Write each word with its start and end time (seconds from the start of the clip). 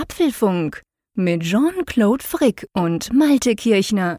Apfelfunk 0.00 0.82
mit 1.16 1.42
Jean-Claude 1.42 2.22
Frick 2.22 2.68
und 2.72 3.12
Malte 3.12 3.56
Kirchner. 3.56 4.18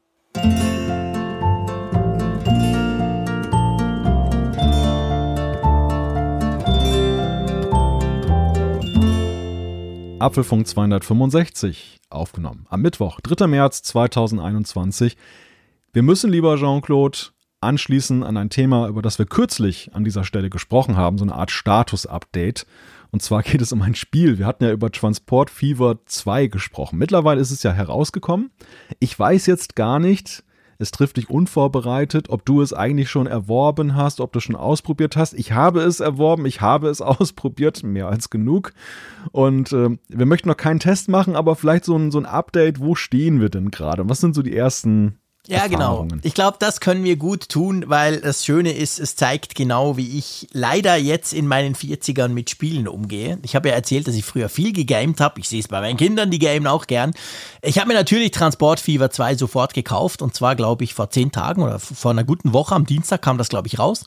Apfelfunk 10.20 10.68
265 10.68 12.00
aufgenommen. 12.10 12.66
Am 12.70 12.82
Mittwoch, 12.82 13.22
3. 13.22 13.48
März 13.48 13.82
2021. 13.84 15.16
Wir 15.94 16.04
müssen, 16.04 16.30
lieber 16.30 16.58
Jean-Claude, 16.58 17.18
anschließen 17.62 18.24
an 18.24 18.36
ein 18.36 18.50
Thema, 18.50 18.90
über 18.90 19.02
das 19.02 19.18
wir 19.18 19.26
kürzlich 19.26 19.92
an 19.94 20.04
dieser 20.04 20.26
Stelle 20.26 20.50
gesprochen 20.50 20.98
haben, 20.98 21.18
so 21.18 21.24
eine 21.24 21.36
Art 21.36 21.52
Status-Update. 21.52 22.66
Und 23.12 23.22
zwar 23.22 23.44
geht 23.44 23.62
es 23.62 23.72
um 23.72 23.82
ein 23.82 23.96
Spiel. 23.96 24.38
Wir 24.38 24.46
hatten 24.46 24.64
ja 24.64 24.72
über 24.72 24.92
Transport 24.92 25.50
Fever 25.50 26.00
2 26.06 26.48
gesprochen. 26.48 27.00
Mittlerweile 27.00 27.42
ist 27.42 27.52
es 27.52 27.64
ja 27.64 27.72
herausgekommen. 27.72 28.52
Ich 29.00 29.18
weiß 29.18 29.46
jetzt 29.48 29.76
gar 29.76 30.00
nicht, 30.00 30.44
es 30.82 30.92
trifft 30.92 31.18
dich 31.18 31.30
unvorbereitet, 31.30 32.30
ob 32.30 32.46
du 32.46 32.62
es 32.62 32.72
eigentlich 32.72 33.10
schon 33.10 33.28
erworben 33.28 33.96
hast, 33.96 34.22
ob 34.22 34.32
du 34.32 34.40
schon 34.40 34.56
ausprobiert 34.56 35.18
hast. 35.18 35.34
Ich 35.34 35.52
habe 35.52 35.82
es 35.82 36.00
erworben, 36.00 36.46
ich 36.46 36.62
habe 36.62 36.88
es 36.88 37.02
ausprobiert, 37.02 37.84
mehr 37.84 38.08
als 38.08 38.30
genug. 38.30 38.74
Und 39.32 39.74
äh, 39.74 39.98
wir 40.08 40.26
möchten 40.26 40.48
noch 40.48 40.58
keinen 40.58 40.80
Test 40.80 41.10
machen, 41.10 41.36
aber 41.36 41.58
vielleicht 41.58 41.84
so 41.84 41.98
ein, 41.98 42.12
so 42.12 42.20
ein 42.20 42.26
Update, 42.26 42.80
wo 42.80 42.96
stehen 42.96 43.42
wir 43.42 43.50
denn 43.50 43.72
gerade? 43.72 44.08
Was 44.08 44.22
sind 44.22 44.34
so 44.34 44.42
die 44.42 44.56
ersten 44.56 45.20
ja, 45.48 45.68
genau. 45.68 46.08
Ich 46.22 46.36
glaube, 46.36 46.58
das 46.60 46.80
können 46.80 47.04
wir 47.04 47.16
gut 47.16 47.50
tun, 47.50 47.86
weil 47.88 48.22
das 48.22 48.46
Schöne 48.46 48.72
ist, 48.72 49.00
es 49.00 49.16
zeigt 49.16 49.56
genau, 49.56 49.98
wie 49.98 50.18
ich 50.18 50.48
leider 50.52 50.96
jetzt 50.96 51.34
in 51.34 51.48
meinen 51.48 51.76
40ern 51.76 52.28
mit 52.28 52.50
Spielen 52.50 52.88
umgehe. 52.88 53.40
Ich 53.42 53.56
habe 53.56 53.70
ja 53.70 53.76
erzählt, 53.76 54.08
dass 54.08 54.16
ich 54.16 54.26
früher 54.26 54.50
viel 54.50 54.74
gegamed 54.74 55.20
habe. 55.20 55.40
Ich 55.40 55.50
sehe 55.50 55.60
es 55.60 55.68
bei 55.68 55.82
meinen 55.82 55.98
Kindern, 55.98 56.30
die 56.30 56.40
gamen 56.40 56.68
auch 56.68 56.86
gern. 56.86 57.14
Ich 57.64 57.80
habe 57.80 57.88
mir 57.88 57.96
natürlich 57.96 58.32
Transport 58.32 58.80
Fever 58.80 59.10
2 59.10 59.36
sofort 59.36 59.74
gekauft 59.74 60.22
und 60.22 60.36
zwar, 60.36 60.56
glaube 60.56 60.84
ich, 60.84 60.94
vor 60.94 61.10
zehn 61.10 61.32
Tagen 61.32 61.64
oder 61.64 61.80
vor 61.80 62.12
einer 62.12 62.24
guten 62.24 62.54
Woche. 62.54 62.76
Am 62.76 62.86
Dienstag 62.86 63.22
kam 63.22 63.38
das, 63.40 63.50
glaube 63.50 63.68
ich, 63.68 63.80
raus. 63.80 64.06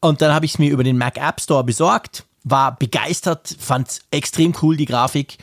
Und 0.00 0.20
dann 0.20 0.34
habe 0.34 0.46
ich 0.46 0.54
es 0.54 0.58
mir 0.58 0.70
über 0.70 0.82
den 0.82 0.98
Mac 0.98 1.16
App 1.16 1.40
Store 1.40 1.62
besorgt, 1.62 2.24
war 2.42 2.76
begeistert, 2.76 3.54
fand 3.60 4.00
extrem 4.10 4.52
cool 4.62 4.76
die 4.76 4.86
Grafik 4.86 5.38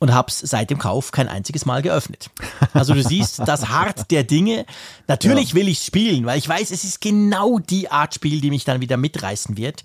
und 0.00 0.12
habe 0.12 0.28
es 0.28 0.38
seit 0.38 0.70
dem 0.70 0.78
Kauf 0.78 1.12
kein 1.12 1.28
einziges 1.28 1.66
Mal 1.66 1.82
geöffnet. 1.82 2.30
Also 2.72 2.94
du 2.94 3.02
siehst 3.02 3.40
das 3.40 3.68
Hart 3.68 4.10
der 4.10 4.24
Dinge. 4.24 4.64
Natürlich 5.06 5.50
ja. 5.50 5.54
will 5.56 5.68
ich 5.68 5.80
spielen, 5.80 6.24
weil 6.24 6.38
ich 6.38 6.48
weiß, 6.48 6.70
es 6.70 6.84
ist 6.84 7.00
genau 7.00 7.58
die 7.58 7.90
Art 7.90 8.14
Spiel, 8.14 8.40
die 8.40 8.50
mich 8.50 8.64
dann 8.64 8.80
wieder 8.80 8.96
mitreißen 8.96 9.56
wird. 9.56 9.82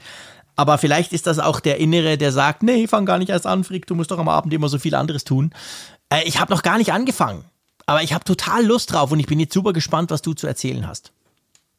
Aber 0.56 0.78
vielleicht 0.78 1.12
ist 1.12 1.28
das 1.28 1.40
auch 1.40 1.60
der 1.60 1.80
Innere, 1.80 2.18
der 2.18 2.32
sagt, 2.32 2.64
nee, 2.64 2.88
fang 2.88 3.06
gar 3.06 3.18
nicht 3.18 3.30
erst 3.30 3.46
an, 3.46 3.64
Frick, 3.64 3.88
du 3.88 3.96
musst 3.96 4.12
doch 4.12 4.20
am 4.20 4.30
Abend 4.30 4.54
immer 4.54 4.70
so 4.70 4.80
viel 4.80 4.96
anderes 4.96 5.26
tun. 5.26 5.52
Äh, 6.10 6.24
ich 6.24 6.40
habe 6.40 6.54
noch 6.54 6.64
gar 6.64 6.78
nicht 6.78 6.94
angefangen, 6.94 7.44
aber 7.86 8.04
ich 8.04 8.14
habe 8.14 8.24
total 8.24 8.66
Lust 8.66 8.94
drauf 8.94 9.12
und 9.12 9.20
ich 9.20 9.28
bin 9.28 9.40
jetzt 9.40 9.54
super 9.54 9.74
gespannt, 9.74 10.12
was 10.12 10.22
du 10.22 10.34
zu 10.34 10.48
erzählen 10.48 10.88
hast. 10.88 11.12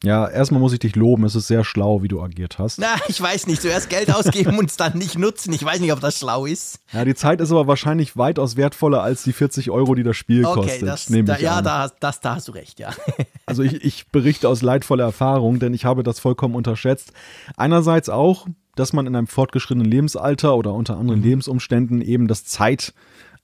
Ja, 0.03 0.27
erstmal 0.27 0.61
muss 0.61 0.73
ich 0.73 0.79
dich 0.79 0.95
loben. 0.95 1.23
Es 1.23 1.33
ist 1.33 1.47
sehr 1.47 1.63
schlau, 1.63 2.03
wie 2.03 2.07
du 2.07 2.21
agiert 2.21 2.59
hast. 2.59 2.77
Na, 2.77 2.95
ich 3.07 3.19
weiß 3.19 3.47
nicht. 3.47 3.61
Zuerst 3.61 3.89
Geld 3.89 4.13
ausgeben 4.13 4.57
und 4.59 4.69
es 4.69 4.77
dann 4.77 4.97
nicht 4.97 5.17
nutzen. 5.17 5.51
Ich 5.53 5.63
weiß 5.63 5.79
nicht, 5.79 5.91
ob 5.91 5.99
das 5.99 6.19
schlau 6.19 6.45
ist. 6.45 6.79
Ja, 6.93 7.03
die 7.03 7.15
Zeit 7.15 7.41
ist 7.41 7.51
aber 7.51 7.65
wahrscheinlich 7.65 8.15
weitaus 8.15 8.57
wertvoller 8.57 9.01
als 9.01 9.23
die 9.23 9.33
40 9.33 9.71
Euro, 9.71 9.95
die 9.95 10.03
das 10.03 10.15
Spiel 10.15 10.45
okay, 10.45 10.61
kostet. 10.61 10.87
Das, 10.87 11.07
da, 11.07 11.37
ja, 11.37 11.61
da, 11.63 11.89
das, 11.99 12.19
da 12.19 12.35
hast 12.35 12.47
du 12.47 12.51
recht, 12.51 12.79
ja. 12.79 12.91
Also 13.47 13.63
ich, 13.63 13.81
ich 13.85 14.07
berichte 14.09 14.49
aus 14.49 14.61
leidvoller 14.61 15.05
Erfahrung, 15.05 15.59
denn 15.59 15.73
ich 15.73 15.85
habe 15.85 16.03
das 16.03 16.19
vollkommen 16.19 16.53
unterschätzt. 16.53 17.13
Einerseits 17.55 18.09
auch, 18.09 18.45
dass 18.75 18.91
man 18.91 19.07
in 19.07 19.15
einem 19.15 19.27
fortgeschrittenen 19.27 19.89
Lebensalter 19.89 20.55
oder 20.55 20.73
unter 20.73 20.97
anderen 20.97 21.21
mhm. 21.21 21.25
Lebensumständen 21.25 22.01
eben 22.01 22.27
das 22.27 22.43
Zeit 22.43 22.93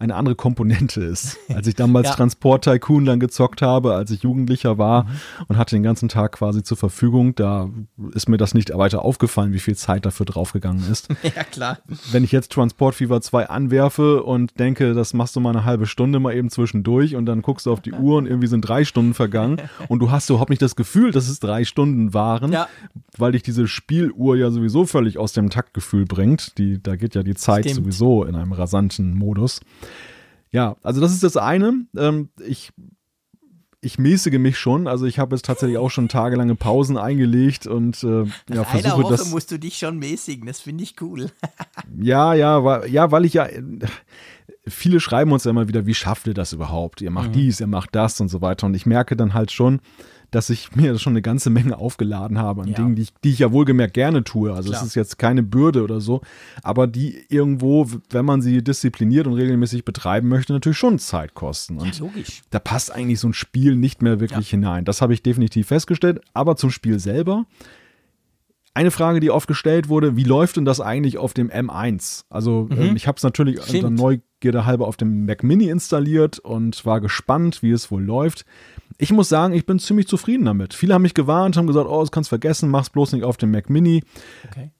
eine 0.04 0.16
andere 0.16 0.36
Komponente 0.36 1.02
ist. 1.02 1.38
Als 1.50 1.66
ich 1.68 1.76
damals 1.76 2.10
ja. 2.10 2.16
Transport 2.16 2.66
Tycoon 2.66 3.06
dann 3.06 3.20
gezockt 3.20 3.62
habe, 3.62 3.96
als 3.96 4.12
ich 4.12 4.24
Jugendlicher 4.24 4.78
war 4.78 5.04
mhm. 5.04 5.10
und 5.48 5.58
hatte 5.58 5.76
den 5.76 5.84
ganzen 5.84 6.10
Tag 6.10 6.34
quasi 6.34 6.64
zur 6.64 6.78
Verfügung, 6.78 7.36
da 7.36 7.70
ist 8.14 8.28
mir 8.28 8.38
das 8.38 8.54
nicht 8.54 8.76
weiter 8.76 9.04
aufgefallen, 9.04 9.54
wie 9.54 9.60
viel 9.60 9.76
Zeit 9.76 10.06
dafür 10.06 10.26
draufgegangen 10.26 10.84
ist. 10.92 11.08
Ja, 11.36 11.44
klar. 11.44 11.80
Wenn 12.12 12.24
ich 12.24 12.32
jetzt 12.32 12.52
Transport 12.52 12.96
Fever 12.96 13.22
2 13.22 13.48
anwerfe 13.50 14.24
und 14.24 14.60
denke, 14.60 14.94
das 14.94 15.14
machst 15.14 15.36
du 15.36 15.40
mal 15.40 15.52
eine 15.52 15.64
halbe 15.64 15.86
Stunde 15.86 16.20
mal 16.20 16.36
eben 16.36 16.50
zwischendurch 16.50 17.16
und 17.16 17.26
dann 17.26 17.42
guckst 17.42 17.66
du 17.66 17.72
auf 17.72 17.80
die 17.80 17.94
Uhr 17.94 18.18
und 18.18 18.28
irgendwie 18.28 18.48
sind 18.48 18.62
drei 18.62 18.84
Stunden 18.84 19.14
vergangen 19.14 19.62
und 19.88 20.00
du 20.00 20.12
hast 20.12 20.30
überhaupt 20.30 20.50
nicht 20.50 20.62
das 20.62 20.76
Gefühl, 20.76 21.12
dass 21.12 21.30
es 21.30 21.40
drei 21.40 21.64
Stunden 21.64 22.14
waren, 22.14 22.52
ja. 22.52 22.68
weil 23.18 23.32
dich 23.32 23.42
diese 23.42 23.68
Spieluhr 23.68 24.36
ja 24.36 24.52
sowieso 24.52 24.86
völlig 24.86 25.18
aus 25.18 25.32
dem 25.32 25.50
Taktgefühl 25.50 26.06
bringt. 26.06 26.58
Die, 26.58 26.84
da 26.84 26.98
geht 26.98 27.16
ja 27.16 27.24
die 27.24 27.36
Zeit 27.36 27.66
Stimmt. 27.66 27.78
sowieso 27.78 28.26
in 28.26 28.36
einem 28.36 28.52
rasanten 28.52 29.16
Modus. 29.16 29.62
Ja, 30.54 30.78
also 30.84 31.02
das 31.02 31.12
ist 31.12 31.24
das 31.24 31.36
eine. 31.36 31.86
Ähm, 31.98 32.30
ich 32.46 32.72
ich 33.82 34.00
mäßige 34.00 34.40
mich 34.40 34.58
schon. 34.58 34.88
Also 34.88 35.06
ich 35.06 35.20
habe 35.20 35.36
jetzt 35.36 35.46
tatsächlich 35.46 35.78
auch 35.78 35.90
schon 35.90 36.08
tagelange 36.08 36.56
Pausen 36.56 36.98
eingelegt 36.98 37.68
und 37.68 38.02
äh, 38.04 38.24
ja, 38.54 38.64
versuche 38.64 39.04
Woche 39.04 39.12
das. 39.12 39.30
musst 39.30 39.52
du 39.52 39.60
dich 39.60 39.78
schon 39.78 39.98
mäßigen. 39.98 40.46
Das 40.46 40.62
finde 40.62 40.84
ich 40.84 41.02
cool. 41.02 41.32
ja, 42.00 42.34
ja, 42.34 42.64
weil, 42.64 42.90
ja, 42.90 43.12
weil 43.12 43.26
ich 43.26 43.34
ja 43.34 43.48
viele 44.68 45.00
schreiben 45.00 45.32
uns 45.32 45.44
ja 45.44 45.52
immer 45.52 45.68
wieder, 45.68 45.86
wie 45.86 45.94
schafft 45.94 46.28
ihr 46.28 46.34
das 46.34 46.54
überhaupt? 46.54 47.02
Ihr 47.02 47.12
macht 47.12 47.30
mhm. 47.30 47.34
dies, 47.34 47.60
ihr 47.60 47.68
macht 47.68 47.94
das 47.96 48.22
und 48.22 48.30
so 48.30 48.42
weiter. 48.42 48.68
Und 48.68 48.76
ich 48.76 48.86
merke 48.86 49.16
dann 49.16 49.34
halt 49.34 49.52
schon, 49.52 49.82
dass 50.34 50.50
ich 50.50 50.76
mir 50.76 50.98
schon 50.98 51.14
eine 51.14 51.22
ganze 51.22 51.50
Menge 51.50 51.78
aufgeladen 51.78 52.40
habe 52.40 52.64
an 52.64 52.70
ja. 52.70 52.76
Dingen, 52.76 52.96
die 52.96 53.04
ich, 53.04 53.14
die 53.24 53.30
ich 53.30 53.40
ja 53.40 53.52
wohlgemerkt 53.52 53.94
gerne 53.94 54.24
tue. 54.24 54.54
Also 54.54 54.74
es 54.74 54.82
ist 54.82 54.96
jetzt 54.96 55.20
keine 55.20 55.44
Bürde 55.44 55.84
oder 55.84 56.02
so, 56.02 56.22
aber 56.64 56.88
die 56.88 57.24
irgendwo, 57.30 57.88
wenn 58.10 58.26
man 58.26 58.42
sie 58.42 58.64
diszipliniert 58.64 59.28
und 59.28 59.34
regelmäßig 59.34 59.86
betreiben 59.86 60.28
möchte, 60.28 60.54
natürlich 60.54 60.78
schon 60.78 60.98
Zeit 61.00 61.36
kosten. 61.36 61.78
Und 61.78 62.00
ja, 62.00 62.06
logisch. 62.06 62.42
da 62.50 62.60
passt 62.60 62.92
eigentlich 62.92 63.20
so 63.20 63.30
ein 63.30 63.34
Spiel 63.34 63.76
nicht 63.76 64.02
mehr 64.02 64.20
wirklich 64.20 64.52
ja. 64.52 64.58
hinein. 64.58 64.86
Das 64.86 65.02
habe 65.02 65.14
ich 65.14 65.22
definitiv 65.22 65.68
festgestellt. 65.68 66.22
Aber 66.34 66.56
zum 66.56 66.72
Spiel 66.72 67.00
selber. 67.00 67.46
Eine 68.76 68.90
Frage, 68.90 69.20
die 69.20 69.30
oft 69.30 69.48
gestellt 69.48 69.88
wurde, 69.88 70.16
wie 70.16 70.24
läuft 70.24 70.58
denn 70.58 70.66
das 70.66 70.82
eigentlich 70.82 71.20
auf 71.20 71.34
dem 71.36 71.52
M1? 71.52 72.26
Also 72.30 72.68
mhm. 72.72 72.82
ähm, 72.82 72.96
ich 72.96 73.08
habe 73.08 73.18
es 73.18 73.24
natürlich 73.24 73.60
dann 73.60 73.94
Neugierde 73.94 74.66
halber 74.66 74.88
auf 74.88 74.98
dem 74.98 75.26
Mac 75.26 75.44
Mini 75.44 75.70
installiert 75.70 76.40
und 76.40 76.84
war 76.84 77.00
gespannt, 77.00 77.62
wie 77.62 77.72
es 77.72 77.92
wohl 77.92 78.04
läuft. 78.04 78.46
Ich 78.98 79.12
muss 79.12 79.30
sagen, 79.30 79.54
ich 79.54 79.68
bin 79.68 79.78
ziemlich 79.78 80.08
zufrieden 80.08 80.46
damit. 80.46 80.74
Viele 80.74 80.96
haben 80.96 81.04
mich 81.04 81.14
gewarnt, 81.14 81.56
haben 81.56 81.68
gesagt, 81.68 81.88
oh, 81.88 82.00
das 82.00 82.12
kannst 82.12 82.30
vergessen, 82.30 82.70
mach's 82.70 82.90
bloß 82.90 83.14
nicht 83.14 83.24
auf 83.24 83.38
dem 83.38 83.52
Mac 83.52 83.70
Mini. 83.70 84.04
Okay. 84.50 84.72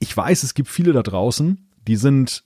Ich 0.00 0.16
weiß, 0.16 0.42
es 0.42 0.54
gibt 0.54 0.68
viele 0.68 0.92
da 0.92 1.02
draußen, 1.02 1.68
die 1.86 1.96
sind 1.96 2.42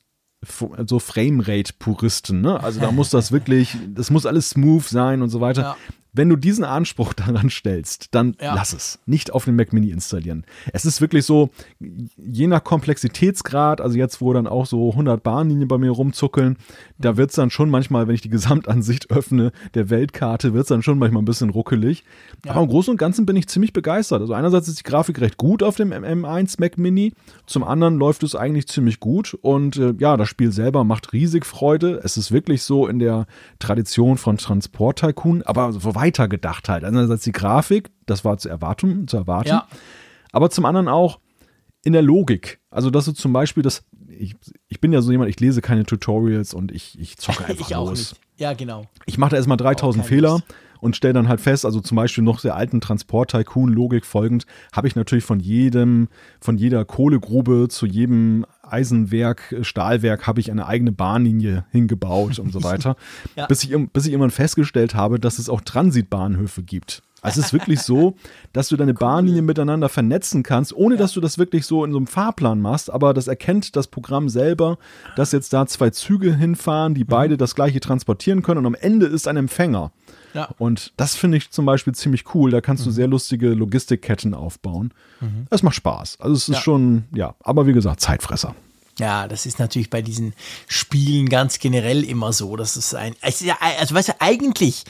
so 0.87 0.99
Framerate-Puristen, 0.99 2.41
ne? 2.41 2.63
Also 2.63 2.79
da 2.79 2.93
muss 2.93 3.11
das 3.11 3.33
wirklich, 3.33 3.77
das 3.89 4.11
muss 4.11 4.25
alles 4.25 4.51
smooth 4.51 4.85
sein 4.85 5.23
und 5.23 5.31
so 5.31 5.41
weiter. 5.41 5.63
Ja 5.63 5.77
wenn 6.13 6.29
du 6.29 6.37
diesen 6.37 6.65
Anspruch 6.65 7.13
daran 7.15 7.51
stellst, 7.51 8.15
dann 8.15 8.37
ja. 8.41 8.55
lass 8.55 8.73
es. 8.73 8.99
Nicht 9.07 9.33
auf 9.33 9.45
den 9.45 9.57
Mac 9.57 9.73
Mini 9.73 9.91
installieren. 9.91 10.45
Es 10.73 10.85
ist 10.85 11.01
wirklich 11.01 11.25
so, 11.25 11.51
je 12.17 12.47
nach 12.47 12.65
Komplexitätsgrad, 12.65 13.81
also 13.81 13.97
jetzt, 13.97 14.21
wo 14.21 14.33
dann 14.33 14.47
auch 14.47 14.67
so 14.67 14.91
100 14.91 15.23
Bahnlinien 15.23 15.69
bei 15.69 15.79
mir 15.79 15.91
rumzuckeln, 15.91 16.57
da 16.99 17.17
wird 17.17 17.31
es 17.31 17.37
dann 17.37 17.51
schon 17.51 17.71
manchmal, 17.71 18.09
wenn 18.09 18.15
ich 18.15 18.23
die 18.23 18.31
Gesamtansicht 18.31 19.11
öffne, 19.11 19.53
der 19.75 19.91
Weltkarte, 19.91 20.55
wird 20.55 20.63
es 20.63 20.69
dann 20.69 20.83
schon 20.83 20.99
manchmal 20.99 21.23
ein 21.23 21.27
bisschen 21.27 21.51
ruckelig. 21.51 22.05
Ja. 22.45 22.53
Aber 22.53 22.63
im 22.63 22.69
Großen 22.69 22.91
und 22.91 22.97
Ganzen 22.97 23.27
bin 23.27 23.37
ich 23.37 23.49
ziemlich 23.49 23.73
begeistert. 23.73 24.21
Also 24.21 24.35
einerseits 24.35 24.69
ist 24.69 24.81
die 24.81 24.85
Grafik 24.85 25.21
recht 25.21 25.37
gut 25.37 25.63
auf 25.63 25.77
dem 25.77 25.93
M1 25.93 26.57
Mac 26.59 26.79
Mini, 26.79 27.13
zum 27.47 27.65
anderen 27.65 27.97
läuft 27.97 28.23
es 28.23 28.35
eigentlich 28.35 28.69
ziemlich 28.69 29.01
gut 29.01 29.35
und 29.41 29.77
äh, 29.77 29.95
ja, 29.99 30.17
das 30.17 30.29
Spiel 30.29 30.53
selber 30.53 30.85
macht 30.85 31.13
riesig 31.13 31.47
Freude. 31.47 32.01
Es 32.03 32.17
ist 32.17 32.33
wirklich 32.33 32.63
so 32.63 32.87
in 32.87 32.99
der 32.99 33.27
Tradition 33.59 34.19
von 34.19 34.37
Transport 34.37 34.99
Tycoon, 34.99 35.43
aber 35.43 35.73
so 35.73 35.81
weiter 36.01 36.29
gedacht 36.29 36.69
halt. 36.69 36.85
Einerseits 36.85 37.25
die 37.25 37.33
Grafik, 37.33 37.91
das 38.07 38.25
war 38.25 38.39
zu 38.39 38.49
erwarten, 38.49 39.09
zu 39.09 39.17
erwarten. 39.17 39.49
Ja. 39.49 39.69
Aber 40.33 40.51
zum 40.51 40.65
anderen 40.65 40.89
auch 40.89 41.19
in 41.85 41.93
der 41.93 42.03
Logik. 42.03 42.61
Also, 42.71 42.91
dass 42.91 43.05
du 43.05 43.13
zum 43.13 43.33
Beispiel 43.33 43.63
das, 43.63 43.85
ich, 44.09 44.37
ich 44.69 44.81
bin 44.81 44.93
ja 44.93 45.01
so 45.01 45.11
jemand, 45.11 45.31
ich 45.31 45.41
lese 45.41 45.61
keine 45.61 45.85
Tutorials 45.85 46.55
und 46.55 46.73
ich, 46.73 46.99
ich 46.99 47.17
zocke 47.17 47.45
einfach 47.47 47.69
ich 47.69 47.77
auch 47.77 47.89
los. 47.89 47.99
Nicht. 47.99 48.17
Ja, 48.37 48.53
genau. 48.53 48.85
Ich 49.07 49.19
mache 49.19 49.31
da 49.31 49.37
erstmal 49.37 49.57
3000 49.57 50.05
Fehler. 50.05 50.31
Lust 50.31 50.45
und 50.81 50.97
stelle 50.97 51.15
dann 51.15 51.29
halt 51.29 51.41
fest, 51.41 51.65
also 51.65 51.81
zum 51.81 51.97
Beispiel 51.97 52.25
noch 52.25 52.41
der 52.41 52.57
alten 52.57 52.81
Transport-Tycoon-Logik 52.81 54.05
folgend, 54.05 54.47
habe 54.73 54.89
ich 54.89 54.97
natürlich 54.97 55.25
von 55.25 55.41
jedem, 55.41 56.09
von 56.41 56.57
jeder 56.57 56.85
Kohlegrube 56.85 57.69
zu 57.69 57.87
jedem 57.87 58.47
Eisenwerk, 58.63 59.57
Stahlwerk 59.63 60.27
habe 60.27 60.41
ich 60.41 60.51
eine 60.51 60.67
eigene 60.67 60.93
Bahnlinie 60.93 61.65
hingebaut 61.71 62.39
und 62.39 62.53
so 62.53 62.63
weiter. 62.65 62.97
ja. 63.37 63.47
bis, 63.47 63.65
ich, 63.65 63.75
bis 63.93 64.07
ich 64.07 64.13
irgendwann 64.13 64.31
festgestellt 64.31 64.95
habe, 64.95 65.19
dass 65.19 65.39
es 65.39 65.49
auch 65.49 65.61
Transitbahnhöfe 65.61 66.63
gibt. 66.63 67.03
Also 67.21 67.41
es 67.41 67.47
ist 67.47 67.53
wirklich 67.53 67.81
so, 67.81 68.15
dass 68.53 68.69
du 68.69 68.77
deine 68.77 68.93
cool. 68.93 68.99
Bahnlinien 68.99 69.45
miteinander 69.45 69.89
vernetzen 69.89 70.43
kannst, 70.43 70.73
ohne 70.73 70.95
ja. 70.95 71.01
dass 71.01 71.13
du 71.13 71.21
das 71.21 71.39
wirklich 71.39 71.67
so 71.67 71.85
in 71.85 71.91
so 71.91 71.97
einem 71.97 72.07
Fahrplan 72.07 72.61
machst, 72.61 72.91
aber 72.91 73.13
das 73.13 73.27
erkennt 73.27 73.75
das 73.75 73.89
Programm 73.89 74.29
selber, 74.29 74.79
dass 75.17 75.33
jetzt 75.33 75.53
da 75.53 75.67
zwei 75.67 75.91
Züge 75.91 76.35
hinfahren, 76.35 76.95
die 76.95 77.05
mhm. 77.05 77.09
beide 77.09 77.37
das 77.37 77.55
gleiche 77.55 77.81
transportieren 77.81 78.43
können 78.43 78.59
und 78.59 78.67
am 78.67 78.75
Ende 78.75 79.07
ist 79.07 79.27
ein 79.27 79.37
Empfänger. 79.37 79.91
Ja. 80.35 80.49
Und 80.59 80.93
das 80.97 81.15
finde 81.15 81.39
ich 81.39 81.51
zum 81.51 81.67
Beispiel 81.67 81.95
ziemlich 81.95 82.35
cool. 82.35 82.51
Da 82.51 82.61
kannst 82.61 82.83
mhm. 82.85 82.91
du 82.91 82.93
sehr 82.93 83.07
lustige 83.07 83.51
Logistikketten 83.51 84.35
aufbauen. 84.35 84.93
Mhm. 85.21 85.47
Das 85.51 85.63
macht 85.63 85.77
Spaß. 85.77 86.21
Also 86.21 86.35
es 86.35 86.49
ist 86.49 86.57
ja. 86.57 86.61
schon, 86.61 87.05
ja, 87.15 87.35
aber 87.41 87.67
wie 87.67 87.73
gesagt, 87.73 88.01
Zeitfresser. 88.01 88.55
Ja, 88.99 89.29
das 89.29 89.47
ist 89.47 89.59
natürlich 89.59 89.91
bei 89.91 90.03
diesen 90.03 90.35
Spielen 90.67 91.29
ganz 91.29 91.59
generell 91.59 92.05
immer 92.05 92.33
so. 92.33 92.57
Das 92.57 92.77
ist 92.77 92.95
ein, 92.95 93.15
es 93.23 93.41
ist 93.41 93.47
ja, 93.47 93.57
also 93.79 93.95
weißt 93.95 94.09
du, 94.09 94.21
eigentlich 94.21 94.85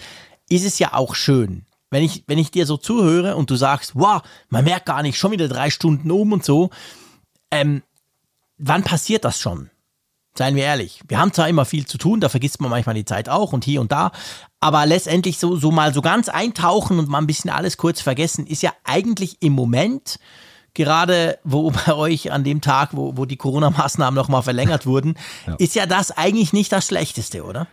ist 0.48 0.64
es 0.64 0.78
ja 0.78 0.94
auch 0.94 1.14
schön, 1.14 1.66
wenn 1.90 2.02
ich, 2.02 2.24
wenn 2.26 2.38
ich 2.38 2.50
dir 2.50 2.64
so 2.64 2.76
zuhöre 2.76 3.36
und 3.36 3.50
du 3.50 3.56
sagst, 3.56 3.94
wow, 3.94 4.22
man 4.48 4.64
merkt 4.64 4.86
gar 4.86 5.02
nicht, 5.02 5.18
schon 5.18 5.32
wieder 5.32 5.48
drei 5.48 5.70
Stunden 5.70 6.10
um 6.10 6.32
und 6.32 6.44
so. 6.44 6.70
Ähm, 7.50 7.82
wann 8.56 8.82
passiert 8.82 9.24
das 9.24 9.40
schon? 9.40 9.70
Seien 10.38 10.54
wir 10.54 10.62
ehrlich. 10.62 11.00
Wir 11.08 11.18
haben 11.18 11.32
zwar 11.32 11.48
immer 11.48 11.64
viel 11.64 11.84
zu 11.84 11.98
tun, 11.98 12.20
da 12.20 12.28
vergisst 12.28 12.60
man 12.60 12.70
manchmal 12.70 12.94
die 12.94 13.04
Zeit 13.04 13.28
auch 13.28 13.52
und 13.52 13.64
hier 13.64 13.80
und 13.80 13.90
da, 13.90 14.12
aber 14.60 14.86
letztendlich 14.86 15.36
so, 15.40 15.56
so 15.56 15.72
mal 15.72 15.92
so 15.92 16.00
ganz 16.00 16.28
eintauchen 16.28 17.00
und 17.00 17.08
mal 17.08 17.18
ein 17.18 17.26
bisschen 17.26 17.50
alles 17.50 17.76
kurz 17.76 18.00
vergessen, 18.00 18.46
ist 18.46 18.62
ja 18.62 18.72
eigentlich 18.84 19.38
im 19.40 19.52
Moment, 19.52 20.20
gerade 20.74 21.40
wo 21.42 21.70
bei 21.86 21.92
euch 21.92 22.30
an 22.30 22.44
dem 22.44 22.60
Tag, 22.60 22.90
wo, 22.92 23.16
wo 23.16 23.24
die 23.24 23.36
Corona-Maßnahmen 23.36 24.14
nochmal 24.14 24.44
verlängert 24.44 24.86
wurden, 24.86 25.16
ja. 25.44 25.56
ist 25.58 25.74
ja 25.74 25.86
das 25.86 26.12
eigentlich 26.12 26.52
nicht 26.52 26.70
das 26.70 26.86
Schlechteste, 26.86 27.42
oder? 27.42 27.66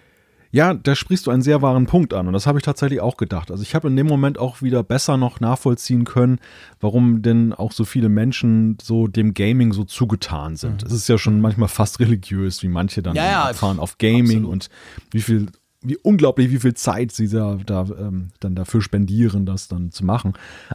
Ja, 0.56 0.74
da 0.74 0.96
sprichst 0.96 1.28
du 1.28 1.32
einen 1.32 1.42
sehr 1.42 1.62
wahren 1.62 1.86
Punkt 1.86 2.14
an 2.14 2.28
und 2.28 2.34
das 2.34 2.48
habe 2.48 2.58
ich 2.58 2.64
tatsächlich 2.64 3.02
auch 3.02 3.18
gedacht. 3.18 3.52
Also 3.52 3.62
ich 3.62 3.76
habe 3.76 3.90
in 3.90 3.98
dem 3.98 4.08
Moment 4.08 4.38
auch 4.38 4.62
wieder 4.62 4.84
besser 4.84 5.18
noch 5.18 5.42
nachvollziehen 5.42 6.06
können, 6.06 6.40
warum 6.80 7.22
denn 7.22 7.52
auch 7.52 7.74
so 7.74 7.84
viele 7.84 8.08
Menschen 8.08 8.78
so 8.82 9.08
dem 9.08 9.34
Gaming 9.34 9.74
so 9.74 9.84
zugetan 9.84 10.56
sind. 10.56 10.82
Mhm. 10.82 10.88
Es 10.88 10.94
ist 10.94 11.10
ja 11.10 11.18
schon 11.18 11.42
manchmal 11.42 11.68
fast 11.68 12.00
religiös, 12.00 12.64
wie 12.64 12.70
manche 12.70 13.04
dann 13.04 13.18
ja, 13.18 13.50
ja, 13.50 13.54
fahren 13.54 13.80
auf 13.80 13.98
Gaming 13.98 14.46
absolut. 14.46 14.50
und 14.50 14.70
wie 15.12 15.20
viel 15.20 15.48
wie 15.86 15.98
unglaublich, 15.98 16.52
wie 16.52 16.60
viel 16.60 16.74
Zeit 16.74 17.12
sie 17.12 17.28
da, 17.28 17.58
da 17.66 17.86
ähm, 17.98 18.30
dann 18.40 18.56
dafür 18.56 18.82
spendieren, 18.82 19.46
das 19.46 19.68
dann 19.68 19.92
zu 19.92 20.06
machen. 20.06 20.34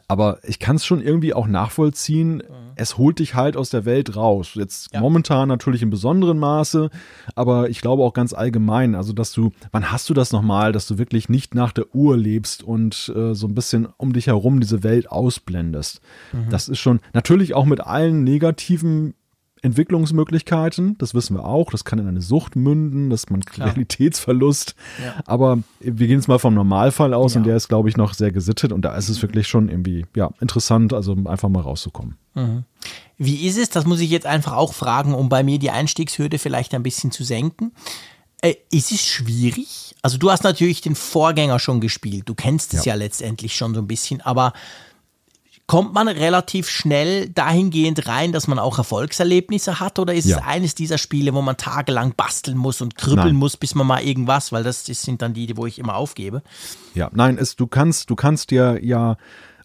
Aber 0.09 0.39
ich 0.45 0.59
kann 0.59 0.77
es 0.77 0.87
schon 0.87 1.03
irgendwie 1.03 1.35
auch 1.35 1.47
nachvollziehen. 1.47 2.37
Mhm. 2.37 2.73
Es 2.77 2.97
holt 2.97 3.19
dich 3.19 3.35
halt 3.35 3.57
aus 3.57 3.71
der 3.71 3.85
Welt 3.85 4.17
raus. 4.17 4.53
Jetzt 4.55 4.95
ja. 4.95 5.01
momentan 5.01 5.49
natürlich 5.49 5.83
im 5.83 5.91
besonderen 5.91 6.39
Maße, 6.39 6.91
aber 7.35 7.69
ich 7.69 7.81
glaube 7.81 8.03
auch 8.03 8.15
ganz 8.15 8.33
allgemein. 8.33 8.95
Also, 8.95 9.13
dass 9.13 9.33
du, 9.33 9.53
wann 9.73 9.91
hast 9.91 10.09
du 10.09 10.15
das 10.15 10.33
nochmal, 10.33 10.73
dass 10.73 10.87
du 10.87 10.99
wirklich 10.99 11.29
nicht 11.29 11.55
nach 11.55 11.73
der 11.73 11.95
Uhr 11.95 12.17
lebst 12.17 12.63
und 12.63 13.13
äh, 13.15 13.35
so 13.35 13.47
ein 13.47 13.55
bisschen 13.55 13.89
um 13.97 14.13
dich 14.13 14.29
herum 14.29 14.61
diese 14.61 14.83
Welt 14.83 15.11
ausblendest? 15.11 16.01
Mhm. 16.33 16.51
Das 16.51 16.69
ist 16.69 16.79
schon 16.79 17.01
natürlich 17.13 17.55
auch 17.55 17.65
mit 17.65 17.81
allen 17.81 18.25
negativen 18.25 19.15
Entwicklungsmöglichkeiten, 19.63 20.97
das 20.99 21.15
wissen 21.15 21.37
wir 21.37 21.45
auch, 21.45 21.71
das 21.71 21.85
kann 21.85 21.99
in 21.99 22.09
eine 22.09 22.23
Sucht 22.23 22.57
münden, 22.57 23.11
das 23.11 23.29
man 23.29 23.43
Realitätsverlust, 23.43 24.75
ja. 25.05 25.15
aber 25.27 25.59
wir 25.81 26.07
gehen 26.07 26.17
jetzt 26.17 26.29
mal 26.29 26.39
vom 26.39 26.55
Normalfall 26.55 27.15
aus 27.15 27.35
ja. 27.35 27.39
und 27.39 27.47
der 27.47 27.57
ist, 27.57 27.69
glaube 27.69 27.89
ich, 27.89 27.97
noch 27.97 28.15
sehr 28.15 28.33
gesittet 28.33 28.73
und 28.73 28.83
da 28.83 28.97
ist 28.97 29.09
es 29.09 29.21
wirklich 29.23 29.49
schon 29.49 29.69
irgendwie, 29.69 30.07
ja, 30.15 30.31
interessant, 30.41 30.93
also 30.93 31.17
einfach 31.27 31.49
mal 31.49 31.61
rauszukommen. 31.61 32.17
Mhm. 32.35 32.65
Wie 33.19 33.47
ist 33.47 33.59
es, 33.59 33.69
das 33.69 33.85
muss 33.85 34.01
ich 34.01 34.11
jetzt 34.11 34.27
einfach 34.27 34.53
auch 34.53 34.73
fragen, 34.73 35.15
um 35.15 35.29
bei 35.29 35.43
mir 35.43 35.59
die 35.59 35.71
Einstiegshürde 35.71 36.39
vielleicht 36.39 36.75
ein 36.75 36.83
bisschen 36.83 37.11
zu 37.11 37.23
senken, 37.23 37.73
äh, 38.41 38.55
ist 38.71 38.93
es 38.93 39.03
schwierig? 39.03 39.95
Also 40.01 40.17
du 40.17 40.31
hast 40.31 40.45
natürlich 40.45 40.81
den 40.81 40.95
Vorgänger 40.95 41.59
schon 41.59 41.81
gespielt, 41.81 42.29
du 42.29 42.35
kennst 42.35 42.73
es 42.73 42.87
ja, 42.87 42.95
ja 42.95 42.99
letztendlich 42.99 43.55
schon 43.55 43.75
so 43.75 43.81
ein 43.81 43.87
bisschen, 43.87 44.23
aber 44.23 44.55
kommt 45.71 45.95
man 45.95 46.09
relativ 46.09 46.69
schnell 46.69 47.29
dahingehend 47.29 48.09
rein, 48.09 48.33
dass 48.33 48.49
man 48.49 48.59
auch 48.59 48.79
Erfolgserlebnisse 48.79 49.79
hat? 49.79 50.01
Oder 50.01 50.15
ist 50.15 50.25
ja. 50.25 50.39
es 50.39 50.43
eines 50.45 50.75
dieser 50.75 50.99
Spiele, 50.99 51.33
wo 51.33 51.43
man 51.43 51.57
tagelang 51.59 52.13
basteln 52.17 52.59
muss 52.59 52.81
und 52.81 52.97
kribbeln 52.97 53.27
nein. 53.29 53.37
muss, 53.37 53.57
bis 53.57 53.77
man 53.77 53.87
mal 53.87 54.03
irgendwas, 54.03 54.51
weil 54.51 54.65
das, 54.65 54.83
das 54.83 55.03
sind 55.03 55.23
dann 55.23 55.33
die, 55.33 55.57
wo 55.57 55.67
ich 55.67 55.79
immer 55.79 55.95
aufgebe? 55.95 56.43
Ja, 56.95 57.09
nein, 57.13 57.39
es, 57.39 57.55
du 57.55 57.69
kannst, 57.69 58.11
du 58.11 58.17
kannst 58.17 58.51
dir 58.51 58.81
ja 58.83 59.17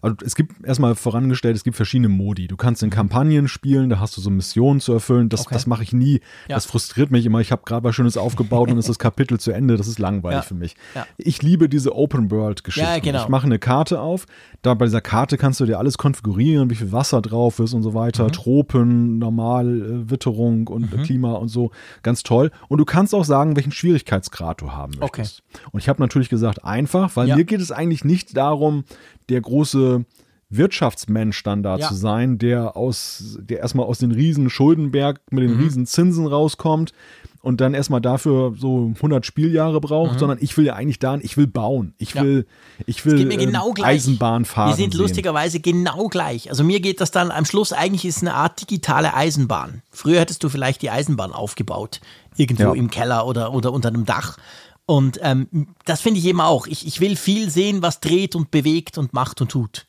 also 0.06 0.16
es 0.24 0.36
gibt 0.36 0.64
erstmal 0.64 0.94
vorangestellt, 0.94 1.56
es 1.56 1.64
gibt 1.64 1.76
verschiedene 1.76 2.08
Modi. 2.08 2.46
Du 2.46 2.56
kannst 2.56 2.82
in 2.84 2.90
Kampagnen 2.90 3.48
spielen, 3.48 3.90
da 3.90 3.98
hast 3.98 4.16
du 4.16 4.20
so 4.20 4.30
Missionen 4.30 4.80
zu 4.80 4.92
erfüllen. 4.92 5.28
Das, 5.28 5.40
okay. 5.40 5.54
das 5.54 5.66
mache 5.66 5.82
ich 5.82 5.92
nie. 5.92 6.20
Ja. 6.48 6.54
Das 6.54 6.64
frustriert 6.64 7.10
mich 7.10 7.26
immer. 7.26 7.40
Ich 7.40 7.50
habe 7.50 7.62
gerade 7.64 7.82
was 7.82 7.96
Schönes 7.96 8.16
aufgebaut 8.16 8.70
und 8.70 8.78
ist 8.78 8.88
das 8.88 8.98
Kapitel 9.00 9.40
zu 9.40 9.50
Ende. 9.50 9.76
Das 9.76 9.88
ist 9.88 9.98
langweilig 9.98 10.38
ja. 10.38 10.42
für 10.42 10.54
mich. 10.54 10.76
Ja. 10.94 11.06
Ich 11.16 11.42
liebe 11.42 11.68
diese 11.68 11.96
Open-World-Geschichten. 11.96 13.02
Genau. 13.02 13.22
Ich 13.24 13.28
mache 13.28 13.46
eine 13.46 13.58
Karte 13.58 14.00
auf. 14.00 14.26
Da 14.62 14.74
bei 14.74 14.84
dieser 14.84 15.00
Karte 15.00 15.36
kannst 15.38 15.58
du 15.58 15.66
dir 15.66 15.78
alles 15.78 15.98
konfigurieren, 15.98 16.70
wie 16.70 16.76
viel 16.76 16.92
Wasser 16.92 17.20
drauf 17.20 17.58
ist 17.58 17.74
und 17.74 17.82
so 17.82 17.94
weiter. 17.94 18.24
Mhm. 18.24 18.32
Tropen, 18.32 19.18
Normal, 19.18 19.66
äh, 19.66 20.10
Witterung 20.10 20.68
und 20.68 20.96
mhm. 20.96 21.02
Klima 21.02 21.32
und 21.32 21.48
so. 21.48 21.72
Ganz 22.04 22.22
toll. 22.22 22.52
Und 22.68 22.78
du 22.78 22.84
kannst 22.84 23.12
auch 23.12 23.24
sagen, 23.24 23.56
welchen 23.56 23.72
Schwierigkeitsgrad 23.72 24.60
du 24.60 24.70
haben 24.72 24.92
möchtest. 25.00 25.42
Okay. 25.52 25.66
Und 25.72 25.80
ich 25.80 25.88
habe 25.88 26.00
natürlich 26.00 26.28
gesagt, 26.28 26.64
einfach, 26.64 27.16
weil 27.16 27.34
mir 27.34 27.44
geht 27.44 27.60
es 27.60 27.72
eigentlich 27.72 28.04
nicht 28.04 28.36
darum, 28.36 28.84
der 29.28 29.40
große 29.40 29.95
Wirtschaftsmensch 30.48 31.42
dann 31.42 31.62
da 31.62 31.76
ja. 31.76 31.88
zu 31.88 31.94
sein, 31.94 32.38
der 32.38 32.76
aus, 32.76 33.38
der 33.40 33.58
erstmal 33.58 33.86
aus 33.86 33.98
den 33.98 34.12
riesen 34.12 34.48
Schuldenberg 34.48 35.20
mit 35.30 35.42
den 35.42 35.56
mhm. 35.56 35.62
riesen 35.62 35.86
Zinsen 35.86 36.26
rauskommt 36.26 36.92
und 37.42 37.60
dann 37.60 37.74
erstmal 37.74 38.00
dafür 38.00 38.54
so 38.56 38.92
100 38.96 39.26
Spieljahre 39.26 39.80
braucht, 39.80 40.14
mhm. 40.14 40.18
sondern 40.18 40.38
ich 40.40 40.56
will 40.56 40.66
ja 40.66 40.74
eigentlich 40.74 40.98
da, 40.98 41.16
ich 41.16 41.36
will 41.36 41.46
bauen, 41.46 41.94
ich 41.98 42.14
ja. 42.14 42.22
will, 42.22 42.46
ich 42.86 43.04
will 43.06 43.20
ähm, 43.20 43.38
genau 43.38 43.72
Eisenbahn 43.80 44.44
fahren. 44.44 44.70
Wir 44.70 44.76
sind 44.76 44.92
sehen. 44.92 45.00
lustigerweise 45.00 45.60
genau 45.60 46.08
gleich. 46.08 46.50
Also 46.50 46.64
mir 46.64 46.80
geht 46.80 47.00
das 47.00 47.10
dann 47.10 47.30
am 47.30 47.44
Schluss 47.44 47.72
eigentlich 47.72 48.04
ist 48.04 48.22
eine 48.22 48.34
Art 48.34 48.60
digitale 48.60 49.14
Eisenbahn. 49.14 49.82
Früher 49.90 50.20
hättest 50.20 50.42
du 50.44 50.48
vielleicht 50.48 50.82
die 50.82 50.90
Eisenbahn 50.90 51.32
aufgebaut, 51.32 52.00
irgendwo 52.36 52.62
ja. 52.64 52.74
im 52.74 52.90
Keller 52.90 53.26
oder, 53.26 53.52
oder 53.52 53.72
unter 53.72 53.88
einem 53.88 54.06
Dach. 54.06 54.38
Und 54.86 55.18
ähm, 55.22 55.68
das 55.84 56.00
finde 56.00 56.20
ich 56.20 56.26
eben 56.26 56.40
auch. 56.40 56.66
Ich, 56.68 56.86
ich 56.86 57.00
will 57.00 57.16
viel 57.16 57.50
sehen, 57.50 57.82
was 57.82 58.00
dreht 58.00 58.36
und 58.36 58.50
bewegt 58.50 58.98
und 58.98 59.12
macht 59.12 59.40
und 59.40 59.50
tut. 59.50 59.86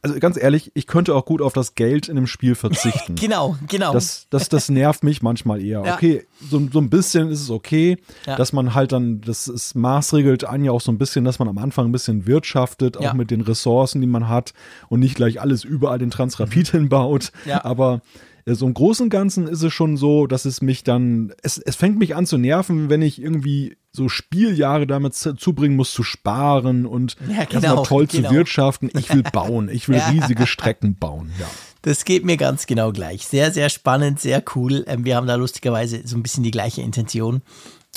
Also 0.00 0.18
ganz 0.18 0.36
ehrlich, 0.40 0.70
ich 0.74 0.86
könnte 0.86 1.14
auch 1.14 1.24
gut 1.24 1.42
auf 1.42 1.52
das 1.52 1.74
Geld 1.74 2.08
in 2.08 2.16
dem 2.16 2.26
Spiel 2.26 2.54
verzichten. 2.56 3.16
genau, 3.16 3.56
genau. 3.68 3.92
Das, 3.92 4.26
das, 4.30 4.48
das 4.48 4.68
nervt 4.68 5.04
mich 5.04 5.22
manchmal 5.22 5.60
eher. 5.62 5.82
Ja. 5.84 5.94
Okay, 5.94 6.24
so, 6.40 6.60
so 6.72 6.78
ein 6.78 6.90
bisschen 6.90 7.28
ist 7.28 7.42
es 7.42 7.50
okay, 7.50 7.98
ja. 8.26 8.36
dass 8.36 8.52
man 8.52 8.74
halt 8.74 8.92
dann, 8.92 9.20
das 9.20 9.48
ist 9.48 9.74
maßregelt 9.74 10.44
an 10.44 10.64
ja 10.64 10.72
auch 10.72 10.80
so 10.80 10.90
ein 10.90 10.98
bisschen, 10.98 11.24
dass 11.24 11.38
man 11.38 11.48
am 11.48 11.58
Anfang 11.58 11.86
ein 11.86 11.92
bisschen 11.92 12.26
wirtschaftet, 12.26 12.96
auch 12.96 13.02
ja. 13.02 13.14
mit 13.14 13.30
den 13.30 13.40
Ressourcen, 13.40 14.00
die 14.00 14.06
man 14.06 14.28
hat 14.28 14.52
und 14.88 15.00
nicht 15.00 15.16
gleich 15.16 15.40
alles 15.40 15.64
überall 15.64 15.98
den 15.98 16.10
Transrapid 16.10 16.72
mhm. 16.72 16.78
hinbaut. 16.78 17.32
Aber 17.62 18.00
so 18.46 18.66
im 18.66 18.74
Großen 18.74 19.04
und 19.04 19.10
Ganzen 19.10 19.46
ist 19.46 19.62
es 19.62 19.72
schon 19.72 19.96
so, 19.96 20.26
dass 20.26 20.44
es 20.44 20.62
mich 20.62 20.82
dann, 20.84 21.32
es, 21.42 21.58
es 21.58 21.76
fängt 21.76 21.98
mich 21.98 22.16
an 22.16 22.26
zu 22.26 22.38
nerven, 22.38 22.90
wenn 22.90 23.02
ich 23.02 23.20
irgendwie 23.22 23.76
so 23.92 24.08
Spieljahre 24.08 24.86
damit 24.86 25.14
zubringen 25.14 25.76
muss, 25.76 25.92
zu 25.92 26.02
sparen 26.02 26.86
und 26.86 27.16
ja, 27.28 27.44
genau, 27.44 27.84
toll 27.84 28.06
genau. 28.06 28.28
zu 28.28 28.34
wirtschaften. 28.34 28.90
Ich 28.96 29.12
will 29.14 29.22
bauen, 29.32 29.68
ich 29.68 29.88
will 29.88 29.98
ja. 29.98 30.08
riesige 30.08 30.46
Strecken 30.46 30.96
bauen, 30.96 31.32
ja. 31.38 31.46
Das 31.82 32.04
geht 32.04 32.24
mir 32.24 32.36
ganz 32.36 32.66
genau 32.66 32.92
gleich. 32.92 33.26
Sehr, 33.26 33.50
sehr 33.50 33.68
spannend, 33.68 34.20
sehr 34.20 34.42
cool. 34.54 34.84
Ähm, 34.86 35.04
wir 35.04 35.16
haben 35.16 35.26
da 35.26 35.34
lustigerweise 35.34 36.02
so 36.04 36.16
ein 36.16 36.22
bisschen 36.22 36.44
die 36.44 36.52
gleiche 36.52 36.80
Intention. 36.80 37.42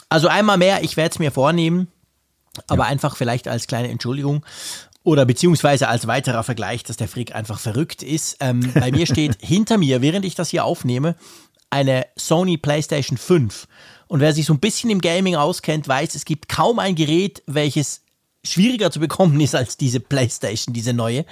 Also 0.09 0.27
einmal 0.27 0.57
mehr, 0.57 0.83
ich 0.83 0.97
werde 0.97 1.11
es 1.11 1.19
mir 1.19 1.31
vornehmen, 1.31 1.87
aber 2.67 2.83
ja. 2.83 2.89
einfach 2.89 3.15
vielleicht 3.15 3.47
als 3.47 3.67
kleine 3.67 3.89
Entschuldigung. 3.89 4.43
Oder 5.05 5.25
beziehungsweise 5.25 5.87
als 5.87 6.07
weiterer 6.07 6.43
Vergleich, 6.43 6.83
dass 6.83 6.97
der 6.97 7.07
Frick 7.07 7.35
einfach 7.35 7.59
verrückt 7.59 8.01
ist. 8.01 8.37
Ähm, 8.39 8.73
bei 8.73 8.91
mir 8.91 9.05
steht 9.05 9.37
hinter 9.39 9.77
mir, 9.77 10.01
während 10.01 10.25
ich 10.25 10.33
das 10.33 10.49
hier 10.49 10.65
aufnehme, 10.65 11.15
eine 11.69 12.07
Sony 12.17 12.57
PlayStation 12.57 13.17
5. 13.17 13.67
Und 14.07 14.19
wer 14.19 14.33
sich 14.33 14.47
so 14.47 14.53
ein 14.53 14.59
bisschen 14.59 14.89
im 14.89 15.01
Gaming 15.01 15.35
auskennt, 15.35 15.87
weiß, 15.87 16.15
es 16.15 16.25
gibt 16.25 16.49
kaum 16.49 16.79
ein 16.79 16.95
Gerät, 16.95 17.43
welches 17.45 18.01
schwieriger 18.43 18.89
zu 18.89 18.99
bekommen 18.99 19.39
ist 19.39 19.53
als 19.53 19.77
diese 19.77 19.99
PlayStation, 19.99 20.73
diese 20.73 20.93
neue. 20.93 21.25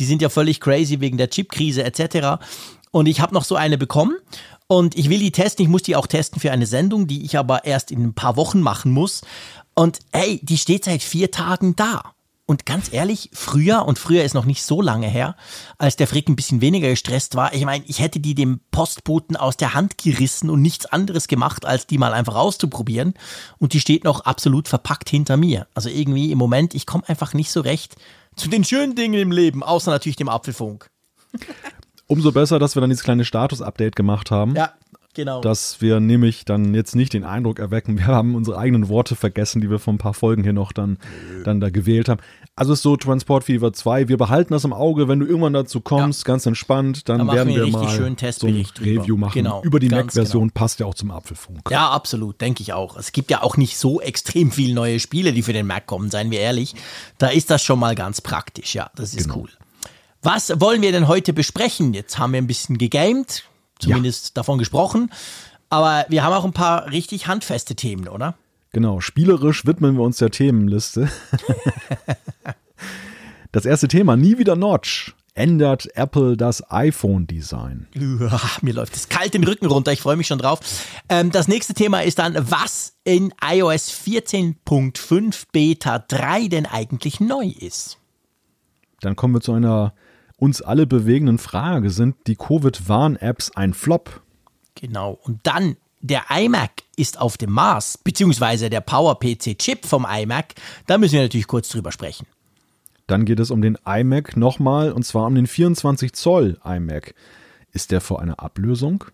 Die 0.00 0.04
sind 0.04 0.22
ja 0.22 0.28
völlig 0.28 0.60
crazy 0.60 1.00
wegen 1.00 1.16
der 1.16 1.30
Chipkrise 1.30 1.84
etc. 1.84 2.42
Und 2.90 3.06
ich 3.06 3.20
habe 3.20 3.32
noch 3.32 3.44
so 3.44 3.54
eine 3.54 3.78
bekommen 3.78 4.16
und 4.66 4.98
ich 4.98 5.08
will 5.08 5.20
die 5.20 5.30
testen. 5.32 5.64
Ich 5.64 5.70
muss 5.70 5.84
die 5.84 5.94
auch 5.94 6.08
testen 6.08 6.40
für 6.40 6.50
eine 6.50 6.66
Sendung, 6.66 7.06
die 7.06 7.24
ich 7.24 7.38
aber 7.38 7.64
erst 7.64 7.92
in 7.92 8.02
ein 8.02 8.14
paar 8.14 8.36
Wochen 8.36 8.60
machen 8.60 8.90
muss. 8.90 9.20
Und 9.74 10.00
hey, 10.12 10.40
die 10.42 10.58
steht 10.58 10.84
seit 10.84 11.02
vier 11.04 11.30
Tagen 11.30 11.76
da. 11.76 12.02
Und 12.50 12.66
ganz 12.66 12.92
ehrlich, 12.92 13.30
früher, 13.32 13.86
und 13.86 13.96
früher 13.96 14.24
ist 14.24 14.34
noch 14.34 14.44
nicht 14.44 14.64
so 14.64 14.82
lange 14.82 15.06
her, 15.06 15.36
als 15.78 15.94
der 15.94 16.08
Frick 16.08 16.28
ein 16.28 16.34
bisschen 16.34 16.60
weniger 16.60 16.88
gestresst 16.88 17.36
war, 17.36 17.54
ich 17.54 17.64
meine, 17.64 17.84
ich 17.86 18.00
hätte 18.00 18.18
die 18.18 18.34
dem 18.34 18.58
Postboten 18.72 19.36
aus 19.36 19.56
der 19.56 19.72
Hand 19.72 19.98
gerissen 19.98 20.50
und 20.50 20.60
nichts 20.60 20.84
anderes 20.84 21.28
gemacht, 21.28 21.64
als 21.64 21.86
die 21.86 21.96
mal 21.96 22.12
einfach 22.12 22.34
auszuprobieren. 22.34 23.14
Und 23.58 23.72
die 23.72 23.78
steht 23.78 24.02
noch 24.02 24.22
absolut 24.22 24.66
verpackt 24.66 25.08
hinter 25.08 25.36
mir. 25.36 25.68
Also 25.74 25.90
irgendwie 25.90 26.32
im 26.32 26.38
Moment, 26.38 26.74
ich 26.74 26.86
komme 26.86 27.08
einfach 27.08 27.34
nicht 27.34 27.52
so 27.52 27.60
recht 27.60 27.94
zu 28.34 28.48
den 28.48 28.64
schönen 28.64 28.96
Dingen 28.96 29.20
im 29.20 29.30
Leben, 29.30 29.62
außer 29.62 29.92
natürlich 29.92 30.16
dem 30.16 30.28
Apfelfunk. 30.28 30.90
Umso 32.08 32.32
besser, 32.32 32.58
dass 32.58 32.74
wir 32.74 32.80
dann 32.80 32.90
dieses 32.90 33.04
kleine 33.04 33.24
Status-Update 33.24 33.94
gemacht 33.94 34.32
haben. 34.32 34.56
Ja, 34.56 34.72
Genau. 35.14 35.40
Dass 35.40 35.80
wir 35.80 35.98
nämlich 35.98 36.44
dann 36.44 36.72
jetzt 36.72 36.94
nicht 36.94 37.12
den 37.12 37.24
Eindruck 37.24 37.58
erwecken, 37.58 37.98
wir 37.98 38.06
haben 38.06 38.34
unsere 38.34 38.58
eigenen 38.58 38.88
Worte 38.88 39.16
vergessen, 39.16 39.60
die 39.60 39.70
wir 39.70 39.78
vor 39.78 39.92
ein 39.92 39.98
paar 39.98 40.14
Folgen 40.14 40.42
hier 40.42 40.52
noch 40.52 40.72
dann, 40.72 40.98
dann 41.44 41.60
da 41.60 41.70
gewählt 41.70 42.08
haben. 42.08 42.20
Also 42.54 42.74
ist 42.74 42.82
so 42.82 42.96
Transport 42.96 43.44
Fever 43.44 43.72
2, 43.72 44.08
wir 44.08 44.18
behalten 44.18 44.52
das 44.52 44.64
im 44.64 44.72
Auge, 44.72 45.08
wenn 45.08 45.18
du 45.18 45.26
irgendwann 45.26 45.52
dazu 45.52 45.80
kommst, 45.80 46.22
ja. 46.22 46.32
ganz 46.32 46.46
entspannt, 46.46 47.08
dann 47.08 47.26
da 47.26 47.32
werden 47.32 47.48
wir, 47.48 47.64
wir 47.64 47.72
mal 47.72 47.88
so 47.88 48.46
ein 48.46 48.66
Review 48.80 49.16
machen. 49.16 49.32
Genau, 49.34 49.62
Über 49.62 49.80
die 49.80 49.88
Mac-Version 49.88 50.48
genau. 50.48 50.52
passt 50.54 50.78
ja 50.78 50.86
auch 50.86 50.94
zum 50.94 51.10
Apfelfunk. 51.10 51.70
Ja, 51.70 51.90
absolut, 51.90 52.40
denke 52.40 52.62
ich 52.62 52.72
auch. 52.72 52.96
Es 52.96 53.12
gibt 53.12 53.30
ja 53.30 53.42
auch 53.42 53.56
nicht 53.56 53.78
so 53.78 54.00
extrem 54.00 54.50
viele 54.52 54.74
neue 54.74 55.00
Spiele, 55.00 55.32
die 55.32 55.42
für 55.42 55.52
den 55.52 55.66
Mac 55.66 55.86
kommen, 55.86 56.10
seien 56.10 56.30
wir 56.30 56.40
ehrlich. 56.40 56.74
Da 57.18 57.28
ist 57.28 57.50
das 57.50 57.62
schon 57.62 57.78
mal 57.78 57.94
ganz 57.94 58.20
praktisch, 58.20 58.74
ja, 58.74 58.90
das 58.94 59.14
ist 59.14 59.24
genau. 59.24 59.40
cool. 59.40 59.50
Was 60.22 60.60
wollen 60.60 60.82
wir 60.82 60.92
denn 60.92 61.08
heute 61.08 61.32
besprechen? 61.32 61.94
Jetzt 61.94 62.18
haben 62.18 62.34
wir 62.34 62.42
ein 62.42 62.46
bisschen 62.46 62.76
gegamed, 62.76 63.44
zumindest 63.80 64.28
ja. 64.28 64.30
davon 64.34 64.58
gesprochen. 64.58 65.10
Aber 65.68 66.04
wir 66.08 66.22
haben 66.22 66.32
auch 66.32 66.44
ein 66.44 66.52
paar 66.52 66.90
richtig 66.90 67.26
handfeste 67.26 67.74
Themen, 67.74 68.08
oder? 68.08 68.34
Genau, 68.72 69.00
spielerisch 69.00 69.66
widmen 69.66 69.96
wir 69.96 70.02
uns 70.02 70.18
der 70.18 70.30
Themenliste. 70.30 71.08
das 73.52 73.64
erste 73.64 73.88
Thema, 73.88 74.16
nie 74.16 74.38
wieder 74.38 74.56
Notch. 74.56 75.14
Ändert 75.34 75.88
Apple 75.96 76.36
das 76.36 76.70
iPhone-Design? 76.70 77.86
Mir 78.62 78.74
läuft 78.74 78.96
es 78.96 79.08
kalt 79.08 79.32
den 79.32 79.44
Rücken 79.44 79.66
runter, 79.66 79.92
ich 79.92 80.00
freue 80.00 80.16
mich 80.16 80.26
schon 80.26 80.38
drauf. 80.38 80.60
Ähm, 81.08 81.30
das 81.30 81.46
nächste 81.46 81.72
Thema 81.72 82.00
ist 82.02 82.18
dann, 82.18 82.36
was 82.50 82.94
in 83.04 83.32
iOS 83.42 83.90
14.5 83.90 85.44
Beta 85.52 86.00
3 86.00 86.48
denn 86.48 86.66
eigentlich 86.66 87.20
neu 87.20 87.46
ist. 87.46 87.98
Dann 89.00 89.16
kommen 89.16 89.34
wir 89.34 89.40
zu 89.40 89.52
einer 89.52 89.94
uns 90.40 90.62
alle 90.62 90.86
bewegenden 90.86 91.38
Frage. 91.38 91.90
Sind 91.90 92.16
die 92.26 92.36
Covid-Warn-Apps 92.36 93.52
ein 93.52 93.74
Flop? 93.74 94.22
Genau. 94.74 95.18
Und 95.22 95.40
dann 95.44 95.76
der 96.00 96.24
iMac 96.30 96.82
ist 96.96 97.20
auf 97.20 97.36
dem 97.36 97.52
Mars, 97.52 97.98
beziehungsweise 97.98 98.70
der 98.70 98.80
PowerPC-Chip 98.80 99.84
vom 99.84 100.06
iMac. 100.08 100.54
Da 100.86 100.98
müssen 100.98 101.14
wir 101.14 101.22
natürlich 101.22 101.46
kurz 101.46 101.68
drüber 101.68 101.92
sprechen. 101.92 102.26
Dann 103.06 103.24
geht 103.24 103.40
es 103.40 103.50
um 103.50 103.60
den 103.60 103.76
iMac 103.84 104.36
nochmal, 104.36 104.92
und 104.92 105.04
zwar 105.04 105.26
um 105.26 105.34
den 105.34 105.46
24 105.46 106.14
Zoll 106.14 106.58
iMac. 106.64 107.14
Ist 107.72 107.90
der 107.90 108.00
vor 108.00 108.20
einer 108.20 108.40
Ablösung? 108.40 109.04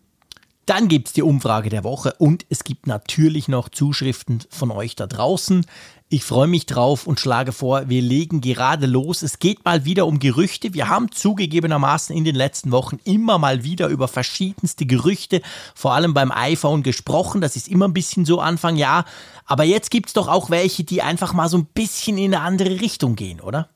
Dann 0.67 0.89
gibt 0.89 1.07
es 1.07 1.13
die 1.13 1.23
Umfrage 1.23 1.71
der 1.71 1.85
Woche 1.85 2.15
und 2.19 2.45
es 2.49 2.65
gibt 2.65 2.89
natürlich 2.89 3.47
noch 3.47 3.69
Zuschriften 3.69 4.43
von 4.51 4.73
euch 4.73 4.97
da 4.97 5.07
draußen. 5.07 5.65
Ich 6.09 6.25
freue 6.25 6.49
mich 6.49 6.67
drauf 6.67 7.07
und 7.07 7.21
schlage 7.21 7.53
vor, 7.53 7.89
wir 7.89 8.03
legen 8.03 8.41
gerade 8.41 8.87
los. 8.87 9.23
Es 9.23 9.39
geht 9.39 9.65
mal 9.65 9.85
wieder 9.85 10.09
um 10.09 10.19
Gerüchte. 10.19 10.75
Wir 10.75 10.89
haben 10.89 11.13
zugegebenermaßen 11.13 12.17
in 12.17 12.25
den 12.25 12.35
letzten 12.35 12.73
Wochen 12.73 12.99
immer 13.05 13.39
mal 13.39 13.63
wieder 13.63 13.87
über 13.87 14.09
verschiedenste 14.09 14.87
Gerüchte, 14.87 15.41
vor 15.77 15.95
allem 15.95 16.15
beim 16.15 16.33
iPhone 16.33 16.83
gesprochen. 16.83 17.41
Das 17.41 17.55
ist 17.55 17.69
immer 17.69 17.87
ein 17.87 17.95
bisschen 17.95 18.25
so 18.25 18.41
Anfang 18.41 18.75
Jahr. 18.75 19.05
Aber 19.45 19.63
jetzt 19.63 19.93
gibt 19.93 20.09
es 20.09 20.13
doch 20.15 20.27
auch 20.27 20.51
welche, 20.51 20.83
die 20.83 21.01
einfach 21.01 21.33
mal 21.33 21.49
so 21.49 21.59
ein 21.59 21.67
bisschen 21.67 22.19
in 22.19 22.35
eine 22.35 22.43
andere 22.43 22.81
Richtung 22.81 23.15
gehen, 23.15 23.41
oder? 23.41 23.69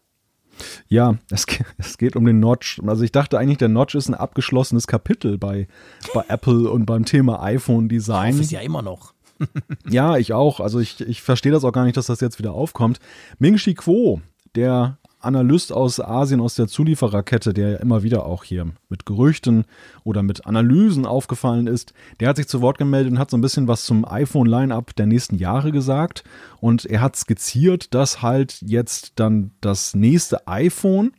Ja, 0.89 1.17
es, 1.31 1.47
es, 1.79 1.99
geht 1.99 2.17
um 2.17 2.25
den 2.25 2.41
Notch. 2.41 2.81
Also 2.87 3.05
ich 3.05 3.13
dachte 3.13 3.39
eigentlich, 3.39 3.59
der 3.59 3.69
Notch 3.69 3.95
ist 3.95 4.09
ein 4.09 4.15
abgeschlossenes 4.15 4.87
Kapitel 4.87 5.39
bei, 5.39 5.69
bei 6.15 6.25
Apple 6.29 6.71
und 6.71 6.87
beim 6.87 7.05
Thema 7.05 7.43
iPhone-Design. 7.43 8.33
Das 8.37 8.47
ist 8.47 8.53
ja 8.53 8.61
immer 8.61 8.83
noch. 8.83 9.15
ja, 9.89 10.17
ich 10.17 10.33
auch. 10.33 10.61
Also 10.61 10.81
ich, 10.81 11.01
ich 11.01 11.23
verstehe 11.23 11.53
das 11.53 11.65
auch 11.65 11.73
gar 11.73 11.85
nicht, 11.85 11.97
dass 11.97 12.07
das 12.07 12.21
jetzt 12.21 12.39
wieder 12.39 12.53
aufkommt. 12.53 13.01
Ming 13.39 13.57
Chi 13.57 13.75
Kuo, 13.75 14.21
der 14.55 14.99
Analyst 15.21 15.73
aus 15.73 16.01
Asien, 16.01 16.41
aus 16.41 16.55
der 16.55 16.67
Zuliefererkette, 16.67 17.53
der 17.53 17.71
ja 17.71 17.77
immer 17.79 18.03
wieder 18.03 18.27
auch 18.27 18.45
hier 18.45 18.67
mit 18.89 19.07
Gerüchten 19.07 19.65
oder 20.05 20.23
mit 20.23 20.47
Analysen 20.47 21.07
aufgefallen 21.07 21.67
ist, 21.67 21.93
der 22.19 22.29
hat 22.29 22.37
sich 22.37 22.49
zu 22.49 22.61
Wort 22.61 22.79
gemeldet 22.79 23.13
und 23.13 23.19
hat 23.19 23.31
so 23.31 23.37
ein 23.37 23.43
bisschen 23.43 23.69
was 23.69 23.85
zum 23.85 24.05
iPhone-Line-Up 24.07 24.97
der 24.97 25.07
nächsten 25.07 25.37
Jahre 25.37 25.73
gesagt. 25.73 26.25
Und 26.61 26.87
er 26.87 27.01
hat 27.01 27.17
skizziert, 27.17 27.95
dass 27.95 28.23
halt 28.23 28.61
jetzt 28.63 29.13
dann 29.17 29.53
das 29.61 29.95
nächste 29.95 30.47
iPhone, 30.49 31.13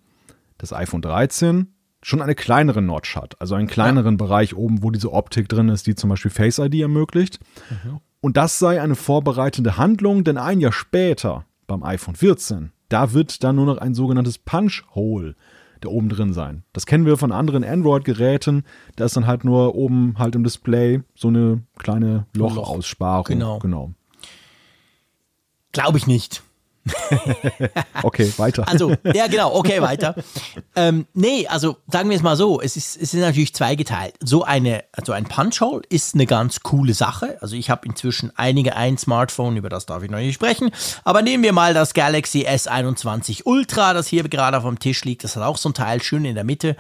das 0.58 0.74
iPhone 0.74 1.02
13, 1.02 1.68
schon 2.04 2.22
eine 2.22 2.36
kleinere 2.36 2.82
Notch 2.82 3.16
hat. 3.16 3.40
Also 3.40 3.56
einen 3.56 3.68
kleineren 3.68 4.16
ja. 4.16 4.26
Bereich 4.26 4.56
oben, 4.56 4.84
wo 4.84 4.92
diese 4.92 5.14
Optik 5.14 5.48
drin 5.48 5.70
ist, 5.70 5.88
die 5.88 5.96
zum 5.96 6.10
Beispiel 6.10 6.32
Face 6.32 6.58
ID 6.58 6.76
ermöglicht. 6.76 7.40
Mhm. 7.70 8.00
Und 8.20 8.38
das 8.38 8.60
sei 8.60 8.82
eine 8.82 8.96
vorbereitende 8.96 9.78
Handlung, 9.78 10.24
denn 10.24 10.38
ein 10.38 10.60
Jahr 10.60 10.72
später, 10.72 11.46
beim 11.68 11.84
iPhone 11.84 12.16
14, 12.16 12.72
da 12.92 13.14
wird 13.14 13.44
dann 13.44 13.56
nur 13.56 13.66
noch 13.66 13.78
ein 13.78 13.94
sogenanntes 13.94 14.38
Punch-Hole 14.38 15.36
da 15.80 15.90
oben 15.90 16.10
drin 16.10 16.34
sein. 16.34 16.64
Das 16.74 16.86
kennen 16.86 17.06
wir 17.06 17.18
von 17.18 17.32
anderen 17.32 17.64
Android-Geräten. 17.64 18.64
Da 18.96 19.06
ist 19.06 19.16
dann 19.16 19.28
halt 19.28 19.44
nur 19.44 19.76
oben 19.76 20.16
halt 20.18 20.36
im 20.36 20.44
Display 20.44 21.02
so 21.16 21.30
eine 21.30 21.64
kleine 21.78 22.28
Lochaussparung. 22.36 23.26
Genau. 23.26 23.60
genau. 23.60 23.92
Glaube 25.72 25.98
ich 25.98 26.06
nicht. 26.06 26.44
okay, 28.04 28.32
weiter. 28.38 28.68
Also, 28.68 28.96
ja, 29.14 29.28
genau, 29.28 29.54
okay, 29.54 29.82
weiter. 29.82 30.16
ähm, 30.76 31.06
nee, 31.14 31.48
also 31.48 31.78
sagen 31.88 32.10
wir 32.10 32.18
es 32.18 32.24
mal 32.24 32.36
so, 32.36 32.60
es 32.60 32.76
ist, 32.76 32.96
es 32.96 33.14
ist 33.14 33.22
natürlich 33.22 33.54
zweigeteilt. 33.54 34.16
So 34.24 34.44
eine, 34.44 34.84
also 34.92 35.12
ein 35.12 35.26
Punch-Hole 35.26 35.84
ist 35.90 36.16
eine 36.16 36.26
ganz 36.26 36.62
coole 36.62 36.94
Sache. 36.94 37.38
Also 37.42 37.56
ich 37.56 37.70
habe 37.70 37.88
inzwischen 37.88 38.32
einige 38.36 38.76
ein 38.76 38.98
Smartphone, 38.98 39.58
über 39.58 39.70
das 39.70 39.86
darf 39.86 40.04
ich 40.04 40.10
noch 40.10 40.20
nicht 40.20 40.36
sprechen. 40.36 40.72
Aber 41.04 41.22
nehmen 41.22 41.44
wir 41.44 41.54
mal 41.54 41.74
das 41.74 41.94
Galaxy 41.94 42.48
S21 42.48 43.44
Ultra, 43.46 43.94
das 43.94 44.08
hier 44.08 44.28
gerade 44.28 44.58
auf 44.58 44.64
dem 44.64 44.80
Tisch 44.80 45.04
liegt. 45.06 45.24
Das 45.24 45.36
hat 45.36 45.44
auch 45.44 45.58
so 45.58 45.70
ein 45.70 45.74
Teil 45.74 46.02
schön 46.02 46.26
in 46.26 46.36
der 46.36 46.44
Mitte 46.44 46.76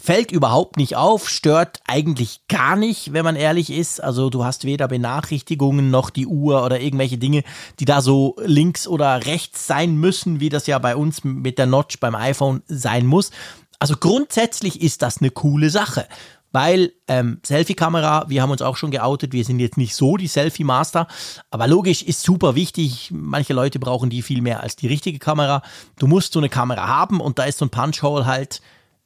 fällt 0.00 0.32
überhaupt 0.32 0.76
nicht 0.76 0.96
auf, 0.96 1.28
stört 1.28 1.80
eigentlich 1.86 2.40
gar 2.48 2.76
nicht, 2.76 3.12
wenn 3.12 3.24
man 3.24 3.36
ehrlich 3.36 3.70
ist. 3.70 4.02
Also 4.02 4.30
du 4.30 4.44
hast 4.44 4.64
weder 4.64 4.88
Benachrichtigungen 4.88 5.90
noch 5.90 6.10
die 6.10 6.26
Uhr 6.26 6.64
oder 6.64 6.80
irgendwelche 6.80 7.18
Dinge, 7.18 7.44
die 7.78 7.84
da 7.84 8.00
so 8.00 8.36
links 8.44 8.86
oder 8.88 9.26
rechts 9.26 9.66
sein 9.66 9.96
müssen, 9.96 10.40
wie 10.40 10.48
das 10.48 10.66
ja 10.66 10.78
bei 10.78 10.96
uns 10.96 11.24
mit 11.24 11.58
der 11.58 11.66
Notch 11.66 12.00
beim 12.00 12.14
iPhone 12.14 12.62
sein 12.66 13.06
muss. 13.06 13.30
Also 13.78 13.96
grundsätzlich 13.96 14.80
ist 14.82 15.02
das 15.02 15.18
eine 15.18 15.30
coole 15.30 15.70
Sache. 15.70 16.06
Weil 16.52 16.92
ähm, 17.06 17.38
Selfie-Kamera, 17.46 18.24
wir 18.28 18.42
haben 18.42 18.50
uns 18.50 18.62
auch 18.62 18.76
schon 18.76 18.90
geoutet, 18.90 19.32
wir 19.32 19.44
sind 19.44 19.60
jetzt 19.60 19.76
nicht 19.76 19.94
so 19.94 20.16
die 20.16 20.26
Selfie-Master, 20.26 21.06
aber 21.52 21.68
logisch 21.68 22.02
ist 22.02 22.22
super 22.22 22.56
wichtig. 22.56 23.10
Manche 23.12 23.52
Leute 23.52 23.78
brauchen 23.78 24.10
die 24.10 24.22
viel 24.22 24.42
mehr 24.42 24.60
als 24.60 24.74
die 24.74 24.88
richtige 24.88 25.20
Kamera. 25.20 25.62
Du 26.00 26.08
musst 26.08 26.32
so 26.32 26.40
eine 26.40 26.48
Kamera 26.48 26.88
haben 26.88 27.20
und 27.20 27.38
da 27.38 27.44
ist 27.44 27.58
so 27.58 27.66
ein 27.66 27.70
Punch-Hole 27.70 28.26
halt 28.26 28.60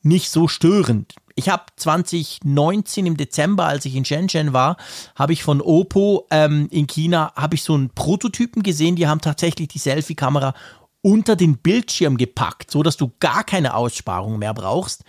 nicht 0.04 0.30
so 0.30 0.49
störend. 0.49 1.14
Ich 1.34 1.49
habe 1.49 1.64
2019 1.76 3.06
im 3.06 3.16
Dezember, 3.16 3.64
als 3.66 3.84
ich 3.84 3.96
in 3.96 4.04
Shenzhen 4.04 4.52
war, 4.52 4.76
habe 5.16 5.32
ich 5.32 5.42
von 5.42 5.61
Oppo 5.61 6.26
ähm, 6.30 6.68
in 6.70 6.87
China 6.87 7.32
habe 7.34 7.56
ich 7.56 7.64
so 7.64 7.75
einen 7.75 7.90
Prototypen 7.90 8.62
gesehen. 8.62 8.94
Die 8.94 9.08
haben 9.08 9.20
tatsächlich 9.20 9.68
die 9.68 9.78
Selfie-Kamera 9.78 10.54
unter 11.02 11.34
den 11.37 11.58
Bildschirm 11.58 12.16
gepackt, 12.16 12.70
so 12.70 12.82
dass 12.82 12.96
du 12.96 13.12
gar 13.18 13.42
keine 13.44 13.75
Aussparung 13.75 14.38
mehr 14.38 14.54
brauchst. 14.54 15.04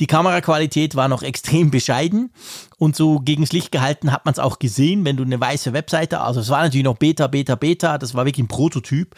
Die 0.00 0.06
Kameraqualität 0.06 0.96
war 0.96 1.08
noch 1.08 1.22
extrem 1.24 1.70
bescheiden 1.70 2.32
und 2.78 2.96
so 2.96 3.20
gegens 3.20 3.52
Licht 3.52 3.70
gehalten 3.70 4.12
hat 4.12 4.24
man 4.24 4.32
es 4.32 4.38
auch 4.38 4.58
gesehen, 4.58 5.04
wenn 5.04 5.16
du 5.16 5.24
eine 5.24 5.40
weiße 5.40 5.72
Webseite, 5.72 6.20
also 6.20 6.40
es 6.40 6.48
war 6.48 6.62
natürlich 6.62 6.84
noch 6.84 6.98
Beta, 6.98 7.26
Beta, 7.26 7.54
Beta, 7.54 7.98
das 7.98 8.14
war 8.14 8.24
wirklich 8.24 8.44
ein 8.44 8.48
Prototyp 8.48 9.14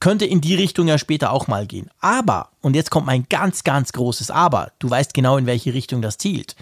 könnte 0.00 0.26
in 0.26 0.40
die 0.40 0.54
Richtung 0.54 0.88
ja 0.88 0.98
später 0.98 1.32
auch 1.32 1.46
mal 1.46 1.66
gehen. 1.66 1.90
Aber, 2.00 2.50
und 2.60 2.74
jetzt 2.74 2.90
kommt 2.90 3.06
mein 3.06 3.26
ganz, 3.28 3.64
ganz 3.64 3.92
großes 3.92 4.30
Aber, 4.30 4.72
du 4.78 4.90
weißt 4.90 5.14
genau, 5.14 5.36
in 5.38 5.46
welche 5.46 5.74
Richtung 5.74 6.02
das 6.02 6.18
zielt. 6.18 6.56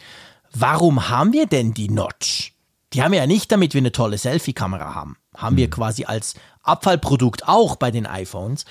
Warum 0.53 1.09
haben 1.09 1.33
wir 1.33 1.47
denn 1.47 1.75
die 1.75 1.89
Notch? 1.89 2.53
Die 2.93 3.03
haben 3.03 3.11
wir 3.11 3.19
ja 3.19 3.27
nicht, 3.27 3.51
damit 3.51 3.75
wir 3.75 3.81
eine 3.81 3.91
tolle 3.91 4.19
Selfie-Kamera 4.19 4.95
haben. 4.95 5.17
Haben 5.37 5.57
wir 5.57 5.65
hm. 5.65 5.73
quasi 5.73 6.05
als 6.05 6.35
Abfallprodukt 6.63 7.49
auch 7.49 7.77
bei 7.77 7.91
den 7.91 8.07
iPhones. 8.07 8.65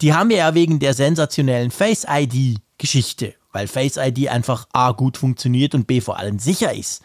Die 0.00 0.12
haben 0.14 0.30
wir 0.30 0.38
ja 0.38 0.54
wegen 0.54 0.80
der 0.80 0.94
sensationellen 0.94 1.70
Face-ID-Geschichte, 1.70 3.34
weil 3.52 3.68
Face-ID 3.68 4.28
einfach 4.28 4.66
A 4.72 4.92
gut 4.92 5.16
funktioniert 5.16 5.74
und 5.74 5.86
B 5.86 6.00
vor 6.00 6.18
allem 6.18 6.40
sicher 6.40 6.74
ist. 6.74 7.02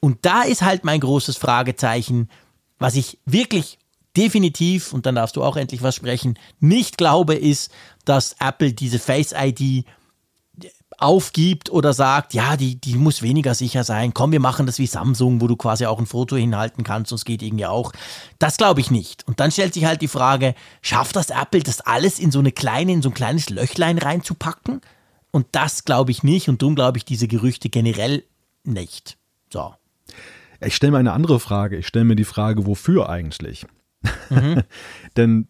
Und 0.00 0.24
da 0.24 0.42
ist 0.42 0.62
halt 0.62 0.84
mein 0.84 1.00
großes 1.00 1.36
Fragezeichen, 1.36 2.28
was 2.78 2.94
ich 2.94 3.18
wirklich 3.24 3.77
definitiv, 4.18 4.92
und 4.92 5.06
dann 5.06 5.14
darfst 5.14 5.36
du 5.36 5.42
auch 5.42 5.56
endlich 5.56 5.82
was 5.82 5.94
sprechen, 5.94 6.38
nicht 6.60 6.98
glaube, 6.98 7.34
ist, 7.34 7.70
dass 8.04 8.36
Apple 8.40 8.72
diese 8.72 8.98
Face 8.98 9.32
ID 9.32 9.84
aufgibt 10.98 11.70
oder 11.70 11.92
sagt, 11.92 12.34
ja, 12.34 12.56
die, 12.56 12.74
die 12.80 12.96
muss 12.96 13.22
weniger 13.22 13.54
sicher 13.54 13.84
sein. 13.84 14.12
Komm, 14.12 14.32
wir 14.32 14.40
machen 14.40 14.66
das 14.66 14.80
wie 14.80 14.86
Samsung, 14.86 15.40
wo 15.40 15.46
du 15.46 15.54
quasi 15.54 15.86
auch 15.86 16.00
ein 16.00 16.06
Foto 16.06 16.36
hinhalten 16.36 16.82
kannst 16.82 17.12
und 17.12 17.16
es 17.16 17.24
geht 17.24 17.40
irgendwie 17.40 17.66
auch. 17.66 17.92
Das 18.40 18.56
glaube 18.56 18.80
ich 18.80 18.90
nicht. 18.90 19.26
Und 19.28 19.38
dann 19.38 19.52
stellt 19.52 19.74
sich 19.74 19.84
halt 19.84 20.02
die 20.02 20.08
Frage, 20.08 20.56
schafft 20.82 21.14
das 21.14 21.30
Apple, 21.30 21.62
das 21.62 21.80
alles 21.80 22.18
in 22.18 22.32
so 22.32 22.40
eine 22.40 22.50
kleine, 22.50 22.92
in 22.92 23.02
so 23.02 23.10
ein 23.10 23.14
kleines 23.14 23.48
Löchlein 23.48 23.98
reinzupacken? 23.98 24.80
Und 25.30 25.46
das 25.52 25.84
glaube 25.84 26.10
ich 26.10 26.24
nicht 26.24 26.48
und 26.48 26.62
darum 26.62 26.74
glaube 26.74 26.98
ich 26.98 27.04
diese 27.04 27.28
Gerüchte 27.28 27.68
generell 27.68 28.24
nicht. 28.64 29.18
So. 29.52 29.74
Ich 30.60 30.74
stelle 30.74 30.92
mir 30.92 30.98
eine 30.98 31.12
andere 31.12 31.38
Frage. 31.38 31.76
Ich 31.76 31.86
stelle 31.86 32.06
mir 32.06 32.16
die 32.16 32.24
Frage, 32.24 32.66
wofür 32.66 33.08
eigentlich? 33.08 33.66
Mhm. 34.30 34.62
Denn 35.16 35.46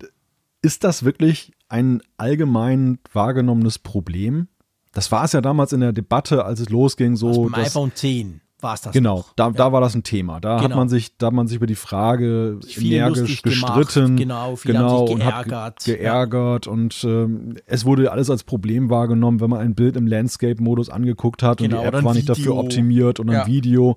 ist 0.62 0.84
das 0.84 1.04
wirklich 1.04 1.52
ein 1.68 2.02
allgemein 2.16 2.98
wahrgenommenes 3.12 3.78
Problem? 3.78 4.48
Das 4.92 5.12
war 5.12 5.24
es 5.24 5.32
ja 5.32 5.40
damals 5.40 5.72
in 5.72 5.80
der 5.80 5.92
Debatte, 5.92 6.44
als 6.44 6.60
es 6.60 6.68
losging, 6.70 7.16
so. 7.16 7.28
Also 7.28 7.42
beim 7.44 7.54
iPhone 7.54 7.92
10 7.94 8.40
war 8.60 8.74
es 8.74 8.80
das. 8.80 8.92
Genau, 8.92 9.24
da, 9.36 9.46
ja. 9.46 9.52
da 9.52 9.72
war 9.72 9.80
das 9.80 9.94
ein 9.94 10.02
Thema. 10.02 10.40
Da 10.40 10.56
genau. 10.56 10.70
hat 10.70 10.76
man 10.76 10.88
sich, 10.88 11.16
da 11.16 11.28
hat 11.28 11.34
man 11.34 11.46
sich 11.46 11.56
über 11.56 11.66
die 11.66 11.74
Frage 11.74 12.58
energisch 12.76 13.42
gestritten. 13.42 14.16
Gemacht. 14.16 14.16
Genau, 14.16 14.58
genau 14.62 15.04
und 15.04 15.24
hat 15.24 15.84
geärgert 15.84 16.66
ja. 16.66 16.72
und 16.72 17.04
ähm, 17.04 17.56
es 17.66 17.84
wurde 17.84 18.10
alles 18.10 18.30
als 18.30 18.44
Problem 18.44 18.90
wahrgenommen, 18.90 19.40
wenn 19.40 19.50
man 19.50 19.60
ein 19.60 19.74
Bild 19.74 19.96
im 19.96 20.06
Landscape-Modus 20.06 20.90
angeguckt 20.90 21.42
hat 21.42 21.58
genau, 21.58 21.76
und 21.76 21.82
die 21.82 21.88
App 21.88 22.04
war 22.04 22.14
nicht 22.14 22.28
dafür 22.28 22.56
optimiert 22.56 23.20
und 23.20 23.30
ein 23.30 23.34
ja. 23.34 23.46
Video. 23.46 23.96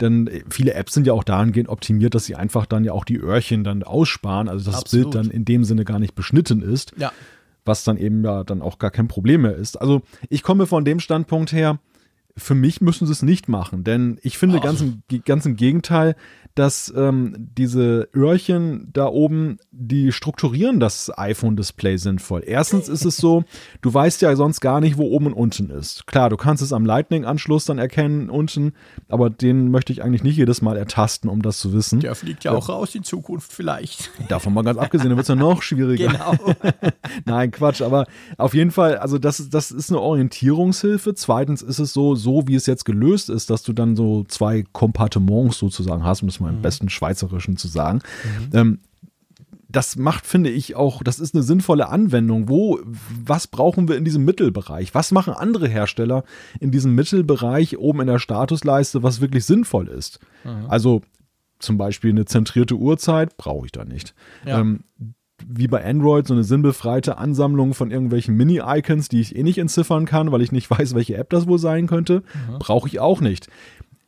Denn 0.00 0.26
äh, 0.26 0.42
viele 0.50 0.74
Apps 0.74 0.94
sind 0.94 1.06
ja 1.06 1.12
auch 1.12 1.24
dahingehend 1.24 1.68
optimiert, 1.68 2.14
dass 2.14 2.26
sie 2.26 2.34
einfach 2.34 2.66
dann 2.66 2.84
ja 2.84 2.92
auch 2.92 3.04
die 3.04 3.16
Öhrchen 3.16 3.64
dann 3.64 3.82
aussparen, 3.82 4.48
also 4.48 4.64
dass 4.64 4.80
Absolut. 4.80 5.06
das 5.06 5.12
Bild 5.12 5.26
dann 5.26 5.32
in 5.32 5.44
dem 5.44 5.64
Sinne 5.64 5.84
gar 5.84 5.98
nicht 5.98 6.14
beschnitten 6.14 6.62
ist. 6.62 6.92
Ja. 6.98 7.12
Was 7.64 7.84
dann 7.84 7.96
eben 7.96 8.24
ja 8.24 8.42
dann 8.44 8.60
auch 8.60 8.78
gar 8.78 8.90
kein 8.90 9.06
Problem 9.06 9.42
mehr 9.42 9.54
ist. 9.54 9.80
Also 9.80 10.02
ich 10.28 10.42
komme 10.42 10.66
von 10.66 10.84
dem 10.84 10.98
Standpunkt 10.98 11.52
her, 11.52 11.78
Für 12.36 12.54
mich 12.54 12.80
müssen 12.80 13.06
sie 13.06 13.12
es 13.12 13.22
nicht 13.22 13.48
machen, 13.48 13.84
denn 13.84 14.18
ich 14.22 14.38
finde 14.38 14.60
ganz 14.60 14.80
im, 14.80 15.02
ganz 15.24 15.44
im 15.44 15.56
Gegenteil, 15.56 16.16
dass 16.54 16.92
ähm, 16.96 17.48
diese 17.56 18.08
Öhrchen 18.14 18.90
da 18.92 19.06
oben, 19.06 19.58
die 19.70 20.12
strukturieren 20.12 20.80
das 20.80 21.10
iPhone-Display 21.16 21.96
sinnvoll. 21.96 22.42
Erstens 22.44 22.88
ist 22.88 23.04
es 23.04 23.16
so, 23.16 23.44
du 23.80 23.92
weißt 23.92 24.22
ja 24.22 24.34
sonst 24.36 24.60
gar 24.60 24.80
nicht, 24.80 24.98
wo 24.98 25.04
oben 25.04 25.26
und 25.26 25.34
unten 25.34 25.70
ist. 25.70 26.06
Klar, 26.06 26.30
du 26.30 26.36
kannst 26.36 26.62
es 26.62 26.72
am 26.72 26.84
Lightning-Anschluss 26.84 27.64
dann 27.64 27.78
erkennen 27.78 28.28
unten, 28.28 28.74
aber 29.08 29.30
den 29.30 29.70
möchte 29.70 29.92
ich 29.92 30.02
eigentlich 30.02 30.22
nicht 30.22 30.36
jedes 30.36 30.62
Mal 30.62 30.76
ertasten, 30.76 31.30
um 31.30 31.42
das 31.42 31.58
zu 31.58 31.72
wissen. 31.72 32.00
Der 32.00 32.14
fliegt 32.14 32.44
ja 32.44 32.52
auch 32.52 32.68
raus 32.68 32.94
in 32.94 33.02
Zukunft 33.02 33.52
vielleicht. 33.52 34.10
Davon 34.28 34.52
mal 34.52 34.62
ganz 34.62 34.78
abgesehen, 34.78 35.08
dann 35.08 35.16
wird 35.16 35.24
es 35.24 35.28
ja 35.28 35.34
noch 35.34 35.62
schwieriger. 35.62 36.08
Genau. 36.08 36.34
Nein, 37.24 37.50
Quatsch, 37.50 37.82
aber 37.82 38.06
auf 38.36 38.54
jeden 38.54 38.70
Fall, 38.70 38.98
also 38.98 39.18
das, 39.18 39.48
das 39.48 39.70
ist 39.70 39.90
eine 39.90 40.00
Orientierungshilfe. 40.00 41.14
Zweitens 41.14 41.62
ist 41.62 41.78
es 41.78 41.92
so, 41.92 42.14
so 42.14 42.46
wie 42.46 42.54
es 42.54 42.66
jetzt 42.66 42.84
gelöst 42.84 43.30
ist, 43.30 43.50
dass 43.50 43.62
du 43.62 43.72
dann 43.72 43.96
so 43.96 44.24
zwei 44.24 44.64
Kompartements 44.72 45.58
sozusagen 45.58 46.04
hast, 46.04 46.22
um 46.22 46.28
das 46.28 46.40
mal 46.42 46.50
im 46.50 46.56
mhm. 46.56 46.62
besten 46.62 46.88
Schweizerischen 46.88 47.56
zu 47.56 47.68
sagen. 47.68 48.00
Mhm. 48.24 48.56
Ähm, 48.56 48.78
das 49.72 49.96
macht, 49.96 50.26
finde 50.26 50.50
ich, 50.50 50.76
auch, 50.76 51.02
das 51.02 51.18
ist 51.18 51.34
eine 51.34 51.42
sinnvolle 51.42 51.88
Anwendung. 51.88 52.48
Wo, 52.48 52.78
was 53.24 53.46
brauchen 53.46 53.88
wir 53.88 53.96
in 53.96 54.04
diesem 54.04 54.24
Mittelbereich? 54.24 54.94
Was 54.94 55.12
machen 55.12 55.32
andere 55.32 55.66
Hersteller 55.66 56.24
in 56.60 56.70
diesem 56.70 56.94
Mittelbereich 56.94 57.78
oben 57.78 58.02
in 58.02 58.06
der 58.06 58.18
Statusleiste, 58.18 59.02
was 59.02 59.20
wirklich 59.20 59.46
sinnvoll 59.46 59.88
ist? 59.88 60.20
Mhm. 60.44 60.66
Also 60.68 61.02
zum 61.58 61.78
Beispiel 61.78 62.10
eine 62.10 62.26
zentrierte 62.26 62.74
Uhrzeit 62.74 63.36
brauche 63.36 63.66
ich 63.66 63.72
da 63.72 63.84
nicht. 63.84 64.14
Ja. 64.44 64.60
Ähm, 64.60 64.80
wie 65.44 65.66
bei 65.66 65.84
Android 65.84 66.26
so 66.26 66.34
eine 66.34 66.44
sinnbefreite 66.44 67.18
Ansammlung 67.18 67.74
von 67.74 67.90
irgendwelchen 67.90 68.36
Mini-Icons, 68.36 69.08
die 69.08 69.20
ich 69.20 69.34
eh 69.34 69.42
nicht 69.42 69.58
entziffern 69.58 70.04
kann, 70.04 70.30
weil 70.30 70.42
ich 70.42 70.52
nicht 70.52 70.70
weiß, 70.70 70.94
welche 70.94 71.16
App 71.16 71.30
das 71.30 71.46
wohl 71.46 71.58
sein 71.58 71.86
könnte, 71.86 72.22
mhm. 72.48 72.58
brauche 72.58 72.88
ich 72.88 73.00
auch 73.00 73.20
nicht 73.20 73.48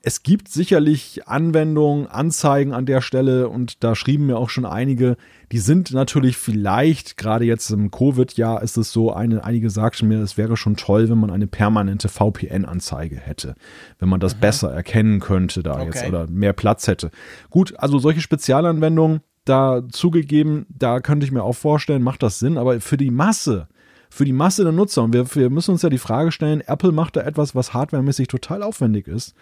es 0.07 0.23
gibt 0.23 0.49
sicherlich 0.49 1.27
Anwendungen, 1.27 2.07
Anzeigen 2.07 2.75
an 2.75 2.85
der 2.85 3.01
Stelle 3.01 3.49
und 3.49 3.83
da 3.83 3.95
schrieben 3.95 4.27
mir 4.27 4.37
auch 4.37 4.51
schon 4.51 4.67
einige, 4.67 5.17
die 5.51 5.59
sind 5.59 5.93
natürlich 5.93 6.37
vielleicht, 6.37 7.17
gerade 7.17 7.47
jetzt 7.47 7.71
im 7.71 7.91
Covid-Jahr 7.91 8.63
ist 8.63 8.77
es 8.77 8.93
so, 8.93 9.15
eine, 9.15 9.45
einige 9.45 9.71
sagten 9.71 10.09
mir, 10.09 10.21
es 10.21 10.37
wäre 10.37 10.59
schon 10.59 10.77
toll, 10.77 11.09
wenn 11.09 11.17
man 11.17 11.31
eine 11.31 11.47
permanente 11.47 12.11
VPN-Anzeige 12.11 13.17
hätte, 13.17 13.55
wenn 13.99 14.11
man 14.11 14.21
das 14.21 14.37
mhm. 14.37 14.41
besser 14.41 14.71
erkennen 14.71 15.21
könnte 15.21 15.63
da 15.63 15.77
okay. 15.77 15.85
jetzt 15.87 16.07
oder 16.07 16.27
mehr 16.29 16.53
Platz 16.53 16.87
hätte. 16.87 17.11
Gut, 17.49 17.73
also 17.79 17.99
solche 17.99 18.21
Spezialanwendungen, 18.21 19.21
da 19.47 19.89
zugegeben, 19.89 20.67
da 20.69 21.01
könnte 21.01 21.25
ich 21.25 21.33
mir 21.33 21.45
auch 21.45 21.57
vorstellen, 21.57 22.03
macht 22.03 22.23
das 22.23 22.39
Sinn, 22.39 22.59
aber 22.59 22.79
für 22.83 22.99
die 22.99 23.11
Masse, 23.11 23.69
für 24.11 24.27
die 24.27 24.33
Masse 24.35 24.65
der 24.65 24.73
Nutzer, 24.73 25.03
und 25.03 25.15
wir, 25.15 25.35
wir 25.35 25.49
müssen 25.49 25.71
uns 25.71 25.81
ja 25.81 25.89
die 25.89 25.97
Frage 25.97 26.31
stellen, 26.31 26.61
Apple 26.61 26.93
macht 26.93 27.17
da 27.17 27.23
etwas, 27.23 27.55
was 27.55 27.73
hardwaremäßig 27.73 28.29
total 28.29 28.63
aufwendig 28.63 29.09
ist 29.09 29.35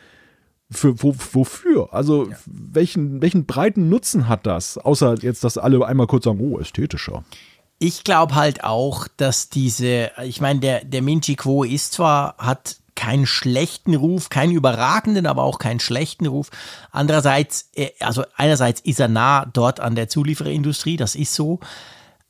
für, 0.73 1.03
wo, 1.03 1.15
wofür? 1.33 1.93
Also 1.93 2.29
ja. 2.29 2.37
welchen, 2.47 3.23
welchen 3.23 3.47
breiten 3.47 3.89
Nutzen 3.89 4.29
hat 4.29 4.47
das? 4.47 4.79
Außer 4.79 5.17
jetzt, 5.21 5.45
dass 5.45 5.59
alle 5.59 5.87
einmal 5.87 6.07
kurz 6.07 6.25
sagen, 6.25 6.41
oh, 6.41 6.59
ästhetischer. 6.59 7.25
Ich 7.79 8.05
glaube 8.05 8.35
halt 8.35 8.65
auch, 8.65 9.09
dass 9.17 9.49
diese, 9.49 10.11
ich 10.25 10.41
meine, 10.41 10.61
der, 10.61 10.85
der 10.85 11.03
Minchi 11.03 11.37
Quo 11.37 11.65
ist 11.65 11.93
zwar, 11.93 12.37
hat 12.39 12.77
keinen 12.95 13.27
schlechten 13.27 13.95
Ruf, 13.95 14.29
keinen 14.29 14.53
überragenden, 14.53 15.27
aber 15.27 15.43
auch 15.43 15.59
keinen 15.59 15.81
schlechten 15.81 16.27
Ruf. 16.27 16.51
Andererseits, 16.91 17.71
äh, 17.75 17.91
also 18.01 18.25
einerseits 18.37 18.81
ist 18.81 19.01
er 19.01 19.09
nah 19.09 19.47
dort 19.47 19.81
an 19.81 19.95
der 19.95 20.09
Zuliefererindustrie, 20.09 20.97
das 20.97 21.15
ist 21.15 21.35
so. 21.35 21.61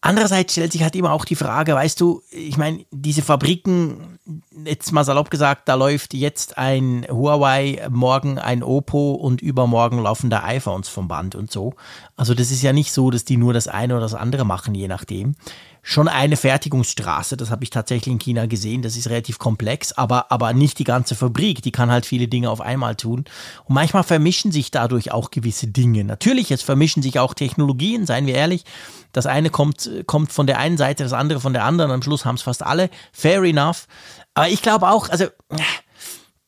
Andererseits 0.05 0.53
stellt 0.53 0.73
sich 0.73 0.83
halt 0.83 0.97
immer 0.97 1.13
auch 1.13 1.25
die 1.25 1.37
Frage, 1.37 1.77
weißt 1.77 2.01
du, 2.01 2.23
ich 2.33 2.57
meine, 2.57 2.85
diese 2.91 3.23
Fabriken, 3.23 4.19
jetzt 4.65 4.91
mal 4.91 5.05
salopp 5.05 5.31
gesagt, 5.31 5.69
da 5.69 5.77
läuft 5.77 6.13
jetzt 6.13 6.59
ein 6.59 7.07
Huawei, 7.09 7.87
morgen 7.89 8.37
ein 8.37 8.65
Oppo 8.65 9.13
und 9.13 9.41
übermorgen 9.41 10.03
laufen 10.03 10.29
da 10.29 10.43
iPhones 10.43 10.89
vom 10.89 11.07
Band 11.07 11.37
und 11.37 11.53
so. 11.53 11.75
Also 12.17 12.35
das 12.35 12.51
ist 12.51 12.63
ja 12.63 12.73
nicht 12.73 12.93
so, 12.93 13.13
dass 13.13 13.25
die 13.25 13.37
nur 13.37 13.53
das 13.53 13.69
eine 13.69 13.95
oder 13.95 14.03
das 14.03 14.15
andere 14.15 14.45
machen, 14.45 14.75
je 14.75 14.89
nachdem 14.89 15.37
schon 15.83 16.07
eine 16.07 16.37
Fertigungsstraße. 16.37 17.37
Das 17.37 17.51
habe 17.51 17.65
ich 17.65 17.71
tatsächlich 17.71 18.13
in 18.13 18.21
China 18.21 18.47
gesehen. 18.47 18.83
Das 18.83 18.97
ist 18.97 19.11
relativ 19.11 19.41
komplex, 19.41 19.93
aber, 19.93 20.31
aber 20.31 20.53
nicht 20.53 20.79
die 20.79 20.85
ganze 20.85 21.17
Fabrik. 21.17 21.61
Die 21.63 21.73
kann 21.73 21.91
halt 21.91 22.07
viele 22.07 22.29
Dinge 22.29 22.51
auf 22.51 22.61
einmal 22.61 22.95
tun. 22.95 23.25
Und 23.65 23.75
manchmal 23.75 24.05
vermischen 24.05 24.53
sich 24.53 24.71
dadurch 24.71 25.11
auch 25.11 25.33
gewisse 25.33 25.67
Dinge. 25.67 26.05
Natürlich, 26.05 26.49
jetzt 26.51 26.63
vermischen 26.63 27.03
sich 27.03 27.19
auch 27.19 27.35
Technologien, 27.35 28.07
seien 28.07 28.27
wir 28.27 28.35
ehrlich. 28.35 28.65
Das 29.11 29.27
eine 29.27 29.51
kommt, 29.51 29.91
kommt 30.07 30.33
von 30.33 30.47
der 30.47 30.59
einen 30.59 30.79
Seite, 30.79 31.03
das 31.03 31.13
andere 31.13 31.41
von 31.41 31.53
der 31.53 31.65
anderen. 31.65 31.91
Am 31.91 32.03
Schluss 32.03 32.25
haben 32.25 32.37
es 32.37 32.43
fast 32.43 32.63
alle. 32.63 32.89
Fair 33.13 33.43
enough. 33.43 33.89
Aber 34.35 34.49
ich 34.49 34.63
glaube 34.63 34.89
auch, 34.89 35.09
also 35.09 35.27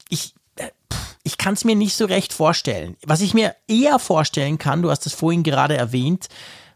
ich, 0.08 0.32
ich 1.24 1.38
kann 1.38 1.54
es 1.54 1.64
mir 1.64 1.74
nicht 1.74 1.96
so 1.96 2.04
recht 2.04 2.32
vorstellen. 2.32 2.96
Was 3.04 3.20
ich 3.20 3.34
mir 3.34 3.56
eher 3.66 3.98
vorstellen 3.98 4.58
kann, 4.58 4.82
du 4.82 4.90
hast 4.90 5.06
es 5.06 5.12
vorhin 5.12 5.42
gerade 5.42 5.76
erwähnt, 5.76 6.28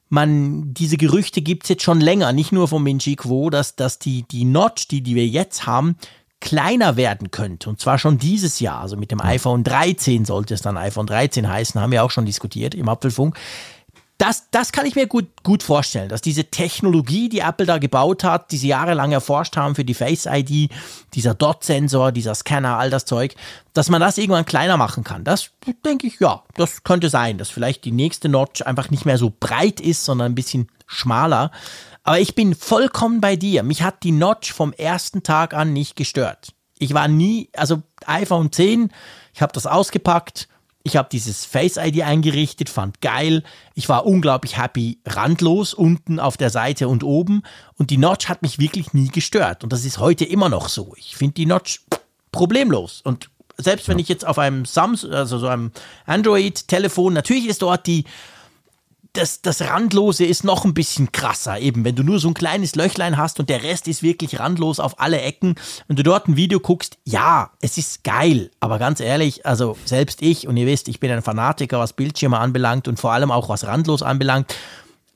man, 0.08 0.72
diese 0.74 0.96
Gerüchte 0.96 1.42
gibt 1.42 1.64
es 1.64 1.68
jetzt 1.68 1.82
schon 1.82 2.00
länger, 2.00 2.32
nicht 2.32 2.52
nur 2.52 2.68
von 2.68 2.82
Minji 2.82 3.16
Quo, 3.16 3.50
dass, 3.50 3.76
dass 3.76 3.98
die, 3.98 4.22
die 4.22 4.44
Notch, 4.44 4.88
die, 4.88 5.02
die 5.02 5.14
wir 5.14 5.26
jetzt 5.26 5.66
haben, 5.66 5.96
kleiner 6.40 6.96
werden 6.96 7.30
könnte. 7.30 7.68
Und 7.68 7.80
zwar 7.80 7.98
schon 7.98 8.18
dieses 8.18 8.60
Jahr. 8.60 8.80
Also 8.80 8.96
mit 8.96 9.10
dem 9.10 9.20
iPhone 9.20 9.64
13 9.64 10.24
sollte 10.24 10.54
es 10.54 10.62
dann 10.62 10.76
iPhone 10.76 11.06
13 11.06 11.48
heißen, 11.48 11.80
haben 11.80 11.92
wir 11.92 12.04
auch 12.04 12.10
schon 12.10 12.26
diskutiert 12.26 12.74
im 12.74 12.88
Apfelfunk 12.88 13.36
das, 14.18 14.50
das 14.50 14.72
kann 14.72 14.84
ich 14.84 14.96
mir 14.96 15.06
gut, 15.06 15.28
gut 15.44 15.62
vorstellen, 15.62 16.08
dass 16.08 16.20
diese 16.20 16.44
Technologie, 16.44 17.28
die 17.28 17.38
Apple 17.38 17.66
da 17.66 17.78
gebaut 17.78 18.24
hat, 18.24 18.50
die 18.50 18.56
sie 18.56 18.68
jahrelang 18.68 19.12
erforscht 19.12 19.56
haben 19.56 19.76
für 19.76 19.84
die 19.84 19.94
Face 19.94 20.26
ID, 20.26 20.70
dieser 21.14 21.34
Dot-Sensor, 21.34 22.10
dieser 22.10 22.34
Scanner, 22.34 22.78
all 22.78 22.90
das 22.90 23.04
Zeug, 23.04 23.36
dass 23.74 23.88
man 23.88 24.00
das 24.00 24.18
irgendwann 24.18 24.44
kleiner 24.44 24.76
machen 24.76 25.04
kann. 25.04 25.22
Das 25.22 25.50
denke 25.84 26.08
ich, 26.08 26.18
ja, 26.18 26.42
das 26.56 26.82
könnte 26.82 27.10
sein, 27.10 27.38
dass 27.38 27.48
vielleicht 27.48 27.84
die 27.84 27.92
nächste 27.92 28.28
Notch 28.28 28.62
einfach 28.62 28.90
nicht 28.90 29.06
mehr 29.06 29.18
so 29.18 29.32
breit 29.38 29.80
ist, 29.80 30.04
sondern 30.04 30.32
ein 30.32 30.34
bisschen 30.34 30.68
schmaler. 30.88 31.52
Aber 32.02 32.18
ich 32.18 32.34
bin 32.34 32.56
vollkommen 32.56 33.20
bei 33.20 33.36
dir. 33.36 33.62
Mich 33.62 33.82
hat 33.82 34.02
die 34.02 34.12
Notch 34.12 34.52
vom 34.52 34.72
ersten 34.72 35.22
Tag 35.22 35.54
an 35.54 35.72
nicht 35.72 35.94
gestört. 35.94 36.54
Ich 36.78 36.92
war 36.92 37.06
nie, 37.06 37.50
also 37.54 37.82
iPhone 38.06 38.50
10, 38.50 38.90
ich 39.32 39.42
habe 39.42 39.52
das 39.52 39.66
ausgepackt, 39.66 40.48
ich 40.88 40.96
habe 40.96 41.08
dieses 41.10 41.44
Face 41.44 41.76
ID 41.76 42.02
eingerichtet, 42.02 42.68
fand 42.68 43.00
geil. 43.00 43.44
Ich 43.74 43.88
war 43.88 44.06
unglaublich 44.06 44.58
happy, 44.58 44.98
randlos 45.06 45.74
unten 45.74 46.18
auf 46.18 46.36
der 46.36 46.50
Seite 46.50 46.88
und 46.88 47.04
oben. 47.04 47.42
Und 47.76 47.90
die 47.90 47.98
Notch 47.98 48.28
hat 48.28 48.42
mich 48.42 48.58
wirklich 48.58 48.92
nie 48.94 49.08
gestört. 49.08 49.62
Und 49.62 49.72
das 49.72 49.84
ist 49.84 49.98
heute 49.98 50.24
immer 50.24 50.48
noch 50.48 50.68
so. 50.68 50.94
Ich 50.96 51.16
finde 51.16 51.34
die 51.34 51.46
Notch 51.46 51.82
problemlos. 52.32 53.00
Und 53.04 53.30
selbst 53.56 53.88
wenn 53.88 53.98
ich 53.98 54.08
jetzt 54.08 54.26
auf 54.26 54.38
einem 54.38 54.64
Samsung, 54.64 55.12
also 55.12 55.38
so 55.38 55.46
einem 55.46 55.72
Android-Telefon, 56.06 57.12
natürlich 57.12 57.46
ist 57.46 57.62
dort 57.62 57.86
die 57.86 58.04
das, 59.12 59.42
das 59.42 59.62
Randlose 59.62 60.24
ist 60.24 60.44
noch 60.44 60.64
ein 60.64 60.74
bisschen 60.74 61.12
krasser. 61.12 61.58
Eben, 61.58 61.84
wenn 61.84 61.96
du 61.96 62.02
nur 62.02 62.20
so 62.20 62.28
ein 62.28 62.34
kleines 62.34 62.74
Löchlein 62.74 63.16
hast 63.16 63.40
und 63.40 63.48
der 63.48 63.62
Rest 63.62 63.88
ist 63.88 64.02
wirklich 64.02 64.38
randlos 64.38 64.80
auf 64.80 65.00
alle 65.00 65.20
Ecken. 65.20 65.56
Wenn 65.86 65.96
du 65.96 66.02
dort 66.02 66.28
ein 66.28 66.36
Video 66.36 66.60
guckst, 66.60 66.98
ja, 67.04 67.50
es 67.60 67.78
ist 67.78 68.04
geil. 68.04 68.50
Aber 68.60 68.78
ganz 68.78 69.00
ehrlich, 69.00 69.46
also 69.46 69.76
selbst 69.84 70.22
ich, 70.22 70.46
und 70.46 70.56
ihr 70.56 70.66
wisst, 70.66 70.88
ich 70.88 71.00
bin 71.00 71.10
ein 71.10 71.22
Fanatiker, 71.22 71.78
was 71.78 71.94
Bildschirme 71.94 72.38
anbelangt 72.38 72.88
und 72.88 73.00
vor 73.00 73.12
allem 73.12 73.30
auch 73.30 73.48
was 73.48 73.66
randlos 73.66 74.02
anbelangt. 74.02 74.54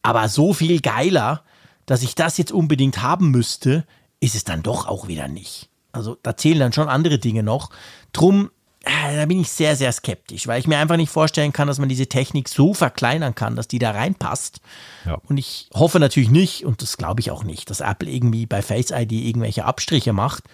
Aber 0.03 0.29
so 0.29 0.53
viel 0.53 0.81
geiler, 0.81 1.43
dass 1.87 2.03
ich 2.03 2.15
das 2.15 2.39
jetzt 2.39 2.53
unbedingt 2.53 3.03
haben 3.03 3.31
müsste, 3.31 3.85
ist 4.21 4.35
es 4.35 4.45
dann 4.45 4.63
doch 4.63 4.87
auch 4.87 5.09
wieder 5.09 5.29
nicht. 5.29 5.69
Also 5.93 6.17
da 6.23 6.37
zählen 6.37 6.61
dann 6.61 6.73
schon 6.73 6.89
andere 6.89 7.19
Dinge 7.19 7.43
noch. 7.43 7.71
Drum 8.13 8.51
da 8.85 9.27
bin 9.27 9.41
ich 9.41 9.51
sehr, 9.51 9.77
sehr 9.77 9.93
skeptisch, 9.93 10.47
weil 10.47 10.59
ich 10.61 10.67
mir 10.67 10.79
einfach 10.79 10.97
nicht 10.97 11.11
vorstellen 11.11 11.53
kann, 11.53 11.69
dass 11.69 11.79
man 11.79 11.89
diese 11.89 12.09
Technik 12.09 12.49
so 12.49 12.75
verkleinern 12.75 13.35
kann, 13.35 13.55
dass 13.55 13.69
die 13.69 13.79
da 13.79 13.93
reinpasst. 13.93 14.61
Ja. 15.05 15.19
Und 15.29 15.39
ich 15.39 15.69
hoffe 15.73 16.01
natürlich 16.01 16.31
nicht, 16.31 16.65
und 16.65 16.83
das 16.83 16.97
glaube 16.97 17.21
ich 17.21 17.31
auch 17.31 17.45
nicht, 17.45 17.71
dass 17.71 17.81
Apple 17.81 18.11
irgendwie 18.11 18.47
bei 18.47 18.63
Face 18.63 18.91
ID 18.91 19.13
irgendwelche 19.13 19.65
Abstriche 19.65 20.13
macht, 20.13 20.45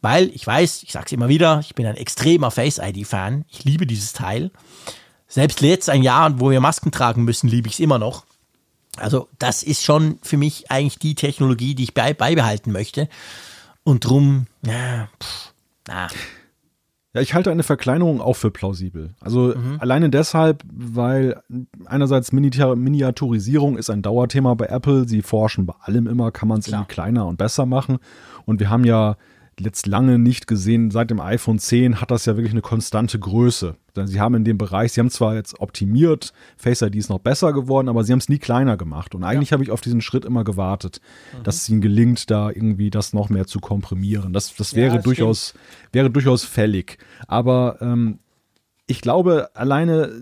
weil 0.00 0.30
ich 0.34 0.46
weiß, 0.46 0.82
ich 0.84 0.92
sage 0.92 1.06
es 1.06 1.12
immer 1.12 1.28
wieder, 1.28 1.60
ich 1.60 1.74
bin 1.74 1.86
ein 1.86 1.96
extremer 1.96 2.50
Face 2.50 2.78
ID-Fan. 2.78 3.44
Ich 3.48 3.64
liebe 3.64 3.86
dieses 3.86 4.12
Teil. 4.12 4.50
Selbst 5.28 5.60
jetzt 5.60 5.90
ein 5.90 6.02
Jahr, 6.02 6.38
wo 6.38 6.50
wir 6.50 6.60
Masken 6.60 6.92
tragen 6.92 7.24
müssen, 7.24 7.48
liebe 7.48 7.68
ich 7.68 7.74
es 7.74 7.80
immer 7.80 7.98
noch. 7.98 8.24
Also 8.98 9.28
das 9.38 9.62
ist 9.62 9.84
schon 9.84 10.18
für 10.22 10.36
mich 10.36 10.70
eigentlich 10.70 10.98
die 10.98 11.14
Technologie, 11.14 11.74
die 11.74 11.84
ich 11.84 11.94
beibehalten 11.94 12.72
möchte. 12.72 13.08
Und 13.84 14.04
drum, 14.04 14.46
ja, 14.64 15.08
pff, 15.20 15.52
na. 15.86 16.08
Ja, 17.16 17.22
ich 17.22 17.32
halte 17.32 17.50
eine 17.50 17.62
Verkleinerung 17.62 18.20
auch 18.20 18.34
für 18.34 18.50
plausibel. 18.50 19.14
Also 19.20 19.54
mhm. 19.56 19.78
alleine 19.78 20.10
deshalb, 20.10 20.62
weil 20.68 21.40
einerseits 21.86 22.30
Miniaturisierung 22.30 23.78
ist 23.78 23.88
ein 23.88 24.02
Dauerthema 24.02 24.52
bei 24.52 24.66
Apple. 24.66 25.08
Sie 25.08 25.22
forschen 25.22 25.64
bei 25.64 25.72
allem 25.80 26.08
immer, 26.08 26.30
kann 26.30 26.46
man 26.46 26.58
es 26.58 26.68
irgendwie 26.68 26.88
kleiner 26.88 27.26
und 27.26 27.38
besser 27.38 27.64
machen. 27.64 28.00
Und 28.44 28.60
wir 28.60 28.68
haben 28.68 28.84
ja 28.84 29.16
jetzt 29.58 29.86
lange 29.86 30.18
nicht 30.18 30.46
gesehen. 30.46 30.90
Seit 30.90 31.10
dem 31.10 31.20
iPhone 31.20 31.58
10 31.58 32.00
hat 32.00 32.10
das 32.10 32.26
ja 32.26 32.36
wirklich 32.36 32.52
eine 32.52 32.62
konstante 32.62 33.18
Größe. 33.18 33.76
Sie 34.04 34.20
haben 34.20 34.34
in 34.34 34.44
dem 34.44 34.58
Bereich, 34.58 34.92
sie 34.92 35.00
haben 35.00 35.10
zwar 35.10 35.34
jetzt 35.34 35.58
optimiert, 35.58 36.34
Face 36.58 36.82
ID 36.82 36.96
ist 36.96 37.08
noch 37.08 37.18
besser 37.18 37.54
geworden, 37.54 37.88
aber 37.88 38.04
sie 38.04 38.12
haben 38.12 38.18
es 38.18 38.28
nie 38.28 38.38
kleiner 38.38 38.76
gemacht. 38.76 39.14
Und 39.14 39.24
eigentlich 39.24 39.50
ja. 39.50 39.54
habe 39.54 39.64
ich 39.64 39.70
auf 39.70 39.80
diesen 39.80 40.02
Schritt 40.02 40.26
immer 40.26 40.44
gewartet, 40.44 41.00
mhm. 41.32 41.42
dass 41.44 41.56
es 41.56 41.68
ihnen 41.70 41.80
gelingt, 41.80 42.30
da 42.30 42.50
irgendwie 42.50 42.90
das 42.90 43.14
noch 43.14 43.30
mehr 43.30 43.46
zu 43.46 43.60
komprimieren. 43.60 44.34
Das, 44.34 44.54
das 44.54 44.74
wäre 44.74 44.96
ja, 44.96 45.02
durchaus, 45.02 45.54
wäre 45.92 46.10
durchaus 46.10 46.44
fällig. 46.44 46.98
Aber 47.26 47.78
ähm, 47.80 48.18
ich 48.86 49.00
glaube, 49.00 49.48
alleine 49.54 50.12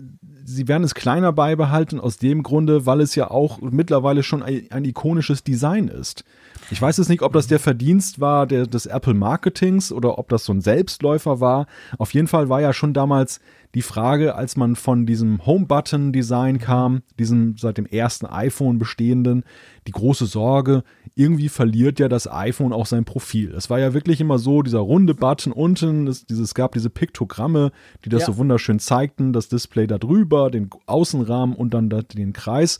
sie 0.45 0.67
werden 0.67 0.83
es 0.83 0.93
kleiner 0.93 1.33
beibehalten 1.33 1.99
aus 1.99 2.17
dem 2.17 2.43
Grunde, 2.43 2.85
weil 2.85 3.01
es 3.01 3.15
ja 3.15 3.31
auch 3.31 3.59
mittlerweile 3.61 4.23
schon 4.23 4.43
ein, 4.43 4.67
ein 4.69 4.85
ikonisches 4.85 5.43
Design 5.43 5.87
ist. 5.87 6.23
Ich 6.71 6.81
weiß 6.81 6.97
jetzt 6.97 7.09
nicht, 7.09 7.21
ob 7.21 7.33
das 7.33 7.45
der 7.45 7.59
Verdienst 7.59 8.19
war 8.19 8.47
der, 8.47 8.65
des 8.65 8.87
Apple 8.87 9.13
Marketings 9.13 9.91
oder 9.91 10.17
ob 10.17 10.29
das 10.29 10.45
so 10.45 10.53
ein 10.53 10.61
Selbstläufer 10.61 11.39
war. 11.39 11.67
Auf 11.99 12.13
jeden 12.13 12.27
Fall 12.27 12.49
war 12.49 12.59
ja 12.59 12.73
schon 12.73 12.93
damals 12.93 13.39
die 13.75 13.83
Frage, 13.83 14.35
als 14.35 14.55
man 14.55 14.75
von 14.75 15.05
diesem 15.05 15.45
Home-Button-Design 15.45 16.59
kam, 16.59 17.03
diesem 17.19 17.55
seit 17.57 17.77
dem 17.77 17.85
ersten 17.85 18.25
iPhone 18.25 18.79
bestehenden, 18.79 19.43
die 19.87 19.91
große 19.91 20.25
Sorge, 20.25 20.83
irgendwie 21.15 21.49
verliert 21.49 21.99
ja 21.99 22.07
das 22.07 22.29
iPhone 22.29 22.73
auch 22.73 22.85
sein 22.85 23.05
Profil. 23.05 23.53
Es 23.53 23.69
war 23.69 23.79
ja 23.79 23.93
wirklich 23.93 24.19
immer 24.19 24.39
so, 24.39 24.63
dieser 24.63 24.79
runde 24.79 25.13
Button 25.13 25.51
unten, 25.51 26.07
es, 26.07 26.25
dieses, 26.25 26.55
gab 26.55 26.73
diese 26.73 26.89
Piktogramme, 26.89 27.71
die 28.03 28.09
das 28.09 28.21
ja. 28.21 28.27
so 28.27 28.37
wunderschön 28.37 28.79
zeigten, 28.79 29.31
das 29.31 29.47
Display 29.47 29.87
da 29.87 29.97
drüber, 29.97 30.49
den 30.49 30.69
Außenrahmen 30.87 31.55
und 31.55 31.73
dann 31.73 31.89
den 31.89 32.33
Kreis. 32.33 32.79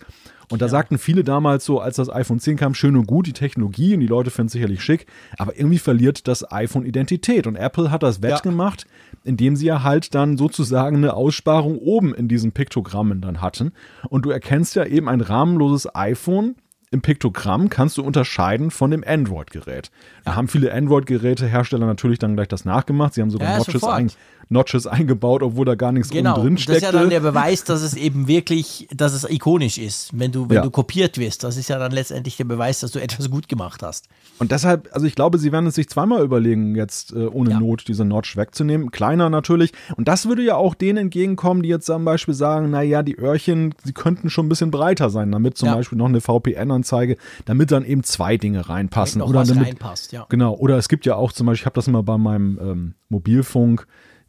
Und 0.52 0.62
da 0.62 0.66
ja. 0.66 0.70
sagten 0.70 0.98
viele 0.98 1.24
damals 1.24 1.66
so, 1.66 1.80
als 1.80 1.96
das 1.96 2.10
iPhone 2.10 2.40
10 2.40 2.58
kam, 2.58 2.74
schön 2.74 2.96
und 2.96 3.08
gut, 3.08 3.28
die 3.28 3.34
Technologie 3.34 3.94
und 3.94 4.00
die 4.00 4.08
Leute 4.08 4.32
finden 4.32 4.48
es 4.48 4.54
sicherlich 4.54 4.84
schick, 4.84 5.08
aber 5.38 5.58
irgendwie 5.58 5.80
verliert 5.80 6.28
das 6.28 6.52
iPhone 6.52 6.86
Identität. 6.86 7.48
Und 7.48 7.56
Apple 7.56 7.92
hat 7.92 8.04
das 8.04 8.22
wettgemacht, 8.22 8.84
ja. 8.84 9.20
indem 9.24 9.56
sie 9.56 9.66
ja 9.66 9.84
halt 9.84 10.14
dann 10.14 10.38
sozusagen 10.38 10.98
eine 10.98 11.14
Aussparung 11.14 11.78
oben 11.78 12.14
in 12.14 12.28
diesen 12.28 12.52
Piktogrammen 12.52 13.22
dann 13.22 13.42
hatten. 13.42 13.72
Und 14.10 14.26
du 14.26 14.32
erkennst 14.32 14.76
ja 14.76 14.86
eben 14.86 15.10
ein 15.10 15.22
rahmenloses 15.22 15.94
iPhone 15.96 16.56
im 16.96 17.02
Piktogramm 17.02 17.68
kannst 17.68 17.98
du 17.98 18.04
unterscheiden 18.04 18.72
von 18.72 18.90
dem 18.90 19.04
Android-Gerät. 19.06 19.92
Da 20.24 20.36
haben 20.36 20.48
viele 20.48 20.74
Android-Geräte-Hersteller 20.74 21.86
natürlich 21.86 22.20
dann 22.20 22.36
gleich 22.36 22.48
das 22.48 22.64
nachgemacht. 22.64 23.14
Sie 23.14 23.22
haben 23.22 23.30
sogar 23.30 23.50
ja, 23.50 23.58
Notches, 23.58 23.84
ein, 23.84 24.10
Notches 24.50 24.88
eingebaut, 24.88 25.44
obwohl 25.44 25.66
da 25.66 25.76
gar 25.76 25.92
nichts 25.92 26.10
genau. 26.10 26.36
drin 26.40 26.58
steckte. 26.58 26.82
Das 26.82 26.90
ist 26.90 26.94
ja 26.94 27.00
dann 27.00 27.10
der 27.10 27.20
Beweis, 27.20 27.64
dass 27.64 27.82
es 27.82 27.96
eben 27.96 28.28
wirklich, 28.28 28.88
dass 28.96 29.14
es 29.14 29.30
ikonisch 29.30 29.78
ist, 29.78 30.18
wenn 30.18 30.32
du, 30.32 30.50
wenn 30.50 30.58
ja. 30.58 30.62
du 30.62 30.70
kopiert 30.70 31.18
wirst. 31.18 31.44
Das 31.44 31.58
ist 31.58 31.70
ja 31.70 31.80
dann 31.80 31.92
letztendlich 31.92 32.38
der 32.38 32.46
Beweis, 32.46 32.80
dass 32.80 32.92
du 32.92 33.00
etwas 33.00 33.30
gut 33.30 33.48
gemacht 33.48 33.82
hast. 33.82 34.08
Und 34.40 34.52
deshalb, 34.52 34.90
also 34.92 35.06
ich 35.06 35.16
glaube, 35.16 35.38
sie 35.38 35.52
werden 35.52 35.68
es 35.68 35.76
sich 35.76 35.90
zweimal 35.90 36.24
überlegen, 36.24 36.76
jetzt 36.76 37.14
äh, 37.14 37.26
ohne 37.26 37.52
ja. 37.52 37.60
Not 37.60 37.88
diese 37.88 38.06
Notch 38.06 38.38
wegzunehmen. 38.38 38.92
Kleiner 38.92 39.30
natürlich. 39.30 39.72
Und 39.96 40.08
das 40.08 40.28
würde 40.28 40.44
ja 40.44 40.56
auch 40.56 40.76
denen 40.76 40.98
entgegenkommen, 40.98 41.64
die 41.64 41.70
jetzt 41.70 41.86
zum 41.86 42.06
Beispiel 42.06 42.34
sagen, 42.34 42.70
naja, 42.70 43.04
die 43.04 43.18
Öhrchen, 43.18 43.74
sie 43.84 43.94
könnten 43.94 44.30
schon 44.30 44.46
ein 44.46 44.50
bisschen 44.50 44.72
breiter 44.72 45.10
sein, 45.10 45.32
damit 45.32 45.58
zum 45.58 45.70
ja. 45.70 45.76
Beispiel 45.76 45.98
noch 45.98 46.08
eine 46.08 46.22
VPN-Anzeige, 46.22 47.18
damit 47.46 47.72
dann 47.72 47.86
eben 47.86 48.04
zwei 48.04 48.38
Dinge 48.38 48.70
reinpassen. 48.70 49.22
Oder 49.22 49.44
damit, 49.44 49.66
reinpasst, 49.66 50.12
ja. 50.12 50.26
Genau. 50.30 50.54
Oder 50.54 50.78
es 50.78 50.88
gibt 50.88 51.06
ja 51.06 51.16
auch 51.16 51.32
zum 51.32 51.48
Beispiel, 51.48 51.64
ich 51.64 51.66
habe 51.66 51.76
das 51.76 51.88
immer 51.88 52.04
bei 52.04 52.18
meinem 52.18 52.60
ähm, 52.62 52.94
Mobilfunk, 53.10 53.88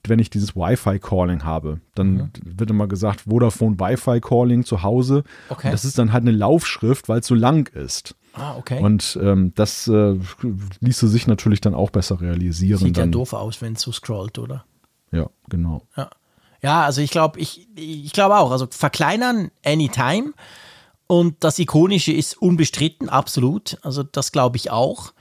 wenn 0.08 0.18
ich 0.18 0.30
dieses 0.30 0.56
Wi-Fi-Calling 0.56 1.44
habe, 1.44 1.80
dann 1.94 2.14
mhm. 2.14 2.30
wird 2.44 2.70
immer 2.70 2.86
gesagt, 2.86 3.22
Vodafone 3.22 3.78
Wi-Fi-Calling 3.78 4.64
zu 4.64 4.82
Hause. 4.82 5.24
Okay. 5.48 5.70
Das 5.70 5.84
ist 5.84 5.98
dann 5.98 6.12
halt 6.12 6.22
eine 6.22 6.32
Laufschrift, 6.32 7.08
weil 7.08 7.20
es 7.20 7.26
so 7.26 7.34
lang 7.34 7.68
ist. 7.74 8.14
Ah, 8.32 8.56
okay. 8.56 8.82
Und 8.82 9.18
ähm, 9.22 9.52
das 9.54 9.88
äh, 9.88 10.18
ließe 10.80 11.08
sich 11.08 11.26
natürlich 11.26 11.60
dann 11.60 11.74
auch 11.74 11.90
besser 11.90 12.20
realisieren. 12.20 12.78
Sieht 12.78 12.98
dann. 12.98 13.08
ja 13.08 13.12
doof 13.12 13.32
aus, 13.32 13.62
wenn 13.62 13.74
es 13.74 13.82
so 13.82 13.92
scrollt, 13.92 14.38
oder? 14.38 14.64
Ja, 15.10 15.30
genau. 15.48 15.82
Ja, 15.96 16.10
ja 16.62 16.82
also 16.82 17.00
ich 17.00 17.10
glaube, 17.10 17.40
ich, 17.40 17.66
ich 17.74 18.12
glaube 18.12 18.36
auch. 18.36 18.50
Also 18.50 18.66
verkleinern 18.70 19.50
anytime. 19.64 20.32
Und 21.06 21.36
das 21.44 21.58
Ikonische 21.58 22.12
ist 22.12 22.40
unbestritten, 22.40 23.08
absolut. 23.08 23.78
Also 23.82 24.02
das 24.02 24.32
glaube 24.32 24.56
ich 24.56 24.70
auch. 24.70 25.12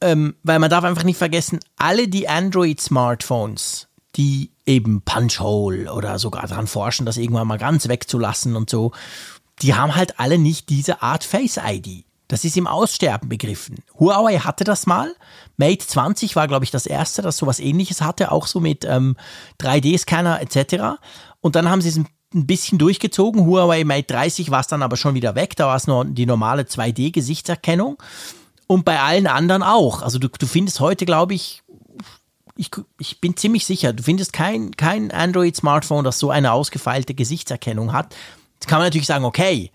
Ähm, 0.00 0.36
weil 0.42 0.58
man 0.58 0.70
darf 0.70 0.84
einfach 0.84 1.04
nicht 1.04 1.16
vergessen, 1.16 1.60
alle 1.76 2.08
die 2.08 2.28
Android-Smartphones, 2.28 3.88
die 4.16 4.50
eben 4.66 5.02
Punch-Hole 5.02 5.92
oder 5.92 6.18
sogar 6.18 6.46
daran 6.46 6.66
forschen, 6.66 7.06
das 7.06 7.16
irgendwann 7.16 7.46
mal 7.46 7.58
ganz 7.58 7.88
wegzulassen 7.88 8.56
und 8.56 8.68
so, 8.68 8.92
die 9.62 9.74
haben 9.74 9.94
halt 9.94 10.18
alle 10.20 10.38
nicht 10.38 10.68
diese 10.68 11.02
Art 11.02 11.24
Face-ID. 11.24 12.04
Das 12.28 12.44
ist 12.44 12.56
im 12.56 12.66
Aussterben 12.66 13.28
begriffen. 13.28 13.84
Huawei 13.98 14.38
hatte 14.38 14.64
das 14.64 14.86
mal. 14.86 15.14
Mate 15.56 15.86
20 15.86 16.34
war, 16.34 16.48
glaube 16.48 16.64
ich, 16.64 16.72
das 16.72 16.86
erste, 16.86 17.22
das 17.22 17.36
sowas 17.36 17.60
ähnliches 17.60 18.00
hatte, 18.00 18.32
auch 18.32 18.48
so 18.48 18.58
mit 18.58 18.84
ähm, 18.84 19.16
3D-Scanner 19.60 20.40
etc. 20.40 20.98
Und 21.40 21.54
dann 21.54 21.70
haben 21.70 21.80
sie 21.80 21.90
es 21.90 21.96
ein 21.96 22.46
bisschen 22.46 22.78
durchgezogen. 22.78 23.46
Huawei 23.46 23.84
Mate 23.84 24.12
30 24.12 24.50
war 24.50 24.60
es 24.60 24.66
dann 24.66 24.82
aber 24.82 24.96
schon 24.96 25.14
wieder 25.14 25.36
weg. 25.36 25.54
Da 25.56 25.68
war 25.68 25.76
es 25.76 25.86
nur 25.86 26.04
die 26.04 26.26
normale 26.26 26.62
2D-Gesichtserkennung. 26.62 28.02
Und 28.66 28.84
bei 28.84 29.00
allen 29.00 29.26
anderen 29.26 29.62
auch. 29.62 30.02
Also 30.02 30.18
du, 30.18 30.28
du 30.28 30.46
findest 30.46 30.80
heute, 30.80 31.06
glaube 31.06 31.34
ich, 31.34 31.62
ich, 32.56 32.70
ich 32.98 33.20
bin 33.20 33.36
ziemlich 33.36 33.66
sicher, 33.66 33.92
du 33.92 34.02
findest 34.02 34.32
kein, 34.32 34.72
kein 34.76 35.10
Android-Smartphone, 35.10 36.04
das 36.04 36.18
so 36.18 36.30
eine 36.30 36.52
ausgefeilte 36.52 37.14
Gesichtserkennung 37.14 37.92
hat. 37.92 38.14
Jetzt 38.54 38.66
kann 38.66 38.78
man 38.78 38.86
natürlich 38.86 39.06
sagen, 39.06 39.24
okay, 39.24 39.70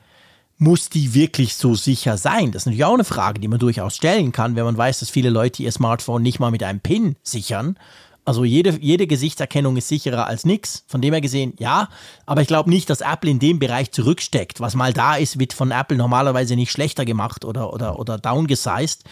muss 0.57 0.89
die 0.89 1.13
wirklich 1.13 1.55
so 1.55 1.75
sicher 1.75 2.17
sein? 2.17 2.51
Das 2.51 2.63
ist 2.63 2.65
natürlich 2.67 2.85
auch 2.85 2.93
eine 2.93 3.03
Frage, 3.03 3.39
die 3.39 3.47
man 3.47 3.59
durchaus 3.59 3.95
stellen 3.95 4.31
kann, 4.31 4.55
wenn 4.55 4.65
man 4.65 4.77
weiß, 4.77 4.99
dass 4.99 5.09
viele 5.09 5.29
Leute 5.29 5.63
ihr 5.63 5.71
Smartphone 5.71 6.21
nicht 6.21 6.39
mal 6.39 6.51
mit 6.51 6.63
einem 6.63 6.79
PIN 6.79 7.15
sichern. 7.23 7.77
Also 8.23 8.43
jede, 8.43 8.77
jede 8.79 9.07
Gesichtserkennung 9.07 9.77
ist 9.77 9.87
sicherer 9.87 10.27
als 10.27 10.45
nichts. 10.45 10.85
Von 10.87 11.01
dem 11.01 11.13
her 11.13 11.21
gesehen, 11.21 11.53
ja. 11.57 11.89
Aber 12.25 12.41
ich 12.41 12.47
glaube 12.47 12.69
nicht, 12.69 12.89
dass 12.89 13.01
Apple 13.01 13.31
in 13.31 13.39
dem 13.39 13.57
Bereich 13.57 13.91
zurücksteckt. 13.91 14.59
Was 14.59 14.75
mal 14.75 14.93
da 14.93 15.15
ist, 15.15 15.39
wird 15.39 15.53
von 15.53 15.71
Apple 15.71 15.97
normalerweise 15.97 16.55
nicht 16.55 16.71
schlechter 16.71 17.03
gemacht 17.03 17.45
oder, 17.45 17.73
oder, 17.73 17.97
oder 17.97 18.19
downgesized. 18.19 19.03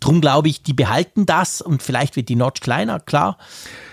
Drum 0.00 0.20
glaube 0.20 0.48
ich, 0.48 0.62
die 0.62 0.74
behalten 0.74 1.26
das 1.26 1.62
und 1.62 1.82
vielleicht 1.82 2.14
wird 2.16 2.28
die 2.28 2.36
Notch 2.36 2.60
kleiner, 2.60 3.00
klar. 3.00 3.38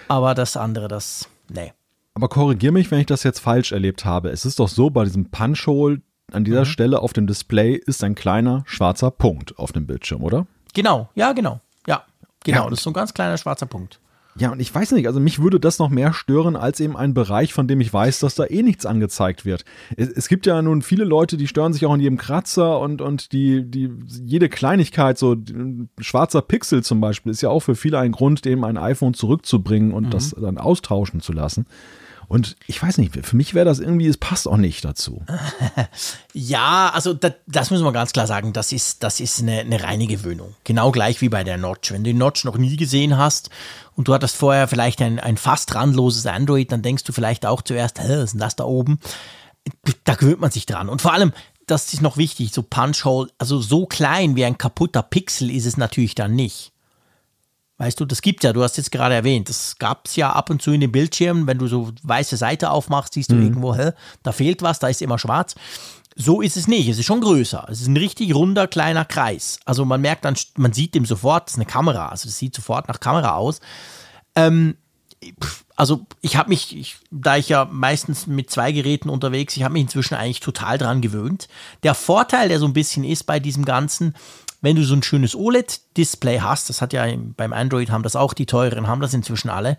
Aber 0.08 0.36
das 0.36 0.58
andere, 0.58 0.88
das, 0.88 1.30
nee. 1.50 1.72
Aber 2.14 2.30
korrigier 2.30 2.72
mich, 2.72 2.92
wenn 2.92 3.00
ich 3.00 3.08
das 3.08 3.24
jetzt 3.24 3.40
falsch 3.40 3.72
erlebt 3.72 4.06
habe. 4.06 4.30
Es 4.30 4.46
ist 4.46 4.60
doch 4.60 4.70
so, 4.70 4.90
bei 4.90 5.04
diesem 5.04 5.32
Punch-Hole 5.32 6.02
an 6.32 6.44
dieser 6.44 6.62
mhm. 6.62 6.66
Stelle 6.66 7.00
auf 7.02 7.14
dem 7.14 7.28
Display 7.28 7.76
ist 7.76 8.04
ein 8.04 8.16
kleiner 8.16 8.64
schwarzer 8.66 9.12
Punkt 9.12 9.58
auf 9.58 9.72
dem 9.72 9.88
Bildschirm, 9.88 10.24
oder? 10.24 10.48
Genau, 10.74 11.10
ja, 11.16 11.34
genau. 11.34 11.60
Ja, 11.88 12.04
genau. 12.44 12.64
Ja, 12.64 12.70
das 12.70 12.80
ist 12.80 12.84
so 12.84 12.90
ein 12.90 12.94
ganz 12.94 13.14
kleiner 13.14 13.38
schwarzer 13.38 13.66
Punkt. 13.66 14.00
Ja, 14.38 14.52
und 14.52 14.60
ich 14.60 14.74
weiß 14.74 14.91
nicht, 14.91 15.08
also 15.08 15.21
mich 15.21 15.41
würde 15.41 15.62
das 15.62 15.80
noch 15.80 15.89
mehr 15.89 16.12
stören 16.12 16.58
als 16.58 16.82
eben 16.82 16.98
ein 16.98 17.13
Bereich, 17.13 17.54
von 17.54 17.69
dem 17.69 17.80
ich 17.80 17.93
weiß, 17.93 18.19
dass 18.19 18.36
da 18.36 18.45
eh 18.45 18.63
nichts 18.63 18.86
angezeigt 18.86 19.45
wird. 19.45 19.63
Es, 19.95 20.10
es, 20.10 20.28
gibt 20.28 20.45
ja 20.45 20.62
nun 20.62 20.82
viele 20.82 21.06
Leute, 21.06 21.38
die 21.38 21.48
stören 21.48 21.71
sich 21.71 21.86
auch 21.86 21.93
in 21.93 22.02
jedem 22.02 22.17
Kratzer 22.17 22.82
und, 22.82 23.02
und 23.02 23.32
die, 23.32 23.63
die, 23.63 23.89
jede 24.26 24.50
Kleinigkeit, 24.50 25.17
so 25.17 25.38
schwarzer 26.00 26.41
Pixel 26.41 26.84
zum 26.84 27.00
Beispiel, 27.00 27.32
ist 27.32 27.41
ja 27.41 27.50
auch 27.50 27.62
für 27.62 27.76
viele 27.76 27.98
ein 28.00 28.12
Grund, 28.12 28.43
dem 28.43 28.65
ein 28.65 28.78
iPhone 28.78 29.13
zurückzubringen 29.13 29.93
und 29.93 30.08
mhm. 30.08 30.10
das 30.10 30.32
dann 30.32 30.58
austauschen 30.58 31.21
zu 31.21 31.32
lassen. 31.32 31.65
Und 32.28 32.56
ich 32.68 32.82
weiß 32.82 32.98
nicht, 32.98 33.16
für 33.26 33.36
mich 33.36 33.54
wäre 33.54 33.66
das 33.66 33.80
irgendwie, 33.80 34.08
es 34.08 34.18
passt 34.18 34.48
auch 34.48 34.58
nicht 34.58 34.84
dazu. 34.84 35.24
ja, 36.34 36.92
also 36.94 37.14
das, 37.14 37.34
das 37.48 37.72
müssen 37.72 37.84
wir 37.84 37.92
ganz 37.92 38.14
klar 38.14 38.28
sagen, 38.28 38.54
das 38.54 38.72
ist, 38.72 39.04
das 39.04 39.20
ist 39.20 39.42
eine, 39.42 39.60
eine 39.60 39.84
reine 39.84 40.08
Gewöhnung. 40.08 40.56
Genau 40.64 40.92
gleich 40.92 41.22
wie 41.22 41.30
bei 41.30 41.44
der 41.44 41.58
Notch. 41.58 41.92
Wenn 41.92 42.04
du 42.04 42.12
die 42.12 42.18
Notch 42.18 42.44
noch 42.44 42.58
nie 42.58 42.76
gesehen 42.76 43.18
hast 43.18 43.50
und 43.96 44.08
du 44.08 44.14
hattest 44.14 44.36
vorher 44.36 44.68
vielleicht 44.68 45.02
ein, 45.02 45.20
ein 45.20 45.38
fast 45.38 45.76
randloses 45.76 46.26
Android, 46.26 46.72
dann 46.72 46.82
denkst 46.82 47.04
du 47.04 47.14
vielleicht 47.14 47.46
auch 47.46 47.62
zuerst, 47.62 48.00
hä, 48.00 48.08
was 48.10 48.24
ist 48.26 48.32
denn 48.34 48.40
das 48.40 48.56
da 48.56 48.66
oben? 48.66 49.00
Da 50.04 50.16
gewöhnt 50.16 50.42
man 50.42 50.52
sich 50.52 50.66
dran. 50.66 50.90
Und 50.90 51.02
vor 51.02 51.14
allem, 51.14 51.34
das 51.68 51.94
ist 51.94 52.02
noch 52.02 52.18
wichtig, 52.18 52.52
so 52.54 52.62
Punch-Hole, 52.64 53.30
also 53.38 53.60
so 53.60 53.86
klein 53.86 54.36
wie 54.36 54.46
ein 54.46 54.58
kaputter 54.58 55.02
Pixel 55.02 55.50
ist 55.50 55.66
es 55.66 55.78
natürlich 55.78 56.16
dann 56.16 56.36
nicht. 56.36 56.72
Weißt 57.78 58.00
du, 58.00 58.06
das 58.06 58.22
gibt 58.22 58.44
ja, 58.44 58.54
du 58.54 58.64
hast 58.64 58.78
jetzt 58.78 58.92
gerade 58.92 59.16
erwähnt, 59.16 59.50
das 59.50 59.78
gab 59.78 60.08
es 60.08 60.16
ja 60.16 60.32
ab 60.32 60.50
und 60.50 60.62
zu 60.62 60.72
in 60.72 60.80
den 60.80 60.94
Bildschirmen, 60.94 61.46
wenn 61.46 61.58
du 61.58 61.68
so 61.68 61.92
weiße 62.04 62.38
Seite 62.38 62.72
aufmachst, 62.72 63.14
siehst 63.14 63.32
du 63.32 63.36
mhm. 63.36 63.44
irgendwo, 63.44 63.76
hä, 63.76 63.92
da 64.24 64.32
fehlt 64.32 64.62
was, 64.62 64.80
da 64.80 64.88
ist 64.88 65.02
immer 65.02 65.20
schwarz. 65.20 65.56
So 66.16 66.40
ist 66.40 66.56
es 66.56 66.70
nicht, 66.70 66.88
es 66.88 66.98
ist 66.98 67.06
schon 67.06 67.20
größer. 67.20 67.68
Es 67.70 67.82
ist 67.82 67.88
ein 67.88 67.98
richtig 67.98 68.34
runder, 68.34 68.68
kleiner 68.68 69.04
Kreis. 69.04 69.60
Also 69.66 69.84
man 69.84 70.00
merkt 70.00 70.24
dann, 70.24 70.38
man 70.56 70.72
sieht 70.72 70.96
dem 70.96 71.06
sofort, 71.06 71.50
es 71.50 71.56
ist 71.56 71.58
eine 71.58 71.66
Kamera, 71.66 72.08
also 72.08 72.30
es 72.30 72.38
sieht 72.38 72.56
sofort 72.56 72.88
nach 72.88 73.02
Kamera 73.02 73.36
aus. 73.36 73.60
Ähm, 74.36 74.78
also 75.76 76.06
ich 76.22 76.38
habe 76.38 76.50
mich, 76.50 76.76
ich, 76.78 76.96
da 77.12 77.36
ich 77.36 77.50
ja 77.50 77.68
meistens 77.70 78.28
mit 78.28 78.50
zwei 78.50 78.72
Geräten 78.72 79.10
unterwegs, 79.10 79.58
ich 79.58 79.64
habe 79.64 79.74
mich 79.74 79.82
inzwischen 79.82 80.16
eigentlich 80.16 80.40
total 80.40 80.78
dran 80.78 81.02
gewöhnt. 81.02 81.50
Der 81.84 81.96
Vorteil, 81.96 82.48
der 82.48 82.60
so 82.60 82.66
ein 82.66 82.74
bisschen 82.74 83.04
ist 83.04 83.24
bei 83.24 83.42
diesem 83.42 83.66
Ganzen, 83.66 84.16
wenn 84.65 84.75
du 84.75 84.84
so 84.84 84.93
ein 84.95 85.04
schönes 85.04 85.34
OLED-Display 85.36 86.39
hast, 86.41 86.69
das 86.69 86.82
hat 86.82 86.91
ja 86.91 87.06
beim 87.38 87.54
Android 87.54 87.89
haben 87.89 88.04
das 88.04 88.17
auch 88.17 88.34
die 88.34 88.45
teuren, 88.45 88.88
haben 88.88 88.99
das 89.01 89.13
inzwischen 89.13 89.49
alle, 89.49 89.78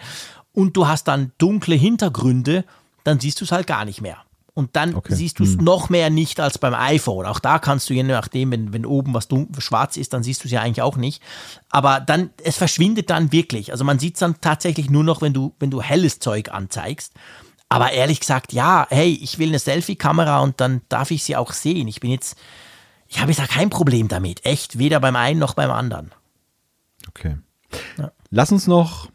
und 0.53 0.75
du 0.79 0.89
hast 0.89 1.05
dann 1.09 1.33
dunkle 1.37 1.75
Hintergründe, 1.75 2.65
dann 3.05 3.21
siehst 3.21 3.41
du 3.41 3.45
es 3.45 3.53
halt 3.53 3.67
gar 3.67 3.85
nicht 3.85 4.01
mehr. 4.01 4.17
und 4.55 4.75
dann 4.75 4.95
Okay. 4.95 5.15
siehst 5.15 5.39
du 5.39 5.45
es 5.45 5.59
Hm. 5.59 5.65
noch 5.65 5.91
mehr 5.91 6.09
nicht 6.09 6.41
als 6.41 6.57
beim 6.57 6.73
iPhone. 6.73 7.27
Auch 7.27 7.41
da 7.41 7.59
kannst 7.59 7.91
du 7.91 7.93
je 7.95 8.03
nachdem, 8.03 8.51
wenn, 8.51 8.73
wenn 8.73 8.87
oben 8.87 9.13
was 9.13 9.29
dunkel, 9.29 9.61
schwarz 9.61 9.99
ist, 9.99 10.15
dann 10.15 10.23
siehst 10.23 10.43
du 10.43 10.49
es 10.49 10.53
ja 10.53 10.63
eigentlich 10.63 10.81
auch 10.81 10.97
nicht. 10.97 11.23
Aber 11.69 12.01
dann, 12.01 12.31
es 12.43 12.57
verschwindet 12.57 13.11
dann 13.11 13.33
wirklich. 13.33 13.71
Also 13.73 13.85
man 13.85 13.99
sieht 13.99 14.15
es 14.15 14.21
dann 14.21 14.41
tatsächlich 14.41 14.89
nur 14.89 15.05
noch, 15.05 15.21
wenn 15.21 15.35
du, 15.35 15.53
wenn 15.61 15.71
du 15.71 15.83
helles 15.83 16.21
Zeug 16.21 16.51
anzeigst. 16.53 17.13
Aber 17.69 17.93
ehrlich 17.93 18.21
gesagt, 18.21 18.55
ja, 18.55 18.87
hey, 18.89 19.19
ich 19.21 19.39
will 19.39 19.49
eine 19.49 19.59
Selfie-Kamera 19.59 20.39
und 20.41 20.59
dann 20.59 20.81
darf 20.89 21.11
ich 21.11 21.23
sie 21.23 21.37
auch 21.37 21.53
sehen. 21.53 21.87
Ich 21.87 22.01
bin 22.01 22.11
jetzt, 22.11 22.39
ich 23.09 23.21
habe 23.21 23.31
jetzt 23.31 23.41
da 23.41 23.47
kein 23.47 23.71
Problem 23.71 24.09
damit. 24.09 24.45
Echt, 24.45 24.79
weder 24.79 25.01
beim 25.01 25.17
einen 25.17 25.39
noch 25.41 25.55
beim 25.55 25.71
anderen. 25.71 26.11
Okay. 27.09 27.37
Ja. 27.99 28.13
Lass 28.31 28.53
uns 28.53 28.67
noch, 28.67 29.09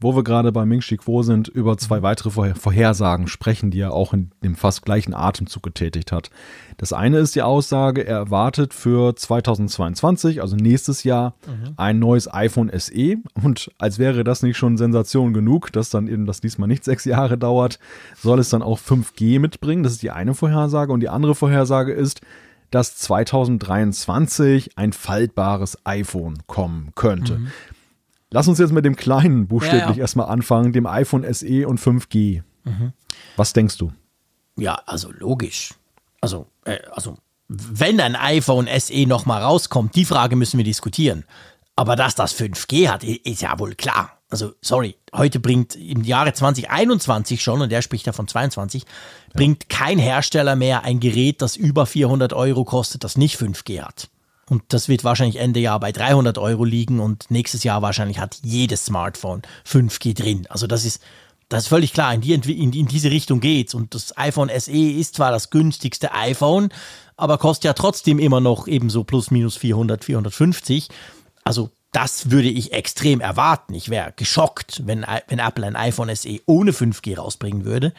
wo 0.00 0.14
wir 0.14 0.22
gerade 0.22 0.52
bei 0.52 0.64
Ming 0.64 0.80
Chi 0.80 0.96
Kuo 0.96 1.22
sind, 1.22 1.48
über 1.48 1.72
Mhm. 1.72 1.78
zwei 1.78 2.02
weitere 2.02 2.30
Vorher 2.30 2.54
Vorhersagen 2.54 3.26
sprechen, 3.26 3.70
die 3.72 3.80
er 3.80 3.92
auch 3.92 4.12
in 4.14 4.30
dem 4.44 4.54
fast 4.54 4.84
gleichen 4.84 5.12
Atemzug 5.12 5.62
getätigt 5.64 6.12
hat. 6.12 6.30
Das 6.76 6.92
eine 6.92 7.18
ist 7.18 7.34
die 7.34 7.42
Aussage, 7.42 8.06
er 8.06 8.16
erwartet 8.18 8.74
für 8.74 9.16
2022, 9.16 10.40
also 10.40 10.54
nächstes 10.56 11.02
Jahr, 11.04 11.34
Mhm. 11.46 11.74
ein 11.76 11.98
neues 11.98 12.32
iPhone 12.32 12.70
SE. 12.72 13.16
Und 13.42 13.70
als 13.78 13.98
wäre 13.98 14.22
das 14.24 14.42
nicht 14.42 14.56
schon 14.56 14.76
Sensation 14.76 15.32
genug, 15.32 15.72
dass 15.72 15.90
dann 15.90 16.06
eben 16.06 16.26
das 16.26 16.40
diesmal 16.40 16.68
nicht 16.68 16.84
sechs 16.84 17.04
Jahre 17.04 17.36
dauert, 17.36 17.78
soll 18.16 18.38
es 18.38 18.50
dann 18.50 18.62
auch 18.62 18.78
5G 18.78 19.38
mitbringen. 19.40 19.82
Das 19.82 19.92
ist 19.92 20.02
die 20.02 20.10
eine 20.12 20.34
Vorhersage. 20.34 20.92
Und 20.92 21.00
die 21.00 21.08
andere 21.08 21.34
Vorhersage 21.34 21.92
ist, 21.92 22.20
dass 22.70 22.96
2023 22.96 24.76
ein 24.76 24.92
faltbares 24.92 25.78
iPhone 25.84 26.38
kommen 26.46 26.92
könnte. 26.94 27.40
Lass 28.30 28.46
uns 28.48 28.58
jetzt 28.58 28.72
mit 28.72 28.84
dem 28.84 28.96
kleinen 28.96 29.46
buchstäblich 29.48 29.82
Ja, 29.82 29.92
ja. 29.92 30.00
erstmal 30.00 30.28
anfangen, 30.28 30.72
dem 30.72 30.86
iPhone 30.86 31.24
SE 31.32 31.66
und 31.66 31.80
5G. 31.80 32.42
Was 33.36 33.52
denkst 33.54 33.78
du? 33.78 33.92
Ja, 34.56 34.74
also 34.86 35.10
logisch. 35.12 35.74
Also, 36.20 36.46
äh, 36.64 36.78
also 36.92 37.16
wenn 37.48 38.00
ein 38.00 38.14
iPhone 38.16 38.68
SE 38.78 39.06
nochmal 39.06 39.42
rauskommt, 39.42 39.94
die 39.96 40.04
Frage 40.04 40.36
müssen 40.36 40.58
wir 40.58 40.64
diskutieren. 40.64 41.24
Aber 41.76 41.96
dass 41.96 42.14
das 42.14 42.34
5G 42.38 42.88
hat, 42.88 43.04
ist 43.04 43.40
ja 43.40 43.58
wohl 43.58 43.74
klar. 43.74 44.17
Also, 44.30 44.52
sorry, 44.60 44.96
heute 45.14 45.40
bringt 45.40 45.74
im 45.74 46.04
Jahre 46.04 46.34
2021 46.34 47.42
schon, 47.42 47.62
und 47.62 47.72
der 47.72 47.80
spricht 47.80 48.06
ja 48.06 48.12
von 48.12 48.28
22, 48.28 48.84
bringt 49.32 49.70
kein 49.70 49.98
Hersteller 49.98 50.54
mehr 50.54 50.84
ein 50.84 51.00
Gerät, 51.00 51.40
das 51.40 51.56
über 51.56 51.86
400 51.86 52.34
Euro 52.34 52.64
kostet, 52.64 53.04
das 53.04 53.16
nicht 53.16 53.40
5G 53.40 53.82
hat. 53.82 54.10
Und 54.50 54.62
das 54.68 54.88
wird 54.88 55.04
wahrscheinlich 55.04 55.36
Ende 55.36 55.60
Jahr 55.60 55.80
bei 55.80 55.92
300 55.92 56.38
Euro 56.38 56.64
liegen 56.64 57.00
und 57.00 57.30
nächstes 57.30 57.64
Jahr 57.64 57.82
wahrscheinlich 57.82 58.18
hat 58.18 58.38
jedes 58.42 58.86
Smartphone 58.86 59.42
5G 59.66 60.14
drin. 60.14 60.46
Also 60.48 60.66
das 60.66 60.84
ist, 60.84 61.02
das 61.48 61.64
ist 61.64 61.68
völlig 61.68 61.92
klar, 61.92 62.12
in, 62.12 62.20
die, 62.20 62.32
in, 62.32 62.72
in 62.72 62.86
diese 62.86 63.10
Richtung 63.10 63.40
geht's. 63.40 63.74
Und 63.74 63.94
das 63.94 64.16
iPhone 64.16 64.50
SE 64.58 64.72
ist 64.72 65.16
zwar 65.16 65.32
das 65.32 65.50
günstigste 65.50 66.14
iPhone, 66.14 66.70
aber 67.16 67.38
kostet 67.38 67.64
ja 67.64 67.72
trotzdem 67.74 68.18
immer 68.18 68.40
noch 68.40 68.66
ebenso 68.66 69.04
plus 69.04 69.30
minus 69.30 69.56
400, 69.56 70.04
450. 70.04 70.88
Also 71.44 71.70
das 71.92 72.30
würde 72.30 72.48
ich 72.48 72.72
extrem 72.72 73.20
erwarten. 73.20 73.74
Ich 73.74 73.88
wäre 73.88 74.12
geschockt, 74.16 74.82
wenn, 74.86 75.06
wenn 75.28 75.38
Apple 75.38 75.66
ein 75.66 75.76
iPhone 75.76 76.14
SE 76.14 76.38
ohne 76.46 76.72
5G 76.72 77.16
rausbringen 77.16 77.64
würde. 77.64 77.92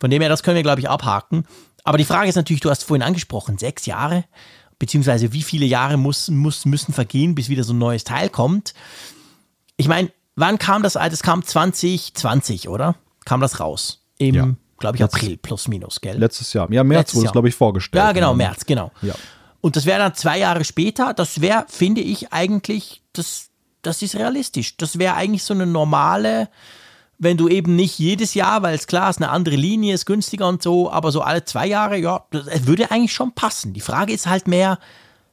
Von 0.00 0.10
dem 0.10 0.20
her, 0.22 0.28
das 0.30 0.42
können 0.42 0.56
wir, 0.56 0.62
glaube 0.62 0.80
ich, 0.80 0.88
abhaken. 0.88 1.44
Aber 1.84 1.98
die 1.98 2.04
Frage 2.04 2.28
ist 2.28 2.36
natürlich, 2.36 2.60
du 2.62 2.70
hast 2.70 2.84
vorhin 2.84 3.02
angesprochen, 3.02 3.58
sechs 3.58 3.84
Jahre, 3.86 4.24
beziehungsweise 4.78 5.32
wie 5.32 5.42
viele 5.42 5.66
Jahre 5.66 5.96
muss, 5.98 6.28
muss, 6.28 6.64
müssen 6.64 6.92
vergehen, 6.94 7.34
bis 7.34 7.48
wieder 7.50 7.64
so 7.64 7.74
ein 7.74 7.78
neues 7.78 8.04
Teil 8.04 8.30
kommt. 8.30 8.72
Ich 9.76 9.88
meine, 9.88 10.10
wann 10.36 10.58
kam 10.58 10.82
das? 10.82 10.94
Das 10.94 11.22
kam 11.22 11.44
2020, 11.44 12.68
oder? 12.68 12.96
Kam 13.24 13.40
das 13.40 13.60
raus? 13.60 14.02
Im, 14.18 14.34
Ja. 14.34 14.48
glaube 14.78 14.96
ich, 14.96 15.00
Letztes- 15.02 15.20
April 15.22 15.36
plus 15.36 15.68
minus, 15.68 16.00
gell? 16.00 16.16
Letztes 16.18 16.52
Jahr. 16.54 16.70
Ja, 16.72 16.82
März 16.84 17.14
wurde 17.14 17.26
es, 17.26 17.32
glaube 17.32 17.48
ich, 17.48 17.54
vorgestellt. 17.54 18.02
Ja, 18.02 18.12
genau, 18.12 18.34
März, 18.34 18.64
genau. 18.64 18.90
Ja. 19.02 19.14
Und 19.60 19.76
das 19.76 19.86
wäre 19.86 19.98
dann 19.98 20.14
zwei 20.14 20.38
Jahre 20.38 20.64
später. 20.64 21.14
Das 21.14 21.40
wäre, 21.40 21.66
finde 21.68 22.00
ich, 22.00 22.32
eigentlich, 22.32 23.02
das, 23.14 23.48
das 23.82 24.02
ist 24.02 24.14
realistisch. 24.14 24.76
Das 24.76 24.98
wäre 24.98 25.14
eigentlich 25.14 25.44
so 25.44 25.54
eine 25.54 25.66
normale, 25.66 26.48
wenn 27.18 27.36
du 27.36 27.48
eben 27.48 27.76
nicht 27.76 27.98
jedes 27.98 28.34
Jahr, 28.34 28.62
weil 28.62 28.74
es 28.74 28.86
klar 28.86 29.10
ist, 29.10 29.18
eine 29.18 29.30
andere 29.30 29.56
Linie 29.56 29.94
ist 29.94 30.06
günstiger 30.06 30.48
und 30.48 30.62
so, 30.62 30.90
aber 30.90 31.10
so 31.12 31.22
alle 31.22 31.44
zwei 31.44 31.66
Jahre, 31.66 31.96
ja, 31.98 32.24
das 32.30 32.66
würde 32.66 32.90
eigentlich 32.90 33.12
schon 33.12 33.32
passen. 33.32 33.72
Die 33.72 33.80
Frage 33.80 34.12
ist 34.12 34.26
halt 34.26 34.48
mehr, 34.48 34.78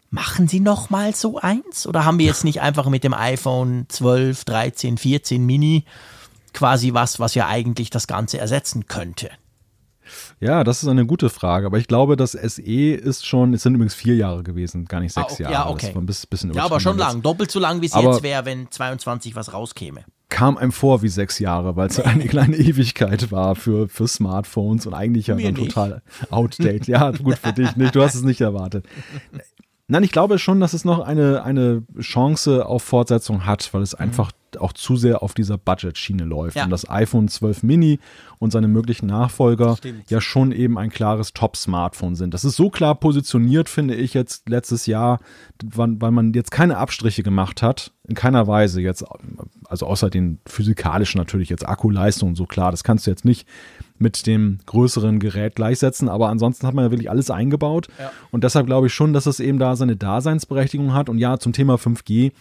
machen 0.10 0.48
sie 0.48 0.60
noch 0.60 0.90
mal 0.90 1.16
so 1.16 1.40
eins? 1.40 1.88
Oder 1.88 2.06
haben 2.06 2.20
wir 2.20 2.26
jetzt 2.26 2.44
nicht 2.44 2.62
einfach 2.62 2.88
mit 2.88 3.04
dem 3.04 3.14
iPhone 3.14 3.86
12, 3.90 4.46
13, 4.46 4.98
14 4.98 5.46
Mini 5.46 5.86
quasi 6.54 6.94
was, 6.94 7.20
was 7.20 7.34
ja 7.34 7.48
eigentlich 7.48 7.90
das 7.90 8.08
Ganze 8.08 8.38
ersetzen 8.38 8.88
könnte? 8.88 9.32
Ja, 10.40 10.64
das 10.64 10.84
ist 10.84 10.90
eine 10.90 11.06
gute 11.06 11.30
Frage. 11.30 11.66
Aber 11.68 11.78
ich 11.78 11.88
glaube, 11.88 12.16
das 12.16 12.32
SE 12.32 12.62
ist 12.62 13.26
schon, 13.26 13.54
es 13.54 13.64
sind 13.64 13.76
übrigens 13.76 13.94
vier 13.96 14.16
Jahre 14.16 14.44
gewesen, 14.44 14.86
gar 14.86 15.00
nicht 15.00 15.18
Ah, 15.18 15.22
sechs 15.22 15.34
okay, 15.34 15.44
Jahre. 15.44 15.54
ja, 15.54 15.70
okay. 15.70 15.94
Ein 15.96 16.06
bisschen, 16.06 16.54
Ja, 16.54 16.66
aber 16.66 16.80
schon 16.80 16.98
lang. 16.98 17.22
Doppelt 17.22 17.52
so 17.52 17.60
lang, 17.60 17.82
wie 17.82 17.86
es 17.88 17.94
jetzt 17.96 18.24
wäre, 18.24 18.46
wenn 18.46 18.70
22 18.72 19.36
was 19.36 19.54
rauskäme. 19.54 20.04
kam 20.30 20.58
einem 20.58 20.72
vor 20.72 21.02
wie 21.04 21.10
sechs 21.10 21.40
Jahre, 21.40 21.76
weil 21.76 21.88
es 21.90 22.00
eine 22.00 22.26
kleine 22.26 22.56
Ewigkeit 22.56 23.32
war 23.32 23.56
für, 23.56 23.90
für 23.90 24.08
Smartphones 24.08 24.86
und 24.88 24.94
eigentlich 24.94 25.28
ja 25.28 25.36
Mir 25.36 25.52
dann 25.52 25.56
nicht. 25.62 25.74
total 25.74 26.02
outdated. 26.30 26.88
Ja, 26.88 27.12
gut 27.12 27.38
für 27.38 27.52
dich 27.54 27.76
nicht, 27.76 27.96
du 27.96 28.02
hast 28.02 28.16
es 28.16 28.24
nicht 28.24 28.40
erwartet. 28.42 28.86
Nein, 29.92 30.04
ich 30.04 30.14
glaube 30.14 30.40
schon, 30.40 30.62
dass 30.62 30.72
es 30.72 30.86
noch 30.86 31.00
eine, 31.00 31.44
eine 31.44 31.84
Chance 32.00 32.66
auf 32.66 32.82
Fortsetzung 32.82 33.46
hat, 33.46 33.74
weil 33.74 33.82
es 33.82 33.94
einfach 33.94 34.32
auch 34.58 34.72
zu 34.72 34.96
sehr 34.96 35.22
auf 35.22 35.34
dieser 35.34 35.58
Budget-Schiene 35.58 36.24
läuft. 36.24 36.56
Mhm. 36.56 36.60
Ja. 36.60 36.64
Und 36.64 36.70
das 36.70 36.90
iPhone 36.90 37.28
12 37.28 37.64
Mini 37.64 38.00
und 38.40 38.52
seine 38.52 38.70
möglichen 38.70 39.08
Nachfolger 39.08 39.76
Stimmt. 39.76 40.10
ja 40.10 40.22
schon 40.22 40.54
eben 40.54 40.78
ein 40.78 40.92
klares 40.92 41.34
Top-Smartphone 41.34 42.16
sind. 42.16 42.34
Das 42.34 42.46
ist 42.46 42.56
so 42.56 42.70
klar 42.70 42.96
positioniert, 42.96 43.68
finde 43.68 43.96
ich 43.96 44.14
jetzt 44.14 44.48
letztes 44.48 44.86
Jahr, 44.86 45.20
weil 45.62 46.00
weil 46.00 46.12
man 46.12 46.32
jetzt 46.32 46.52
keine 46.52 46.78
Abstriche 46.78 47.22
gemacht 47.22 47.62
hat, 47.62 47.92
in 48.08 48.16
keiner 48.16 48.48
Weise 48.48 48.80
jetzt, 48.80 49.04
also 49.66 49.88
außer 49.88 50.10
den 50.10 50.40
physikalischen 50.48 51.20
natürlich 51.20 51.50
jetzt 51.50 51.68
Akkuleistung 51.68 52.30
und 52.30 52.36
so 52.36 52.46
klar, 52.46 52.72
das 52.72 52.86
kannst 52.86 53.08
du 53.08 53.12
jetzt 53.12 53.26
nicht 53.26 53.46
mit 54.02 54.28
dem 54.28 54.60
größeren 54.66 55.20
Gerät 55.20 55.56
gleichsetzen, 55.56 56.10
aber 56.10 56.30
ansonsten 56.30 56.68
hat 56.68 56.74
man 56.74 56.86
ja 56.86 56.92
wirklich 56.92 57.10
alles 57.10 57.30
eingebaut. 57.30 57.88
Und 58.32 58.44
deshalb 58.44 58.66
glaube 58.66 58.88
ich 58.88 58.94
schon, 58.94 59.14
dass 59.14 59.26
es 59.26 59.40
eben 59.40 59.60
da 59.60 59.76
seine 59.76 59.96
Daseinsberechtigung 59.96 60.94
hat. 60.94 61.08
Und 61.10 61.20
ja, 61.20 61.38
zum 61.38 61.54
Thema 61.54 61.76
5G, 61.76 62.32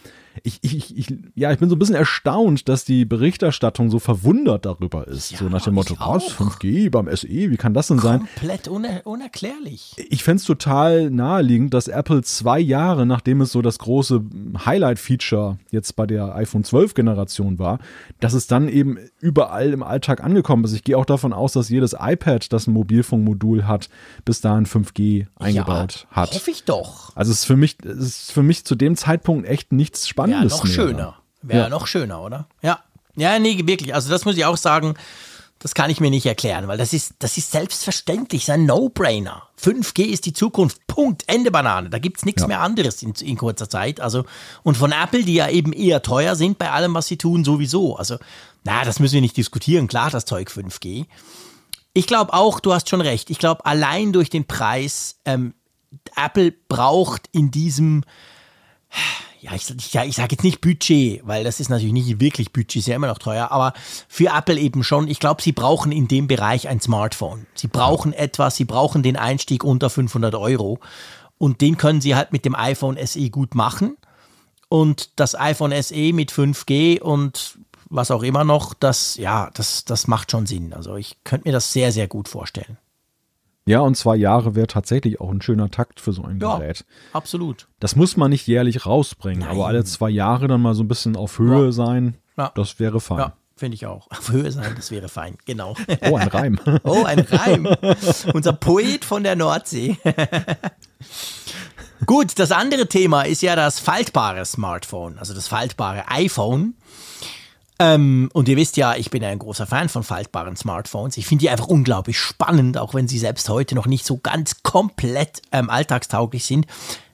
ich, 0.43 0.59
ich, 0.61 0.97
ich, 0.97 1.13
ja, 1.35 1.51
ich 1.51 1.59
bin 1.59 1.69
so 1.69 1.75
ein 1.75 1.79
bisschen 1.79 1.95
erstaunt, 1.95 2.67
dass 2.67 2.85
die 2.85 3.05
Berichterstattung 3.05 3.89
so 3.89 3.99
verwundert 3.99 4.65
darüber 4.65 5.07
ist. 5.07 5.31
Ja, 5.31 5.37
so 5.39 5.45
nach 5.45 5.63
dem 5.63 5.75
Motto, 5.75 5.95
was, 5.99 6.01
auch. 6.01 6.31
5G 6.31 6.89
beim 6.89 7.13
SE, 7.15 7.27
wie 7.27 7.57
kann 7.57 7.73
das 7.73 7.87
denn 7.87 7.99
sein? 7.99 8.19
Komplett 8.19 8.67
uner 8.67 9.01
unerklärlich. 9.03 9.95
Ich 10.09 10.23
fände 10.23 10.39
es 10.39 10.45
total 10.45 11.09
naheliegend, 11.11 11.73
dass 11.73 11.87
Apple 11.87 12.23
zwei 12.23 12.59
Jahre, 12.59 13.05
nachdem 13.05 13.41
es 13.41 13.51
so 13.51 13.61
das 13.61 13.79
große 13.79 14.23
Highlight-Feature 14.65 15.57
jetzt 15.69 15.95
bei 15.95 16.05
der 16.07 16.35
iPhone 16.35 16.63
12-Generation 16.63 17.59
war, 17.59 17.79
dass 18.19 18.33
es 18.33 18.47
dann 18.47 18.67
eben 18.67 18.97
überall 19.19 19.73
im 19.73 19.83
Alltag 19.83 20.23
angekommen 20.23 20.63
ist. 20.63 20.73
Ich 20.73 20.83
gehe 20.83 20.97
auch 20.97 21.05
davon 21.05 21.33
aus, 21.33 21.53
dass 21.53 21.69
jedes 21.69 21.95
iPad, 21.99 22.51
das 22.51 22.67
ein 22.67 22.73
Mobilfunkmodul 22.73 23.65
hat, 23.65 23.89
bis 24.25 24.41
dahin 24.41 24.65
5G 24.65 25.27
eingebaut 25.35 26.07
ja, 26.09 26.15
hat. 26.15 26.33
Hoffe 26.33 26.51
ich 26.51 26.63
doch. 26.63 27.15
Also 27.15 27.31
es 27.31 27.39
ist 27.39 27.45
für 27.45 27.57
mich, 27.57 27.77
es 27.83 27.97
ist 27.97 28.31
für 28.31 28.43
mich 28.43 28.65
zu 28.65 28.75
dem 28.75 28.95
Zeitpunkt 28.95 29.47
echt 29.47 29.71
nichts 29.71 30.07
Wäre 30.31 30.49
Spannendes 30.49 30.57
noch 30.59 30.67
schöner. 30.67 31.15
Wäre 31.41 31.63
Ja. 31.63 31.69
noch 31.69 31.87
schöner, 31.87 32.21
oder? 32.21 32.47
Ja. 32.61 32.79
Ja, 33.15 33.37
nee, 33.39 33.61
wirklich. 33.65 33.93
Also 33.93 34.09
das 34.09 34.25
muss 34.25 34.37
ich 34.37 34.45
auch 34.45 34.57
sagen, 34.57 34.95
das 35.59 35.75
kann 35.75 35.89
ich 35.91 35.99
mir 35.99 36.09
nicht 36.09 36.25
erklären, 36.25 36.67
weil 36.67 36.77
das 36.77 36.91
ist, 36.93 37.13
das 37.19 37.37
ist 37.37 37.51
selbstverständlich, 37.51 38.43
ist 38.43 38.49
ein 38.49 38.65
No-Brainer. 38.65 39.43
5G 39.61 40.05
ist 40.05 40.25
die 40.25 40.33
Zukunft. 40.33 40.87
Punkt. 40.87 41.23
Ende 41.27 41.51
Banane. 41.51 41.89
Da 41.89 41.99
gibt's 41.99 42.25
nichts 42.25 42.41
Ja. 42.41 42.47
mehr 42.47 42.61
anderes 42.61 43.03
in, 43.03 43.13
in 43.13 43.37
kurzer 43.37 43.69
Zeit. 43.69 43.99
Also, 43.99 44.25
und 44.63 44.75
von 44.77 44.91
Apple, 44.91 45.23
die 45.23 45.35
ja 45.35 45.49
eben 45.49 45.71
eher 45.73 46.01
teuer 46.01 46.35
sind 46.35 46.57
bei 46.57 46.71
allem, 46.71 46.93
was 46.95 47.07
sie 47.07 47.17
tun, 47.17 47.43
sowieso. 47.43 47.95
Also, 47.97 48.17
na, 48.63 48.83
das 48.85 48.99
müssen 48.99 49.15
wir 49.15 49.21
nicht 49.21 49.37
diskutieren. 49.37 49.87
Klar, 49.87 50.09
das 50.09 50.25
Zeug 50.25 50.49
5G. 50.49 51.05
Ich 51.93 52.07
glaube 52.07 52.33
auch, 52.33 52.59
du 52.59 52.73
hast 52.73 52.89
schon 52.89 53.01
recht. 53.01 53.29
Ich 53.29 53.37
glaube, 53.37 53.65
allein 53.65 54.13
durch 54.13 54.29
den 54.29 54.47
Preis, 54.47 55.17
ähm, 55.25 55.53
Apple 56.15 56.53
braucht 56.69 57.27
in 57.33 57.51
diesem, 57.51 58.03
ja, 59.41 59.53
ich, 59.55 59.93
ja, 59.93 60.03
ich 60.03 60.15
sage 60.15 60.35
jetzt 60.35 60.43
nicht 60.43 60.61
Budget, 60.61 61.21
weil 61.25 61.43
das 61.43 61.59
ist 61.59 61.69
natürlich 61.69 61.93
nicht 61.93 62.19
wirklich 62.19 62.53
Budget, 62.53 62.77
ist 62.77 62.87
ja 62.87 62.95
immer 62.95 63.07
noch 63.07 63.17
teuer, 63.17 63.51
aber 63.51 63.73
für 64.07 64.29
Apple 64.35 64.59
eben 64.59 64.83
schon. 64.83 65.07
Ich 65.07 65.19
glaube, 65.19 65.41
sie 65.41 65.51
brauchen 65.51 65.91
in 65.91 66.07
dem 66.07 66.27
Bereich 66.27 66.67
ein 66.67 66.79
Smartphone. 66.79 67.47
Sie 67.55 67.67
brauchen 67.67 68.13
etwas, 68.13 68.55
sie 68.55 68.65
brauchen 68.65 69.01
den 69.01 69.17
Einstieg 69.17 69.63
unter 69.63 69.89
500 69.89 70.35
Euro 70.35 70.79
und 71.39 71.61
den 71.61 71.77
können 71.77 72.01
sie 72.01 72.15
halt 72.15 72.31
mit 72.31 72.45
dem 72.45 72.55
iPhone 72.55 72.97
SE 73.03 73.29
gut 73.31 73.55
machen. 73.55 73.97
Und 74.69 75.19
das 75.19 75.37
iPhone 75.37 75.73
SE 75.81 76.13
mit 76.13 76.31
5G 76.31 77.01
und 77.01 77.57
was 77.89 78.11
auch 78.11 78.23
immer 78.23 78.43
noch, 78.43 78.73
das, 78.73 79.15
ja, 79.15 79.49
das, 79.55 79.83
das 79.85 80.07
macht 80.07 80.31
schon 80.31 80.45
Sinn. 80.45 80.71
Also 80.71 80.95
ich 80.95 81.17
könnte 81.23 81.49
mir 81.49 81.51
das 81.51 81.73
sehr, 81.73 81.91
sehr 81.91 82.07
gut 82.07 82.29
vorstellen. 82.29 82.77
Ja, 83.65 83.79
und 83.81 83.95
zwei 83.95 84.15
Jahre 84.15 84.55
wäre 84.55 84.67
tatsächlich 84.67 85.21
auch 85.21 85.29
ein 85.29 85.41
schöner 85.41 85.69
Takt 85.69 85.99
für 85.99 86.13
so 86.13 86.23
ein 86.23 86.39
Ja, 86.39 86.57
Gerät. 86.57 86.83
absolut. 87.13 87.67
Das 87.79 87.95
muss 87.95 88.17
man 88.17 88.31
nicht 88.31 88.47
jährlich 88.47 88.85
rausbringen, 88.85 89.41
Nein. 89.41 89.49
aber 89.51 89.67
alle 89.67 89.83
zwei 89.85 90.09
Jahre 90.09 90.47
dann 90.47 90.61
mal 90.61 90.73
so 90.73 90.83
ein 90.83 90.87
bisschen 90.87 91.15
auf 91.15 91.37
Höhe 91.37 91.71
sein, 91.71 92.17
Ja. 92.37 92.51
das 92.55 92.79
wäre 92.79 92.99
fein. 92.99 93.19
Ja, 93.19 93.33
finde 93.55 93.75
ich 93.75 93.85
auch. 93.85 94.09
Auf 94.11 94.31
Höhe 94.31 94.51
sein, 94.51 94.73
das 94.75 94.89
wäre 94.89 95.09
fein, 95.09 95.37
genau. 95.45 95.75
Oh, 96.09 96.15
ein 96.15 96.27
Reim. 96.27 96.59
oh, 96.83 97.03
ein 97.03 97.19
Reim. 97.19 97.67
Unser 98.33 98.53
Poet 98.53 99.05
von 99.05 99.23
der 99.23 99.35
Nordsee. 99.35 99.97
Gut, 102.07 102.39
das 102.39 102.51
andere 102.51 102.87
Thema 102.87 103.21
ist 103.23 103.43
ja 103.43 103.55
das 103.55 103.79
faltbare 103.79 104.43
Smartphone, 104.45 105.19
also 105.19 105.35
das 105.35 105.47
faltbare 105.47 106.05
iPhone. 106.09 106.73
Ähm, 107.81 108.29
und 108.33 108.47
ihr 108.47 108.55
wisst 108.57 108.77
ja, 108.77 108.95
ich 108.95 109.09
bin 109.09 109.23
ein 109.23 109.39
großer 109.39 109.65
Fan 109.65 109.89
von 109.89 110.03
faltbaren 110.03 110.55
Smartphones. 110.55 111.17
Ich 111.17 111.25
finde 111.25 111.41
die 111.41 111.49
einfach 111.49 111.65
unglaublich 111.65 112.19
spannend, 112.19 112.77
auch 112.77 112.93
wenn 112.93 113.07
sie 113.07 113.17
selbst 113.17 113.49
heute 113.49 113.73
noch 113.73 113.87
nicht 113.87 114.05
so 114.05 114.17
ganz 114.17 114.61
komplett 114.61 115.41
ähm, 115.51 115.71
alltagstauglich 115.71 116.45
sind. 116.45 116.67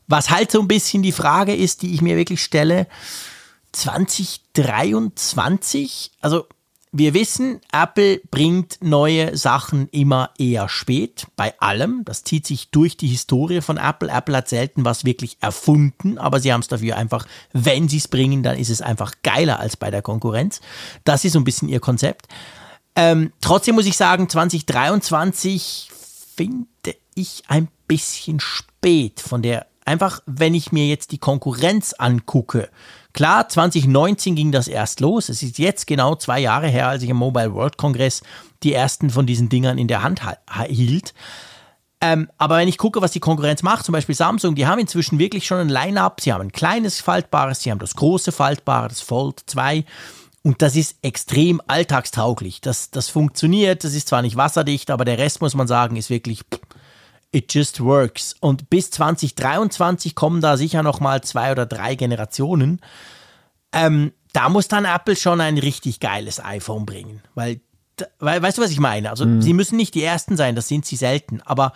Was 0.08 0.30
halt 0.30 0.52
so 0.52 0.60
ein 0.60 0.68
bisschen 0.68 1.04
die 1.04 1.14
Frage 1.14 1.56
ist, 1.56 1.84
die 1.84 1.94
ich 1.94 2.02
mir 2.02 2.18
wirklich 2.18 2.44
stelle, 2.44 2.88
2023, 3.72 6.12
also 6.20 6.48
wir 6.98 7.14
wissen, 7.14 7.62
Apple 7.72 8.22
bringt 8.32 8.80
neue 8.82 9.38
Sachen 9.38 9.88
immer 9.90 10.32
eher 10.38 10.70
spät, 10.70 11.28
bei 11.36 11.54
allem. 11.60 12.04
Das 12.06 12.24
zieht 12.24 12.46
sich 12.46 12.70
durch 12.70 12.98
die 12.98 13.08
Historie 13.08 13.62
von 13.62 13.78
Apple. 13.78 14.10
Apple 14.10 14.36
hat 14.36 14.50
selten 14.50 14.86
was 14.86 15.06
wirklich 15.06 15.38
erfunden, 15.40 16.18
aber 16.18 16.40
sie 16.40 16.52
haben 16.52 16.62
es 16.62 16.68
dafür 16.68 16.98
einfach, 16.98 17.28
wenn 17.54 17.88
sie 17.88 17.98
es 17.98 18.08
bringen, 18.08 18.44
dann 18.44 18.58
ist 18.58 18.70
es 18.70 18.82
einfach 18.82 19.14
geiler 19.24 19.60
als 19.60 19.78
bei 19.78 19.92
der 19.92 20.02
Konkurrenz. 20.02 20.62
Das 21.04 21.26
ist 21.26 21.34
so 21.34 21.40
ein 21.40 21.46
bisschen 21.46 21.70
ihr 21.70 21.80
Konzept. 21.80 22.28
Ähm, 22.96 23.32
trotzdem 23.42 23.76
muss 23.76 23.86
ich 23.86 23.96
sagen, 23.96 24.28
2023 24.28 25.90
finde 26.36 26.68
ich 27.16 27.44
ein 27.48 27.68
bisschen 27.88 28.40
spät 28.40 29.20
von 29.20 29.42
der, 29.42 29.68
einfach 29.86 30.22
wenn 30.26 30.56
ich 30.56 30.72
mir 30.72 30.88
jetzt 30.88 31.12
die 31.12 31.20
Konkurrenz 31.20 31.94
angucke, 31.94 32.70
Klar, 33.18 33.50
2019 33.50 34.36
ging 34.36 34.52
das 34.52 34.68
erst 34.68 35.00
los. 35.00 35.30
Es 35.30 35.42
ist 35.42 35.58
jetzt 35.58 35.88
genau 35.88 36.14
zwei 36.14 36.40
Jahre 36.40 36.68
her, 36.68 36.88
als 36.88 37.02
ich 37.02 37.10
im 37.10 37.18
Mobile 37.18 37.52
World 37.56 37.76
Congress 37.76 38.22
die 38.62 38.74
ersten 38.74 39.10
von 39.10 39.26
diesen 39.26 39.50
Dingern 39.50 39.80
in 39.80 39.88
der 39.88 40.04
Hand 40.04 40.22
hielt. 40.68 41.16
Ähm, 42.00 42.30
aber 42.38 42.58
wenn 42.58 42.68
ich 42.68 42.78
gucke, 42.78 43.02
was 43.02 43.14
die 43.14 43.20
Konkurrenz 43.20 43.64
macht, 43.64 43.86
zum 43.86 43.94
Beispiel 43.94 44.14
Samsung, 44.14 44.54
die 44.54 44.68
haben 44.68 44.78
inzwischen 44.78 45.18
wirklich 45.18 45.48
schon 45.48 45.58
ein 45.58 45.70
Line-up. 45.70 46.22
Sie 46.22 46.32
haben 46.32 46.42
ein 46.42 46.52
kleines 46.52 47.02
Faltbares, 47.02 47.62
sie 47.62 47.72
haben 47.72 47.80
das 47.80 47.96
große 47.96 48.32
Faltbare, 48.32 48.88
das 48.88 49.02
Fold 49.02 49.42
2. 49.48 49.84
Und 50.44 50.62
das 50.62 50.76
ist 50.76 50.98
extrem 51.02 51.60
alltagstauglich. 51.66 52.62
Das, 52.62 52.92
das 52.92 53.10
funktioniert, 53.10 53.84
das 53.84 53.96
ist 53.96 54.10
zwar 54.10 54.22
nicht 54.22 54.36
wasserdicht, 54.36 54.92
aber 54.92 55.06
der 55.06 55.18
Rest, 55.18 55.42
muss 55.42 55.56
man 55.56 55.66
sagen, 55.66 55.96
ist 55.96 56.12
wirklich, 56.12 56.42
it 57.32 57.54
just 57.54 57.84
works. 57.84 58.36
Und 58.40 58.70
bis 58.70 58.92
2023 58.92 60.16
kommen 60.16 60.42
da 60.42 60.58
sicher 60.58 60.84
noch 60.84 61.00
mal 61.00 61.22
zwei 61.22 61.52
oder 61.52 61.66
drei 61.66 61.96
Generationen. 61.96 62.82
Ähm, 63.72 64.14
da 64.34 64.50
muss 64.50 64.68
dann 64.68 64.86
Apple 64.86 65.16
schon 65.16 65.42
ein 65.42 65.58
richtig 65.58 66.00
geiles 66.00 66.44
iPhone 66.44 66.86
bringen, 66.86 67.22
weil, 67.34 67.60
weil 68.20 68.42
weißt 68.42 68.58
du, 68.58 68.62
was 68.62 68.72
ich 68.72 68.80
meine? 68.80 69.10
Also 69.10 69.26
mhm. 69.26 69.42
sie 69.42 69.54
müssen 69.54 69.78
nicht 69.78 69.96
die 69.96 70.04
ersten 70.04 70.38
sein, 70.38 70.56
das 70.56 70.68
sind 70.68 70.86
sie 70.86 70.96
selten, 70.96 71.42
aber 71.42 71.74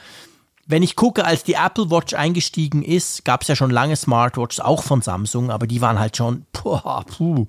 wenn 0.67 0.83
ich 0.83 0.95
gucke, 0.95 1.25
als 1.25 1.43
die 1.43 1.55
Apple 1.55 1.89
Watch 1.91 2.13
eingestiegen 2.13 2.83
ist, 2.83 3.25
gab 3.25 3.41
es 3.41 3.47
ja 3.47 3.55
schon 3.55 3.71
lange 3.71 3.95
Smartwatches, 3.95 4.59
auch 4.59 4.83
von 4.83 5.01
Samsung, 5.01 5.51
aber 5.51 5.67
die 5.67 5.81
waren 5.81 5.99
halt 5.99 6.15
schon, 6.15 6.45
puh, 6.53 6.79
puh. 7.07 7.47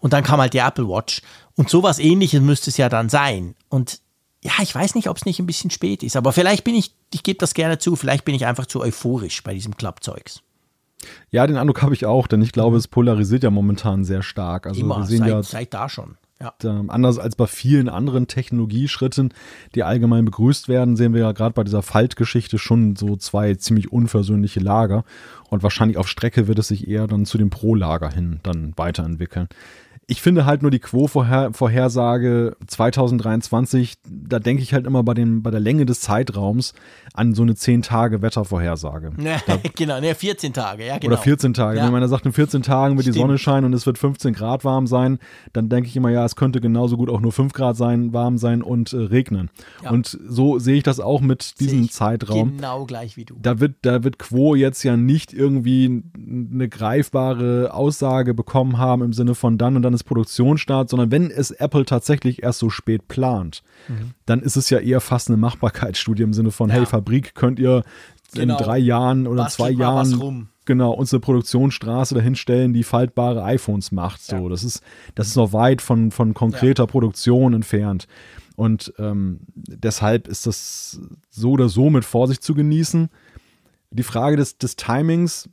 Und 0.00 0.12
dann 0.12 0.24
kam 0.24 0.40
halt 0.40 0.54
die 0.54 0.58
Apple 0.58 0.88
Watch. 0.88 1.22
Und 1.56 1.70
sowas 1.70 1.98
ähnliches 1.98 2.40
müsste 2.40 2.70
es 2.70 2.76
ja 2.76 2.88
dann 2.88 3.08
sein. 3.08 3.54
Und 3.68 4.00
ja, 4.42 4.52
ich 4.62 4.74
weiß 4.74 4.94
nicht, 4.94 5.08
ob 5.08 5.16
es 5.16 5.24
nicht 5.26 5.40
ein 5.40 5.46
bisschen 5.46 5.70
spät 5.70 6.02
ist, 6.02 6.16
aber 6.16 6.32
vielleicht 6.32 6.64
bin 6.64 6.74
ich, 6.74 6.94
ich 7.12 7.22
gebe 7.22 7.38
das 7.38 7.54
gerne 7.54 7.78
zu, 7.78 7.96
vielleicht 7.96 8.24
bin 8.24 8.34
ich 8.34 8.46
einfach 8.46 8.66
zu 8.66 8.80
euphorisch 8.80 9.42
bei 9.42 9.54
diesem 9.54 9.76
Klappzeugs. 9.76 10.42
Ja, 11.30 11.46
den 11.46 11.56
Eindruck 11.56 11.82
habe 11.82 11.94
ich 11.94 12.06
auch, 12.06 12.26
denn 12.26 12.42
ich 12.42 12.52
glaube, 12.52 12.76
es 12.76 12.88
polarisiert 12.88 13.42
ja 13.42 13.50
momentan 13.50 14.04
sehr 14.04 14.22
stark. 14.22 14.66
Also 14.66 14.80
Immer, 14.80 14.98
wir 14.98 15.06
sehen 15.06 15.18
seit, 15.18 15.28
ja 15.28 15.42
seit 15.42 15.74
da 15.74 15.88
schon. 15.88 16.16
Ja. 16.40 16.54
Anders 16.86 17.18
als 17.18 17.34
bei 17.34 17.48
vielen 17.48 17.88
anderen 17.88 18.28
Technologieschritten, 18.28 19.34
die 19.74 19.82
allgemein 19.82 20.24
begrüßt 20.24 20.68
werden, 20.68 20.96
sehen 20.96 21.12
wir 21.12 21.22
ja 21.22 21.32
gerade 21.32 21.52
bei 21.52 21.64
dieser 21.64 21.82
Faltgeschichte 21.82 22.58
schon 22.58 22.94
so 22.94 23.16
zwei 23.16 23.54
ziemlich 23.54 23.90
unversöhnliche 23.90 24.60
Lager. 24.60 25.04
Und 25.50 25.64
wahrscheinlich 25.64 25.98
auf 25.98 26.06
Strecke 26.06 26.46
wird 26.46 26.60
es 26.60 26.68
sich 26.68 26.86
eher 26.86 27.08
dann 27.08 27.26
zu 27.26 27.38
dem 27.38 27.50
Pro-Lager 27.50 28.10
hin 28.10 28.38
dann 28.44 28.72
weiterentwickeln. 28.76 29.48
Ich 30.10 30.22
finde 30.22 30.46
halt 30.46 30.62
nur 30.62 30.70
die 30.70 30.78
Quo-Vorhersage 30.78 32.56
2023, 32.66 33.96
da 34.08 34.38
denke 34.38 34.62
ich 34.62 34.72
halt 34.72 34.86
immer 34.86 35.02
bei, 35.02 35.12
dem, 35.12 35.42
bei 35.42 35.50
der 35.50 35.60
Länge 35.60 35.84
des 35.84 36.00
Zeitraums 36.00 36.72
an 37.12 37.34
so 37.34 37.42
eine 37.42 37.52
10-Tage-Wettervorhersage. 37.52 39.12
genau, 39.76 40.00
ne, 40.00 40.14
14 40.14 40.54
Tage, 40.54 40.86
ja, 40.86 40.96
genau. 40.96 41.12
Oder 41.12 41.22
14 41.22 41.52
Tage. 41.52 41.76
Ja. 41.76 41.84
Wenn 41.84 41.92
man 41.92 42.08
sagt, 42.08 42.24
in 42.24 42.32
14 42.32 42.62
Tagen 42.62 42.96
wird 42.96 43.04
Stimmt. 43.04 43.16
die 43.16 43.20
Sonne 43.20 43.36
scheinen 43.36 43.66
und 43.66 43.74
es 43.74 43.84
wird 43.84 43.98
15 43.98 44.32
Grad 44.32 44.64
warm 44.64 44.86
sein, 44.86 45.18
dann 45.52 45.68
denke 45.68 45.90
ich 45.90 45.96
immer, 45.96 46.08
ja, 46.08 46.24
es 46.24 46.36
könnte 46.36 46.62
genauso 46.62 46.96
gut 46.96 47.10
auch 47.10 47.20
nur 47.20 47.32
5 47.32 47.52
Grad 47.52 47.76
sein, 47.76 48.14
warm 48.14 48.38
sein 48.38 48.62
und 48.62 48.94
äh, 48.94 48.96
regnen. 48.96 49.50
Ja. 49.84 49.90
Und 49.90 50.18
so 50.26 50.58
sehe 50.58 50.76
ich 50.76 50.84
das 50.84 51.00
auch 51.00 51.20
mit 51.20 51.60
diesem 51.60 51.90
Zeitraum. 51.90 52.56
Genau 52.56 52.86
gleich 52.86 53.18
wie 53.18 53.26
du. 53.26 53.36
Da 53.42 53.60
wird, 53.60 53.74
da 53.82 54.04
wird 54.04 54.18
Quo 54.18 54.54
jetzt 54.54 54.82
ja 54.84 54.96
nicht 54.96 55.34
irgendwie 55.34 56.02
eine 56.16 56.70
greifbare 56.70 57.74
Aussage 57.74 58.32
bekommen 58.32 58.78
haben 58.78 59.02
im 59.02 59.12
Sinne 59.12 59.34
von 59.34 59.58
dann 59.58 59.76
und 59.76 59.82
dann 59.82 59.97
ist 60.00 60.04
Produktionsstart, 60.04 60.88
sondern 60.88 61.10
wenn 61.10 61.30
es 61.30 61.50
Apple 61.50 61.84
tatsächlich 61.84 62.42
erst 62.42 62.58
so 62.58 62.70
spät 62.70 63.08
plant, 63.08 63.62
mhm. 63.88 64.12
dann 64.26 64.40
ist 64.40 64.56
es 64.56 64.70
ja 64.70 64.78
eher 64.78 65.00
fast 65.00 65.28
eine 65.28 65.36
Machbarkeitsstudie 65.36 66.22
im 66.22 66.32
Sinne 66.32 66.50
von, 66.50 66.70
ja. 66.70 66.76
hey, 66.76 66.86
Fabrik, 66.86 67.34
könnt 67.34 67.58
ihr 67.58 67.82
genau. 68.32 68.56
in 68.58 68.64
drei 68.64 68.78
Jahren 68.78 69.26
oder 69.26 69.44
was 69.44 69.54
zwei 69.54 69.70
Jahren 69.70 70.48
genau 70.64 70.92
uns 70.92 71.12
eine 71.12 71.20
Produktionsstraße 71.20 72.14
dahinstellen, 72.14 72.72
die 72.72 72.84
faltbare 72.84 73.42
iPhones 73.42 73.90
macht. 73.90 74.22
So, 74.22 74.36
ja. 74.36 74.48
das 74.48 74.64
ist 74.64 74.82
das 75.14 75.28
ist 75.28 75.36
noch 75.36 75.52
weit 75.52 75.82
von 75.82 76.10
von 76.10 76.34
konkreter 76.34 76.84
ja. 76.84 76.86
Produktion 76.86 77.54
entfernt. 77.54 78.06
Und 78.54 78.92
ähm, 78.98 79.40
deshalb 79.54 80.28
ist 80.28 80.46
das 80.46 81.00
so 81.30 81.52
oder 81.52 81.68
so 81.68 81.90
mit 81.90 82.04
Vorsicht 82.04 82.42
zu 82.42 82.54
genießen. 82.54 83.08
Die 83.90 84.02
Frage 84.02 84.36
des, 84.36 84.58
des 84.58 84.74
Timings 84.74 85.48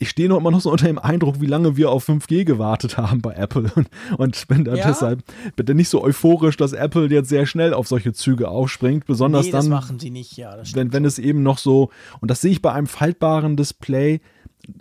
ich 0.00 0.08
stehe 0.08 0.30
noch 0.30 0.38
immer 0.38 0.50
noch 0.50 0.62
so 0.62 0.72
unter 0.72 0.86
dem 0.86 0.98
Eindruck, 0.98 1.42
wie 1.42 1.46
lange 1.46 1.76
wir 1.76 1.90
auf 1.90 2.08
5G 2.08 2.44
gewartet 2.44 2.96
haben 2.96 3.20
bei 3.20 3.34
Apple 3.34 3.70
und, 4.16 4.48
bin 4.48 4.64
da 4.64 4.74
ja. 4.74 4.88
deshalb 4.88 5.22
bitte 5.56 5.74
nicht 5.74 5.90
so 5.90 6.02
euphorisch, 6.02 6.56
dass 6.56 6.72
Apple 6.72 7.08
jetzt 7.08 7.28
sehr 7.28 7.44
schnell 7.44 7.74
auf 7.74 7.86
solche 7.86 8.14
Züge 8.14 8.48
aufspringt, 8.48 9.04
besonders 9.04 9.46
nee, 9.46 9.52
dann, 9.52 9.68
machen 9.68 10.00
sie 10.00 10.10
nicht, 10.10 10.38
ja, 10.38 10.56
wenn, 10.72 10.94
wenn 10.94 11.04
es 11.04 11.18
eben 11.18 11.42
noch 11.42 11.58
so, 11.58 11.90
und 12.20 12.30
das 12.30 12.40
sehe 12.40 12.50
ich 12.50 12.62
bei 12.62 12.72
einem 12.72 12.86
faltbaren 12.86 13.56
Display 13.56 14.20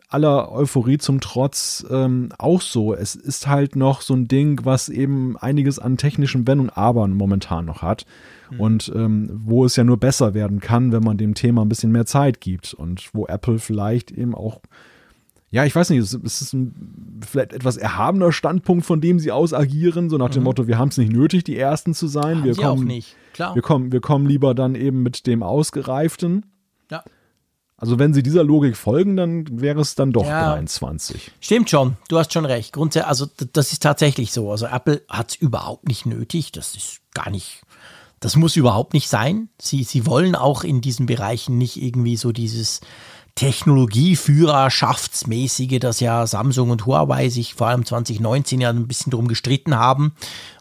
aller 0.07 0.51
Euphorie 0.51 0.97
zum 0.97 1.19
Trotz 1.19 1.85
ähm, 1.89 2.29
auch 2.37 2.61
so. 2.61 2.93
Es 2.93 3.15
ist 3.15 3.47
halt 3.47 3.75
noch 3.75 4.01
so 4.01 4.13
ein 4.13 4.27
Ding, 4.27 4.61
was 4.63 4.89
eben 4.89 5.37
einiges 5.37 5.79
an 5.79 5.97
technischen 5.97 6.47
Wenn 6.47 6.59
und 6.59 6.69
Abern 6.69 7.13
momentan 7.13 7.65
noch 7.65 7.81
hat. 7.81 8.05
Mhm. 8.51 8.59
Und 8.59 8.91
ähm, 8.95 9.29
wo 9.33 9.65
es 9.65 9.75
ja 9.75 9.83
nur 9.83 9.97
besser 9.97 10.33
werden 10.33 10.59
kann, 10.59 10.91
wenn 10.91 11.03
man 11.03 11.17
dem 11.17 11.33
Thema 11.33 11.61
ein 11.61 11.69
bisschen 11.69 11.91
mehr 11.91 12.05
Zeit 12.05 12.41
gibt 12.41 12.73
und 12.73 13.09
wo 13.13 13.25
Apple 13.25 13.59
vielleicht 13.59 14.11
eben 14.11 14.35
auch 14.35 14.61
ja, 15.51 15.65
ich 15.65 15.75
weiß 15.75 15.89
nicht, 15.89 15.99
es 15.99 16.13
ist 16.13 16.53
ein 16.53 17.21
vielleicht 17.27 17.53
etwas 17.53 17.77
erhabener 17.77 18.31
Standpunkt, 18.31 18.85
von 18.85 19.01
dem 19.01 19.19
sie 19.19 19.31
aus 19.31 19.53
agieren, 19.53 20.09
so 20.09 20.17
nach 20.17 20.29
dem 20.29 20.41
mhm. 20.41 20.45
Motto, 20.45 20.67
wir 20.67 20.77
haben 20.77 20.89
es 20.89 20.97
nicht 20.97 21.11
nötig, 21.11 21.43
die 21.43 21.57
Ersten 21.57 21.93
zu 21.93 22.07
sein. 22.07 22.37
Haben 22.37 22.43
wir 22.43 22.53
sie 22.53 22.61
kommen, 22.61 22.83
auch 22.83 22.85
nicht, 22.85 23.15
klar. 23.33 23.55
Wir 23.55 23.61
kommen, 23.61 23.91
wir 23.91 24.01
kommen 24.01 24.27
lieber 24.27 24.53
dann 24.53 24.75
eben 24.75 25.01
mit 25.01 25.25
dem 25.25 25.41
Ausgereiften. 25.41 26.45
Ja. 26.91 27.03
Also 27.77 27.97
wenn 27.97 28.13
sie 28.13 28.21
dieser 28.21 28.43
Logik 28.43 28.75
folgen, 28.75 29.15
dann 29.15 29.61
wäre 29.61 29.79
es 29.79 29.95
dann 29.95 30.11
doch 30.11 30.25
ja. 30.25 30.51
23. 30.51 31.31
Stimmt 31.39 31.69
schon, 31.69 31.95
du 32.09 32.19
hast 32.19 32.33
schon 32.33 32.45
recht. 32.45 32.73
Grundsätzlich, 32.73 33.07
also 33.07 33.25
das 33.53 33.71
ist 33.71 33.81
tatsächlich 33.81 34.33
so. 34.33 34.51
Also 34.51 34.67
Apple 34.67 35.01
hat 35.07 35.29
es 35.29 35.35
überhaupt 35.35 35.87
nicht 35.87 36.05
nötig. 36.05 36.51
Das 36.51 36.75
ist 36.75 36.99
gar 37.13 37.29
nicht, 37.29 37.63
das 38.19 38.35
muss 38.35 38.57
überhaupt 38.57 38.93
nicht 38.93 39.07
sein. 39.07 39.47
Sie, 39.61 39.83
sie 39.83 40.05
wollen 40.05 40.35
auch 40.35 40.65
in 40.65 40.81
diesen 40.81 41.05
Bereichen 41.05 41.57
nicht 41.57 41.81
irgendwie 41.81 42.17
so 42.17 42.33
dieses 42.33 42.81
Technologieführerschaftsmäßige, 43.35 45.79
das 45.79 45.99
ja 45.99 46.25
Samsung 46.27 46.71
und 46.71 46.85
Huawei 46.85 47.29
sich 47.29 47.53
vor 47.53 47.67
allem 47.67 47.85
2019 47.85 48.61
ja 48.61 48.69
ein 48.69 48.87
bisschen 48.87 49.11
drum 49.11 49.27
gestritten 49.27 49.75
haben, 49.75 50.13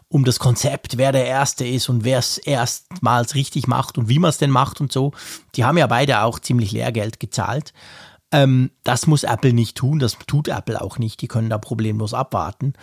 um 0.07 0.25
das 0.25 0.39
Konzept, 0.39 0.97
wer 0.97 1.11
der 1.11 1.25
Erste 1.25 1.65
ist 1.65 1.89
und 1.89 2.03
wer 2.03 2.19
es 2.19 2.37
erstmals 2.37 3.35
richtig 3.35 3.67
macht 3.67 3.97
und 3.97 4.09
wie 4.09 4.19
man 4.19 4.29
es 4.29 4.37
denn 4.37 4.49
macht 4.49 4.81
und 4.81 4.91
so. 4.91 5.11
Die 5.55 5.63
haben 5.63 5.77
ja 5.77 5.87
beide 5.87 6.23
auch 6.23 6.39
ziemlich 6.39 6.71
Lehrgeld 6.71 7.19
gezahlt. 7.19 7.73
Ähm, 8.31 8.71
das 8.83 9.07
muss 9.07 9.23
Apple 9.23 9.53
nicht 9.53 9.77
tun, 9.77 9.99
das 9.99 10.17
tut 10.27 10.47
Apple 10.47 10.81
auch 10.81 10.97
nicht. 10.97 11.21
Die 11.21 11.27
können 11.27 11.49
da 11.49 11.57
problemlos 11.57 12.13
abwarten. 12.13 12.73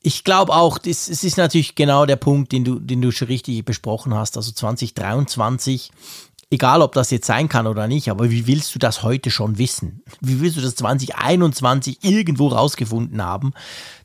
Ich 0.00 0.24
glaube 0.24 0.52
auch, 0.52 0.78
das, 0.78 1.08
es 1.08 1.22
ist 1.22 1.36
natürlich 1.36 1.76
genau 1.76 2.06
der 2.06 2.16
Punkt, 2.16 2.52
den 2.52 2.64
du, 2.64 2.80
den 2.80 3.00
du 3.00 3.12
schon 3.12 3.28
richtig 3.28 3.64
besprochen 3.64 4.14
hast. 4.14 4.36
Also 4.36 4.50
2023 4.50 5.92
egal 6.52 6.82
ob 6.82 6.92
das 6.92 7.10
jetzt 7.10 7.26
sein 7.26 7.48
kann 7.48 7.66
oder 7.66 7.88
nicht, 7.88 8.10
aber 8.10 8.30
wie 8.30 8.46
willst 8.46 8.74
du 8.74 8.78
das 8.78 9.02
heute 9.02 9.30
schon 9.30 9.56
wissen? 9.56 10.02
Wie 10.20 10.40
willst 10.40 10.58
du 10.58 10.60
das 10.60 10.76
2021 10.76 12.04
irgendwo 12.04 12.48
rausgefunden 12.48 13.22
haben? 13.22 13.54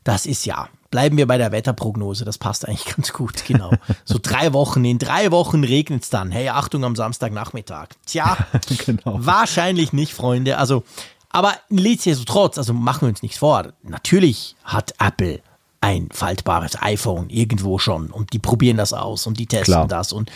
Das 0.02 0.26
ist 0.26 0.46
ja. 0.46 0.68
Bleiben 0.90 1.18
wir 1.18 1.26
bei 1.26 1.36
der 1.36 1.52
Wetterprognose, 1.52 2.24
das 2.24 2.38
passt 2.38 2.66
eigentlich 2.66 2.86
ganz 2.96 3.12
gut, 3.12 3.44
genau. 3.44 3.72
So 4.06 4.18
drei 4.20 4.54
Wochen, 4.54 4.82
in 4.86 4.98
drei 4.98 5.30
Wochen 5.30 5.62
regnet 5.62 6.04
es 6.04 6.10
dann. 6.10 6.30
Hey, 6.30 6.48
Achtung 6.48 6.84
am 6.84 6.96
Samstagnachmittag. 6.96 7.88
Tja, 8.06 8.38
genau. 8.86 9.18
wahrscheinlich 9.18 9.92
nicht, 9.92 10.14
Freunde. 10.14 10.56
Also, 10.56 10.84
aber 11.28 11.54
nichtsdestotrotz, 11.68 12.56
also 12.56 12.72
machen 12.72 13.02
wir 13.02 13.08
uns 13.10 13.22
nichts 13.22 13.36
vor. 13.36 13.74
Natürlich 13.82 14.56
hat 14.64 14.94
Apple 14.98 15.42
ein 15.82 16.08
faltbares 16.10 16.80
iPhone 16.80 17.28
irgendwo 17.28 17.78
schon 17.78 18.10
und 18.10 18.32
die 18.32 18.38
probieren 18.38 18.78
das 18.78 18.94
aus 18.94 19.26
und 19.26 19.38
die 19.38 19.46
testen 19.46 19.74
Klar. 19.74 19.86
das 19.86 20.12
und 20.12 20.32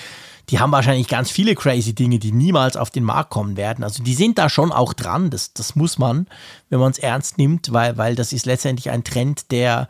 die 0.50 0.58
haben 0.58 0.72
wahrscheinlich 0.72 1.08
ganz 1.08 1.30
viele 1.30 1.54
crazy 1.54 1.94
Dinge, 1.94 2.18
die 2.18 2.32
niemals 2.32 2.76
auf 2.76 2.90
den 2.90 3.04
Markt 3.04 3.30
kommen 3.30 3.56
werden. 3.56 3.84
Also 3.84 4.02
die 4.02 4.14
sind 4.14 4.38
da 4.38 4.48
schon 4.48 4.72
auch 4.72 4.92
dran, 4.92 5.30
das, 5.30 5.52
das 5.54 5.76
muss 5.76 5.98
man, 5.98 6.26
wenn 6.68 6.80
man 6.80 6.90
es 6.90 6.98
ernst 6.98 7.38
nimmt, 7.38 7.72
weil, 7.72 7.96
weil 7.96 8.14
das 8.16 8.32
ist 8.32 8.44
letztendlich 8.46 8.90
ein 8.90 9.04
Trend, 9.04 9.50
der, 9.50 9.88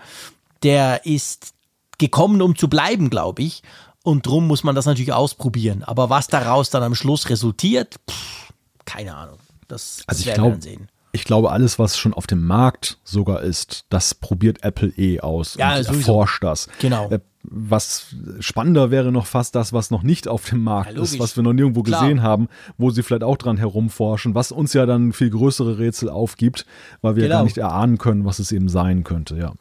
der 0.62 1.06
ist 1.06 1.54
gekommen, 1.98 2.42
um 2.42 2.56
zu 2.56 2.68
bleiben, 2.68 3.10
glaube 3.10 3.42
ich. 3.42 3.62
Und 4.04 4.26
drum 4.26 4.46
muss 4.48 4.64
man 4.64 4.74
das 4.74 4.84
natürlich 4.86 5.12
ausprobieren. 5.12 5.84
Aber 5.84 6.10
was 6.10 6.26
daraus 6.26 6.70
dann 6.70 6.82
am 6.82 6.94
Schluss 6.94 7.28
resultiert, 7.30 7.96
pff, 8.10 8.52
keine 8.84 9.14
Ahnung. 9.14 9.38
Das, 9.68 10.02
Also 10.06 10.20
ich 10.20 10.26
werden 10.26 10.44
wir 10.44 10.50
dann 10.50 10.60
sehen. 10.60 10.88
ich 11.12 11.24
glaube, 11.24 11.50
alles, 11.52 11.78
was 11.78 11.96
schon 11.96 12.12
auf 12.12 12.26
dem 12.26 12.44
Markt 12.44 12.98
sogar 13.04 13.42
ist, 13.42 13.84
das 13.90 14.14
probiert 14.14 14.64
Apple 14.64 14.88
eh 14.96 15.20
aus 15.20 15.54
Ja, 15.54 15.76
und 15.76 15.84
sowieso. 15.84 15.98
erforscht 15.98 16.42
das. 16.44 16.68
Genau. 16.80 17.10
Was 17.44 18.14
spannender 18.38 18.92
wäre 18.92 19.10
noch 19.10 19.26
fast 19.26 19.56
das, 19.56 19.72
was 19.72 19.90
noch 19.90 20.04
nicht 20.04 20.28
auf 20.28 20.48
dem 20.48 20.62
Markt 20.62 20.94
Ja, 20.94 21.02
ist, 21.02 21.18
was 21.18 21.34
wir 21.36 21.42
noch 21.42 21.52
nirgendwo 21.52 21.82
Klar. 21.82 22.02
gesehen 22.02 22.22
haben, 22.22 22.46
wo 22.78 22.90
sie 22.90 23.02
vielleicht 23.02 23.24
auch 23.24 23.36
dran 23.36 23.56
herumforschen, 23.56 24.36
was 24.36 24.52
uns 24.52 24.72
ja 24.74 24.86
dann 24.86 25.12
viel 25.12 25.30
größere 25.30 25.76
Rätsel 25.78 26.08
aufgibt, 26.08 26.64
weil 27.00 27.16
wir 27.16 27.24
ja 27.24 27.28
Genau. 27.28 27.38
gar 27.40 27.44
nicht 27.44 27.58
erahnen 27.58 27.98
können, 27.98 28.24
was 28.24 28.38
es 28.38 28.52
eben 28.52 28.68
sein 28.68 29.02
könnte, 29.02 29.36
ja. 29.36 29.52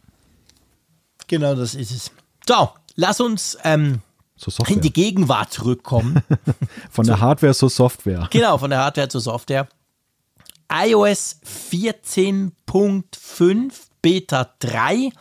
Genau, 1.28 1.56
das 1.56 1.74
ist 1.76 1.90
es. 1.92 2.12
So, 2.48 2.70
lass 2.96 3.20
uns 3.20 3.58
ähm, 3.64 4.00
in 4.68 4.82
die 4.82 4.94
Gegenwart 4.94 5.52
zurückkommen. 5.54 6.22
Von 6.92 7.06
der 7.08 7.20
Hardware 7.20 7.54
zur 7.56 7.70
Software. 7.70 8.28
genau, 8.32 8.58
von 8.58 8.70
der 8.70 8.80
Hardware 8.80 9.08
zur 9.10 9.22
Software. 9.22 9.68
iOS 10.72 11.40
14.5 11.72 13.72
Beta 14.02 14.50
3 14.60 15.12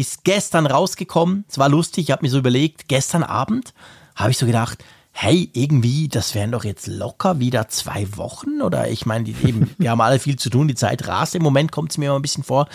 ist 0.00 0.24
gestern 0.24 0.66
rausgekommen. 0.66 1.44
Es 1.48 1.58
war 1.58 1.68
lustig, 1.68 2.04
ich 2.04 2.10
habe 2.10 2.22
mir 2.22 2.30
so 2.30 2.38
überlegt, 2.38 2.88
gestern 2.88 3.22
Abend 3.22 3.74
habe 4.16 4.30
ich 4.30 4.38
so 4.38 4.46
gedacht, 4.46 4.84
hey, 5.12 5.50
irgendwie, 5.52 6.08
das 6.08 6.34
wären 6.34 6.52
doch 6.52 6.64
jetzt 6.64 6.86
locker 6.86 7.40
wieder 7.40 7.68
zwei 7.68 8.06
Wochen 8.16 8.62
oder 8.62 8.88
ich 8.88 9.06
meine, 9.06 9.28
eben, 9.28 9.74
wir 9.78 9.90
haben 9.90 10.00
alle 10.00 10.18
viel 10.18 10.36
zu 10.36 10.50
tun, 10.50 10.68
die 10.68 10.74
Zeit 10.74 11.06
rast. 11.08 11.34
Im 11.34 11.42
Moment 11.42 11.72
kommt 11.72 11.90
es 11.90 11.98
mir 11.98 12.06
immer 12.06 12.18
ein 12.18 12.22
bisschen 12.22 12.44
vor. 12.44 12.68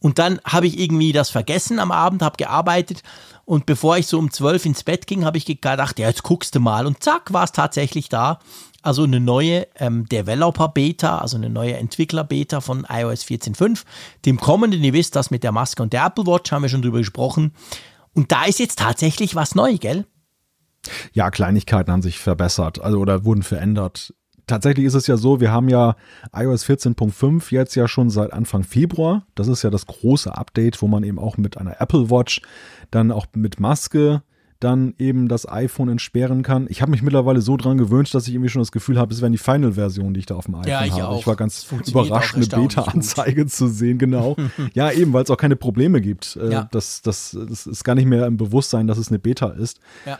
Und 0.00 0.18
dann 0.18 0.40
habe 0.44 0.66
ich 0.66 0.78
irgendwie 0.78 1.12
das 1.12 1.30
vergessen 1.30 1.78
am 1.78 1.92
Abend, 1.92 2.22
habe 2.22 2.36
gearbeitet 2.36 3.02
und 3.48 3.64
bevor 3.64 3.96
ich 3.96 4.06
so 4.06 4.18
um 4.18 4.30
12 4.30 4.66
ins 4.66 4.84
Bett 4.84 5.06
ging, 5.06 5.24
habe 5.24 5.38
ich 5.38 5.46
gedacht, 5.46 5.98
ja, 5.98 6.08
jetzt 6.08 6.22
guckst 6.22 6.54
du 6.54 6.60
mal 6.60 6.86
und 6.86 7.02
zack, 7.02 7.32
war 7.32 7.44
es 7.44 7.52
tatsächlich 7.52 8.10
da. 8.10 8.40
Also 8.88 9.04
eine 9.04 9.20
neue 9.20 9.66
ähm, 9.74 10.06
Developer-Beta, 10.06 11.18
also 11.18 11.36
eine 11.36 11.50
neue 11.50 11.76
Entwickler-Beta 11.76 12.62
von 12.62 12.86
iOS 12.88 13.24
14.5. 13.24 13.84
Dem 14.24 14.40
kommenden, 14.40 14.82
ihr 14.82 14.94
wisst 14.94 15.14
das 15.14 15.30
mit 15.30 15.44
der 15.44 15.52
Maske 15.52 15.82
und 15.82 15.92
der 15.92 16.06
Apple 16.06 16.26
Watch, 16.26 16.50
haben 16.50 16.62
wir 16.62 16.70
schon 16.70 16.80
drüber 16.80 16.96
gesprochen. 16.96 17.52
Und 18.14 18.32
da 18.32 18.46
ist 18.46 18.58
jetzt 18.58 18.78
tatsächlich 18.78 19.34
was 19.34 19.54
neu, 19.54 19.76
gell? 19.76 20.06
Ja, 21.12 21.30
Kleinigkeiten 21.30 21.92
haben 21.92 22.00
sich 22.00 22.18
verbessert, 22.18 22.80
also 22.80 22.98
oder 22.98 23.26
wurden 23.26 23.42
verändert. 23.42 24.14
Tatsächlich 24.46 24.86
ist 24.86 24.94
es 24.94 25.06
ja 25.06 25.18
so, 25.18 25.38
wir 25.38 25.52
haben 25.52 25.68
ja 25.68 25.94
iOS 26.34 26.64
14.5 26.64 27.52
jetzt 27.52 27.74
ja 27.74 27.88
schon 27.88 28.08
seit 28.08 28.32
Anfang 28.32 28.62
Februar. 28.62 29.26
Das 29.34 29.48
ist 29.48 29.62
ja 29.62 29.68
das 29.68 29.84
große 29.84 30.34
Update, 30.34 30.80
wo 30.80 30.88
man 30.88 31.04
eben 31.04 31.18
auch 31.18 31.36
mit 31.36 31.58
einer 31.58 31.78
Apple 31.78 32.08
Watch 32.08 32.40
dann 32.90 33.12
auch 33.12 33.26
mit 33.34 33.60
Maske 33.60 34.22
dann 34.60 34.94
eben 34.98 35.28
das 35.28 35.48
iPhone 35.48 35.88
entsperren 35.88 36.42
kann. 36.42 36.66
Ich 36.68 36.82
habe 36.82 36.90
mich 36.90 37.02
mittlerweile 37.02 37.40
so 37.40 37.56
dran 37.56 37.78
gewöhnt, 37.78 38.12
dass 38.12 38.26
ich 38.26 38.34
irgendwie 38.34 38.48
schon 38.50 38.60
das 38.60 38.72
Gefühl 38.72 38.98
habe, 38.98 39.14
es 39.14 39.20
wäre 39.20 39.30
die 39.30 39.38
Final-Version, 39.38 40.14
die 40.14 40.20
ich 40.20 40.26
da 40.26 40.34
auf 40.34 40.46
dem 40.46 40.56
iPhone 40.56 40.68
Ja, 40.68 40.84
ich 40.84 40.92
habe. 40.92 41.08
auch. 41.08 41.20
Ich 41.20 41.26
war 41.28 41.36
ganz 41.36 41.64
überrascht, 41.86 42.34
eine 42.34 42.46
Beta-Anzeige 42.46 43.46
zu 43.46 43.68
sehen, 43.68 43.98
genau. 43.98 44.36
ja, 44.74 44.90
eben, 44.90 45.12
weil 45.12 45.22
es 45.22 45.30
auch 45.30 45.36
keine 45.36 45.54
Probleme 45.56 46.00
gibt. 46.00 46.36
Äh, 46.36 46.52
Ja. 46.52 46.68
Das, 46.72 47.02
das, 47.02 47.36
das 47.48 47.66
ist 47.66 47.84
gar 47.84 47.94
nicht 47.94 48.06
mehr 48.06 48.26
im 48.26 48.36
Bewusstsein, 48.36 48.86
dass 48.88 48.98
es 48.98 49.08
eine 49.08 49.18
Beta 49.20 49.48
ist. 49.50 49.78
Ja. 50.06 50.18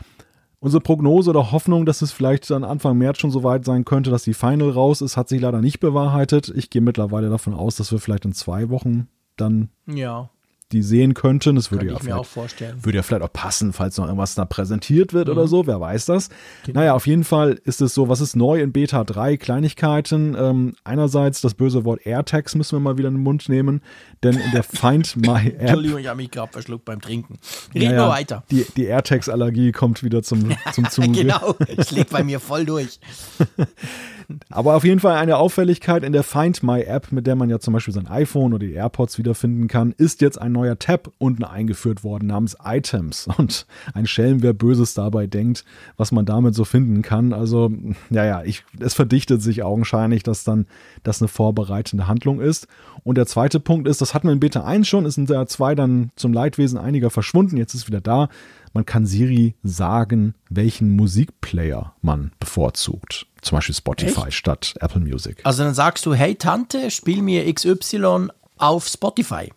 Unsere 0.61 0.81
Prognose 0.81 1.29
oder 1.29 1.51
Hoffnung, 1.51 1.85
dass 1.85 2.01
es 2.01 2.11
vielleicht 2.11 2.49
dann 2.49 2.63
Anfang 2.65 2.97
März 2.97 3.19
schon 3.19 3.31
so 3.31 3.43
weit 3.43 3.63
sein 3.65 3.85
könnte, 3.85 4.09
dass 4.09 4.23
die 4.23 4.33
Final 4.33 4.69
raus 4.71 5.01
ist, 5.01 5.15
hat 5.17 5.29
sich 5.29 5.39
leider 5.41 5.61
nicht 5.61 5.79
bewahrheitet. 5.79 6.51
Ich 6.55 6.69
gehe 6.69 6.81
mittlerweile 6.81 7.29
davon 7.29 7.53
aus, 7.53 7.75
dass 7.75 7.91
wir 7.91 7.99
vielleicht 7.99 8.25
in 8.25 8.33
zwei 8.33 8.69
Wochen 8.69 9.07
dann 9.37 9.69
Ja, 9.85 10.29
die 10.71 10.83
sehen 10.83 11.13
könnten. 11.15 11.55
Das 11.55 11.71
würde 11.71 11.87
könnte 11.87 12.07
ja, 12.09 12.15
auch 12.15 12.23
vielleicht, 12.25 12.31
vorstellen. 12.33 12.85
würde 12.85 12.97
ja 12.97 13.03
vielleicht 13.03 13.23
auch 13.23 13.33
passen, 13.33 13.73
falls 13.73 13.97
noch 13.97 14.05
irgendwas 14.05 14.35
da 14.35 14.45
präsentiert 14.45 15.13
wird 15.13 15.27
Mhm. 15.27 15.33
oder 15.33 15.47
so, 15.47 15.65
wer 15.67 15.79
weiß 15.79 16.05
das. 16.05 16.29
Genau. 16.65 16.79
Naja, 16.79 16.93
auf 16.93 17.07
jeden 17.07 17.23
Fall 17.23 17.59
ist 17.65 17.81
es 17.81 17.93
so, 17.93 18.07
was 18.09 18.21
ist 18.21 18.35
neu 18.35 18.61
in 18.61 18.71
Beta 18.71 19.03
3? 19.03 19.37
Kleinigkeiten. 19.37 20.35
Ähm, 20.39 20.75
einerseits 20.83 21.41
das 21.41 21.53
böse 21.55 21.85
Wort 21.85 22.05
AirTags 22.05 22.55
müssen 22.55 22.73
wir 22.75 22.79
mal 22.81 22.97
wieder 22.97 23.07
in 23.07 23.15
den 23.15 23.23
Mund 23.23 23.49
nehmen, 23.49 23.81
denn 24.23 24.35
in 24.35 24.51
der 24.51 24.63
Find 24.63 25.15
My 25.17 25.47
App 25.47 25.61
Entschuldigung, 25.61 25.99
ich 25.99 26.07
habe 26.07 26.17
mich 26.17 26.31
gerade 26.31 26.51
verschluckt 26.51 26.85
beim 26.85 27.01
Trinken. 27.01 27.39
Reden 27.73 27.91
Ja, 27.95 28.05
wir 28.05 28.09
weiter. 28.09 28.43
Die, 28.51 28.65
die 28.77 28.85
AirTags-Allergie 28.85 29.71
kommt 29.71 30.03
wieder 30.03 30.21
zum, 30.23 30.55
zum 30.73 30.87
Zuge. 30.89 31.11
genau, 31.11 31.55
schlägt 31.87 32.11
bei 32.11 32.23
mir 32.23 32.39
voll 32.39 32.65
durch. 32.65 32.99
Aber 34.49 34.75
auf 34.75 34.83
jeden 34.83 34.99
Fall 34.99 35.15
eine 35.15 35.37
Auffälligkeit 35.37 36.03
in 36.03 36.13
der 36.13 36.23
Find 36.23 36.61
My 36.61 36.81
App, 36.81 37.11
mit 37.11 37.25
der 37.25 37.35
man 37.35 37.49
ja 37.49 37.59
zum 37.59 37.73
Beispiel 37.73 37.93
sein 37.93 38.07
iPhone 38.07 38.53
oder 38.53 38.65
die 38.65 38.73
AirPods 38.73 39.17
wiederfinden 39.17 39.67
kann, 39.67 39.93
ist 39.97 40.21
jetzt 40.21 40.39
ein 40.39 40.51
neuer 40.51 40.77
Tab 40.77 41.11
unten 41.17 41.43
eingeführt 41.43 42.03
worden 42.03 42.27
namens 42.27 42.57
Items. 42.63 43.27
Und 43.37 43.65
ein 43.93 44.05
Schelm, 44.05 44.41
wer 44.41 44.53
Böses 44.53 44.93
dabei 44.93 45.27
denkt, 45.27 45.65
was 45.97 46.11
man 46.11 46.25
damit 46.25 46.55
so 46.55 46.65
finden 46.65 47.01
kann. 47.01 47.33
Also, 47.33 47.71
ja, 48.09 48.25
ja, 48.25 48.43
ich, 48.43 48.63
es 48.79 48.93
verdichtet 48.93 49.41
sich 49.41 49.63
augenscheinlich, 49.63 50.23
dass 50.23 50.43
dann 50.43 50.67
das 51.03 51.21
eine 51.21 51.27
vorbereitende 51.27 52.07
Handlung 52.07 52.39
ist. 52.39 52.67
Und 53.03 53.17
der 53.17 53.25
zweite 53.25 53.59
Punkt 53.59 53.87
ist, 53.87 54.01
das 54.01 54.13
hatten 54.13 54.27
wir 54.27 54.33
in 54.33 54.39
Beta 54.39 54.63
1 54.63 54.87
schon, 54.87 55.05
es 55.05 55.15
sind 55.15 55.29
ja 55.29 55.45
zwei 55.47 55.73
dann 55.73 56.11
zum 56.15 56.33
Leidwesen 56.33 56.77
einiger 56.77 57.09
verschwunden, 57.09 57.57
jetzt 57.57 57.73
ist 57.73 57.87
wieder 57.87 58.01
da. 58.01 58.29
Man 58.73 58.85
kann 58.85 59.05
Siri 59.05 59.55
sagen, 59.63 60.35
welchen 60.49 60.95
Musikplayer 60.95 61.95
man 62.01 62.31
bevorzugt. 62.39 63.27
Zum 63.41 63.57
Beispiel 63.57 63.75
Spotify 63.75 64.31
statt 64.31 64.75
Apple 64.79 65.01
Music. 65.01 65.39
Also 65.43 65.63
dann 65.63 65.73
sagst 65.73 66.05
du, 66.05 66.13
hey 66.13 66.35
Tante, 66.35 66.91
spiel 66.91 67.21
mir 67.21 67.51
XY 67.53 68.27
auf 68.57 68.87
Spotify. 68.87 69.51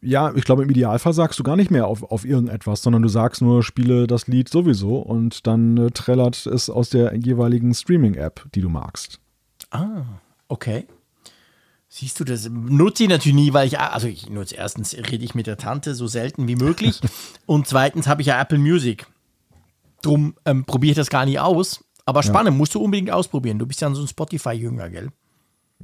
Ja, 0.00 0.32
ich 0.34 0.44
glaube, 0.44 0.62
im 0.62 0.70
Idealfall 0.70 1.12
sagst 1.12 1.38
du 1.38 1.42
gar 1.42 1.56
nicht 1.56 1.70
mehr 1.70 1.86
auf, 1.86 2.04
auf 2.04 2.24
irgendetwas, 2.24 2.82
sondern 2.82 3.02
du 3.02 3.08
sagst 3.08 3.42
nur, 3.42 3.64
spiele 3.64 4.06
das 4.06 4.28
Lied 4.28 4.48
sowieso 4.48 4.98
und 4.98 5.46
dann 5.46 5.76
äh, 5.76 5.90
trällert 5.90 6.46
es 6.46 6.70
aus 6.70 6.90
der 6.90 7.16
jeweiligen 7.16 7.74
Streaming-App, 7.74 8.46
die 8.54 8.60
du 8.60 8.68
magst. 8.68 9.18
Ah, 9.70 10.02
okay. 10.46 10.86
Siehst 11.88 12.20
du, 12.20 12.24
das 12.24 12.50
nutze 12.50 13.04
ich 13.04 13.08
natürlich 13.08 13.34
nie, 13.34 13.54
weil 13.54 13.66
ich, 13.66 13.80
also 13.80 14.08
ich 14.08 14.28
nutze 14.28 14.56
erstens, 14.56 14.94
rede 14.94 15.24
ich 15.24 15.34
mit 15.34 15.46
der 15.46 15.56
Tante 15.56 15.94
so 15.94 16.06
selten 16.06 16.46
wie 16.46 16.56
möglich 16.56 17.00
und 17.46 17.66
zweitens 17.66 18.06
habe 18.06 18.20
ich 18.20 18.28
ja 18.28 18.40
Apple 18.40 18.58
Music. 18.58 19.06
Drum 20.02 20.34
ähm, 20.44 20.64
probiere 20.64 20.92
ich 20.92 20.96
das 20.96 21.10
gar 21.10 21.24
nicht 21.24 21.40
aus. 21.40 21.84
Aber 22.04 22.22
spannend, 22.22 22.56
musst 22.56 22.74
du 22.74 22.80
unbedingt 22.80 23.10
ausprobieren. 23.10 23.58
Du 23.58 23.66
bist 23.66 23.82
ja 23.82 23.92
so 23.92 24.00
ein 24.00 24.08
Spotify-Jünger, 24.08 24.88
gell? 24.88 25.10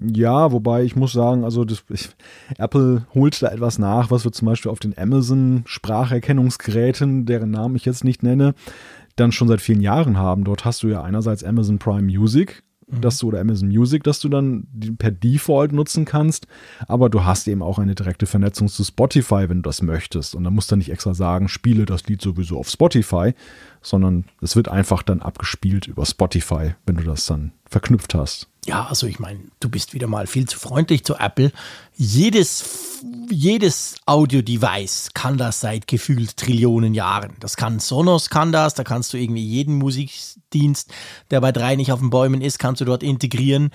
Ja, 0.00 0.52
wobei 0.52 0.82
ich 0.82 0.96
muss 0.96 1.12
sagen, 1.12 1.44
also 1.44 1.66
das, 1.66 1.84
ich, 1.90 2.08
Apple 2.56 3.06
holt 3.14 3.42
da 3.42 3.48
etwas 3.48 3.78
nach, 3.78 4.10
was 4.10 4.24
wir 4.24 4.32
zum 4.32 4.46
Beispiel 4.46 4.70
auf 4.70 4.80
den 4.80 4.96
Amazon-Spracherkennungsgeräten, 4.96 7.26
deren 7.26 7.50
Namen 7.50 7.76
ich 7.76 7.84
jetzt 7.84 8.04
nicht 8.04 8.22
nenne, 8.22 8.54
dann 9.16 9.32
schon 9.32 9.48
seit 9.48 9.60
vielen 9.60 9.82
Jahren 9.82 10.16
haben. 10.16 10.44
Dort 10.44 10.64
hast 10.64 10.82
du 10.82 10.88
ja 10.88 11.02
einerseits 11.02 11.44
Amazon 11.44 11.78
Prime 11.78 12.00
Music, 12.02 12.62
dass 12.86 13.18
du 13.18 13.28
oder 13.28 13.40
Amazon 13.40 13.68
Music, 13.68 14.02
dass 14.04 14.20
du 14.20 14.28
dann 14.28 14.66
per 14.98 15.10
Default 15.10 15.72
nutzen 15.72 16.04
kannst, 16.04 16.46
aber 16.86 17.08
du 17.08 17.24
hast 17.24 17.48
eben 17.48 17.62
auch 17.62 17.78
eine 17.78 17.94
direkte 17.94 18.26
Vernetzung 18.26 18.68
zu 18.68 18.84
Spotify, 18.84 19.48
wenn 19.48 19.58
du 19.62 19.68
das 19.68 19.82
möchtest. 19.82 20.34
Und 20.34 20.44
dann 20.44 20.54
musst 20.54 20.70
du 20.70 20.76
nicht 20.76 20.90
extra 20.90 21.14
sagen, 21.14 21.48
spiele 21.48 21.86
das 21.86 22.06
Lied 22.06 22.20
sowieso 22.20 22.58
auf 22.58 22.68
Spotify, 22.68 23.34
sondern 23.84 24.24
es 24.40 24.56
wird 24.56 24.68
einfach 24.68 25.02
dann 25.02 25.22
abgespielt 25.22 25.86
über 25.86 26.04
Spotify, 26.06 26.74
wenn 26.86 26.96
du 26.96 27.04
das 27.04 27.26
dann 27.26 27.52
verknüpft 27.68 28.14
hast. 28.14 28.48
Ja, 28.66 28.86
also 28.86 29.06
ich 29.06 29.18
meine, 29.18 29.40
du 29.60 29.68
bist 29.68 29.92
wieder 29.92 30.06
mal 30.06 30.26
viel 30.26 30.48
zu 30.48 30.58
freundlich 30.58 31.04
zu 31.04 31.16
Apple. 31.16 31.52
Jedes, 31.96 33.02
jedes 33.30 33.96
Audio-Device 34.06 35.10
kann 35.12 35.36
das 35.36 35.60
seit 35.60 35.86
gefühlt 35.86 36.36
Trillionen 36.38 36.94
Jahren. 36.94 37.34
Das 37.40 37.56
kann 37.56 37.78
Sonos 37.78 38.30
kann 38.30 38.52
das, 38.52 38.72
da 38.72 38.82
kannst 38.82 39.12
du 39.12 39.18
irgendwie 39.18 39.44
jeden 39.44 39.76
Musikdienst, 39.76 40.90
der 41.30 41.42
bei 41.42 41.52
drei 41.52 41.76
nicht 41.76 41.92
auf 41.92 42.00
den 42.00 42.10
Bäumen 42.10 42.40
ist, 42.40 42.58
kannst 42.58 42.80
du 42.80 42.86
dort 42.86 43.02
integrieren. 43.02 43.70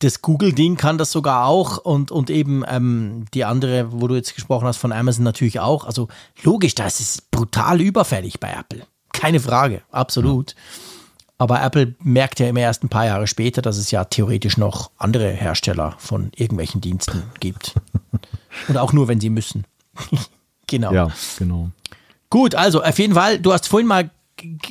Das 0.00 0.22
Google-Ding 0.22 0.76
kann 0.76 0.98
das 0.98 1.12
sogar 1.12 1.46
auch 1.46 1.78
und, 1.78 2.10
und 2.10 2.28
eben 2.28 2.64
ähm, 2.66 3.26
die 3.34 3.44
andere, 3.44 3.92
wo 3.92 4.08
du 4.08 4.16
jetzt 4.16 4.34
gesprochen 4.34 4.66
hast, 4.66 4.78
von 4.78 4.90
Amazon 4.90 5.22
natürlich 5.22 5.60
auch. 5.60 5.84
Also 5.84 6.08
logisch, 6.42 6.74
das 6.74 6.98
ist 6.98 7.30
brutal 7.30 7.80
überfällig 7.80 8.40
bei 8.40 8.52
Apple. 8.52 8.84
Keine 9.12 9.40
Frage, 9.40 9.82
absolut. 9.90 10.54
Aber 11.38 11.60
Apple 11.60 11.96
merkt 12.02 12.38
ja 12.38 12.48
immer 12.48 12.60
erst 12.60 12.84
ein 12.84 12.88
paar 12.88 13.06
Jahre 13.06 13.26
später, 13.26 13.62
dass 13.62 13.76
es 13.76 13.90
ja 13.90 14.04
theoretisch 14.04 14.56
noch 14.56 14.92
andere 14.96 15.28
Hersteller 15.30 15.94
von 15.98 16.30
irgendwelchen 16.36 16.80
Diensten 16.80 17.24
gibt. 17.40 17.74
Und 18.68 18.76
auch 18.76 18.92
nur, 18.92 19.08
wenn 19.08 19.18
sie 19.18 19.30
müssen. 19.30 19.64
genau. 20.68 20.92
Ja, 20.92 21.08
genau. 21.38 21.70
Gut, 22.30 22.54
also 22.54 22.82
auf 22.82 22.98
jeden 22.98 23.14
Fall, 23.14 23.40
du 23.40 23.52
hast 23.52 23.66
vorhin 23.66 23.88
mal 23.88 24.10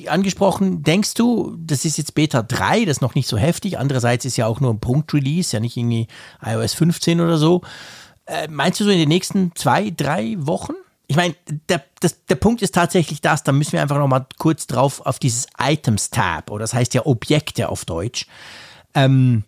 angesprochen, 0.07 0.83
denkst 0.83 1.13
du, 1.13 1.55
das 1.59 1.85
ist 1.85 1.97
jetzt 1.97 2.15
Beta 2.15 2.41
3, 2.41 2.85
das 2.85 2.97
ist 2.97 3.01
noch 3.01 3.15
nicht 3.15 3.27
so 3.27 3.37
heftig. 3.37 3.77
Andererseits 3.77 4.25
ist 4.25 4.37
ja 4.37 4.47
auch 4.47 4.59
nur 4.59 4.73
ein 4.73 4.79
Punkt-Release, 4.79 5.55
ja 5.55 5.59
nicht 5.59 5.77
irgendwie 5.77 6.07
iOS 6.41 6.73
15 6.73 7.21
oder 7.21 7.37
so. 7.37 7.61
Äh, 8.25 8.47
meinst 8.47 8.79
du 8.79 8.85
so 8.85 8.89
in 8.89 8.97
den 8.99 9.09
nächsten 9.09 9.51
zwei, 9.55 9.89
drei 9.89 10.35
Wochen? 10.39 10.73
Ich 11.11 11.17
meine, 11.17 11.35
der, 11.67 11.83
das, 11.99 12.23
der 12.25 12.35
Punkt 12.35 12.61
ist 12.61 12.73
tatsächlich 12.73 13.19
das, 13.19 13.43
da 13.43 13.51
müssen 13.51 13.73
wir 13.73 13.81
einfach 13.81 13.97
nochmal 13.97 14.25
kurz 14.39 14.65
drauf 14.65 15.05
auf 15.05 15.19
dieses 15.19 15.47
Items-Tab, 15.59 16.49
oder 16.49 16.63
das 16.63 16.73
heißt 16.73 16.93
ja 16.93 17.05
Objekte 17.05 17.67
auf 17.67 17.83
Deutsch. 17.83 18.27
Ähm, 18.93 19.43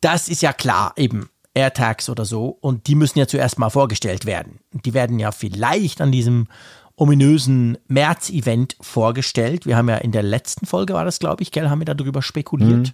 das 0.00 0.30
ist 0.30 0.40
ja 0.40 0.54
klar, 0.54 0.94
eben 0.96 1.28
AirTags 1.52 2.08
oder 2.08 2.24
so, 2.24 2.56
und 2.58 2.86
die 2.86 2.94
müssen 2.94 3.18
ja 3.18 3.26
zuerst 3.26 3.58
mal 3.58 3.68
vorgestellt 3.68 4.24
werden. 4.24 4.60
Die 4.72 4.94
werden 4.94 5.18
ja 5.18 5.30
vielleicht 5.30 6.00
an 6.00 6.10
diesem 6.10 6.48
ominösen 6.96 7.76
März-Event 7.86 8.76
vorgestellt. 8.80 9.66
Wir 9.66 9.76
haben 9.76 9.90
ja 9.90 9.96
in 9.96 10.10
der 10.10 10.22
letzten 10.22 10.64
Folge, 10.64 10.94
war 10.94 11.04
das 11.04 11.18
glaube 11.18 11.42
ich, 11.42 11.52
gell, 11.52 11.68
haben 11.68 11.80
wir 11.86 11.94
darüber 11.94 12.22
spekuliert. 12.22 12.88
Mhm. 12.88 12.92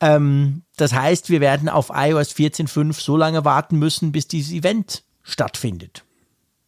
Ähm, 0.00 0.62
das 0.76 0.92
heißt, 0.92 1.30
wir 1.30 1.40
werden 1.40 1.70
auf 1.70 1.88
iOS 1.88 2.32
14.5 2.32 3.00
so 3.00 3.16
lange 3.16 3.46
warten 3.46 3.78
müssen, 3.78 4.12
bis 4.12 4.28
dieses 4.28 4.52
Event 4.52 5.04
stattfindet. 5.22 6.04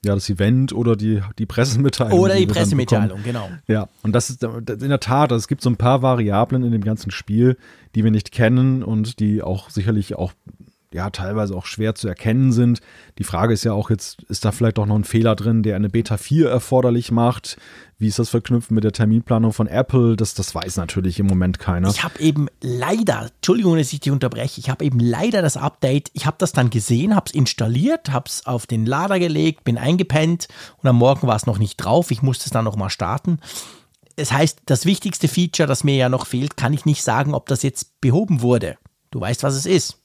Ja, 0.05 0.15
das 0.15 0.29
Event 0.29 0.73
oder 0.73 0.97
die, 0.97 1.23
die 1.39 1.47
Pressemitteilung. 1.47 2.19
Oder 2.19 2.35
die, 2.35 2.47
die 2.47 2.53
Pressemitteilung, 2.53 3.23
genau. 3.23 3.49
Ja, 3.69 3.89
und 4.03 4.13
das 4.13 4.31
ist 4.31 4.43
in 4.43 4.89
der 4.89 4.99
Tat, 4.99 5.31
also 5.31 5.41
es 5.41 5.47
gibt 5.47 5.63
so 5.63 5.71
ein 5.71 5.77
paar 5.77 6.03
Variablen 6.03 6.65
in 6.65 6.73
dem 6.73 6.83
ganzen 6.83 7.13
Spiel, 7.13 7.57
die 7.95 8.03
wir 8.03 8.11
nicht 8.11 8.33
kennen 8.33 8.83
und 8.83 9.21
die 9.21 9.43
auch 9.43 9.71
sicherlich 9.71 10.17
auch 10.17 10.33
ja 10.95 11.11
teilweise 11.11 11.55
auch 11.55 11.67
schwer 11.67 11.95
zu 11.95 12.09
erkennen 12.09 12.53
sind. 12.53 12.81
Die 13.19 13.25
Frage 13.25 13.55
ist 13.55 13.65
ja 13.65 13.73
auch 13.73 13.91
jetzt, 13.91 14.23
ist 14.25 14.45
da 14.45 14.53
vielleicht 14.53 14.79
doch 14.79 14.87
noch 14.87 14.97
ein 14.97 15.05
Fehler 15.05 15.37
drin, 15.37 15.63
der 15.63 15.77
eine 15.77 15.89
Beta 15.89 16.17
4 16.17 16.49
erforderlich 16.49 17.11
macht? 17.11 17.57
Wie 17.99 18.09
ist 18.09 18.19
das 18.19 18.31
verknüpft 18.31 18.73
mit 18.73 18.83
der 18.83 18.93
Terminplanung 18.93 19.53
von 19.53 19.69
Apple? 19.69 20.17
Das, 20.17 20.35
das 20.35 20.55
weiß 20.55 20.77
natürlich 20.77 21.21
im 21.21 21.27
Moment 21.27 21.61
keiner. 21.61 21.89
Ich 21.89 22.03
habe 22.03 22.19
eben 22.19 22.49
leider, 22.61 23.31
Entschuldigung, 23.37 23.77
dass 23.77 23.93
ich 23.93 24.01
dich 24.01 24.11
unterbreche, 24.11 24.61
ich 24.61 24.71
habe 24.71 24.85
eben 24.85 24.99
leider 24.99 25.41
das 25.41 25.57
Update, 25.57 26.11
ich 26.13 26.27
habe 26.27 26.37
das 26.39 26.53
dann 26.53 26.71
gesehen, 26.71 27.15
habe 27.15 27.27
es 27.27 27.33
installiert, 27.33 28.11
habe 28.11 28.25
es 28.27 28.45
auf 28.45 28.67
den 28.67 28.87
Lader 28.87 29.21
gelegt, 29.21 29.63
bin 29.63 29.79
eingepennt 29.79 30.49
und 30.79 30.89
am 30.89 30.97
Morgen 30.97 31.29
war 31.29 31.37
es 31.37 31.47
noch 31.47 31.59
nicht 31.59 31.77
drauf. 31.77 32.11
Ich 32.11 32.23
musste 32.23 32.47
es 32.47 32.51
dann 32.51 32.65
nochmal 32.65 32.91
starten. 32.91 33.39
Es 34.17 34.33
heißt, 34.33 34.63
das 34.67 34.85
wichtigste 34.85 35.29
Feature, 35.29 35.67
das 35.67 35.85
mir 35.85 35.97
ja 35.97 36.09
noch 36.09 36.27
fehlt, 36.27 36.57
kann 36.57 36.73
ich 36.73 36.85
nicht 36.85 37.03
sagen, 37.03 37.35
ob 37.35 37.47
das 37.47 37.63
jetzt 37.63 38.01
behoben 38.01 38.43
wurde. 38.43 38.77
Du 39.11 39.21
weißt, 39.21 39.43
was 39.43 39.55
es 39.55 39.67
ist. 39.67 40.02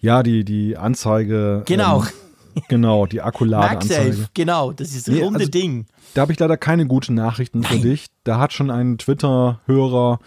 Ja, 0.00 0.22
die, 0.22 0.44
die 0.44 0.76
Anzeige. 0.76 1.62
Genau. 1.66 2.02
Ähm, 2.02 2.62
genau, 2.68 3.06
die 3.06 3.22
Akkuladeanzeige. 3.22 4.28
Genau, 4.34 4.72
das 4.72 4.94
ist 4.94 5.08
das 5.08 5.14
nee, 5.14 5.22
runde 5.22 5.40
also, 5.40 5.50
Ding. 5.50 5.86
Da 6.14 6.22
habe 6.22 6.32
ich 6.32 6.38
leider 6.38 6.56
keine 6.56 6.86
guten 6.86 7.14
Nachrichten 7.14 7.60
Nein. 7.60 7.72
für 7.72 7.88
dich. 7.88 8.06
Da 8.24 8.38
hat 8.38 8.52
schon 8.52 8.70
ein 8.70 8.98
Twitter-Hörer 8.98 10.18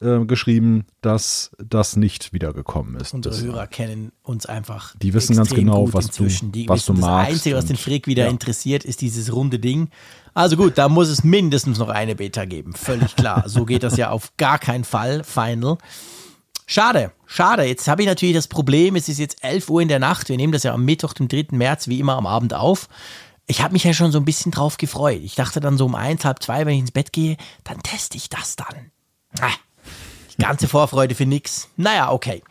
äh, 0.00 0.24
geschrieben, 0.24 0.86
dass 1.00 1.50
das 1.58 1.96
nicht 1.96 2.32
wiedergekommen 2.32 2.96
ist. 2.96 3.14
Unsere 3.14 3.40
Hörer 3.40 3.66
kennen 3.66 4.12
uns 4.22 4.46
einfach. 4.46 4.94
Die 4.96 5.14
wissen 5.14 5.36
ganz 5.36 5.50
genau, 5.50 5.92
was 5.92 6.06
inzwischen. 6.06 6.52
du, 6.52 6.68
was 6.68 6.84
du 6.86 6.92
das 6.92 7.00
magst. 7.00 7.28
Das 7.28 7.34
Einzige, 7.34 7.56
was 7.56 7.66
den 7.66 7.76
Frick 7.76 8.06
wieder 8.06 8.24
ja. 8.24 8.30
interessiert, 8.30 8.84
ist 8.84 9.00
dieses 9.00 9.32
runde 9.32 9.58
Ding. 9.58 9.88
Also 10.34 10.56
gut, 10.56 10.78
da 10.78 10.88
muss 10.88 11.08
es 11.08 11.22
mindestens 11.22 11.78
noch 11.78 11.88
eine 11.88 12.16
Beta 12.16 12.44
geben. 12.44 12.72
Völlig 12.74 13.14
klar. 13.16 13.44
so 13.46 13.64
geht 13.64 13.82
das 13.82 13.96
ja 13.96 14.10
auf 14.10 14.32
gar 14.36 14.58
keinen 14.58 14.84
Fall. 14.84 15.22
Final. 15.22 15.78
Schade, 16.66 17.12
schade. 17.26 17.64
Jetzt 17.64 17.88
habe 17.88 18.02
ich 18.02 18.08
natürlich 18.08 18.34
das 18.34 18.48
Problem, 18.48 18.96
es 18.96 19.08
ist 19.08 19.18
jetzt 19.18 19.44
11 19.44 19.68
Uhr 19.68 19.82
in 19.82 19.88
der 19.88 19.98
Nacht. 19.98 20.28
Wir 20.28 20.36
nehmen 20.36 20.52
das 20.52 20.62
ja 20.62 20.72
am 20.72 20.84
Mittwoch, 20.84 21.12
dem 21.12 21.28
3. 21.28 21.48
März, 21.50 21.88
wie 21.88 22.00
immer 22.00 22.16
am 22.16 22.26
Abend 22.26 22.54
auf. 22.54 22.88
Ich 23.46 23.60
habe 23.60 23.74
mich 23.74 23.84
ja 23.84 23.92
schon 23.92 24.10
so 24.10 24.18
ein 24.18 24.24
bisschen 24.24 24.52
drauf 24.52 24.78
gefreut. 24.78 25.20
Ich 25.22 25.34
dachte 25.34 25.60
dann 25.60 25.76
so 25.76 25.84
um 25.84 25.94
eins, 25.94 26.24
halb 26.24 26.42
zwei, 26.42 26.64
wenn 26.64 26.74
ich 26.74 26.80
ins 26.80 26.92
Bett 26.92 27.12
gehe, 27.12 27.36
dann 27.62 27.82
teste 27.82 28.16
ich 28.16 28.30
das 28.30 28.56
dann. 28.56 28.90
Ah, 29.40 29.52
die 30.38 30.42
ganze 30.42 30.66
Vorfreude 30.66 31.14
für 31.14 31.26
nix. 31.26 31.68
Naja, 31.76 32.10
okay. 32.10 32.42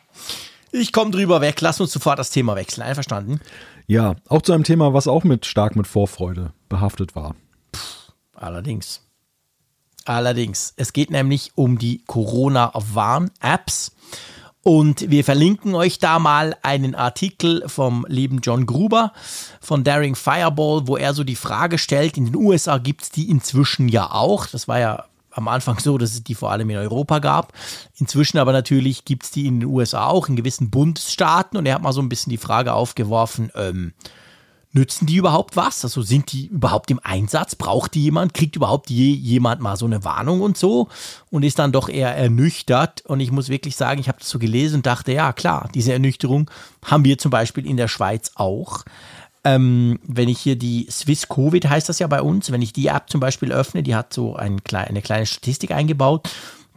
Ich 0.72 0.93
komme 0.93 1.11
drüber 1.11 1.41
weg. 1.41 1.59
Lass 1.61 1.82
uns 1.82 1.91
sofort 1.91 2.20
das 2.20 2.30
Thema 2.30 2.55
wechseln. 2.55 2.84
Einverstanden? 2.84 3.39
Ja, 3.88 4.16
auch 4.30 4.41
zu 4.41 4.53
einem 4.53 4.64
Thema, 4.64 4.93
was 4.93 5.07
auch 5.07 5.24
mit 5.24 5.45
stark 5.45 5.76
mit 5.76 5.88
Vorfreude 5.88 6.53
behaftet 6.70 7.16
war. 7.16 7.36
Puh, 7.72 7.80
allerdings. 8.36 9.01
Allerdings, 10.06 10.74
es 10.76 10.93
geht 10.93 11.12
nämlich 11.12 11.51
um 11.56 11.78
die 11.78 12.04
Corona-Warn-Apps. 12.08 13.91
Und 14.64 15.10
wir 15.10 15.26
verlinken 15.26 15.76
euch 15.76 15.99
da 15.99 16.20
mal 16.20 16.56
einen 16.62 16.95
Artikel 16.95 17.68
vom 17.68 18.06
lieben 18.08 18.39
John 18.41 18.66
Gruber 18.66 19.12
von 19.60 19.84
Daring 19.84 20.16
Fireball, 20.16 20.88
wo 20.88 20.95
er 20.95 21.14
so 21.14 21.26
die 21.26 21.36
Frage 21.36 21.78
stellt, 21.78 22.16
in 22.16 22.26
den 22.26 22.36
USA 22.38 22.78
gibt 22.78 23.01
es 23.04 23.10
die 23.10 23.30
inzwischen 23.30 23.89
ja 23.89 24.10
auch. 24.12 24.47
Das 24.47 24.70
war 24.70 24.80
ja 24.80 25.04
am 25.32 25.49
Anfang 25.49 25.80
so, 25.80 25.97
dass 25.97 26.14
es 26.14 26.24
die 26.24 26.36
vor 26.36 26.51
allem 26.51 26.70
in 26.70 26.78
Europa 26.78 27.20
gab. 27.20 27.54
Inzwischen 27.97 28.38
aber 28.38 28.54
natürlich 28.54 29.04
gibt 29.04 29.24
es 29.24 29.32
die 29.32 29.47
in 29.47 29.60
den 29.60 29.70
USA 29.70 30.08
auch, 30.08 30.30
in 30.30 30.38
gewissen 30.38 30.70
Bundesstaaten. 30.70 31.58
Und 31.58 31.66
er 31.66 31.76
hat 31.76 31.82
mal 31.82 31.91
so 31.91 32.01
ein 32.01 32.10
bisschen 32.10 32.30
die 32.30 32.38
Frage 32.38 32.74
aufgeworfen, 32.74 33.51
ähm, 33.56 33.93
nützen 34.74 35.05
die 35.05 35.15
überhaupt 35.15 35.55
was? 35.55 35.84
Also 35.84 36.01
sind 36.01 36.32
die 36.32 36.47
überhaupt 36.47 36.91
im 36.91 36.99
Einsatz? 37.03 37.55
Braucht 37.55 37.93
die 37.93 38.03
jemand? 38.03 38.34
Kriegt 38.34 38.55
überhaupt 38.55 38.89
je, 38.89 39.13
jemand 39.13 39.61
mal 39.61 39.78
so 39.78 39.86
eine 39.86 40.03
Warnung 40.03 40.41
und 40.41 40.57
so? 40.57 40.89
Und 41.30 41.43
ist 41.43 41.59
dann 41.59 41.71
doch 41.71 41.88
eher 41.88 42.15
ernüchtert. 42.15 43.03
Und 43.05 43.19
ich 43.19 43.32
muss 43.32 43.49
wirklich 43.49 43.76
sagen, 43.76 44.01
ich 44.01 44.07
habe 44.07 44.19
das 44.19 44.30
so 44.30 44.39
gelesen 44.39 44.78
und 44.78 44.86
dachte, 44.86 45.13
ja 45.13 45.32
klar, 45.32 45.69
diese 45.74 45.93
Ernüchterung 45.93 46.49
haben 46.84 47.05
wir 47.05 47.17
zum 47.17 47.32
Beispiel 47.32 47.65
in 47.65 47.78
der 47.78 47.88
Schweiz 47.88 48.32
auch. 48.36 48.84
Ähm, 49.45 49.99
wenn 50.03 50.30
ich 50.30 50.39
hier 50.39 50.55
die 50.55 50.88
Swiss 50.89 51.28
Covid 51.28 51.67
heißt 51.67 51.89
das 51.89 51.99
ja 51.99 52.07
bei 52.07 52.21
uns, 52.21 52.51
wenn 52.51 52.61
ich 52.61 52.74
die 52.74 52.88
App 52.88 53.09
zum 53.09 53.19
Beispiel 53.19 53.51
öffne, 53.51 53.84
die 53.84 53.93
hat 53.93 54.13
so 54.13 54.36
ein, 54.36 54.61
eine 54.71 55.01
kleine 55.01 55.26
Statistik 55.26 55.71
eingebaut, 55.71 56.30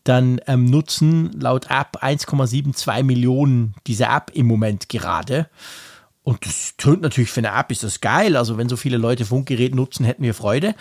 dann 0.03 0.41
ähm, 0.47 0.67
nutzen 0.67 1.33
laut 1.41 1.67
App 1.71 2.03
1,72 2.03 3.03
Millionen 3.05 3.75
diese 3.87 4.05
App 4.07 4.31
im 4.35 4.47
Moment 4.47 4.89
gerade. 4.89 5.49
Und 6.27 6.45
das 6.45 6.75
tönt 6.77 7.03
natürlich 7.03 7.31
für 7.31 7.39
eine 7.39 7.57
App, 7.57 7.71
ist 7.71 7.85
das 7.85 8.01
geil. 8.01 8.37
Also 8.37 8.59
wenn 8.59 8.69
so 8.69 8.77
viele 8.77 8.97
Leute 8.97 9.25
Funkgerät 9.25 9.77
nutzen, 9.77 10.05
hätten 10.05 10.25
wir 10.25 10.35
Freude. 10.35 10.75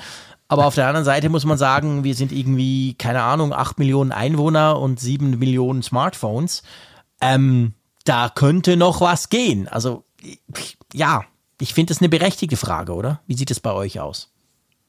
Aber 0.47 0.65
auf 0.65 0.73
der 0.73 0.87
anderen 0.87 1.05
Seite 1.05 1.29
muss 1.29 1.45
man 1.45 1.59
sagen, 1.59 2.03
wir 2.03 2.15
sind 2.15 2.31
irgendwie, 2.31 2.95
keine 2.95 3.21
Ahnung, 3.21 3.53
8 3.53 3.77
Millionen 3.77 4.11
Einwohner 4.11 4.79
und 4.79 4.99
7 4.99 5.37
Millionen 5.37 5.83
Smartphones. 5.83 6.63
Ähm, 7.21 7.75
da 8.05 8.31
könnte 8.33 8.75
noch 8.75 9.01
was 9.01 9.29
gehen. 9.29 9.67
Also 9.67 10.03
ja, 10.93 11.25
ich 11.61 11.75
finde 11.75 11.93
das 11.93 12.01
eine 12.01 12.09
berechtigte 12.09 12.57
Frage, 12.57 12.95
oder? 12.95 13.21
Wie 13.27 13.35
sieht 13.35 13.51
es 13.51 13.59
bei 13.59 13.71
euch 13.71 13.99
aus? 13.99 14.31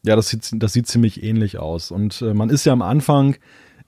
Ja, 0.04 0.16
das 0.16 0.28
sieht, 0.28 0.50
das 0.54 0.72
sieht 0.72 0.86
ziemlich 0.86 1.22
ähnlich 1.22 1.58
aus. 1.58 1.90
Und 1.90 2.22
äh, 2.22 2.32
man 2.32 2.48
ist 2.48 2.64
ja 2.64 2.72
am 2.72 2.80
Anfang 2.80 3.36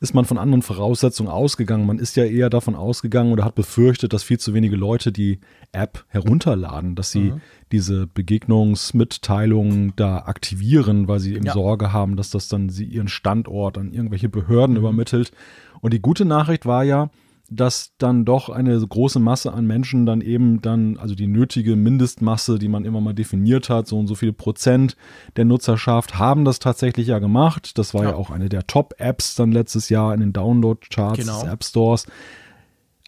ist 0.00 0.14
man 0.14 0.24
von 0.24 0.38
anderen 0.38 0.62
Voraussetzungen 0.62 1.30
ausgegangen. 1.30 1.86
Man 1.86 1.98
ist 1.98 2.16
ja 2.16 2.24
eher 2.24 2.50
davon 2.50 2.74
ausgegangen 2.74 3.32
oder 3.32 3.44
hat 3.44 3.54
befürchtet, 3.54 4.12
dass 4.12 4.22
viel 4.22 4.38
zu 4.38 4.54
wenige 4.54 4.76
Leute 4.76 5.10
die 5.10 5.40
App 5.72 6.04
herunterladen, 6.08 6.94
dass 6.94 7.10
sie 7.10 7.32
mhm. 7.32 7.40
diese 7.72 8.06
Begegnungsmitteilungen 8.06 9.92
da 9.96 10.18
aktivieren, 10.18 11.08
weil 11.08 11.20
sie 11.20 11.34
eben 11.34 11.46
ja. 11.46 11.52
Sorge 11.52 11.92
haben, 11.92 12.16
dass 12.16 12.30
das 12.30 12.48
dann 12.48 12.68
sie 12.68 12.84
ihren 12.84 13.08
Standort 13.08 13.76
an 13.76 13.92
irgendwelche 13.92 14.28
Behörden 14.28 14.74
mhm. 14.74 14.80
übermittelt. 14.80 15.32
Und 15.80 15.92
die 15.92 16.00
gute 16.00 16.24
Nachricht 16.24 16.66
war 16.66 16.84
ja, 16.84 17.10
dass 17.50 17.92
dann 17.96 18.24
doch 18.26 18.50
eine 18.50 18.78
große 18.78 19.18
Masse 19.18 19.52
an 19.52 19.66
Menschen 19.66 20.04
dann 20.04 20.20
eben 20.20 20.60
dann, 20.60 20.98
also 20.98 21.14
die 21.14 21.26
nötige 21.26 21.76
Mindestmasse, 21.76 22.58
die 22.58 22.68
man 22.68 22.84
immer 22.84 23.00
mal 23.00 23.14
definiert 23.14 23.70
hat, 23.70 23.86
so 23.86 23.98
und 23.98 24.06
so 24.06 24.14
viel 24.14 24.32
Prozent 24.34 24.96
der 25.36 25.46
Nutzerschaft 25.46 26.18
haben 26.18 26.44
das 26.44 26.58
tatsächlich 26.58 27.06
ja 27.08 27.18
gemacht. 27.18 27.78
Das 27.78 27.94
war 27.94 28.04
ja, 28.04 28.10
ja 28.10 28.16
auch 28.16 28.30
eine 28.30 28.50
der 28.50 28.66
Top-Apps 28.66 29.34
dann 29.34 29.52
letztes 29.52 29.88
Jahr 29.88 30.12
in 30.12 30.20
den 30.20 30.32
Download-Charts 30.34 31.20
genau. 31.20 31.42
des 31.42 31.50
App 31.50 31.64
Stores. 31.64 32.06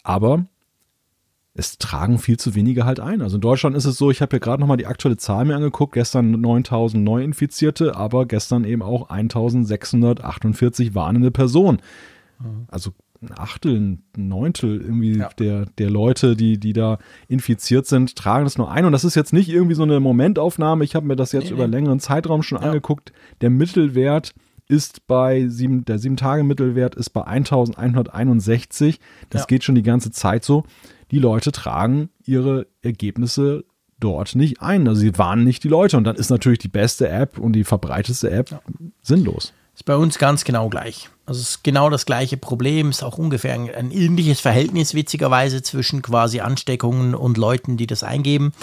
Aber 0.03 0.45
es 1.53 1.77
tragen 1.77 2.17
viel 2.17 2.37
zu 2.37 2.55
wenige 2.55 2.85
halt 2.85 2.99
ein. 2.99 3.21
Also 3.21 3.35
in 3.35 3.41
Deutschland 3.41 3.75
ist 3.75 3.85
es 3.85 3.97
so, 3.97 4.09
ich 4.09 4.21
habe 4.21 4.31
hier 4.31 4.39
gerade 4.39 4.59
nochmal 4.59 4.77
die 4.77 4.87
aktuelle 4.87 5.17
Zahl 5.17 5.45
mir 5.45 5.55
angeguckt, 5.55 5.93
gestern 5.93 6.31
9000 6.31 7.03
Neuinfizierte, 7.03 7.95
aber 7.95 8.25
gestern 8.25 8.63
eben 8.63 8.81
auch 8.81 9.09
1648 9.09 10.95
warnende 10.95 11.29
Personen. 11.29 11.81
Mhm. 12.39 12.65
Also 12.69 12.91
ein 13.21 13.37
Achtel, 13.37 13.79
ein 13.79 14.03
Neuntel 14.17 14.81
irgendwie 14.81 15.17
ja. 15.17 15.29
der, 15.37 15.65
der 15.77 15.89
Leute, 15.89 16.35
die, 16.35 16.59
die 16.59 16.73
da 16.73 16.97
infiziert 17.27 17.85
sind, 17.85 18.15
tragen 18.15 18.45
das 18.45 18.57
nur 18.57 18.71
ein. 18.71 18.85
Und 18.85 18.93
das 18.93 19.03
ist 19.03 19.15
jetzt 19.15 19.31
nicht 19.31 19.49
irgendwie 19.49 19.75
so 19.75 19.83
eine 19.83 19.99
Momentaufnahme. 19.99 20.83
Ich 20.83 20.95
habe 20.95 21.05
mir 21.05 21.15
das 21.15 21.31
jetzt 21.31 21.45
nee, 21.45 21.51
über 21.51 21.67
nee. 21.67 21.75
längeren 21.75 21.99
Zeitraum 21.99 22.41
schon 22.41 22.59
ja. 22.59 22.67
angeguckt. 22.67 23.13
Der 23.41 23.51
Mittelwert 23.51 24.33
ist 24.67 25.05
bei 25.05 25.47
sieben, 25.47 25.85
der 25.85 25.99
sieben 25.99 26.17
Tage 26.17 26.43
Mittelwert 26.43 26.95
ist 26.95 27.11
bei 27.11 27.23
1161. 27.23 28.99
Das 29.29 29.41
ja. 29.41 29.45
geht 29.45 29.63
schon 29.63 29.75
die 29.75 29.83
ganze 29.83 30.11
Zeit 30.11 30.43
so. 30.43 30.63
Die 31.11 31.19
Leute 31.19 31.51
tragen 31.51 32.09
ihre 32.23 32.67
Ergebnisse 32.81 33.65
dort 33.99 34.35
nicht 34.35 34.61
ein. 34.61 34.87
Also 34.87 35.01
sie 35.01 35.17
warnen 35.17 35.43
nicht 35.43 35.63
die 35.63 35.67
Leute. 35.67 35.97
Und 35.97 36.05
dann 36.05 36.15
ist 36.15 36.31
natürlich 36.31 36.59
die 36.59 36.69
beste 36.69 37.07
App 37.07 37.37
und 37.37 37.53
die 37.53 37.65
verbreiteste 37.65 38.31
App 38.31 38.61
sinnlos. 39.01 39.53
Ist 39.73 39.85
bei 39.85 39.95
uns 39.95 40.17
ganz 40.17 40.43
genau 40.43 40.69
gleich. 40.69 41.09
Also 41.25 41.41
es 41.41 41.49
ist 41.51 41.63
genau 41.63 41.89
das 41.89 42.05
gleiche 42.05 42.35
Problem, 42.35 42.89
ist 42.89 43.03
auch 43.03 43.17
ungefähr 43.17 43.53
ein, 43.53 43.73
ein 43.73 43.91
ähnliches 43.91 44.41
Verhältnis 44.41 44.93
witzigerweise 44.93 45.61
zwischen 45.61 46.01
quasi 46.01 46.41
Ansteckungen 46.41 47.15
und 47.15 47.37
Leuten, 47.37 47.77
die 47.77 47.87
das 47.87 48.03
eingeben. 48.03 48.53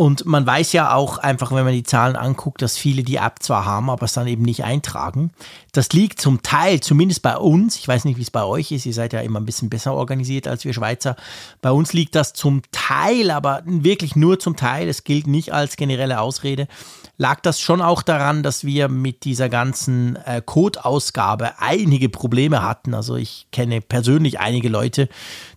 Und 0.00 0.24
man 0.24 0.46
weiß 0.46 0.72
ja 0.72 0.94
auch 0.94 1.18
einfach, 1.18 1.52
wenn 1.52 1.64
man 1.64 1.74
die 1.74 1.82
Zahlen 1.82 2.16
anguckt, 2.16 2.62
dass 2.62 2.78
viele 2.78 3.02
die 3.02 3.16
App 3.16 3.34
zwar 3.40 3.66
haben, 3.66 3.90
aber 3.90 4.06
es 4.06 4.14
dann 4.14 4.26
eben 4.26 4.44
nicht 4.44 4.64
eintragen. 4.64 5.30
Das 5.72 5.92
liegt 5.92 6.22
zum 6.22 6.42
Teil, 6.42 6.80
zumindest 6.80 7.20
bei 7.20 7.36
uns, 7.36 7.76
ich 7.76 7.86
weiß 7.86 8.06
nicht, 8.06 8.16
wie 8.16 8.22
es 8.22 8.30
bei 8.30 8.42
euch 8.42 8.72
ist, 8.72 8.86
ihr 8.86 8.94
seid 8.94 9.12
ja 9.12 9.20
immer 9.20 9.40
ein 9.40 9.44
bisschen 9.44 9.68
besser 9.68 9.92
organisiert 9.92 10.48
als 10.48 10.64
wir 10.64 10.72
Schweizer. 10.72 11.16
Bei 11.60 11.70
uns 11.70 11.92
liegt 11.92 12.14
das 12.14 12.32
zum 12.32 12.62
Teil, 12.72 13.30
aber 13.30 13.60
wirklich 13.66 14.16
nur 14.16 14.38
zum 14.38 14.56
Teil, 14.56 14.88
es 14.88 15.04
gilt 15.04 15.26
nicht 15.26 15.52
als 15.52 15.76
generelle 15.76 16.22
Ausrede, 16.22 16.66
lag 17.18 17.40
das 17.40 17.60
schon 17.60 17.82
auch 17.82 18.00
daran, 18.00 18.42
dass 18.42 18.64
wir 18.64 18.88
mit 18.88 19.24
dieser 19.24 19.50
ganzen 19.50 20.16
äh, 20.24 20.40
Codeausgabe 20.40 21.58
einige 21.58 22.08
Probleme 22.08 22.62
hatten. 22.62 22.94
Also 22.94 23.16
ich 23.16 23.48
kenne 23.52 23.82
persönlich 23.82 24.40
einige 24.40 24.70
Leute, 24.70 25.10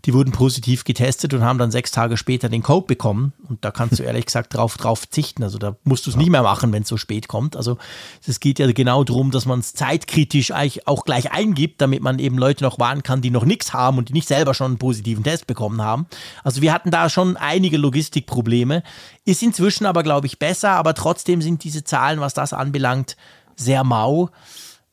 die 0.04 0.14
wurden 0.14 0.34
positiv 0.34 0.84
getestet 0.84 1.34
und 1.34 1.46
haben 1.46 1.60
dann 1.60 1.72
sechs 1.72 1.92
Tage 1.92 2.18
später 2.18 2.50
den 2.50 2.62
Code 2.62 2.88
bekommen. 2.88 3.32
Und 3.48 3.64
da 3.64 3.72
kannst 3.72 4.00
du 4.00 4.04
ehrlich 4.04 4.26
gesagt 4.26 4.33
drauf, 4.42 4.78
drauf 4.78 5.00
verzichten. 5.00 5.44
Also 5.44 5.58
da 5.58 5.76
musst 5.84 6.06
du 6.06 6.10
es 6.10 6.16
ja. 6.16 6.20
nicht 6.20 6.30
mehr 6.30 6.44
machen, 6.44 6.72
wenn 6.74 6.84
es 6.84 6.90
so 6.90 6.98
spät 6.98 7.28
kommt. 7.28 7.56
Also 7.56 7.78
es 8.26 8.40
geht 8.40 8.60
ja 8.60 8.72
genau 8.72 9.04
darum, 9.04 9.32
dass 9.32 9.46
man 9.46 9.60
es 9.60 9.74
zeitkritisch 9.74 10.52
eigentlich 10.52 10.88
auch 10.88 11.06
gleich 11.06 11.32
eingibt, 11.32 11.82
damit 11.82 12.02
man 12.02 12.20
eben 12.20 12.38
Leute 12.38 12.64
noch 12.64 12.80
warnen 12.80 13.04
kann, 13.04 13.22
die 13.22 13.30
noch 13.30 13.46
nichts 13.46 13.74
haben 13.74 13.98
und 13.98 14.10
die 14.10 14.14
nicht 14.14 14.28
selber 14.28 14.54
schon 14.54 14.72
einen 14.72 14.78
positiven 14.78 15.24
Test 15.24 15.48
bekommen 15.48 15.82
haben. 15.82 16.08
Also 16.44 16.62
wir 16.62 16.74
hatten 16.74 16.92
da 16.92 17.10
schon 17.10 17.38
einige 17.38 17.78
Logistikprobleme. 17.78 18.84
Ist 19.26 19.44
inzwischen 19.44 19.86
aber, 19.86 20.04
glaube 20.04 20.28
ich, 20.28 20.40
besser, 20.40 20.72
aber 20.72 20.94
trotzdem 20.94 21.42
sind 21.42 21.64
diese 21.64 21.84
Zahlen, 21.84 22.20
was 22.20 22.34
das 22.34 22.54
anbelangt, 22.54 23.16
sehr 23.56 23.84
mau. 23.84 24.30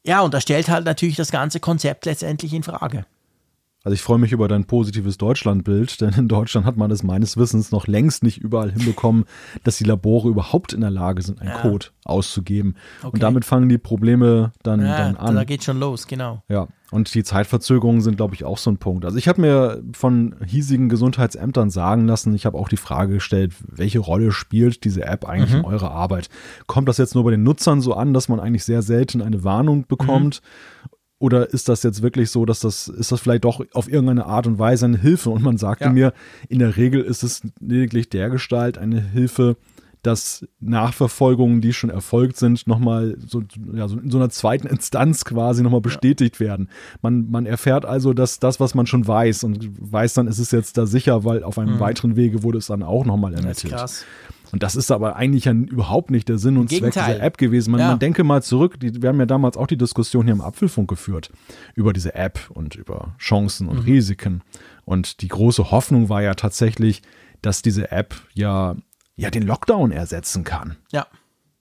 Ja, 0.05 0.20
und 0.20 0.34
das 0.34 0.43
stellt 0.43 0.68
halt 0.68 0.84
natürlich 0.84 1.16
das 1.16 1.30
ganze 1.30 1.61
Konzept 1.61 2.07
letztendlich 2.07 2.53
in 2.55 2.62
Frage. 2.62 3.05
Also 3.83 3.95
ich 3.95 4.03
freue 4.03 4.18
mich 4.18 4.33
über 4.33 4.47
dein 4.47 4.66
positives 4.66 5.16
Deutschlandbild, 5.16 6.03
denn 6.03 6.11
in 6.11 6.28
Deutschland 6.28 6.66
hat 6.66 6.76
man 6.76 6.91
es 6.91 7.03
meines 7.03 7.39
Wissens 7.39 7.72
noch 7.72 7.87
längst 7.87 8.22
nicht 8.22 8.39
überall 8.39 8.70
hinbekommen, 8.70 9.24
dass 9.64 9.78
die 9.78 9.85
Labore 9.85 10.28
überhaupt 10.28 10.74
in 10.74 10.83
der 10.83 10.91
Lage 10.91 11.22
sind, 11.22 11.41
einen 11.41 11.51
ja. 11.51 11.59
Code 11.62 11.87
auszugeben. 12.05 12.74
Okay. 12.99 13.11
Und 13.14 13.22
damit 13.22 13.47
fangen 13.47 13.70
die 13.70 13.78
Probleme 13.78 14.53
dann, 14.62 14.83
ja, 14.83 14.99
dann 14.99 15.16
an. 15.16 15.35
Da 15.35 15.45
geht 15.45 15.64
schon 15.64 15.81
los, 15.81 16.07
genau. 16.07 16.43
Ja. 16.49 16.68
Und 16.91 17.14
die 17.14 17.22
Zeitverzögerungen 17.22 18.03
sind, 18.03 18.16
glaube 18.16 18.35
ich, 18.35 18.45
auch 18.45 18.59
so 18.59 18.70
ein 18.70 18.76
Punkt. 18.76 19.05
Also 19.07 19.16
ich 19.16 19.28
habe 19.28 19.41
mir 19.41 19.83
von 19.93 20.35
hiesigen 20.45 20.91
Gesundheitsämtern 20.91 21.70
sagen 21.70 22.07
lassen, 22.07 22.35
ich 22.35 22.45
habe 22.45 22.59
auch 22.59 22.68
die 22.68 22.76
Frage 22.76 23.14
gestellt, 23.14 23.55
welche 23.66 24.01
Rolle 24.01 24.33
spielt 24.33 24.85
diese 24.85 25.05
App 25.05 25.24
eigentlich 25.24 25.53
mhm. 25.53 25.61
in 25.61 25.64
eurer 25.64 25.93
Arbeit? 25.93 26.28
Kommt 26.66 26.89
das 26.89 26.99
jetzt 26.99 27.14
nur 27.14 27.24
bei 27.24 27.31
den 27.31 27.45
Nutzern 27.45 27.81
so 27.81 27.95
an, 27.95 28.12
dass 28.12 28.28
man 28.28 28.41
eigentlich 28.41 28.64
sehr 28.64 28.83
selten 28.83 29.22
eine 29.22 29.43
Warnung 29.43 29.87
bekommt? 29.87 30.43
Mhm 30.43 30.91
oder 31.20 31.50
ist 31.50 31.68
das 31.68 31.82
jetzt 31.82 32.02
wirklich 32.02 32.30
so, 32.30 32.46
dass 32.46 32.60
das, 32.60 32.88
ist 32.88 33.12
das 33.12 33.20
vielleicht 33.20 33.44
doch 33.44 33.62
auf 33.74 33.88
irgendeine 33.88 34.24
Art 34.24 34.46
und 34.46 34.58
Weise 34.58 34.86
eine 34.86 34.98
Hilfe? 34.98 35.28
Und 35.28 35.42
man 35.42 35.58
sagte 35.58 35.84
ja. 35.84 35.92
mir, 35.92 36.12
in 36.48 36.58
der 36.58 36.76
Regel 36.78 37.02
ist 37.02 37.22
es 37.22 37.42
lediglich 37.60 38.08
der 38.08 38.30
Gestalt 38.30 38.78
eine 38.78 39.02
Hilfe, 39.02 39.56
dass 40.02 40.46
Nachverfolgungen, 40.60 41.60
die 41.60 41.74
schon 41.74 41.90
erfolgt 41.90 42.38
sind, 42.38 42.66
nochmal 42.66 43.18
so, 43.18 43.42
ja, 43.74 43.86
so 43.86 43.98
in 43.98 44.10
so 44.10 44.16
einer 44.16 44.30
zweiten 44.30 44.66
Instanz 44.66 45.26
quasi 45.26 45.62
nochmal 45.62 45.82
bestätigt 45.82 46.36
ja. 46.40 46.46
werden. 46.46 46.70
Man, 47.02 47.30
man 47.30 47.44
erfährt 47.44 47.84
also, 47.84 48.14
dass 48.14 48.38
das, 48.38 48.58
was 48.58 48.74
man 48.74 48.86
schon 48.86 49.06
weiß 49.06 49.44
und 49.44 49.68
weiß 49.78 50.14
dann, 50.14 50.26
ist 50.26 50.38
es 50.38 50.52
jetzt 50.52 50.78
da 50.78 50.86
sicher, 50.86 51.24
weil 51.26 51.42
auf 51.42 51.58
einem 51.58 51.74
mhm. 51.74 51.80
weiteren 51.80 52.16
Wege 52.16 52.42
wurde 52.42 52.56
es 52.56 52.68
dann 52.68 52.82
auch 52.82 53.04
nochmal 53.04 53.34
ermittelt. 53.34 53.72
Das 53.72 53.92
ist 53.92 54.04
krass. 54.04 54.04
Und 54.53 54.62
das 54.62 54.76
ist 54.76 54.90
aber 54.90 55.16
eigentlich 55.16 55.44
ja 55.44 55.53
überhaupt 55.53 56.11
nicht 56.11 56.28
der 56.28 56.38
Sinn 56.38 56.57
und 56.57 56.70
Zweck 56.70 56.92
dieser 56.92 57.20
App 57.20 57.38
gewesen. 57.38 57.70
Man, 57.72 57.80
ja. 57.80 57.88
man 57.88 57.98
denke 57.98 58.24
mal 58.24 58.42
zurück, 58.42 58.78
die, 58.80 59.03
wir 59.03 59.09
haben 59.09 59.20
ja 59.20 59.26
damals 59.26 59.57
auch 59.57 59.66
die 59.66 59.76
Diskussion 59.76 60.24
hier 60.24 60.34
im 60.34 60.40
Apfelfunk 60.40 60.88
geführt 60.88 61.30
über 61.74 61.92
diese 61.92 62.14
App 62.14 62.40
und 62.51 62.74
über 62.74 63.14
Chancen 63.18 63.68
und 63.68 63.80
mhm. 63.80 63.84
Risiken. 63.84 64.42
Und 64.84 65.20
die 65.22 65.28
große 65.28 65.70
Hoffnung 65.70 66.09
war 66.09 66.22
ja 66.22 66.34
tatsächlich, 66.34 67.03
dass 67.42 67.62
diese 67.62 67.90
App 67.90 68.14
ja, 68.34 68.76
ja 69.16 69.30
den 69.30 69.44
Lockdown 69.44 69.92
ersetzen 69.92 70.44
kann. 70.44 70.76
Ja. 70.92 71.07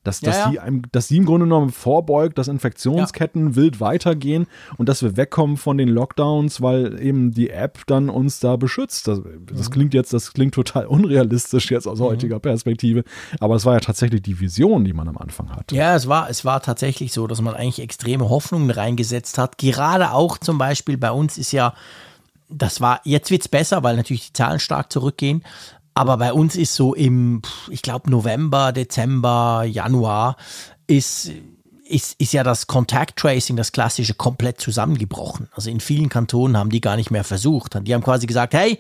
Dass, 0.04 0.22
dass, 0.22 0.38
ja. 0.38 0.50
Die 0.52 0.82
dass 0.94 1.10
sie 1.10 1.18
im 1.18 1.26
Grunde 1.26 1.46
genommen 1.46 1.72
vorbeugt, 1.72 2.38
dass 2.38 2.48
Infektionsketten 2.48 3.50
ja. 3.50 3.56
wild 3.56 3.82
weitergehen 3.82 4.48
und 4.78 4.88
dass 4.88 5.04
wir 5.04 5.18
wegkommen 5.18 5.58
von 5.58 5.78
den 5.78 5.90
Lockdowns, 5.90 6.62
weil 6.62 7.02
eben 7.02 7.32
die 7.32 7.50
App 7.50 7.80
dann 7.86 8.10
uns 8.10 8.40
da 8.40 8.56
beschützt. 8.56 9.10
Das, 9.10 9.22
das 9.52 9.68
mhm. 9.68 9.74
klingt 9.74 9.94
jetzt, 9.94 10.14
das 10.14 10.34
klingt 10.34 10.54
total 10.54 10.86
unrealistisch 10.86 11.70
jetzt 11.70 11.86
aus 11.86 12.00
mhm. 12.00 12.06
heutiger 12.06 12.40
Perspektive, 12.40 13.04
aber 13.42 13.56
es 13.56 13.66
war 13.66 13.74
ja 13.74 13.80
tatsächlich 13.82 14.22
die 14.22 14.40
Vision, 14.40 14.86
die 14.86 14.94
man 14.94 15.10
am 15.10 15.18
Anfang 15.18 15.50
hatte. 15.50 15.76
Ja, 15.76 15.96
es 15.96 16.08
war, 16.08 16.30
es 16.30 16.46
war 16.46 16.62
tatsächlich 16.62 17.12
so, 17.12 17.28
dass 17.28 17.42
man 17.42 17.54
eigentlich 17.56 17.80
extreme 17.80 18.30
Hoffnungen 18.30 18.72
reingesetzt 18.72 19.38
hat. 19.38 19.58
Gerade 19.58 20.14
auch 20.14 20.38
zum 20.38 20.58
Beispiel 20.58 20.98
bei 20.98 21.12
uns 21.12 21.38
ist 21.38 21.52
ja 21.52 21.74
das 22.50 22.82
war, 22.82 23.00
jetzt 23.04 23.30
wird 23.30 23.44
es 23.44 23.48
besser, 23.48 23.84
weil 23.84 23.96
natürlich 23.96 24.28
die 24.28 24.34
Zahlen 24.34 24.60
stark 24.60 24.92
zurückgehen. 24.92 25.44
Aber 26.00 26.16
bei 26.16 26.32
uns 26.32 26.56
ist 26.56 26.76
so 26.76 26.96
im, 26.96 27.42
ich 27.70 27.82
glaube, 27.82 28.10
November, 28.10 28.72
Dezember, 28.72 29.66
Januar 29.66 30.38
ist, 30.88 31.30
ist, 31.84 32.16
ist 32.22 32.32
ja 32.32 32.42
das 32.42 32.68
Contact 32.68 33.18
Tracing, 33.18 33.58
das 33.58 33.74
klassische, 33.74 34.14
komplett 34.14 34.62
zusammengebrochen. 34.62 35.50
Also 35.52 35.70
in 35.70 35.82
vielen 35.82 36.08
Kantonen 36.08 36.56
haben 36.56 36.70
die 36.70 36.80
gar 36.80 36.96
nicht 36.96 37.12
mehr 37.12 37.26
versucht. 37.26 37.78
Die 37.86 37.94
haben 37.94 38.02
quasi 38.02 38.28
gesagt, 38.28 38.54
hey, 38.54 38.80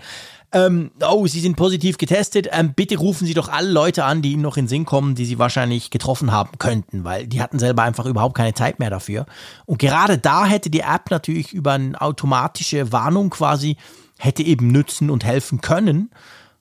ähm, 0.54 0.92
oh, 1.06 1.28
Sie 1.28 1.42
sind 1.42 1.58
positiv 1.58 1.98
getestet, 1.98 2.48
ähm, 2.54 2.72
bitte 2.74 2.96
rufen 2.96 3.28
Sie 3.28 3.34
doch 3.34 3.50
alle 3.50 3.70
Leute 3.70 4.06
an, 4.06 4.22
die 4.22 4.32
Ihnen 4.32 4.42
noch 4.42 4.56
in 4.56 4.70
Sinn 4.70 4.86
kommen, 4.86 5.16
die 5.16 5.26
Sie 5.26 5.40
wahrscheinlich 5.40 5.90
getroffen 5.90 6.32
haben 6.32 6.58
könnten, 6.58 7.04
weil 7.04 7.28
die 7.28 7.42
hatten 7.42 7.60
selber 7.60 7.84
einfach 7.84 8.06
überhaupt 8.06 8.38
keine 8.38 8.54
Zeit 8.54 8.80
mehr 8.80 8.90
dafür. 8.90 9.26
Und 9.66 9.78
gerade 9.80 10.18
da 10.20 10.46
hätte 10.46 10.70
die 10.70 10.80
App 10.80 11.12
natürlich 11.12 11.52
über 11.52 11.74
eine 11.74 12.00
automatische 12.00 12.94
Warnung 12.94 13.30
quasi, 13.30 13.76
hätte 14.18 14.42
eben 14.42 14.68
nützen 14.68 15.10
und 15.10 15.26
helfen 15.26 15.60
können. 15.60 16.12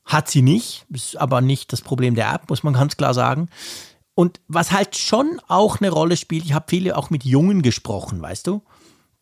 Hat 0.09 0.31
sie 0.31 0.41
nicht, 0.41 0.87
ist 0.89 1.19
aber 1.19 1.43
nicht 1.43 1.71
das 1.71 1.83
Problem 1.83 2.15
der 2.15 2.33
App, 2.33 2.49
muss 2.49 2.63
man 2.63 2.73
ganz 2.73 2.97
klar 2.97 3.13
sagen. 3.13 3.51
Und 4.15 4.41
was 4.49 4.73
halt 4.73 4.97
schon 4.97 5.39
auch 5.49 5.81
eine 5.81 5.91
Rolle 5.91 6.17
spielt, 6.17 6.47
ich 6.47 6.55
habe 6.55 6.65
viele 6.67 6.97
auch 6.97 7.11
mit 7.11 7.25
Jungen 7.25 7.61
gesprochen, 7.61 8.23
weißt 8.23 8.47
du? 8.47 8.63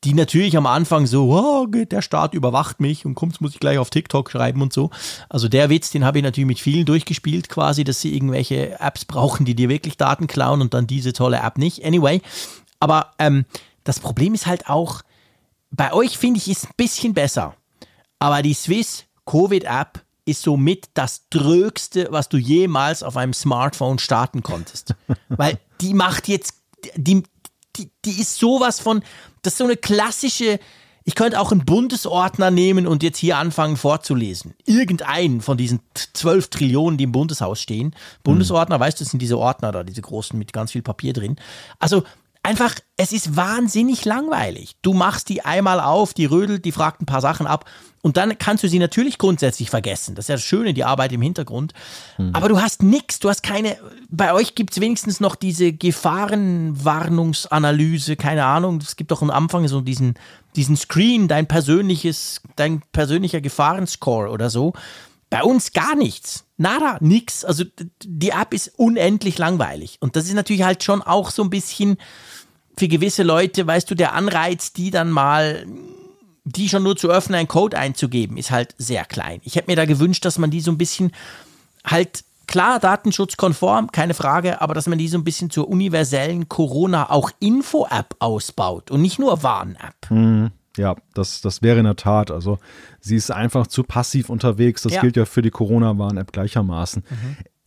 Die 0.04 0.14
natürlich 0.14 0.56
am 0.56 0.66
Anfang 0.66 1.06
so, 1.06 1.32
oh, 1.32 1.66
der 1.66 2.02
Staat 2.02 2.34
überwacht 2.34 2.78
mich 2.78 3.04
und 3.04 3.16
kommt, 3.16 3.40
muss 3.40 3.54
ich 3.54 3.58
gleich 3.58 3.78
auf 3.78 3.90
TikTok 3.90 4.30
schreiben 4.30 4.62
und 4.62 4.72
so. 4.72 4.90
Also 5.28 5.48
der 5.48 5.70
Witz, 5.70 5.90
den 5.90 6.04
habe 6.04 6.18
ich 6.18 6.24
natürlich 6.24 6.46
mit 6.46 6.60
vielen 6.60 6.86
durchgespielt, 6.86 7.48
quasi, 7.48 7.82
dass 7.82 8.00
sie 8.00 8.14
irgendwelche 8.14 8.78
Apps 8.78 9.04
brauchen, 9.04 9.44
die 9.44 9.56
dir 9.56 9.68
wirklich 9.68 9.96
Daten 9.96 10.28
klauen 10.28 10.60
und 10.60 10.72
dann 10.72 10.86
diese 10.86 11.12
tolle 11.12 11.40
App 11.40 11.58
nicht. 11.58 11.84
Anyway, 11.84 12.22
aber 12.78 13.10
ähm, 13.18 13.44
das 13.82 13.98
Problem 13.98 14.34
ist 14.34 14.46
halt 14.46 14.68
auch, 14.68 15.02
bei 15.72 15.92
euch 15.92 16.16
finde 16.16 16.38
ich, 16.38 16.48
ist 16.48 16.66
ein 16.66 16.74
bisschen 16.76 17.12
besser. 17.12 17.56
Aber 18.20 18.42
die 18.42 18.54
Swiss 18.54 19.06
Covid-App 19.24 20.05
ist 20.26 20.42
somit 20.42 20.90
das 20.94 21.28
Drögste, 21.30 22.08
was 22.10 22.28
du 22.28 22.36
jemals 22.36 23.02
auf 23.02 23.16
einem 23.16 23.32
Smartphone 23.32 23.98
starten 23.98 24.42
konntest. 24.42 24.94
Weil 25.28 25.58
die 25.80 25.94
macht 25.94 26.28
jetzt, 26.28 26.54
die, 26.96 27.22
die, 27.76 27.90
die 28.04 28.20
ist 28.20 28.36
sowas 28.36 28.80
von, 28.80 29.02
das 29.42 29.54
ist 29.54 29.58
so 29.58 29.64
eine 29.64 29.76
klassische, 29.76 30.58
ich 31.04 31.14
könnte 31.14 31.40
auch 31.40 31.52
einen 31.52 31.64
Bundesordner 31.64 32.50
nehmen 32.50 32.88
und 32.88 33.04
jetzt 33.04 33.18
hier 33.18 33.38
anfangen 33.38 33.76
vorzulesen. 33.76 34.54
Irgendeinen 34.64 35.40
von 35.40 35.56
diesen 35.56 35.80
zwölf 36.12 36.48
Trillionen, 36.48 36.98
die 36.98 37.04
im 37.04 37.12
Bundeshaus 37.12 37.60
stehen. 37.60 37.94
Bundesordner, 38.24 38.78
mhm. 38.78 38.80
weißt 38.80 38.98
du, 38.98 39.04
das 39.04 39.12
sind 39.12 39.22
diese 39.22 39.38
Ordner 39.38 39.70
da, 39.70 39.84
diese 39.84 40.02
großen 40.02 40.36
mit 40.36 40.52
ganz 40.52 40.72
viel 40.72 40.82
Papier 40.82 41.12
drin. 41.12 41.36
Also 41.78 42.02
einfach, 42.46 42.74
es 42.96 43.12
ist 43.12 43.36
wahnsinnig 43.36 44.04
langweilig. 44.04 44.76
Du 44.82 44.92
machst 44.94 45.28
die 45.28 45.44
einmal 45.44 45.80
auf, 45.80 46.14
die 46.14 46.26
rödelt, 46.26 46.64
die 46.64 46.70
fragt 46.72 47.02
ein 47.02 47.06
paar 47.06 47.20
Sachen 47.20 47.46
ab 47.46 47.68
und 48.02 48.16
dann 48.16 48.38
kannst 48.38 48.62
du 48.62 48.68
sie 48.68 48.78
natürlich 48.78 49.18
grundsätzlich 49.18 49.68
vergessen. 49.68 50.14
Das 50.14 50.26
ist 50.26 50.28
ja 50.28 50.36
das 50.36 50.44
Schöne, 50.44 50.72
die 50.72 50.84
Arbeit 50.84 51.10
im 51.12 51.22
Hintergrund. 51.22 51.72
Hm. 52.16 52.30
Aber 52.34 52.48
du 52.48 52.60
hast 52.60 52.84
nichts, 52.84 53.18
du 53.18 53.28
hast 53.28 53.42
keine, 53.42 53.76
bei 54.10 54.32
euch 54.32 54.54
gibt 54.54 54.70
es 54.72 54.80
wenigstens 54.80 55.18
noch 55.18 55.34
diese 55.34 55.72
Gefahrenwarnungsanalyse, 55.72 58.14
keine 58.14 58.44
Ahnung. 58.44 58.78
Es 58.78 58.94
gibt 58.94 59.10
doch 59.10 59.22
am 59.22 59.30
Anfang 59.30 59.66
so 59.66 59.80
diesen, 59.80 60.14
diesen 60.54 60.76
Screen, 60.76 61.26
dein 61.26 61.48
persönliches, 61.48 62.42
dein 62.54 62.80
persönlicher 62.92 63.40
Gefahrenscore 63.40 64.30
oder 64.30 64.50
so. 64.50 64.72
Bei 65.28 65.42
uns 65.42 65.72
gar 65.72 65.96
nichts. 65.96 66.44
Nada, 66.56 66.98
nix. 67.00 67.44
Also 67.44 67.64
die 68.04 68.30
App 68.30 68.54
ist 68.54 68.72
unendlich 68.76 69.36
langweilig. 69.36 69.96
Und 69.98 70.14
das 70.14 70.26
ist 70.26 70.34
natürlich 70.34 70.62
halt 70.62 70.84
schon 70.84 71.02
auch 71.02 71.30
so 71.30 71.42
ein 71.42 71.50
bisschen 71.50 71.96
für 72.78 72.88
gewisse 72.88 73.22
Leute, 73.22 73.66
weißt 73.66 73.90
du, 73.90 73.94
der 73.94 74.14
Anreiz, 74.14 74.72
die 74.72 74.90
dann 74.90 75.10
mal 75.10 75.66
die 76.44 76.68
schon 76.68 76.84
nur 76.84 76.96
zu 76.96 77.08
öffnen, 77.08 77.38
einen 77.38 77.48
Code 77.48 77.76
einzugeben, 77.76 78.36
ist 78.36 78.52
halt 78.52 78.74
sehr 78.78 79.04
klein. 79.04 79.40
Ich 79.42 79.56
hätte 79.56 79.68
mir 79.68 79.76
da 79.76 79.84
gewünscht, 79.84 80.24
dass 80.24 80.38
man 80.38 80.50
die 80.50 80.60
so 80.60 80.70
ein 80.70 80.78
bisschen 80.78 81.10
halt 81.84 82.22
klar 82.46 82.78
datenschutzkonform, 82.78 83.90
keine 83.90 84.14
Frage, 84.14 84.60
aber 84.60 84.72
dass 84.72 84.86
man 84.86 84.98
die 84.98 85.08
so 85.08 85.18
ein 85.18 85.24
bisschen 85.24 85.50
zur 85.50 85.68
universellen 85.68 86.48
Corona 86.48 87.10
auch 87.10 87.30
Info-App 87.40 88.14
ausbaut 88.20 88.92
und 88.92 89.02
nicht 89.02 89.18
nur 89.18 89.42
Warn-App. 89.42 90.10
Mhm. 90.10 90.52
Ja, 90.76 90.96
das, 91.14 91.40
das 91.40 91.62
wäre 91.62 91.78
in 91.78 91.84
der 91.84 91.96
Tat. 91.96 92.30
Also 92.30 92.58
sie 93.00 93.16
ist 93.16 93.30
einfach 93.30 93.66
zu 93.66 93.82
passiv 93.82 94.28
unterwegs. 94.30 94.82
Das 94.82 94.94
Ja. 94.94 95.00
gilt 95.00 95.16
ja 95.16 95.24
für 95.24 95.42
die 95.42 95.50
Corona-Warn-App 95.50 96.32
gleichermaßen. 96.32 97.02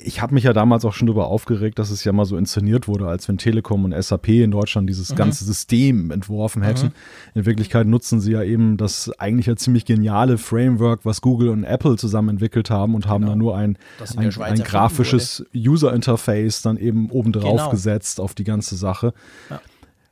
Ich 0.01 0.22
habe 0.22 0.34
mich 0.34 0.45
ja 0.45 0.53
damals 0.53 0.86
auch 0.86 0.93
schon 0.93 1.07
darüber 1.07 1.28
aufgeregt, 1.28 1.78
dass 1.78 1.89
es 1.89 2.05
ja 2.05 2.14
mal 2.14 2.24
so 2.24 2.38
inszeniert 2.38 2.88
wurde, 2.88 3.07
als 3.10 3.28
wenn 3.28 3.38
Telekom 3.38 3.84
und 3.84 3.91
SAP 4.01 4.30
in 4.30 4.51
Deutschland 4.51 4.88
dieses 4.89 5.14
ganze 5.14 5.43
System 5.43 6.10
entworfen 6.12 6.62
hätten. 6.62 6.93
In 7.36 7.45
Wirklichkeit 7.45 7.86
nutzen 7.86 8.22
sie 8.22 8.32
ja 8.32 8.41
eben 8.41 8.78
das 8.78 9.12
eigentlich 9.20 9.47
ja 9.47 9.57
ziemlich 9.57 9.84
geniale 9.84 10.38
Framework, 10.38 11.01
was 11.03 11.20
Google 11.20 11.49
und 11.49 11.66
Apple 11.66 11.97
zusammen 11.97 12.30
entwickelt 12.30 12.70
haben 12.70 12.95
und 12.95 13.07
haben 13.07 13.26
da 13.26 13.36
nur 13.36 13.57
ein, 13.57 13.78
ein, 14.16 14.32
ein 14.41 14.60
grafisches 14.64 15.45
User-Interface 15.53 16.62
dann 16.62 16.78
eben 16.78 17.10
obendrauf 17.10 17.57
Genau. 17.57 17.70
gesetzt 17.72 18.22
auf 18.22 18.34
die 18.36 18.43
ganze 18.45 18.76
Sache. 18.78 19.14
Ja. 19.49 19.60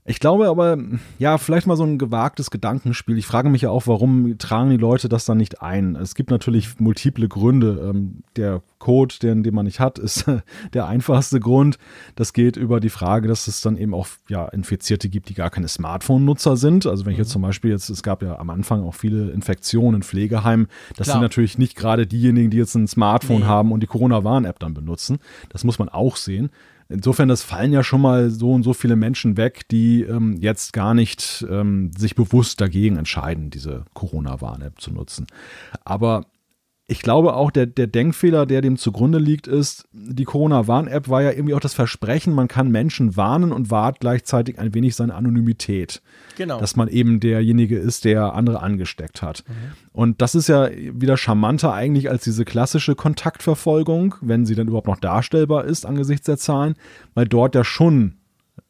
Ich 0.10 0.22
glaube 0.22 0.48
aber, 0.48 0.78
ja, 1.20 1.38
vielleicht 1.38 1.68
mal 1.68 1.76
so 1.76 1.84
ein 1.84 1.98
gewagtes 1.98 2.50
Gedankenspiel. 2.50 3.18
Ich 3.18 3.26
frage 3.26 3.50
mich 3.50 3.64
ja 3.64 3.72
auch, 3.72 3.88
warum 3.88 4.38
tragen 4.38 4.70
die 4.70 4.78
Leute 4.78 5.10
das 5.10 5.26
dann 5.26 5.38
nicht 5.38 5.62
ein? 5.62 5.98
Es 5.98 6.16
gibt 6.16 6.32
natürlich 6.32 6.80
multiple 6.80 7.28
Gründe. 7.28 7.92
Ähm, 7.94 8.24
der 8.38 8.62
Code, 8.80 9.16
den, 9.22 9.44
den 9.44 9.54
man 9.54 9.66
nicht 9.66 9.82
hat, 9.82 10.00
ist 10.00 10.24
der 10.74 10.88
einfachste 10.88 11.42
Grund. 11.42 11.78
Das 12.16 12.32
geht 12.32 12.56
über 12.56 12.80
die 12.80 12.90
Frage, 12.90 13.28
dass 13.28 13.50
es 13.50 13.60
dann 13.60 13.76
eben 13.76 13.94
auch 13.94 14.08
ja, 14.30 14.48
Infizierte 14.48 15.10
gibt, 15.10 15.28
die 15.28 15.34
gar 15.34 15.50
keine 15.50 15.68
Smartphone-Nutzer 15.68 16.56
sind. 16.56 16.86
Also 16.86 17.06
wenn 17.06 17.12
ich 17.12 17.20
jetzt 17.20 17.32
zum 17.32 17.42
Beispiel 17.42 17.72
jetzt, 17.72 17.90
es 17.90 18.02
gab 18.02 18.24
ja 18.24 18.40
am 18.40 18.50
Anfang 18.50 18.84
auch 18.84 18.96
viele 18.96 19.32
Infektionen 19.32 19.96
in 19.96 20.04
Pflegeheimen. 20.04 20.68
Das 20.96 21.08
Klar. 21.08 21.16
sind 21.16 21.22
natürlich 21.22 21.58
nicht 21.58 21.76
gerade 21.76 22.08
diejenigen, 22.08 22.50
die 22.50 22.58
jetzt 22.58 22.76
ein 22.76 22.88
Smartphone 22.88 23.42
Nee. 23.42 23.46
haben 23.48 23.74
und 23.74 23.82
die 23.82 23.88
Corona-Warn-App 23.88 24.60
dann 24.60 24.74
benutzen. 24.74 25.20
Das 25.50 25.66
muss 25.66 25.80
man 25.80 25.90
auch 25.90 26.16
sehen. 26.16 26.50
Insofern, 26.90 27.28
das 27.28 27.44
fallen 27.44 27.74
ja 27.74 27.84
schon 27.84 28.02
mal 28.02 28.30
so 28.30 28.54
und 28.54 28.64
so 28.64 28.74
viele 28.74 28.96
Menschen 28.96 29.36
weg, 29.36 29.68
die 29.70 30.04
ähm, 30.04 30.38
jetzt 30.40 30.72
gar 30.74 30.94
nicht 30.94 31.46
ähm, 31.50 31.92
sich 31.98 32.16
bewusst 32.16 32.62
dagegen 32.62 32.98
entscheiden, 32.98 33.50
diese 33.50 33.86
Corona-Warn-App 33.94 34.80
zu 34.80 34.92
nutzen. 34.92 35.28
Aber 35.84 36.26
ich 36.88 37.02
glaube 37.02 37.36
auch, 37.36 37.52
der, 37.52 37.66
der 37.66 37.88
Denkfehler, 37.88 38.46
der 38.46 38.62
dem 38.62 38.78
zugrunde 38.78 39.20
liegt, 39.20 39.46
ist, 39.48 39.88
die 39.92 40.24
Corona-Warn-App 40.24 41.10
war 41.10 41.22
ja 41.22 41.32
irgendwie 41.32 41.54
auch 41.54 41.60
das 41.60 41.74
Versprechen, 41.74 42.34
man 42.34 42.48
kann 42.48 42.72
Menschen 42.72 43.18
warnen 43.18 43.52
und 43.52 43.70
wahrt 43.70 44.00
gleichzeitig 44.00 44.58
ein 44.58 44.74
wenig 44.74 44.96
seine 44.96 45.14
Anonymität 45.14 46.02
Genau. 46.38 46.60
dass 46.60 46.76
man 46.76 46.88
eben 46.88 47.20
derjenige 47.20 47.78
ist, 47.80 48.06
der 48.06 48.36
andere 48.36 48.62
angesteckt 48.62 49.24
hat. 49.24 49.44
Und 49.92 50.22
das 50.22 50.36
ist 50.36 50.48
ja 50.48 50.70
wieder 50.72 51.18
charmanter 51.18 51.74
eigentlich 51.74 52.12
als 52.12 52.24
diese 52.24 52.46
klassische 52.46 52.94
Kontaktverfolgung, 52.94 54.16
wenn 54.22 54.46
sie 54.46 54.54
dann 54.54 54.68
überhaupt 54.68 54.88
noch 54.88 55.00
darstellbar 55.00 55.66
ist 55.66 55.86
angesichts 55.86 56.28
der 56.28 56.38
Zahlen, 56.38 56.76
weil 57.16 57.28
dort 57.28 57.56
ja 57.56 57.64
schon 57.64 58.14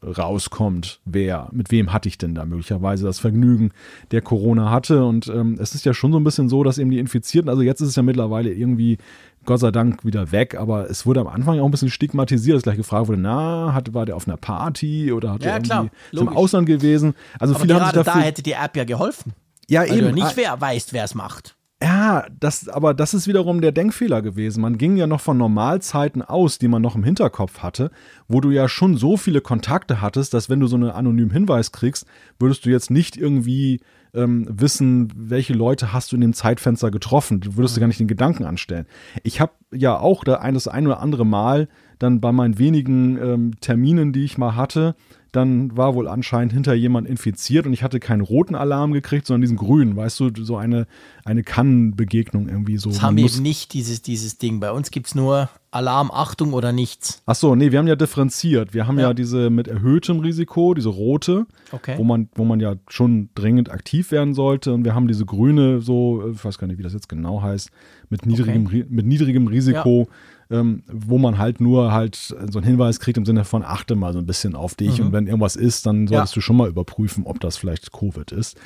rauskommt, 0.04 1.00
wer, 1.06 1.50
mit 1.52 1.72
wem 1.72 1.92
hatte 1.94 2.08
ich 2.08 2.18
denn 2.18 2.36
da 2.36 2.46
möglicherweise 2.46 3.06
das 3.06 3.20
Vergnügen, 3.20 3.72
der 4.12 4.22
Corona 4.22 4.70
hatte. 4.72 5.04
Und 5.06 5.28
ähm, 5.28 5.58
es 5.60 5.74
ist 5.76 5.86
ja 5.86 5.94
schon 5.94 6.12
so 6.12 6.20
ein 6.20 6.24
bisschen 6.24 6.50
so, 6.50 6.64
dass 6.64 6.78
eben 6.78 6.92
die 6.92 7.00
Infizierten, 7.00 7.50
also 7.50 7.62
jetzt 7.62 7.82
ist 7.82 7.90
es 7.90 7.96
ja 7.96 8.04
mittlerweile 8.04 8.52
irgendwie 8.54 8.98
Gott 9.46 9.60
sei 9.62 9.72
Dank 9.72 10.04
wieder 10.06 10.32
weg, 10.32 10.56
aber 10.56 10.90
es 10.90 11.06
wurde 11.06 11.22
am 11.22 11.28
Anfang 11.28 11.56
ja 11.56 11.62
auch 11.62 11.66
ein 11.66 11.72
bisschen 11.72 11.90
stigmatisiert, 11.90 12.56
dass 12.58 12.64
gleich 12.64 12.78
gefragt 12.78 13.08
wurde, 13.08 13.22
na, 13.22 13.74
hat, 13.74 13.94
war 13.94 14.06
der 14.06 14.16
auf 14.18 14.28
einer 14.28 14.38
Party 14.38 15.12
oder 15.12 15.32
hat 15.34 15.44
Ja, 15.44 15.52
er 15.52 15.60
klar, 15.62 15.80
irgendwie 15.84 16.18
zum 16.18 16.26
logisch. 16.28 16.38
Ausland 16.38 16.68
gewesen? 16.68 17.16
Also 17.40 17.54
Aber 17.56 17.62
viele 17.62 17.76
haben 17.76 17.84
sich 17.86 17.94
gerade 17.94 18.06
da 18.06 18.12
dafür, 18.12 18.22
hätte 18.28 18.44
die 18.44 18.52
App 18.54 18.76
ja 18.76 18.84
geholfen. 18.84 19.34
ja 19.70 19.82
Weil 19.82 19.90
du 19.90 20.06
eben, 20.08 20.16
nicht 20.16 20.28
ah, 20.28 20.32
wer 20.36 20.62
weißt, 20.62 20.94
wer 20.94 21.06
es 21.06 21.16
macht. 21.16 21.56
Ja, 21.82 22.26
das, 22.40 22.68
aber 22.70 22.96
das 22.96 23.14
ist 23.14 23.28
wiederum 23.28 23.62
der 23.62 23.72
Denkfehler 23.72 24.24
gewesen. 24.24 24.62
Man 24.62 24.80
ging 24.80 24.98
ja 24.98 25.06
noch 25.06 25.22
von 25.22 25.38
Normalzeiten 25.38 26.24
aus, 26.24 26.58
die 26.58 26.68
man 26.68 26.82
noch 26.82 26.96
im 26.96 27.04
Hinterkopf 27.04 27.60
hatte, 27.60 27.92
wo 28.28 28.42
du 28.42 28.50
ja 28.50 28.68
schon 28.68 28.98
so 28.98 29.16
viele 29.16 29.42
Kontakte 29.42 30.02
hattest, 30.02 30.34
dass 30.34 30.50
wenn 30.50 30.60
du 30.60 30.66
so 30.66 30.76
einen 30.76 30.90
anonymen 30.90 31.30
Hinweis 31.30 31.72
kriegst, 31.72 32.08
würdest 32.40 32.66
du 32.66 32.72
jetzt 32.72 32.90
nicht 32.90 33.16
irgendwie 33.16 33.82
ähm, 34.16 34.48
wissen, 34.50 35.14
welche 35.16 35.54
Leute 35.54 35.94
hast 35.94 36.12
du 36.12 36.16
in 36.16 36.22
dem 36.22 36.34
Zeitfenster 36.34 36.90
getroffen. 36.90 37.42
Du 37.42 37.58
würdest 37.58 37.76
dir 37.76 37.82
gar 37.82 37.88
nicht 37.88 38.00
den 38.00 38.08
Gedanken 38.08 38.46
anstellen. 38.46 38.88
Ich 39.22 39.40
habe 39.40 39.52
ja 39.72 40.00
auch 40.00 40.24
das 40.24 40.68
ein 40.68 40.88
oder 40.88 41.00
andere 41.00 41.28
Mal 41.28 41.68
dann 42.00 42.22
bei 42.22 42.32
meinen 42.32 42.58
wenigen 42.58 43.18
ähm, 43.18 43.52
Terminen, 43.62 44.14
die 44.14 44.24
ich 44.24 44.40
mal 44.40 44.56
hatte, 44.56 44.96
dann 45.38 45.78
war 45.78 45.96
wohl 45.96 46.10
anscheinend 46.10 46.52
hinter 46.52 46.74
jemand 46.74 47.08
infiziert 47.08 47.66
und 47.66 47.72
ich 47.72 47.84
hatte 47.84 48.00
keinen 48.02 48.20
roten 48.22 48.56
Alarm 48.56 48.92
gekriegt, 48.92 49.26
sondern 49.26 49.42
diesen 49.42 49.56
grünen, 49.56 49.96
weißt 49.96 50.20
du, 50.20 50.32
so 50.44 50.58
eine, 50.58 50.86
eine 51.24 51.44
Kannenbegegnung 51.44 52.50
irgendwie 52.50 52.78
so. 52.78 52.90
Das 52.90 53.02
haben 53.02 53.18
wir 53.18 53.26
eben 53.26 53.42
nicht, 53.42 53.74
dieses, 53.74 54.02
dieses 54.02 54.38
Ding. 54.38 54.60
Bei 54.60 54.72
uns 54.72 54.92
gibt 54.92 55.08
es 55.08 55.16
nur 55.16 55.50
Alarm, 55.72 56.10
Achtung 56.12 56.54
oder 56.54 56.72
nichts. 56.72 57.22
Ach 57.26 57.36
so, 57.36 57.54
nee, 57.56 57.72
wir 57.72 57.80
haben 57.80 57.88
ja 57.88 57.96
differenziert. 57.96 58.74
Wir 58.74 58.88
haben 58.88 58.98
ja, 58.98 59.08
Ja. 59.10 59.14
diese 59.14 59.50
mit 59.50 59.68
erhöhtem 59.68 60.20
Risiko, 60.20 60.74
diese 60.74 60.90
rote, 60.90 61.46
Okay. 61.72 61.96
wo 61.98 62.04
man, 62.04 62.30
wo 62.36 62.46
man 62.46 62.60
ja 62.60 62.76
schon 62.88 63.30
dringend 63.36 63.70
aktiv 63.70 64.12
werden 64.12 64.34
sollte. 64.34 64.74
Und 64.74 64.86
wir 64.86 64.96
haben 64.96 65.08
diese 65.08 65.26
grüne, 65.26 65.82
so, 65.82 66.24
äh, 66.26 66.32
ich 66.32 66.44
weiß 66.44 66.58
gar 66.58 66.68
nicht, 66.68 66.80
wie 66.80 66.84
das 66.84 66.94
jetzt 66.94 67.10
genau 67.10 67.42
heißt, 67.42 67.70
mit 68.10 68.26
niedrigem, 68.26 68.68
Ri- 68.68 68.86
mit 68.90 69.06
niedrigem 69.06 69.48
Risiko, 69.48 70.08
ähm, 70.50 70.84
wo 70.92 71.18
man 71.18 71.38
halt 71.38 71.60
nur 71.60 71.92
halt 71.92 72.16
so 72.16 72.36
einen 72.60 72.64
Hinweis 72.64 73.00
kriegt 73.00 73.18
im 73.18 73.26
Sinne 73.26 73.44
von 73.46 73.64
achte 73.64 73.96
mal 73.96 74.14
so 74.14 74.20
ein 74.20 74.26
bisschen 74.26 74.56
auf 74.56 74.76
dich. 74.76 75.02
Und 75.02 75.12
wenn 75.12 75.28
irgendwas 75.28 75.56
ist, 75.56 75.86
dann 75.86 76.08
solltest 76.08 76.34
Ja. 76.34 76.36
du 76.36 76.42
schon 76.42 76.56
mal 76.58 76.70
überprüfen, 76.70 77.26
ob 77.26 77.40
das 77.40 77.58
vielleicht 77.58 77.92
Covid 77.92 78.32
ist. 78.32 78.58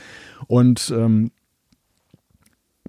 Und 0.47 0.93
ähm, 0.95 1.31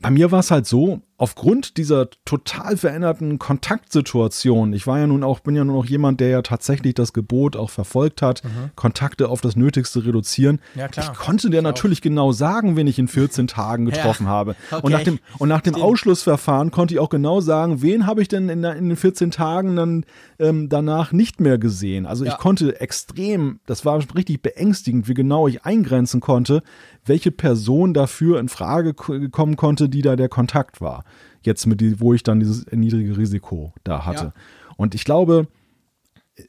bei 0.01 0.11
mir 0.11 0.31
war 0.31 0.41
es 0.41 0.51
halt 0.51 0.67
so, 0.67 1.01
aufgrund 1.23 1.77
dieser 1.77 2.11
total 2.25 2.77
veränderten 2.77 3.39
Kontaktsituation, 3.39 4.73
ich 4.73 4.89
war 4.89 4.99
ja 4.99 5.07
nun 5.07 5.23
auch, 5.23 5.39
bin 5.39 5.55
ja 5.55 5.63
nun 5.63 5.77
auch 5.77 5.85
jemand, 5.85 6.19
der 6.19 6.31
ja 6.31 6.43
tatsächlich 6.43 6.95
das 6.95 7.13
Gebot 7.13 7.55
auch 7.55 7.71
verfolgt 7.71 8.23
hat, 8.23 8.43
Kontakte 8.75 9.29
auf 9.29 9.41
das 9.41 9.55
Nötigste 9.55 10.05
reduzieren. 10.05 10.61
Mhm. 10.75 10.81
Ja. 10.81 10.89
Ich 10.99 11.13
konnte 11.13 11.49
dir 11.49 11.63
natürlich 11.63 12.03
genau 12.03 12.33
sagen, 12.33 12.75
wen 12.75 12.89
ich 12.89 12.99
in 12.99 13.07
14 13.07 13.47
Tagen 13.47 13.85
getroffen 13.85 14.25
Ja, 14.25 14.31
habe. 14.31 14.57
okay. 14.73 14.81
Und 14.83 14.91
nach 14.91 15.03
dem, 15.05 15.19
und 15.39 15.49
nach 15.49 15.61
dem. 15.61 15.77
Ausschlussverfahren 15.77 16.73
konnte 16.73 16.95
ich 16.95 17.01
auch 17.01 17.09
genau 17.09 17.41
sagen, 17.41 17.83
wen 17.83 18.05
habe 18.07 18.21
ich 18.21 18.27
denn 18.27 18.49
in, 18.49 18.65
in 18.65 18.89
den 18.89 18.97
14 18.97 19.31
Tagen 19.31 19.77
dann 19.77 20.05
ähm, 20.43 20.69
danach 20.69 21.13
nicht 21.13 21.41
mehr 21.41 21.59
gesehen. 21.59 22.07
Also 22.07 22.25
Ja. 22.25 22.33
ich 22.33 22.39
konnte 22.39 22.81
extrem, 22.81 23.61
das 23.67 23.85
war 23.85 24.03
richtig 24.15 24.43
beängstigend, 24.43 25.09
wie 25.09 25.15
genau 25.15 25.47
ich 25.49 25.65
eingrenzen 25.65 26.21
konnte, 26.21 26.63
welche 27.05 27.31
Person 27.31 27.95
dafür 27.95 28.41
in 28.41 28.49
Frage 28.49 28.95
kommen 28.95 29.57
konnte, 29.57 29.89
die 29.89 30.03
da 30.03 30.17
der 30.17 30.29
Kontakt 30.29 30.81
war. 30.81 31.05
Jetzt 31.43 31.67
mit 31.67 31.81
die, 31.81 32.01
wo 32.01 32.13
ich 32.15 32.23
dann 32.23 32.41
dieses 32.41 32.67
niedrige 32.71 33.17
Risiko 33.17 33.73
da 33.85 34.05
hatte. 34.05 34.25
Ja. 34.25 34.33
Und 34.77 34.95
ich 34.95 35.05
glaube, 35.05 35.49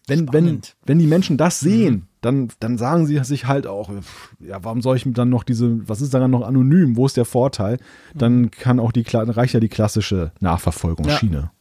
wenn, 0.08 0.32
wenn, 0.32 0.46
Spannend. 0.46 0.76
wenn 0.86 1.00
die 1.00 1.08
Menschen 1.08 1.38
das 1.38 1.60
sehen, 1.60 2.08
dann, 2.22 2.50
dann 2.60 2.78
sagen 2.78 3.06
sie 3.06 3.22
sich 3.24 3.48
halt 3.48 3.68
auch, 3.68 3.92
ja, 4.40 4.64
warum 4.64 4.82
soll 4.82 4.96
ich 4.96 5.06
dann 5.08 5.30
noch 5.30 5.44
diese, 5.44 5.88
was 5.88 6.02
ist 6.02 6.14
daran 6.14 6.32
noch 6.32 6.42
anonym? 6.42 6.96
Wo 6.96 7.06
ist 7.06 7.18
der 7.18 7.26
Vorteil? 7.26 7.78
Dann 8.16 8.50
kann 8.50 8.80
auch 8.80 8.92
die, 8.94 9.04
reicht 9.12 9.54
ja 9.54 9.60
die 9.60 9.70
klassische 9.70 10.32
Nachverfolgungsschiene. 10.40 11.52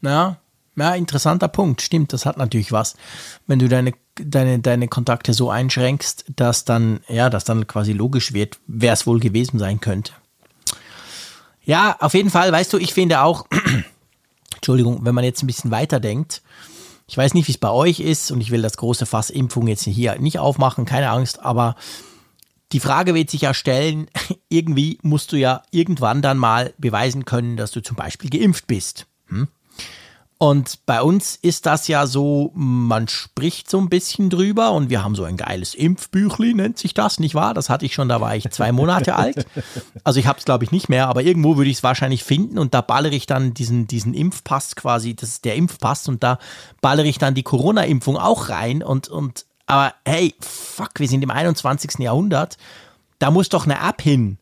Ja, 0.00 0.10
ja, 0.10 0.38
interessanter 0.80 1.48
Punkt. 1.48 1.82
Stimmt, 1.82 2.12
das 2.12 2.26
hat 2.26 2.36
natürlich 2.36 2.72
was. 2.72 2.96
Wenn 3.46 3.58
du 3.58 3.68
deine, 3.68 3.92
deine, 4.16 4.58
deine 4.58 4.88
Kontakte 4.88 5.32
so 5.32 5.50
einschränkst, 5.50 6.24
dass 6.34 6.64
dann, 6.64 7.00
ja, 7.08 7.30
dass 7.30 7.44
dann 7.44 7.66
quasi 7.66 7.92
logisch 7.92 8.32
wird, 8.32 8.58
wer 8.66 8.92
es 8.92 9.06
wohl 9.06 9.20
gewesen 9.20 9.58
sein 9.58 9.80
könnte. 9.80 10.12
Ja, 11.64 11.96
auf 12.00 12.14
jeden 12.14 12.30
Fall, 12.30 12.50
weißt 12.50 12.72
du, 12.72 12.78
ich 12.78 12.94
finde 12.94 13.20
auch, 13.20 13.46
Entschuldigung, 14.54 15.04
wenn 15.04 15.14
man 15.14 15.24
jetzt 15.24 15.42
ein 15.42 15.46
bisschen 15.46 15.70
weiterdenkt, 15.70 16.42
ich 17.06 17.16
weiß 17.16 17.34
nicht, 17.34 17.48
wie 17.48 17.52
es 17.52 17.58
bei 17.58 17.70
euch 17.70 18.00
ist 18.00 18.30
und 18.30 18.40
ich 18.40 18.50
will 18.50 18.62
das 18.62 18.76
große 18.76 19.06
Fass 19.06 19.30
Impfung 19.30 19.66
jetzt 19.66 19.84
hier 19.84 20.18
nicht 20.18 20.38
aufmachen, 20.38 20.84
keine 20.84 21.10
Angst, 21.10 21.40
aber 21.40 21.74
die 22.72 22.80
Frage 22.80 23.14
wird 23.14 23.30
sich 23.30 23.42
ja 23.42 23.54
stellen, 23.54 24.08
irgendwie 24.48 24.98
musst 25.02 25.32
du 25.32 25.36
ja 25.36 25.62
irgendwann 25.70 26.22
dann 26.22 26.38
mal 26.38 26.74
beweisen 26.78 27.24
können, 27.24 27.56
dass 27.56 27.70
du 27.70 27.82
zum 27.82 27.96
Beispiel 27.96 28.30
geimpft 28.30 28.66
bist. 28.66 29.06
Hm? 29.28 29.48
Und 30.40 30.86
bei 30.86 31.02
uns 31.02 31.34
ist 31.34 31.66
das 31.66 31.88
ja 31.88 32.06
so, 32.06 32.52
man 32.54 33.08
spricht 33.08 33.68
so 33.68 33.78
ein 33.78 33.88
bisschen 33.88 34.30
drüber 34.30 34.70
und 34.70 34.88
wir 34.88 35.02
haben 35.02 35.16
so 35.16 35.24
ein 35.24 35.36
geiles 35.36 35.74
Impfbüchli, 35.74 36.54
nennt 36.54 36.78
sich 36.78 36.94
das, 36.94 37.18
nicht 37.18 37.34
wahr? 37.34 37.54
Das 37.54 37.68
hatte 37.68 37.84
ich 37.84 37.92
schon, 37.92 38.08
da 38.08 38.20
war 38.20 38.36
ich 38.36 38.48
zwei 38.50 38.70
Monate 38.70 39.16
alt. 39.16 39.46
Also 40.04 40.20
ich 40.20 40.28
habe 40.28 40.38
es, 40.38 40.44
glaube 40.44 40.62
ich, 40.62 40.70
nicht 40.70 40.88
mehr, 40.88 41.08
aber 41.08 41.22
irgendwo 41.22 41.56
würde 41.56 41.70
ich 41.70 41.78
es 41.78 41.82
wahrscheinlich 41.82 42.22
finden 42.22 42.58
und 42.58 42.72
da 42.72 42.82
ballere 42.82 43.16
ich 43.16 43.26
dann 43.26 43.52
diesen, 43.52 43.88
diesen 43.88 44.14
Impfpass 44.14 44.76
quasi, 44.76 45.14
das 45.14 45.30
ist 45.30 45.44
der 45.44 45.56
Impfpass 45.56 46.06
und 46.08 46.22
da 46.22 46.38
ballere 46.80 47.08
ich 47.08 47.18
dann 47.18 47.34
die 47.34 47.42
Corona-Impfung 47.42 48.16
auch 48.16 48.48
rein 48.48 48.84
und, 48.84 49.08
und 49.08 49.44
aber 49.66 49.94
hey, 50.06 50.34
fuck, 50.40 50.92
wir 50.98 51.08
sind 51.08 51.22
im 51.22 51.30
21. 51.30 51.98
Jahrhundert, 51.98 52.58
da 53.18 53.32
muss 53.32 53.48
doch 53.48 53.64
eine 53.64 53.80
App 53.80 54.00
hin. 54.00 54.38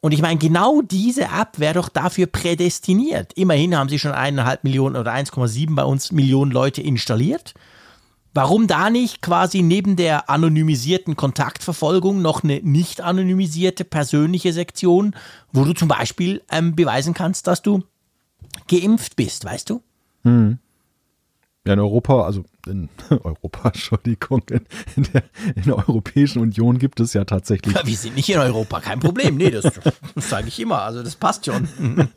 Und 0.00 0.12
ich 0.12 0.22
meine, 0.22 0.38
genau 0.38 0.80
diese 0.80 1.24
App 1.24 1.58
wäre 1.58 1.74
doch 1.74 1.88
dafür 1.88 2.26
prädestiniert. 2.26 3.32
Immerhin 3.34 3.76
haben 3.76 3.88
sie 3.88 3.98
schon 3.98 4.12
eineinhalb 4.12 4.62
Millionen 4.62 4.96
oder 4.96 5.12
1,7 5.12 5.74
bei 5.74 5.84
uns 5.84 6.12
Millionen 6.12 6.52
Leute 6.52 6.82
installiert. 6.82 7.54
Warum 8.32 8.68
da 8.68 8.90
nicht 8.90 9.22
quasi 9.22 9.62
neben 9.62 9.96
der 9.96 10.30
anonymisierten 10.30 11.16
Kontaktverfolgung 11.16 12.22
noch 12.22 12.44
eine 12.44 12.60
nicht 12.62 13.00
anonymisierte 13.00 13.84
persönliche 13.84 14.52
Sektion, 14.52 15.16
wo 15.52 15.64
du 15.64 15.72
zum 15.72 15.88
Beispiel 15.88 16.42
ähm, 16.50 16.76
beweisen 16.76 17.14
kannst, 17.14 17.48
dass 17.48 17.62
du 17.62 17.82
geimpft 18.68 19.16
bist, 19.16 19.44
weißt 19.44 19.70
du? 19.70 19.82
Ja, 21.68 21.74
in 21.74 21.80
Europa, 21.80 22.24
also 22.24 22.44
in 22.66 22.88
Europa, 23.10 23.68
Entschuldigung, 23.68 24.40
in, 24.48 24.62
in, 24.96 25.02
der, 25.12 25.22
in 25.54 25.62
der 25.64 25.76
Europäischen 25.76 26.40
Union 26.40 26.78
gibt 26.78 26.98
es 26.98 27.12
ja 27.12 27.26
tatsächlich. 27.26 27.74
Ja, 27.74 27.86
wir 27.86 27.94
sind 27.94 28.16
nicht 28.16 28.30
in 28.30 28.38
Europa, 28.38 28.80
kein 28.80 29.00
Problem. 29.00 29.36
Nee, 29.36 29.50
das, 29.50 29.64
das 30.14 30.30
sage 30.30 30.48
ich 30.48 30.58
immer. 30.60 30.80
Also 30.80 31.02
das 31.02 31.16
passt 31.16 31.44
schon. 31.44 31.68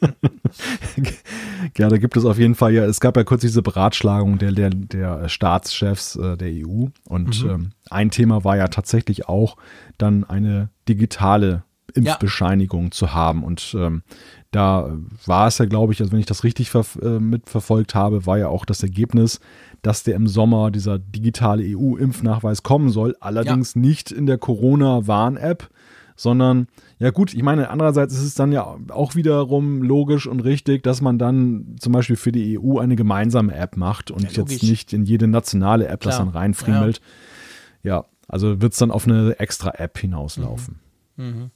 ja, 1.78 1.90
da 1.90 1.98
gibt 1.98 2.16
es 2.16 2.24
auf 2.24 2.40
jeden 2.40 2.56
Fall 2.56 2.72
ja, 2.72 2.86
es 2.86 3.02
gab 3.02 3.18
ja 3.18 3.26
kurz 3.26 3.42
diese 3.42 3.62
Beratschlagung 3.62 4.38
der, 4.38 4.54
der, 4.54 4.70
der 4.70 5.28
Staatschefs 5.28 6.16
äh, 6.16 6.38
der 6.38 6.48
EU. 6.66 6.86
Und 7.10 7.44
mhm. 7.44 7.50
ähm, 7.50 7.72
ein 7.90 8.10
Thema 8.10 8.46
war 8.46 8.56
ja 8.56 8.70
tatsächlich 8.70 9.28
auch 9.28 9.58
dann 9.98 10.24
eine 10.24 10.70
digitale 10.88 11.64
Impfbescheinigung 11.94 12.86
ja. 12.86 12.92
zu 12.92 13.14
haben. 13.14 13.44
Und 13.44 13.76
ähm, 13.78 14.04
da 14.52 14.98
war 15.26 15.48
es 15.48 15.58
ja, 15.58 15.66
glaube 15.66 15.94
ich, 15.94 16.02
also 16.02 16.12
wenn 16.12 16.20
ich 16.20 16.26
das 16.26 16.44
richtig 16.44 16.70
ver 16.70 16.86
äh, 17.02 17.20
mitverfolgt 17.20 17.96
habe, 17.96 18.26
war 18.26 18.38
ja 18.38 18.50
auch 18.50 18.66
das 18.66 18.84
Ergebnis, 18.84 19.40
dass 19.82 20.04
der 20.04 20.16
im 20.16 20.28
Sommer 20.28 20.72
dieser 20.72 21.00
digitale 21.00 21.64
EU-Impfnachweis 21.66 22.62
kommen 22.62 22.90
soll, 22.90 23.16
allerdings 23.20 23.76
ja. 23.76 23.82
nicht 23.82 24.12
in 24.12 24.26
der 24.26 24.38
Corona-Warn-App, 24.38 25.70
sondern 26.18 26.68
ja 27.00 27.10
gut, 27.10 27.34
ich 27.34 27.42
meine, 27.42 27.70
andererseits 27.70 28.14
ist 28.14 28.24
es 28.24 28.36
dann 28.36 28.52
ja 28.52 28.78
auch 28.90 29.16
wiederum 29.16 29.82
logisch 29.82 30.28
und 30.28 30.42
richtig, 30.42 30.84
dass 30.84 31.02
man 31.02 31.18
dann 31.18 31.78
zum 31.80 31.94
Beispiel 31.94 32.18
für 32.18 32.32
die 32.32 32.60
EU 32.60 32.78
eine 32.78 32.96
gemeinsame 32.96 33.56
App 33.56 33.78
macht 33.78 34.12
und 34.12 34.24
ja, 34.24 34.44
jetzt 34.44 34.62
nicht 34.62 34.94
in 34.94 35.06
jede 35.06 35.28
nationale 35.28 35.88
App 35.88 36.02
Klar. 36.02 36.12
das 36.12 36.18
dann 36.20 36.28
reinfriemelt. 36.28 37.02
Ja, 37.84 37.96
ja 37.96 38.06
also 38.28 38.62
wird 38.62 38.74
es 38.74 38.80
dann 38.80 38.92
auf 38.92 39.08
eine 39.08 39.40
extra 39.40 39.72
App 39.72 39.98
hinauslaufen. 39.98 40.80
Mhm. 41.16 41.26
Mhm. 41.26 41.52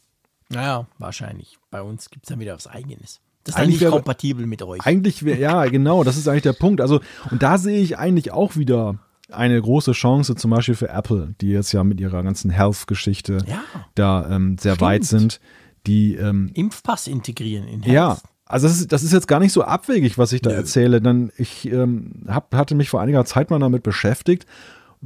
Naja, 0.49 0.87
wahrscheinlich. 0.97 1.57
Bei 1.71 1.81
uns 1.81 2.09
gibt 2.09 2.25
es 2.25 2.29
dann 2.29 2.39
wieder 2.39 2.55
was 2.55 2.67
Eigenes. 2.67 3.21
Das 3.43 3.55
ist 3.55 3.61
eigentlich 3.61 3.81
nicht 3.81 3.91
kompatibel 3.91 4.47
mit 4.47 4.63
euch. 4.63 4.85
Eigentlich 4.85 5.23
wäre, 5.23 5.39
ja, 5.39 5.65
genau, 5.65 6.03
das 6.03 6.17
ist 6.17 6.27
eigentlich 6.27 6.43
der 6.43 6.53
Punkt. 6.53 6.81
Also, 6.81 7.01
und 7.29 7.43
da 7.43 7.57
sehe 7.57 7.79
ich 7.79 7.97
eigentlich 7.97 8.31
auch 8.31 8.55
wieder 8.55 8.97
eine 9.29 9.61
große 9.61 9.91
Chance, 9.91 10.35
zum 10.35 10.51
Beispiel 10.51 10.75
für 10.75 10.89
Apple, 10.89 11.35
die 11.41 11.49
jetzt 11.49 11.71
ja 11.71 11.83
mit 11.83 11.99
ihrer 11.99 12.23
ganzen 12.23 12.49
Health-Geschichte 12.49 13.39
ja, 13.47 13.63
da 13.93 14.29
ähm, 14.29 14.57
sehr 14.57 14.75
stimmt. 14.75 14.81
weit 14.81 15.03
sind. 15.03 15.39
Die 15.85 16.15
ähm, 16.15 16.49
Impfpass 16.55 17.05
integrieren 17.05 17.67
in 17.67 17.83
Health. 17.83 17.93
Ja, 17.93 18.17
also 18.47 18.67
das 18.67 18.79
ist, 18.79 18.91
das 18.91 19.03
ist 19.03 19.13
jetzt 19.13 19.27
gar 19.27 19.39
nicht 19.39 19.53
so 19.53 19.63
abwegig, 19.63 20.17
was 20.17 20.31
ich 20.31 20.41
da 20.41 20.51
Nö. 20.51 20.55
erzähle, 20.55 21.01
denn 21.01 21.31
ich 21.37 21.65
ähm, 21.71 22.23
hab, 22.27 22.53
hatte 22.55 22.75
mich 22.75 22.89
vor 22.89 23.01
einiger 23.01 23.25
Zeit 23.25 23.49
mal 23.49 23.59
damit 23.59 23.83
beschäftigt 23.83 24.45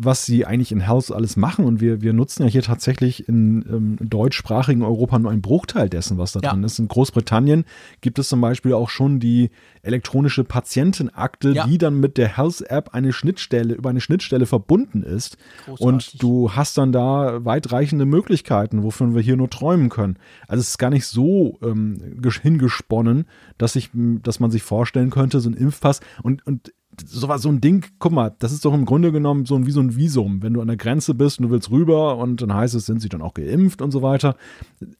was 0.01 0.25
sie 0.25 0.45
eigentlich 0.45 0.71
in 0.71 0.79
Health 0.79 1.11
alles 1.11 1.35
machen. 1.35 1.65
Und 1.65 1.81
wir, 1.81 2.01
wir 2.01 2.13
nutzen 2.13 2.43
ja 2.43 2.49
hier 2.49 2.61
tatsächlich 2.61 3.27
in, 3.27 3.65
ähm, 3.69 3.97
deutschsprachigen 3.99 4.81
Europa 4.81 5.19
nur 5.19 5.29
einen 5.29 5.41
Bruchteil 5.41 5.89
dessen, 5.89 6.17
was 6.17 6.31
da 6.31 6.39
ja. 6.41 6.51
drin 6.51 6.63
ist. 6.63 6.79
In 6.79 6.87
Großbritannien 6.87 7.65
gibt 7.99 8.17
es 8.17 8.29
zum 8.29 8.39
Beispiel 8.39 8.73
auch 8.73 8.89
schon 8.89 9.19
die 9.19 9.49
elektronische 9.81 10.45
Patientenakte, 10.45 11.51
ja. 11.51 11.67
die 11.67 11.77
dann 11.77 11.99
mit 11.99 12.17
der 12.17 12.37
Health-App 12.37 12.93
eine 12.93 13.11
Schnittstelle, 13.11 13.73
über 13.73 13.89
eine 13.89 13.99
Schnittstelle 13.99 14.45
verbunden 14.45 15.03
ist. 15.03 15.37
Großartig. 15.65 15.85
Und 15.85 16.23
du 16.23 16.51
hast 16.53 16.77
dann 16.77 16.93
da 16.93 17.43
weitreichende 17.43 18.05
Möglichkeiten, 18.05 18.83
wovon 18.83 19.15
wir 19.15 19.21
hier 19.21 19.35
nur 19.35 19.49
träumen 19.49 19.89
können. 19.89 20.17
Also 20.47 20.61
es 20.61 20.69
ist 20.69 20.77
gar 20.77 20.91
nicht 20.91 21.07
so 21.07 21.59
ähm, 21.61 22.21
hingesponnen, 22.41 23.25
dass 23.57 23.75
ich, 23.75 23.89
dass 23.93 24.39
man 24.39 24.49
sich 24.49 24.63
vorstellen 24.63 25.09
könnte, 25.09 25.41
so 25.41 25.49
ein 25.49 25.55
Impfpass 25.55 25.99
und, 26.23 26.45
und 26.47 26.71
so, 27.05 27.35
so 27.37 27.49
ein 27.49 27.61
Ding, 27.61 27.85
guck 27.99 28.11
mal, 28.11 28.33
das 28.39 28.51
ist 28.51 28.65
doch 28.65 28.73
im 28.73 28.85
Grunde 28.85 29.11
genommen 29.11 29.45
so 29.45 29.55
ein, 29.55 29.65
wie 29.65 29.71
so 29.71 29.79
ein 29.79 29.95
Visum. 29.95 30.41
Wenn 30.41 30.53
du 30.53 30.61
an 30.61 30.67
der 30.67 30.77
Grenze 30.77 31.13
bist 31.13 31.39
und 31.39 31.45
du 31.45 31.51
willst 31.51 31.71
rüber 31.71 32.17
und 32.17 32.41
dann 32.41 32.53
heißt 32.53 32.75
es, 32.75 32.85
sind 32.85 33.01
sie 33.01 33.09
dann 33.09 33.21
auch 33.21 33.33
geimpft 33.33 33.81
und 33.81 33.91
so 33.91 34.01
weiter. 34.01 34.35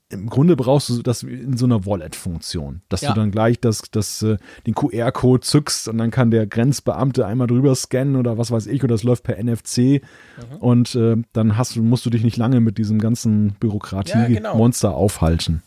Im 0.10 0.30
Grunde 0.30 0.56
brauchst 0.56 0.90
du 0.90 1.02
das 1.02 1.24
in 1.24 1.58
so 1.58 1.66
einer 1.66 1.86
Wallet-Funktion, 1.86 2.82
dass 2.90 3.02
ja. 3.02 3.10
du 3.10 3.20
dann 3.20 3.32
gleich 3.32 3.60
das, 3.60 3.84
das, 3.92 4.22
äh, 4.22 4.38
den 4.66 4.76
QR-Code 4.76 5.42
zückst 5.42 5.88
und 5.88 5.98
dann 5.98 6.12
kann 6.12 6.32
der 6.32 6.48
Grenzbeamte 6.48 7.26
einmal 7.26 7.48
drüber 7.48 7.76
scannen 7.76 8.16
oder 8.16 8.38
was 8.38 8.52
weiß 8.52 8.68
ich, 8.68 8.84
oder 8.84 8.96
das 8.96 9.04
läuft 9.04 9.24
per 9.24 9.42
NFC 9.42 9.78
mhm. 9.78 10.58
und 10.60 10.96
äh, 10.96 11.18
dann 11.34 11.58
hast 11.58 11.76
du, 11.76 11.84
musst 11.84 12.06
du 12.06 12.10
dich 12.10 12.24
nicht 12.24 12.38
lange 12.38 12.60
mit 12.60 12.78
diesem 12.78 13.00
ganzen 13.00 13.54
Bürokratie-Monster 13.60 14.88
ja, 14.88 14.94
genau. 14.94 15.00
aufhalten. 15.00 15.62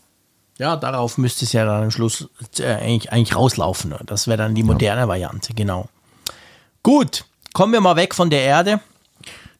Ja, 0.59 0.75
darauf 0.75 1.17
müsste 1.17 1.45
es 1.45 1.53
ja 1.53 1.65
dann 1.65 1.83
am 1.83 1.91
Schluss 1.91 2.29
äh, 2.59 2.65
eigentlich, 2.65 3.11
eigentlich 3.11 3.35
rauslaufen. 3.35 3.95
Das 4.05 4.27
wäre 4.27 4.37
dann 4.37 4.53
die 4.53 4.63
moderne 4.63 5.01
ja. 5.01 5.07
Variante, 5.07 5.53
genau. 5.53 5.89
Gut, 6.83 7.23
kommen 7.53 7.71
wir 7.71 7.79
mal 7.79 7.95
weg 7.95 8.13
von 8.13 8.29
der 8.29 8.41
Erde. 8.41 8.81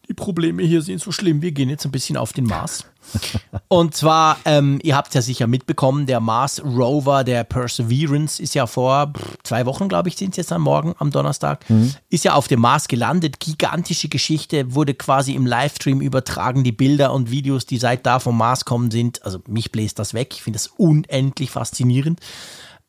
Die 0.10 0.14
Probleme 0.14 0.62
hier 0.62 0.82
sind 0.82 1.00
so 1.00 1.14
schlimm. 1.14 1.42
Wir 1.42 1.54
gehen 1.54 1.70
jetzt 1.70 1.86
ein 1.86 1.92
bisschen 1.92 2.18
auf 2.18 2.34
den 2.34 2.44
Mars. 2.44 2.86
Und 3.70 3.96
zwar, 3.96 4.38
ähm, 4.44 4.80
ihr 4.84 4.98
habt 4.98 5.08
es 5.08 5.14
ja 5.14 5.22
sicher 5.22 5.48
mitbekommen, 5.48 6.06
der 6.06 6.20
Mars 6.20 6.62
Rover, 6.62 7.24
der 7.24 7.46
Perseverance, 7.46 8.44
ist 8.44 8.56
ja 8.56 8.68
vor 8.68 9.14
zwei 9.44 9.66
Wochen, 9.66 9.88
glaube 9.88 10.10
ich, 10.10 10.18
sind 10.18 10.32
es 10.32 10.38
jetzt 10.38 10.52
am 10.52 10.64
Morgen, 10.64 10.96
am 11.00 11.12
Donnerstag, 11.12 11.70
mhm. 11.70 11.94
ist 12.10 12.26
ja 12.26 12.34
auf 12.34 12.50
dem 12.50 12.60
Mars 12.60 12.90
gelandet. 12.90 13.40
Gigantische 13.40 14.10
Geschichte, 14.10 14.76
wurde 14.76 14.94
quasi 14.94 15.34
im 15.34 15.46
Livestream 15.46 16.02
übertragen. 16.02 16.66
Die 16.66 16.74
Bilder 16.74 17.14
und 17.14 17.32
Videos, 17.32 17.66
die 17.66 17.78
seit 17.78 18.06
da 18.06 18.20
vom 18.20 18.38
Mars 18.38 18.66
kommen, 18.66 18.92
sind, 18.92 19.24
also 19.24 19.40
mich 19.48 19.72
bläst 19.72 19.98
das 19.98 20.14
weg. 20.14 20.34
Ich 20.34 20.44
finde 20.44 20.58
das 20.58 20.68
unendlich 20.68 21.52
faszinierend. 21.52 22.20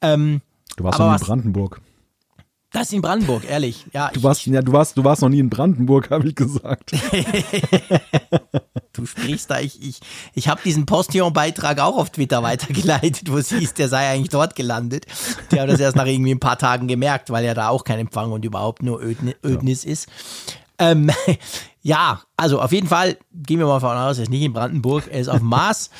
Ähm, 0.01 0.41
du 0.76 0.82
warst 0.82 0.99
in 0.99 1.26
Brandenburg. 1.26 1.80
Das 2.75 2.89
ist 2.89 2.93
in 2.93 3.03
Brandenburg, 3.03 3.49
ehrlich. 3.49 3.87
Ja, 3.93 4.11
du, 4.12 4.20
warst, 4.25 4.45
ja, 4.47 4.61
du, 4.61 4.72
warst, 4.72 4.99
du 4.99 5.05
warst 5.05 5.22
noch 5.22 5.29
nie 5.29 5.39
in 5.39 5.49
Brandenburg, 5.49 6.11
habe 6.11 6.27
ich 6.27 6.35
gesagt. 6.35 6.91
du 8.93 9.07
sprichst 9.07 9.49
da, 9.49 9.61
ich, 9.61 9.81
ich, 9.81 10.01
ich 10.35 10.49
habe 10.49 10.61
diesen 10.64 10.85
Postillon-Beitrag 10.85 11.79
auch 11.79 11.97
auf 11.97 12.11
Twitter 12.11 12.43
weitergeleitet, 12.43 13.31
wo 13.31 13.39
es 13.39 13.51
hieß, 13.51 13.75
der 13.75 13.89
sei 13.89 14.11
eigentlich 14.11 14.31
dort 14.31 14.57
gelandet. 14.57 15.07
Der 15.53 15.62
hat 15.62 15.68
das 15.68 15.79
erst 15.79 15.95
nach 15.95 16.07
irgendwie 16.07 16.35
ein 16.35 16.41
paar 16.41 16.59
Tagen 16.59 16.89
gemerkt, 16.89 17.31
weil 17.31 17.45
ja 17.45 17.55
da 17.55 17.68
auch 17.68 17.85
kein 17.85 18.01
Empfang 18.01 18.33
und 18.33 18.45
überhaupt 18.45 18.83
nur 18.83 19.01
Ödnis 19.01 19.85
ja. 19.85 19.91
ist. 19.93 20.09
Ähm, 20.81 21.12
ja, 21.83 22.22
also 22.37 22.61
auf 22.61 22.72
jeden 22.72 22.89
Fall 22.89 23.16
gehen 23.33 23.61
wir 23.61 23.66
mal 23.66 23.79
davon 23.79 23.97
aus, 23.97 24.18
er 24.18 24.25
ist 24.25 24.31
nicht 24.31 24.43
in 24.43 24.53
Brandenburg, 24.53 25.05
er 25.12 25.20
ist 25.20 25.29
auf 25.29 25.39
dem 25.39 25.47
Mars. 25.47 25.91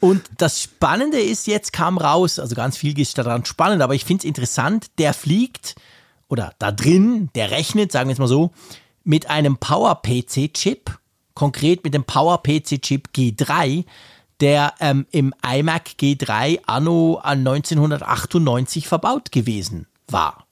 Und 0.00 0.20
das 0.38 0.60
Spannende 0.60 1.20
ist, 1.20 1.46
jetzt 1.46 1.72
kam 1.72 1.96
raus, 1.96 2.40
also 2.40 2.56
ganz 2.56 2.76
viel 2.76 2.98
ist 2.98 3.16
daran 3.16 3.44
spannend, 3.44 3.82
aber 3.82 3.94
ich 3.94 4.04
finde 4.04 4.22
es 4.22 4.24
interessant, 4.24 4.86
der 4.98 5.14
fliegt 5.14 5.76
oder 6.34 6.52
da 6.58 6.72
drin, 6.72 7.30
der 7.36 7.52
rechnet, 7.52 7.92
sagen 7.92 8.08
wir 8.08 8.14
es 8.14 8.18
mal 8.18 8.26
so, 8.26 8.50
mit 9.04 9.30
einem 9.30 9.56
Power-PC-Chip, 9.56 10.98
konkret 11.34 11.84
mit 11.84 11.94
dem 11.94 12.02
Power-PC-Chip 12.02 13.10
G3, 13.14 13.84
der 14.40 14.74
ähm, 14.80 15.06
im 15.12 15.32
iMac 15.46 15.90
G3 16.00 16.58
anno 16.66 17.20
1998 17.22 18.88
verbaut 18.88 19.30
gewesen 19.30 19.86
war. 20.08 20.46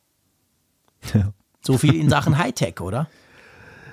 Ja. 1.14 1.32
So 1.64 1.78
viel 1.78 1.96
in 1.96 2.08
Sachen 2.08 2.38
Hightech, 2.38 2.80
oder? 2.80 3.08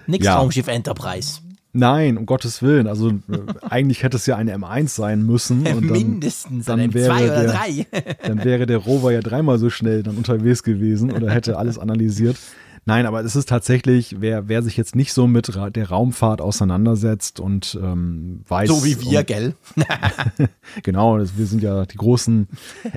Nix 0.06 0.26
ja. 0.26 0.38
Raumschiff 0.38 0.68
Enterprise. 0.68 1.42
Nein, 1.72 2.18
um 2.18 2.26
Gottes 2.26 2.62
Willen. 2.64 2.88
Also 2.88 3.10
äh, 3.10 3.40
eigentlich 3.62 4.04
hätte 4.04 4.18
es 4.18 4.26
ja 4.26 4.36
eine 4.36 4.56
M1 4.56 4.90
sein 4.90 5.24
müssen. 5.24 5.68
Und 5.68 5.90
dann, 5.90 5.98
Mindestens 5.98 6.66
dann 6.66 6.80
eine 6.80 6.94
wäre 6.94 7.14
M2 7.14 7.24
oder 7.26 7.42
der, 7.42 7.54
3. 7.54 7.88
dann 8.28 8.44
wäre 8.44 8.66
der 8.66 8.78
Rover 8.78 9.12
ja 9.12 9.22
dreimal 9.22 9.60
so 9.60 9.70
schnell 9.70 10.04
dann 10.04 10.18
unterwegs 10.18 10.64
gewesen 10.64 11.12
oder 11.12 11.30
hätte 11.32 11.58
alles 11.58 11.78
analysiert. 11.78 12.38
Nein, 12.86 13.06
aber 13.06 13.24
es 13.24 13.36
ist 13.36 13.48
tatsächlich, 13.48 14.16
wer, 14.20 14.48
wer 14.48 14.64
sich 14.64 14.76
jetzt 14.76 14.96
nicht 14.96 15.14
so 15.14 15.28
mit 15.28 15.54
der 15.76 15.90
Raumfahrt 15.90 16.42
auseinandersetzt 16.42 17.40
und 17.40 17.78
ähm, 17.80 18.42
weiß. 18.48 18.68
So 18.68 18.84
wie 18.84 19.00
wir, 19.02 19.20
und, 19.20 19.28
gell? 19.28 19.54
genau, 20.84 21.20
wir 21.20 21.46
sind 21.46 21.62
ja 21.62 21.86
die 21.86 21.98
großen 21.98 22.48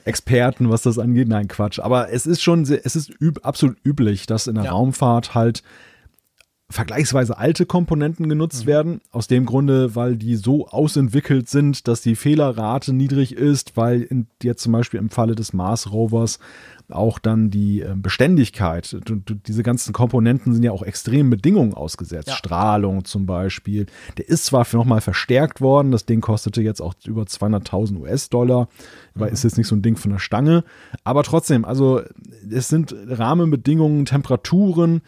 Experten, 0.07 0.71
was 0.71 0.81
das 0.81 0.99
angeht. 0.99 1.29
Nein, 1.29 1.49
Quatsch. 1.49 1.79
Aber 1.79 2.11
es 2.11 2.25
ist 2.25 2.43
schon, 2.43 2.63
es 2.63 2.97
ist 2.97 3.11
üb 3.21 3.41
absolut 3.43 3.77
üblich, 3.85 4.25
dass 4.27 4.47
in 4.47 4.55
der 4.55 4.65
ja. 4.65 4.71
Raumfahrt 4.71 5.35
halt 5.35 5.63
vergleichsweise 6.73 7.39
alte 7.39 7.67
Komponenten 7.67 8.29
genutzt 8.29 8.65
mhm. 8.65 8.69
werden. 8.69 9.01
Aus 9.11 9.29
dem 9.29 9.47
Grunde, 9.47 9.95
weil 9.95 10.17
die 10.17 10.37
so 10.37 10.67
ausentwickelt 10.69 11.49
sind, 11.49 11.87
dass 11.89 12.01
die 12.01 12.17
Fehlerrate 12.17 12.93
niedrig 12.93 13.35
ist, 13.35 13.77
weil 13.77 14.03
in, 14.03 14.27
jetzt 14.43 14.63
zum 14.63 14.73
Beispiel 14.73 15.01
im 15.01 15.11
Falle 15.11 15.35
des 15.35 15.53
Mars 15.53 15.93
Rovers 15.93 16.39
auch 16.89 17.19
dann 17.19 17.51
die 17.51 17.81
äh, 17.81 17.95
Beständigkeit, 17.97 18.97
diese 19.47 19.63
ganzen 19.63 19.93
Komponenten 19.93 20.53
sind 20.53 20.63
ja 20.63 20.73
auch 20.73 20.83
extremen 20.83 21.31
Bedingungen 21.31 21.75
ausgesetzt. 21.75 22.29
Ja. 22.29 22.35
Strahlung 22.35 23.05
zum 23.05 23.27
Beispiel. 23.27 23.87
Der 24.19 24.29
ist 24.29 24.47
zwar 24.47 24.67
nochmal 24.73 25.01
verstärkt 25.01 25.61
worden, 25.61 25.91
das 25.91 26.07
Ding 26.07 26.21
kostete 26.21 26.63
jetzt 26.63 26.81
auch 26.81 26.95
über 27.07 27.23
200.000 27.23 28.01
US-Dollar, 28.01 28.69
weil 29.15 29.29
mhm. 29.29 29.35
ist 29.35 29.45
jetzt 29.45 29.59
nicht 29.59 29.69
so 29.69 29.77
ein 29.77 29.83
Ding 29.83 29.97
von 29.97 30.13
der 30.13 30.19
Stange, 30.19 30.65
aber 31.05 31.23
trotzdem, 31.23 31.65
also 31.65 32.03
es 32.51 32.69
sind 32.69 32.95
Rahmenbedingungen, 33.09 34.05
Temperaturen, 34.05 35.03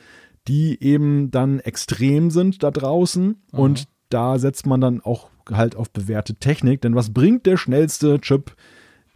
die 0.49 0.83
eben 0.83 1.31
dann 1.31 1.61
extrem 1.61 2.31
sind 2.31 2.63
da 2.63 2.71
draußen 2.71 3.43
mhm. 3.53 3.59
und 3.59 3.89
da 4.11 4.39
setzt 4.39 4.67
man 4.67 4.81
dann 4.81 5.01
auch 5.01 5.29
halt 5.51 5.77
auf 5.77 5.91
bewährte 5.91 6.35
Technik, 6.35 6.81
denn 6.83 6.95
was 6.95 7.13
bringt 7.13 7.47
der 7.47 7.57
schnellste 7.57 8.21
Chip, 8.21 8.55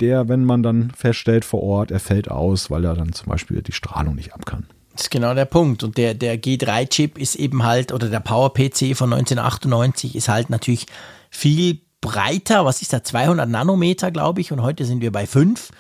der, 0.01 0.29
wenn 0.29 0.45
man 0.45 0.63
dann 0.63 0.91
feststellt 0.91 1.45
vor 1.45 1.63
Ort, 1.63 1.91
er 1.91 2.01
fällt 2.01 2.31
aus, 2.31 2.71
weil 2.71 2.85
er 2.85 2.95
dann 2.95 3.13
zum 3.13 3.29
Beispiel 3.29 3.63
die 3.63 3.73
Strahlung 3.73 4.15
nicht 4.15 4.33
ab 4.33 4.47
kann. 4.47 4.67
Das 4.93 5.05
ist 5.05 5.11
genau 5.11 5.33
der 5.33 5.45
Punkt. 5.45 5.85
Und 5.85 5.97
der, 5.97 6.15
der 6.15 6.41
G3-Chip 6.41 7.19
ist 7.19 7.37
eben 7.37 7.63
halt, 7.63 7.93
oder 7.93 8.09
der 8.09 8.21
Power-PC 8.21 8.97
von 8.97 9.13
1998 9.13 10.17
ist 10.17 10.29
halt 10.29 10.51
natürlich 10.51 10.87
viel 11.31 11.81
breiter. 12.01 12.65
Was 12.65 12.83
ist 12.83 12.93
da? 12.93 13.05
200 13.05 13.49
Nanometer, 13.49 14.11
glaube 14.11 14.41
ich. 14.41 14.51
Und 14.51 14.61
heute 14.61 14.85
sind 14.85 15.01
wir 15.01 15.13
bei 15.13 15.27
5. 15.27 15.71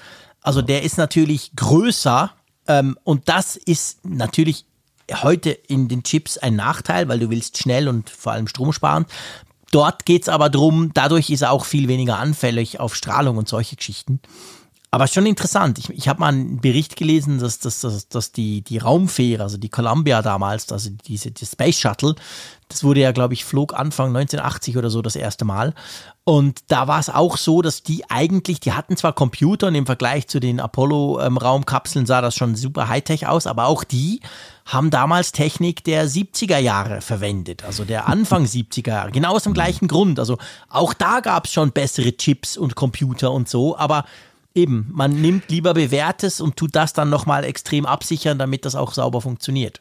Also 0.40 0.62
der 0.62 0.84
ist 0.84 0.98
natürlich 0.98 1.50
größer. 1.56 2.30
Ähm, 2.68 2.96
und 3.02 3.28
das 3.28 3.56
ist 3.56 4.04
natürlich 4.04 4.66
heute 5.12 5.50
in 5.50 5.88
den 5.88 6.02
Chips 6.02 6.38
ein 6.38 6.56
Nachteil, 6.56 7.08
weil 7.08 7.18
du 7.18 7.30
willst 7.30 7.58
schnell 7.58 7.88
und 7.88 8.10
vor 8.10 8.32
allem 8.32 8.46
Strom 8.46 8.72
sparen. 8.72 9.06
Dort 9.70 10.06
geht 10.06 10.22
es 10.22 10.28
aber 10.28 10.48
darum, 10.48 10.92
dadurch 10.94 11.30
ist 11.30 11.42
er 11.42 11.50
auch 11.50 11.64
viel 11.64 11.88
weniger 11.88 12.18
anfällig 12.18 12.80
auf 12.80 12.94
Strahlung 12.94 13.36
und 13.36 13.48
solche 13.48 13.76
Geschichten. 13.76 14.20
Aber 14.90 15.06
schon 15.06 15.26
interessant. 15.26 15.78
Ich, 15.78 15.90
ich 15.90 16.08
habe 16.08 16.20
mal 16.20 16.28
einen 16.28 16.60
Bericht 16.60 16.96
gelesen, 16.96 17.38
dass, 17.38 17.58
dass, 17.58 17.80
dass, 17.80 18.08
dass 18.08 18.32
die, 18.32 18.62
die 18.62 18.78
Raumfähre, 18.78 19.42
also 19.42 19.58
die 19.58 19.68
Columbia 19.68 20.22
damals, 20.22 20.72
also 20.72 20.88
diese 21.06 21.30
die 21.30 21.44
Space 21.44 21.78
Shuttle, 21.78 22.14
das 22.68 22.84
wurde 22.84 23.00
ja, 23.00 23.12
glaube 23.12 23.34
ich, 23.34 23.44
flog 23.44 23.74
Anfang 23.74 24.08
1980 24.08 24.76
oder 24.78 24.88
so 24.88 25.02
das 25.02 25.16
erste 25.16 25.44
Mal. 25.44 25.74
Und 26.24 26.60
da 26.68 26.86
war 26.88 27.00
es 27.00 27.08
auch 27.08 27.36
so, 27.36 27.62
dass 27.62 27.82
die 27.82 28.08
eigentlich, 28.10 28.60
die 28.60 28.72
hatten 28.72 28.96
zwar 28.96 29.14
Computer 29.14 29.68
und 29.68 29.74
im 29.74 29.86
Vergleich 29.86 30.28
zu 30.28 30.40
den 30.40 30.60
Apollo-Raumkapseln 30.60 32.04
sah 32.06 32.20
das 32.20 32.34
schon 32.34 32.54
super 32.54 32.88
Hightech 32.88 33.26
aus, 33.26 33.46
aber 33.46 33.66
auch 33.66 33.84
die 33.84 34.20
haben 34.66 34.90
damals 34.90 35.32
Technik 35.32 35.84
der 35.84 36.06
70er 36.06 36.58
Jahre 36.58 37.00
verwendet, 37.00 37.64
also 37.64 37.84
der 37.84 38.08
Anfang 38.08 38.44
70er 38.46 38.88
Jahre, 38.88 39.12
genau 39.12 39.34
aus 39.34 39.44
dem 39.44 39.54
gleichen 39.54 39.88
Grund. 39.88 40.18
Also 40.18 40.36
auch 40.68 40.92
da 40.92 41.20
gab 41.20 41.46
es 41.46 41.52
schon 41.52 41.72
bessere 41.72 42.14
Chips 42.16 42.58
und 42.58 42.74
Computer 42.74 43.32
und 43.32 43.48
so, 43.48 43.76
aber 43.78 44.04
Eben, 44.58 44.88
man 44.90 45.12
nimmt 45.20 45.52
lieber 45.52 45.72
bewährtes 45.72 46.40
und 46.40 46.56
tut 46.56 46.74
das 46.74 46.92
dann 46.92 47.10
nochmal 47.10 47.44
extrem 47.44 47.86
absichern, 47.86 48.40
damit 48.40 48.64
das 48.64 48.74
auch 48.74 48.92
sauber 48.92 49.20
funktioniert. 49.20 49.80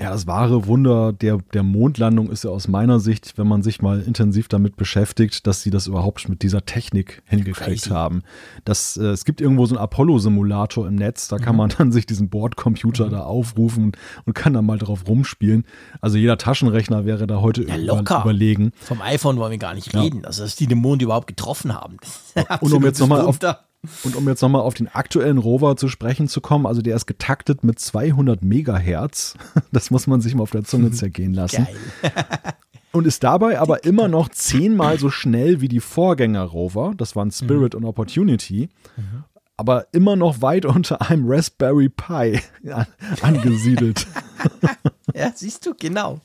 Ja, 0.00 0.10
das 0.10 0.26
wahre 0.26 0.66
Wunder 0.66 1.14
der, 1.14 1.38
der 1.54 1.62
Mondlandung 1.62 2.28
ist 2.28 2.44
ja 2.44 2.50
aus 2.50 2.66
meiner 2.68 2.98
Sicht, 3.00 3.38
wenn 3.38 3.46
man 3.46 3.62
sich 3.62 3.80
mal 3.80 4.02
intensiv 4.02 4.46
damit 4.48 4.76
beschäftigt, 4.76 5.46
dass 5.46 5.62
sie 5.62 5.70
das 5.70 5.86
überhaupt 5.86 6.28
mit 6.28 6.42
dieser 6.42 6.66
Technik 6.66 7.22
hingekriegt 7.24 7.84
Crazy. 7.84 7.90
haben. 7.90 8.22
Das, 8.64 8.98
äh, 8.98 9.04
es 9.04 9.24
gibt 9.24 9.40
irgendwo 9.40 9.64
so 9.64 9.74
einen 9.74 9.82
Apollo-Simulator 9.82 10.86
im 10.86 10.96
Netz, 10.96 11.28
da 11.28 11.38
kann 11.38 11.54
mhm. 11.54 11.58
man 11.58 11.68
dann 11.78 11.92
sich 11.92 12.04
diesen 12.04 12.28
Bordcomputer 12.28 13.06
mhm. 13.06 13.10
da 13.12 13.20
aufrufen 13.20 13.92
und 14.26 14.34
kann 14.34 14.52
dann 14.52 14.66
mal 14.66 14.76
drauf 14.76 15.04
rumspielen. 15.08 15.64
Also 16.02 16.18
jeder 16.18 16.36
Taschenrechner 16.36 17.06
wäre 17.06 17.26
da 17.26 17.40
heute 17.40 17.62
ja, 17.62 17.76
locker. 17.76 18.22
überlegen. 18.22 18.72
Vom 18.76 19.00
iPhone 19.00 19.38
wollen 19.38 19.52
wir 19.52 19.58
gar 19.58 19.74
nicht 19.74 19.94
reden, 19.94 20.22
ja. 20.22 20.26
also 20.26 20.42
dass 20.42 20.56
die 20.56 20.66
den 20.66 20.78
Mond 20.78 21.00
überhaupt 21.00 21.28
getroffen 21.28 21.72
haben. 21.72 21.96
und 22.60 22.72
um 22.72 22.84
jetzt 22.84 22.98
nochmal 22.98 23.22
auf, 23.22 23.38
und 24.04 24.16
um 24.16 24.28
jetzt 24.28 24.42
nochmal 24.42 24.62
auf 24.62 24.74
den 24.74 24.88
aktuellen 24.88 25.38
Rover 25.38 25.76
zu 25.76 25.88
sprechen 25.88 26.28
zu 26.28 26.40
kommen, 26.40 26.66
also 26.66 26.82
der 26.82 26.96
ist 26.96 27.06
getaktet 27.06 27.64
mit 27.64 27.78
200 27.78 28.42
Megahertz. 28.42 29.34
Das 29.72 29.90
muss 29.90 30.06
man 30.06 30.20
sich 30.20 30.34
mal 30.34 30.42
auf 30.42 30.50
der 30.50 30.64
Zunge 30.64 30.90
zergehen 30.92 31.34
lassen. 31.34 31.66
Geil. 32.02 32.12
und 32.92 33.06
ist 33.06 33.24
dabei 33.24 33.58
aber 33.58 33.84
immer 33.84 34.08
noch 34.08 34.28
zehnmal 34.28 34.98
so 34.98 35.10
schnell 35.10 35.60
wie 35.60 35.68
die 35.68 35.80
Vorgänger-Rover. 35.80 36.94
Das 36.96 37.16
waren 37.16 37.30
Spirit 37.30 37.74
mhm. 37.74 37.80
und 37.80 37.84
Opportunity. 37.84 38.68
Mhm. 38.96 39.24
Aber 39.56 39.86
immer 39.92 40.16
noch 40.16 40.42
weit 40.42 40.66
unter 40.66 41.08
einem 41.10 41.24
Raspberry 41.26 41.88
Pi 41.88 42.40
angesiedelt. 43.22 44.06
ja, 45.14 45.32
siehst 45.34 45.66
du, 45.66 45.74
genau. 45.78 46.20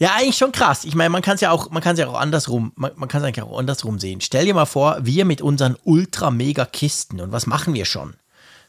Ja, 0.00 0.14
eigentlich 0.16 0.38
schon 0.38 0.50
krass. 0.50 0.84
Ich 0.86 0.94
meine, 0.94 1.10
man 1.10 1.20
kann 1.20 1.34
es 1.34 1.42
ja 1.42 1.50
auch, 1.50 1.68
man 1.70 1.82
kann 1.82 1.92
es 1.92 2.00
ja 2.00 2.08
auch 2.08 2.18
andersrum, 2.18 2.72
man, 2.74 2.92
man 2.96 3.06
kann 3.06 3.20
es 3.20 3.26
eigentlich 3.26 3.44
auch 3.44 3.58
andersrum 3.58 3.98
sehen. 3.98 4.22
Stell 4.22 4.46
dir 4.46 4.54
mal 4.54 4.64
vor, 4.64 4.96
wir 5.02 5.26
mit 5.26 5.42
unseren 5.42 5.76
ultra 5.84 6.30
mega 6.30 6.64
Kisten 6.64 7.20
und 7.20 7.32
was 7.32 7.46
machen 7.46 7.74
wir 7.74 7.84
schon? 7.84 8.14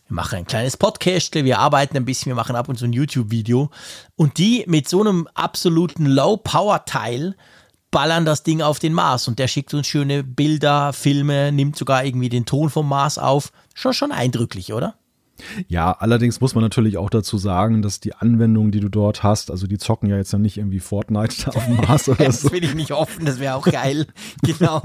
Wir 0.10 0.16
machen 0.16 0.40
ein 0.40 0.46
kleines 0.46 0.76
Podcast, 0.76 1.34
wir 1.34 1.60
arbeiten 1.60 1.96
ein 1.96 2.04
bisschen, 2.04 2.32
wir 2.32 2.36
machen 2.36 2.58
ab 2.58 2.68
und 2.68 2.78
zu 2.78 2.84
ein 2.84 2.92
YouTube-Video 2.92 3.72
und 4.18 4.40
die 4.40 4.66
mit 4.68 4.90
so 4.90 5.00
einem 5.00 5.30
absoluten 5.34 6.06
Low-Power-Teil 6.06 7.38
ballern 7.92 8.26
das 8.26 8.44
Ding 8.44 8.62
auf 8.62 8.80
den 8.80 8.92
Mars 8.92 9.30
und 9.30 9.40
der 9.40 9.48
schickt 9.48 9.74
uns 9.74 9.88
schöne 9.88 10.26
Bilder, 10.26 10.92
Filme, 10.92 11.54
nimmt 11.54 11.78
sogar 11.78 12.04
irgendwie 12.04 12.28
den 12.28 12.46
Ton 12.46 12.70
vom 12.70 12.90
Mars 12.90 13.18
auf. 13.18 13.54
Schon 13.74 13.94
schon 13.94 14.12
eindrücklich, 14.12 14.74
oder? 14.74 14.96
Ja, 15.68 15.92
allerdings 15.92 16.42
muss 16.42 16.56
man 16.56 16.64
natürlich 16.64 16.98
auch 16.98 17.10
dazu 17.10 17.38
sagen, 17.38 17.82
dass 17.82 18.00
die 18.00 18.14
Anwendungen, 18.14 18.72
die 18.72 18.80
du 18.80 18.90
dort 18.90 19.24
hast, 19.24 19.52
also 19.52 19.68
die 19.68 19.78
zocken 19.78 20.10
ja 20.10 20.18
jetzt 20.18 20.34
ja 20.34 20.40
nicht 20.40 20.58
irgendwie 20.58 20.80
Fortnite 20.80 21.48
auf 21.56 21.66
dem 21.66 21.78
Mars 21.78 22.10
oder 22.10 22.18
das 22.26 22.42
so. 22.42 22.50
Das 22.50 22.54
will 22.54 22.64
ich 22.64 22.76
nicht 22.76 22.92
offen, 22.92 23.26
das 23.26 23.40
wäre 23.40 23.56
auch 23.56 23.66
geil. 23.66 24.08
genau. 24.44 24.82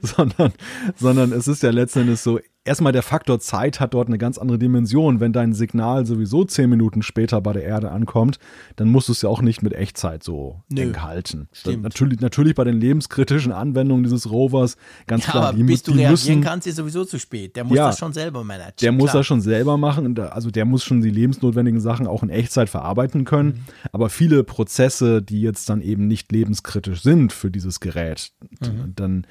sondern, 0.00 0.52
sondern 0.96 1.32
es 1.32 1.48
ist 1.48 1.62
ja 1.62 1.70
letztendlich 1.70 2.20
so, 2.20 2.38
erstmal 2.64 2.92
der 2.92 3.02
Faktor 3.02 3.40
Zeit 3.40 3.80
hat 3.80 3.94
dort 3.94 4.08
eine 4.08 4.18
ganz 4.18 4.38
andere 4.38 4.58
Dimension. 4.58 5.20
Wenn 5.20 5.32
dein 5.32 5.52
Signal 5.52 6.06
sowieso 6.06 6.44
zehn 6.44 6.70
Minuten 6.70 7.02
später 7.02 7.40
bei 7.40 7.52
der 7.52 7.64
Erde 7.64 7.90
ankommt, 7.90 8.38
dann 8.76 8.88
musst 8.88 9.08
du 9.08 9.12
es 9.12 9.22
ja 9.22 9.28
auch 9.28 9.42
nicht 9.42 9.62
mit 9.62 9.72
Echtzeit 9.72 10.22
so 10.22 10.62
Nö, 10.68 10.92
halten. 10.94 11.48
natürlich, 11.80 12.20
natürlich 12.20 12.54
bei 12.54 12.64
den 12.64 12.80
lebenskritischen 12.80 13.52
Anwendungen 13.52 14.04
dieses 14.04 14.30
Rovers, 14.30 14.76
ganz 15.06 15.26
ja, 15.26 15.32
klar. 15.32 15.48
Aber 15.48 15.56
die, 15.56 15.64
bis 15.64 15.82
du 15.82 15.92
reagieren 15.92 16.10
müssen, 16.10 16.40
kannst, 16.42 16.66
ist 16.66 16.76
sowieso 16.76 17.04
zu 17.04 17.18
spät. 17.18 17.56
Der 17.56 17.64
muss 17.64 17.76
ja, 17.76 17.86
das 17.86 17.98
schon 17.98 18.12
selber 18.12 18.44
managen. 18.44 18.74
Der 18.80 18.90
klar. 18.90 19.00
muss 19.00 19.12
das 19.12 19.26
schon 19.26 19.40
selber 19.40 19.76
machen. 19.76 20.18
Also 20.18 20.50
der 20.50 20.64
muss 20.64 20.84
schon 20.84 21.00
die 21.00 21.10
lebensnotwendigen 21.10 21.80
Sachen 21.80 22.06
auch 22.06 22.22
in 22.22 22.30
Echtzeit 22.30 22.68
verarbeiten 22.68 23.24
können. 23.24 23.48
Mhm. 23.48 23.64
Aber 23.92 24.08
viele 24.08 24.44
Prozesse, 24.44 25.22
die 25.22 25.40
jetzt 25.40 25.68
dann 25.68 25.80
eben 25.80 26.06
nicht 26.06 26.30
lebenskritisch 26.30 27.02
sind 27.02 27.32
für 27.32 27.50
dieses 27.50 27.80
Gerät, 27.80 28.32
mhm. 28.60 28.92
dann 28.94 29.26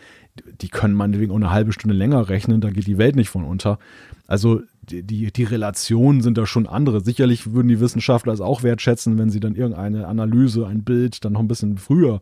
die 0.61 0.69
können 0.69 0.93
meinetwegen 0.93 1.31
auch 1.31 1.37
eine 1.37 1.51
halbe 1.51 1.73
Stunde 1.73 1.95
länger 1.95 2.29
rechnen, 2.29 2.61
da 2.61 2.69
geht 2.69 2.87
die 2.87 2.97
Welt 2.97 3.15
nicht 3.15 3.29
von 3.29 3.43
unter. 3.43 3.79
Also 4.27 4.61
die, 4.81 5.03
die, 5.03 5.31
die 5.31 5.43
Relationen 5.43 6.21
sind 6.21 6.37
da 6.37 6.45
schon 6.45 6.67
andere. 6.67 7.01
Sicherlich 7.01 7.53
würden 7.53 7.67
die 7.67 7.79
Wissenschaftler 7.79 8.33
es 8.33 8.41
auch 8.41 8.63
wertschätzen, 8.63 9.17
wenn 9.17 9.29
sie 9.29 9.39
dann 9.39 9.55
irgendeine 9.55 10.07
Analyse, 10.07 10.65
ein 10.65 10.83
Bild 10.83 11.23
dann 11.25 11.33
noch 11.33 11.41
ein 11.41 11.47
bisschen 11.47 11.77
früher 11.77 12.21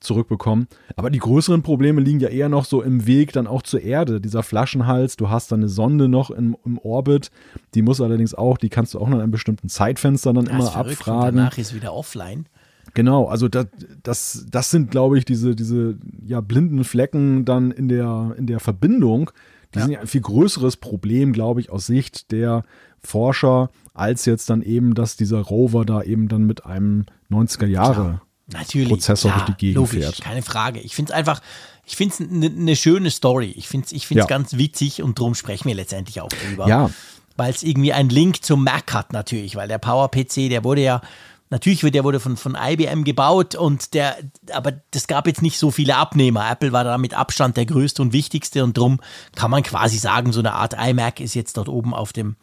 zurückbekommen. 0.00 0.68
Aber 0.96 1.10
die 1.10 1.18
größeren 1.18 1.62
Probleme 1.62 2.00
liegen 2.00 2.20
ja 2.20 2.28
eher 2.28 2.48
noch 2.48 2.64
so 2.64 2.82
im 2.82 3.06
Weg 3.06 3.32
dann 3.32 3.46
auch 3.46 3.62
zur 3.62 3.82
Erde. 3.82 4.20
Dieser 4.20 4.42
Flaschenhals, 4.42 5.16
du 5.16 5.28
hast 5.28 5.50
da 5.50 5.56
eine 5.56 5.68
Sonde 5.68 6.08
noch 6.08 6.30
im, 6.30 6.56
im 6.64 6.78
Orbit, 6.78 7.30
die 7.74 7.82
muss 7.82 8.00
allerdings 8.00 8.34
auch, 8.34 8.58
die 8.58 8.68
kannst 8.68 8.94
du 8.94 9.00
auch 9.00 9.08
noch 9.08 9.16
in 9.16 9.22
einem 9.22 9.32
bestimmten 9.32 9.68
Zeitfenster 9.68 10.32
dann 10.32 10.44
das 10.44 10.54
immer 10.54 10.70
verrückt, 10.70 11.00
abfragen. 11.00 11.28
Und 11.30 11.36
danach 11.36 11.58
ist 11.58 11.74
wieder 11.74 11.92
offline. 11.92 12.46
Genau, 12.94 13.26
also 13.26 13.48
das, 13.48 13.66
das, 14.02 14.46
das 14.50 14.70
sind, 14.70 14.90
glaube 14.90 15.18
ich, 15.18 15.24
diese, 15.24 15.54
diese 15.54 15.98
ja, 16.24 16.40
blinden 16.40 16.84
Flecken 16.84 17.44
dann 17.44 17.70
in 17.70 17.88
der, 17.88 18.34
in 18.38 18.46
der 18.46 18.60
Verbindung. 18.60 19.30
Die 19.74 19.78
ja. 19.78 19.84
sind 19.84 19.92
ja 19.92 20.00
ein 20.00 20.06
viel 20.06 20.22
größeres 20.22 20.76
Problem, 20.78 21.32
glaube 21.32 21.60
ich, 21.60 21.70
aus 21.70 21.86
Sicht 21.86 22.32
der 22.32 22.64
Forscher, 23.00 23.70
als 23.94 24.24
jetzt 24.24 24.50
dann 24.50 24.62
eben, 24.62 24.94
dass 24.94 25.16
dieser 25.16 25.40
Rover 25.40 25.84
da 25.84 26.02
eben 26.02 26.28
dann 26.28 26.44
mit 26.44 26.64
einem 26.64 27.06
90er 27.30 27.66
Jahre 27.66 28.22
Natürlich, 28.50 28.88
Prozessor 28.88 29.30
klar, 29.30 29.44
durch 29.44 29.56
die 29.56 29.66
Gegend 29.66 29.76
logisch, 29.76 30.04
fährt. 30.04 30.20
Keine 30.22 30.42
Frage. 30.42 30.80
Ich 30.80 30.94
finde 30.94 31.12
es 31.12 31.16
einfach, 31.16 31.42
ich 31.84 31.96
finde 31.96 32.14
es 32.14 32.20
eine 32.20 32.50
ne 32.50 32.76
schöne 32.76 33.10
Story. 33.10 33.52
Ich 33.56 33.68
finde 33.68 33.86
es 33.86 33.92
ich 33.92 34.06
find's 34.06 34.24
ja. 34.24 34.26
ganz 34.26 34.56
witzig 34.56 35.02
und 35.02 35.18
darum 35.18 35.34
sprechen 35.34 35.68
wir 35.68 35.74
letztendlich 35.74 36.20
auch 36.22 36.30
drüber. 36.30 36.66
Ja. 36.66 36.90
Weil 37.36 37.50
es 37.50 37.62
irgendwie 37.62 37.92
einen 37.92 38.08
Link 38.08 38.42
zum 38.42 38.64
Mac 38.64 38.92
hat 38.94 39.12
natürlich, 39.12 39.54
weil 39.54 39.68
der 39.68 39.78
Power-PC, 39.78 40.48
der 40.48 40.64
wurde 40.64 40.82
ja 40.82 41.02
Natürlich 41.50 41.82
wird 41.82 41.94
der 41.94 42.04
wurde 42.04 42.20
von, 42.20 42.36
von 42.36 42.56
IBM 42.60 43.04
gebaut 43.04 43.54
und 43.54 43.94
der, 43.94 44.16
aber 44.52 44.72
das 44.90 45.06
gab 45.06 45.26
jetzt 45.26 45.42
nicht 45.42 45.58
so 45.58 45.70
viele 45.70 45.96
Abnehmer. 45.96 46.50
Apple 46.50 46.72
war 46.72 46.84
da 46.84 46.98
mit 46.98 47.14
Abstand 47.14 47.56
der 47.56 47.66
größte 47.66 48.02
und 48.02 48.12
wichtigste 48.12 48.64
und 48.64 48.76
drum 48.76 49.00
kann 49.34 49.50
man 49.50 49.62
quasi 49.62 49.98
sagen, 49.98 50.32
so 50.32 50.40
eine 50.40 50.52
Art 50.52 50.74
iMac 50.78 51.20
ist 51.20 51.34
jetzt 51.34 51.56
dort 51.56 51.68
oben 51.68 51.94
auf 51.94 52.12
dem, 52.12 52.36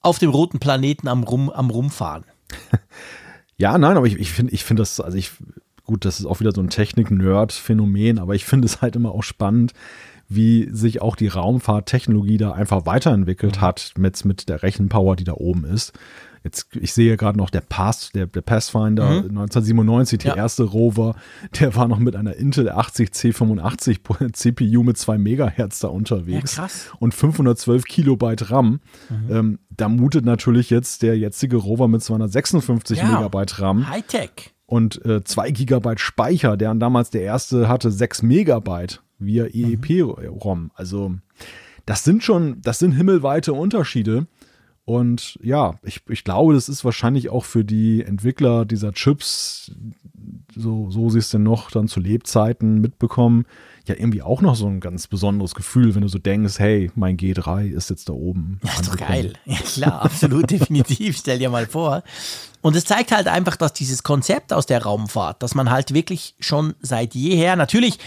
auf 0.00 0.18
dem 0.18 0.30
roten 0.30 0.58
Planeten 0.58 1.08
am, 1.08 1.22
Rum, 1.22 1.50
am 1.50 1.70
Rumfahren. 1.70 2.24
Ja, 3.58 3.78
nein, 3.78 3.96
aber 3.96 4.06
ich, 4.06 4.18
ich 4.18 4.32
finde 4.32 4.52
ich 4.52 4.64
finde 4.64 4.82
das, 4.82 5.00
also 5.00 5.16
ich, 5.16 5.32
gut, 5.84 6.04
das 6.04 6.20
ist 6.20 6.26
auch 6.26 6.40
wieder 6.40 6.52
so 6.52 6.60
ein 6.60 6.68
Technik-Nerd-Phänomen, 6.68 8.18
aber 8.18 8.34
ich 8.34 8.44
finde 8.44 8.66
es 8.66 8.82
halt 8.82 8.96
immer 8.96 9.12
auch 9.12 9.22
spannend, 9.22 9.72
wie 10.28 10.68
sich 10.72 11.00
auch 11.00 11.16
die 11.16 11.28
Raumfahrttechnologie 11.28 12.36
da 12.36 12.52
einfach 12.52 12.84
weiterentwickelt 12.84 13.60
hat 13.60 13.94
mit, 13.96 14.24
mit 14.24 14.48
der 14.48 14.62
Rechenpower, 14.62 15.16
die 15.16 15.24
da 15.24 15.34
oben 15.34 15.64
ist. 15.64 15.92
Jetzt, 16.46 16.68
ich 16.76 16.92
sehe 16.92 17.16
gerade 17.16 17.36
noch 17.36 17.50
der 17.50 17.60
Pass, 17.60 18.12
der, 18.12 18.28
der 18.28 18.40
Pathfinder 18.40 19.06
mhm. 19.08 19.36
1997, 19.36 20.20
der 20.20 20.30
ja. 20.30 20.36
erste 20.36 20.62
Rover, 20.62 21.16
der 21.58 21.74
war 21.74 21.88
noch 21.88 21.98
mit 21.98 22.14
einer 22.14 22.36
Intel 22.36 22.70
80C85 22.70 24.32
CPU 24.32 24.82
mit 24.84 24.96
2 24.96 25.18
Megahertz 25.18 25.80
da 25.80 25.88
unterwegs. 25.88 26.54
Ja, 26.54 26.62
krass. 26.62 26.92
Und 27.00 27.14
512 27.14 27.84
Kilobyte 27.86 28.52
RAM. 28.52 28.78
Mhm. 29.10 29.36
Ähm, 29.36 29.58
da 29.70 29.88
mutet 29.88 30.24
natürlich 30.24 30.70
jetzt 30.70 31.02
der 31.02 31.18
jetzige 31.18 31.56
Rover 31.56 31.88
mit 31.88 32.04
256 32.04 32.98
ja. 32.98 33.06
Megabyte 33.06 33.60
RAM. 33.60 33.90
Hightech. 33.90 34.54
Und 34.66 35.04
äh, 35.04 35.24
2 35.24 35.50
Gigabyte 35.50 35.98
Speicher, 35.98 36.56
der 36.56 36.72
damals 36.76 37.10
der 37.10 37.22
erste 37.22 37.68
hatte 37.68 37.90
6 37.90 38.22
Megabyte 38.22 39.02
via 39.18 39.46
EEP-ROM. 39.46 40.62
Mhm. 40.62 40.70
Also 40.74 41.12
das 41.86 42.04
sind 42.04 42.22
schon, 42.22 42.60
das 42.62 42.78
sind 42.78 42.92
himmelweite 42.92 43.52
Unterschiede. 43.52 44.28
Und 44.86 45.36
ja, 45.42 45.74
ich, 45.82 46.00
ich 46.08 46.22
glaube, 46.22 46.54
das 46.54 46.68
ist 46.68 46.84
wahrscheinlich 46.84 47.28
auch 47.28 47.44
für 47.44 47.64
die 47.64 48.04
Entwickler 48.04 48.64
dieser 48.64 48.92
Chips, 48.92 49.72
so, 50.56 50.90
so 50.92 51.10
sie 51.10 51.18
es 51.18 51.28
denn 51.28 51.42
noch 51.42 51.72
dann 51.72 51.88
zu 51.88 51.98
Lebzeiten 51.98 52.80
mitbekommen, 52.80 53.46
ja 53.86 53.96
irgendwie 53.96 54.22
auch 54.22 54.42
noch 54.42 54.54
so 54.54 54.68
ein 54.68 54.78
ganz 54.78 55.08
besonderes 55.08 55.56
Gefühl, 55.56 55.96
wenn 55.96 56.02
du 56.02 56.08
so 56.08 56.18
denkst, 56.18 56.60
hey, 56.60 56.92
mein 56.94 57.16
G3 57.16 57.68
ist 57.68 57.90
jetzt 57.90 58.08
da 58.08 58.12
oben. 58.12 58.60
Ja, 58.62 58.70
ist 58.80 58.88
doch 58.88 58.96
geil. 58.96 59.32
Ja, 59.44 59.58
klar, 59.58 60.02
absolut, 60.02 60.50
definitiv. 60.50 61.16
Stell 61.18 61.40
dir 61.40 61.50
mal 61.50 61.66
vor. 61.66 62.04
Und 62.62 62.76
es 62.76 62.84
zeigt 62.84 63.10
halt 63.10 63.26
einfach, 63.26 63.56
dass 63.56 63.72
dieses 63.72 64.04
Konzept 64.04 64.52
aus 64.52 64.66
der 64.66 64.82
Raumfahrt, 64.84 65.42
dass 65.42 65.56
man 65.56 65.70
halt 65.70 65.94
wirklich 65.94 66.36
schon 66.38 66.74
seit 66.80 67.14
jeher, 67.16 67.56
natürlich 67.56 67.98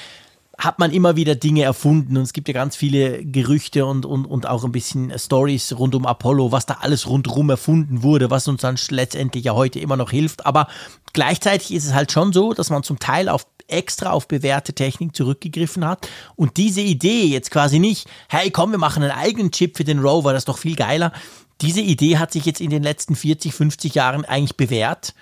hat 0.59 0.77
man 0.77 0.91
immer 0.91 1.15
wieder 1.15 1.35
Dinge 1.35 1.63
erfunden 1.63 2.17
und 2.17 2.23
es 2.23 2.33
gibt 2.33 2.49
ja 2.49 2.53
ganz 2.53 2.75
viele 2.75 3.23
Gerüchte 3.23 3.85
und, 3.85 4.05
und, 4.05 4.25
und 4.25 4.45
auch 4.45 4.65
ein 4.65 4.73
bisschen 4.73 5.17
Stories 5.17 5.73
rund 5.79 5.95
um 5.95 6.05
Apollo, 6.05 6.51
was 6.51 6.65
da 6.65 6.79
alles 6.81 7.07
rundherum 7.07 7.49
erfunden 7.49 8.03
wurde, 8.03 8.29
was 8.29 8.47
uns 8.49 8.61
dann 8.61 8.75
letztendlich 8.89 9.45
ja 9.45 9.53
heute 9.53 9.79
immer 9.79 9.95
noch 9.95 10.11
hilft. 10.11 10.45
Aber 10.45 10.67
gleichzeitig 11.13 11.73
ist 11.73 11.85
es 11.85 11.93
halt 11.93 12.11
schon 12.11 12.33
so, 12.33 12.53
dass 12.53 12.69
man 12.69 12.83
zum 12.83 12.99
Teil 12.99 13.29
auf 13.29 13.47
extra 13.69 14.11
auf 14.11 14.27
bewährte 14.27 14.73
Technik 14.73 15.15
zurückgegriffen 15.15 15.85
hat 15.85 16.09
und 16.35 16.57
diese 16.57 16.81
Idee 16.81 17.25
jetzt 17.25 17.51
quasi 17.51 17.79
nicht, 17.79 18.09
hey 18.27 18.51
komm, 18.51 18.71
wir 18.71 18.79
machen 18.79 19.01
einen 19.01 19.13
eigenen 19.13 19.51
Chip 19.51 19.77
für 19.77 19.85
den 19.85 19.99
Rover, 19.99 20.33
das 20.33 20.41
ist 20.41 20.49
doch 20.49 20.57
viel 20.57 20.75
geiler. 20.75 21.13
Diese 21.61 21.81
Idee 21.81 22.17
hat 22.17 22.33
sich 22.33 22.45
jetzt 22.45 22.59
in 22.59 22.69
den 22.69 22.83
letzten 22.83 23.15
40, 23.15 23.53
50 23.53 23.95
Jahren 23.95 24.25
eigentlich 24.25 24.57
bewährt 24.57 25.13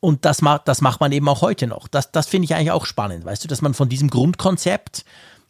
und 0.00 0.24
das, 0.24 0.40
das 0.64 0.80
macht 0.80 1.00
man 1.00 1.12
eben 1.12 1.28
auch 1.28 1.42
heute 1.42 1.66
noch. 1.66 1.88
Das, 1.88 2.12
das 2.12 2.26
finde 2.26 2.46
ich 2.46 2.54
eigentlich 2.54 2.70
auch 2.70 2.86
spannend, 2.86 3.24
weißt 3.24 3.44
du, 3.44 3.48
dass 3.48 3.62
man 3.62 3.74
von 3.74 3.88
diesem 3.88 4.10
Grundkonzept 4.10 5.04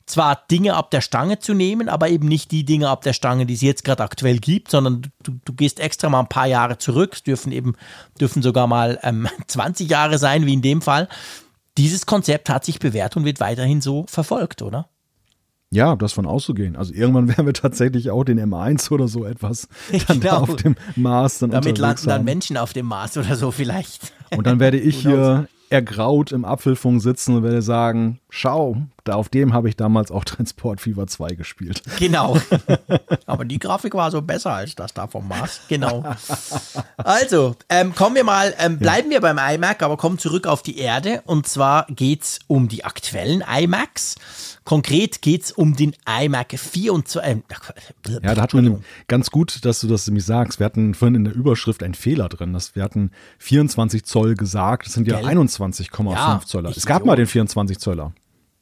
zwar 0.06 0.46
Dinge 0.50 0.74
ab 0.74 0.90
der 0.92 1.00
Stange 1.00 1.40
zu 1.40 1.52
nehmen, 1.52 1.88
aber 1.88 2.08
eben 2.08 2.28
nicht 2.28 2.52
die 2.52 2.64
Dinge 2.64 2.88
ab 2.88 3.02
der 3.02 3.12
Stange, 3.12 3.44
die 3.44 3.54
es 3.54 3.60
jetzt 3.60 3.84
gerade 3.84 4.04
aktuell 4.04 4.38
gibt, 4.38 4.70
sondern 4.70 5.02
du, 5.22 5.32
du 5.44 5.52
gehst 5.52 5.80
extra 5.80 6.08
mal 6.08 6.20
ein 6.20 6.28
paar 6.28 6.46
Jahre 6.46 6.78
zurück. 6.78 7.14
Es 7.14 7.22
dürfen 7.24 7.50
eben, 7.50 7.74
dürfen 8.20 8.40
sogar 8.40 8.68
mal 8.68 9.00
ähm, 9.02 9.28
20 9.48 9.90
Jahre 9.90 10.18
sein, 10.18 10.46
wie 10.46 10.54
in 10.54 10.62
dem 10.62 10.80
Fall. 10.80 11.08
Dieses 11.76 12.06
Konzept 12.06 12.48
hat 12.48 12.64
sich 12.64 12.78
bewährt 12.78 13.16
und 13.16 13.24
wird 13.24 13.40
weiterhin 13.40 13.80
so 13.80 14.06
verfolgt, 14.08 14.62
oder? 14.62 14.88
Ja, 15.76 15.94
das 15.94 16.14
von 16.14 16.24
auszugehen. 16.24 16.74
Also 16.74 16.94
irgendwann 16.94 17.28
werden 17.36 17.44
wir 17.44 17.52
tatsächlich 17.52 18.10
auch 18.10 18.24
den 18.24 18.40
M1 18.40 18.90
oder 18.90 19.08
so 19.08 19.26
etwas 19.26 19.68
dann 20.08 20.20
genau. 20.20 20.38
auf 20.38 20.56
dem 20.56 20.74
Mars 20.96 21.40
dann 21.40 21.50
Damit 21.50 21.76
landen 21.76 22.00
haben. 22.00 22.08
dann 22.08 22.24
Menschen 22.24 22.56
auf 22.56 22.72
dem 22.72 22.86
Mars 22.86 23.18
oder 23.18 23.36
so 23.36 23.50
vielleicht. 23.50 24.12
Und 24.34 24.46
dann 24.46 24.58
werde 24.58 24.78
ich 24.78 24.96
hier 24.96 25.48
ergraut 25.68 26.32
im 26.32 26.46
Apfelfunk 26.46 27.02
sitzen 27.02 27.36
und 27.36 27.42
werde 27.42 27.60
sagen, 27.60 28.20
schau, 28.30 28.78
da 28.95 28.95
auf 29.14 29.28
dem 29.28 29.52
habe 29.52 29.68
ich 29.68 29.76
damals 29.76 30.10
auch 30.10 30.24
Transport 30.26 30.80
Fever 30.80 31.06
2 31.06 31.30
gespielt. 31.30 31.82
Genau. 31.98 32.38
Aber 33.26 33.44
die 33.44 33.58
Grafik 33.58 33.94
war 33.94 34.10
so 34.10 34.22
besser 34.22 34.52
als 34.52 34.74
das 34.74 34.94
da 34.94 35.06
vom 35.06 35.28
Mars. 35.28 35.60
Genau. 35.68 36.04
Also, 36.96 37.56
ähm, 37.68 37.94
kommen 37.94 38.16
wir 38.16 38.24
mal, 38.24 38.54
ähm, 38.58 38.78
bleiben 38.78 39.10
ja. 39.10 39.16
wir 39.16 39.34
beim 39.34 39.38
iMac, 39.38 39.82
aber 39.82 39.96
kommen 39.96 40.18
zurück 40.18 40.46
auf 40.46 40.62
die 40.62 40.78
Erde. 40.78 41.22
Und 41.24 41.46
zwar 41.46 41.86
geht 41.88 42.22
es 42.22 42.38
um 42.46 42.68
die 42.68 42.84
aktuellen 42.84 43.42
iMacs. 43.42 44.16
Konkret 44.64 45.22
geht 45.22 45.44
es 45.44 45.52
um 45.52 45.76
den 45.76 45.94
iMac 46.08 46.58
24. 46.58 47.22
Äh, 47.22 47.36
ja, 48.08 48.34
da 48.34 48.42
hat 48.42 48.52
man 48.52 48.84
ganz 49.06 49.30
gut, 49.30 49.64
dass 49.64 49.80
du 49.80 49.86
das 49.86 50.06
nämlich 50.06 50.24
sagst. 50.24 50.58
Wir 50.58 50.66
hatten 50.66 50.94
vorhin 50.94 51.14
in 51.14 51.24
der 51.24 51.34
Überschrift 51.34 51.82
einen 51.84 51.94
Fehler 51.94 52.28
drin. 52.28 52.52
Dass 52.52 52.74
wir 52.74 52.82
hatten 52.82 53.12
24 53.38 54.04
Zoll 54.04 54.34
gesagt. 54.34 54.86
Das 54.86 54.94
sind 54.94 55.06
ja 55.06 55.18
21,5 55.18 56.12
ja, 56.12 56.40
Zöller. 56.44 56.70
Es 56.70 56.84
gab 56.84 57.02
so. 57.02 57.06
mal 57.06 57.16
den 57.16 57.28
24 57.28 57.78
Zöller. 57.78 58.12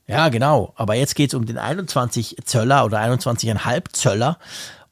Ja, 0.07 0.29
genau. 0.29 0.73
Aber 0.77 0.95
jetzt 0.95 1.15
geht 1.15 1.31
es 1.31 1.35
um 1.35 1.47
den 1.47 1.59
21 1.59 2.37
Zöller 2.45 2.85
oder 2.85 3.01
21,5 3.01 3.93
Zöller. 3.93 4.39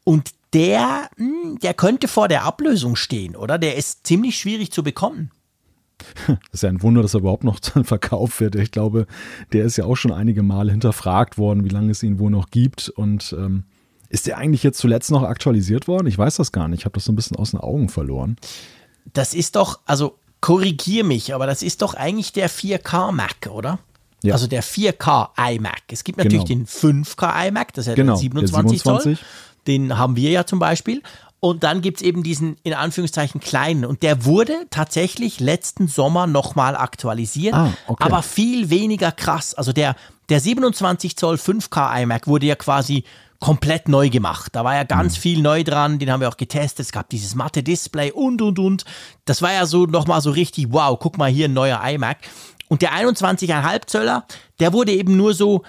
Und 0.05 0.31
der, 0.53 1.09
hm, 1.17 1.59
der 1.63 1.75
könnte 1.75 2.09
vor 2.09 2.29
der 2.29 2.45
Ablösung 2.45 2.97
stehen, 2.97 3.37
oder? 3.37 3.59
Der 3.59 3.77
ist 3.77 4.07
ziemlich 4.07 4.39
schwierig 4.39 4.73
zu 4.73 4.83
bekommen. 4.83 5.31
Das 6.27 6.39
ist 6.55 6.63
ja 6.63 6.69
ein 6.69 6.83
Wunder, 6.83 7.03
dass 7.03 7.15
er 7.15 7.21
überhaupt 7.21 7.45
noch 7.45 7.61
verkauft 7.85 8.41
wird. 8.41 8.57
Ich 8.57 8.71
glaube, 8.71 9.07
der 9.53 9.65
ist 9.65 9.77
ja 9.77 9.85
auch 9.85 9.97
schon 9.97 10.13
einige 10.13 10.43
Male 10.43 10.73
hinterfragt 10.73 11.39
worden, 11.39 11.65
wie 11.65 11.69
lange 11.69 11.91
es 11.91 12.03
ihn 12.03 12.19
wohl 12.19 12.31
noch 12.31 12.51
gibt. 12.51 12.89
Und 12.89 13.35
ähm, 13.39 13.65
ist 14.09 14.27
der 14.27 14.37
eigentlich 14.37 14.63
jetzt 14.63 14.79
zuletzt 14.79 15.11
noch 15.11 15.23
aktualisiert 15.23 15.89
worden? 15.89 16.07
Ich 16.07 16.19
weiß 16.19 16.37
das 16.37 16.53
gar 16.53 16.69
nicht. 16.69 16.81
Ich 16.81 16.85
habe 16.85 16.95
das 16.95 17.05
so 17.05 17.13
ein 17.13 17.17
bisschen 17.17 17.37
aus 17.37 17.53
den 17.53 17.61
Augen 17.61 17.89
verloren. 17.89 18.37
Das 19.13 19.33
ist 19.33 19.57
doch, 19.57 19.81
also 19.87 20.19
korrigier 20.41 21.05
mich, 21.05 21.35
aber 21.35 21.47
das 21.47 21.63
ist 21.63 21.83
doch 21.83 21.95
eigentlich 21.95 22.33
der 22.33 22.51
4K 22.51 23.13
Mac, 23.13 23.49
oder? 23.51 23.79
Ja. 24.23 24.35
Also 24.35 24.47
der 24.47 24.63
4K 24.63 25.31
iMac. 25.55 25.83
Es 25.89 26.05
gibt 26.05 26.19
natürlich 26.19 26.45
genau. 26.45 26.65
den 26.65 26.67
5K 26.67 27.49
iMac, 27.49 27.73
das 27.75 27.87
ist 27.87 27.91
ja 27.91 27.95
genau, 27.95 28.15
der 28.15 28.21
27, 28.21 28.83
27 28.83 29.19
Zoll. 29.19 29.29
Den 29.67 29.99
haben 29.99 30.17
wir 30.17 30.31
ja 30.31 30.45
zum 30.45 30.59
Beispiel. 30.59 31.03
Und 31.45 31.65
dann 31.65 31.83
gibt 31.83 31.99
es 32.01 32.07
eben 32.07 32.23
diesen, 32.23 32.57
in 32.63 32.73
Anführungszeichen, 32.73 33.41
kleinen. 33.41 33.85
Und 33.85 34.05
der 34.05 34.25
wurde 34.25 34.55
tatsächlich 34.71 35.41
letzten 35.41 35.89
Sommer 35.89 36.29
nochmal 36.29 36.77
aktualisiert, 36.77 37.55
ah, 37.55 37.73
okay. 37.89 38.05
aber 38.05 38.23
viel 38.23 38.71
weniger 38.71 39.11
krass. 39.11 39.53
Also 39.53 39.73
der, 39.73 39.97
der 40.29 40.39
27 40.39 41.17
Zoll 41.17 41.35
5K 41.35 42.03
iMac 42.03 42.29
wurde 42.29 42.47
ja 42.47 42.55
quasi 42.55 43.03
komplett 43.43 43.89
neu 43.89 44.09
gemacht. 44.09 44.55
Da 44.55 44.65
war 44.65 44.77
ja 44.77 44.85
ganz 44.85 45.17
mhm. 45.17 45.21
viel 45.21 45.43
neu 45.43 45.65
dran, 45.65 45.99
den 45.99 46.13
haben 46.13 46.21
wir 46.21 46.29
auch 46.29 46.37
getestet. 46.37 46.87
Es 46.87 46.93
gab 46.93 47.09
dieses 47.09 47.35
matte 47.35 47.65
Display 47.65 48.13
und, 48.13 48.41
und, 48.41 48.61
und. 48.61 48.85
Das 49.25 49.43
war 49.43 49.53
ja 49.53 49.67
so 49.67 49.87
nochmal 49.87 50.21
so 50.21 50.31
richtig, 50.31 50.69
wow, 50.71 50.97
guck 50.97 51.19
mal 51.19 51.29
hier, 51.29 51.49
ein 51.49 51.53
neuer 51.53 51.83
iMac. 51.85 52.19
Und 52.73 52.81
der 52.81 52.95
21,5 52.95 53.87
Zöller, 53.87 54.27
der 54.59 54.73
wurde 54.73 54.93
eben 54.93 55.15
nur 55.15 55.35
so, 55.35 55.63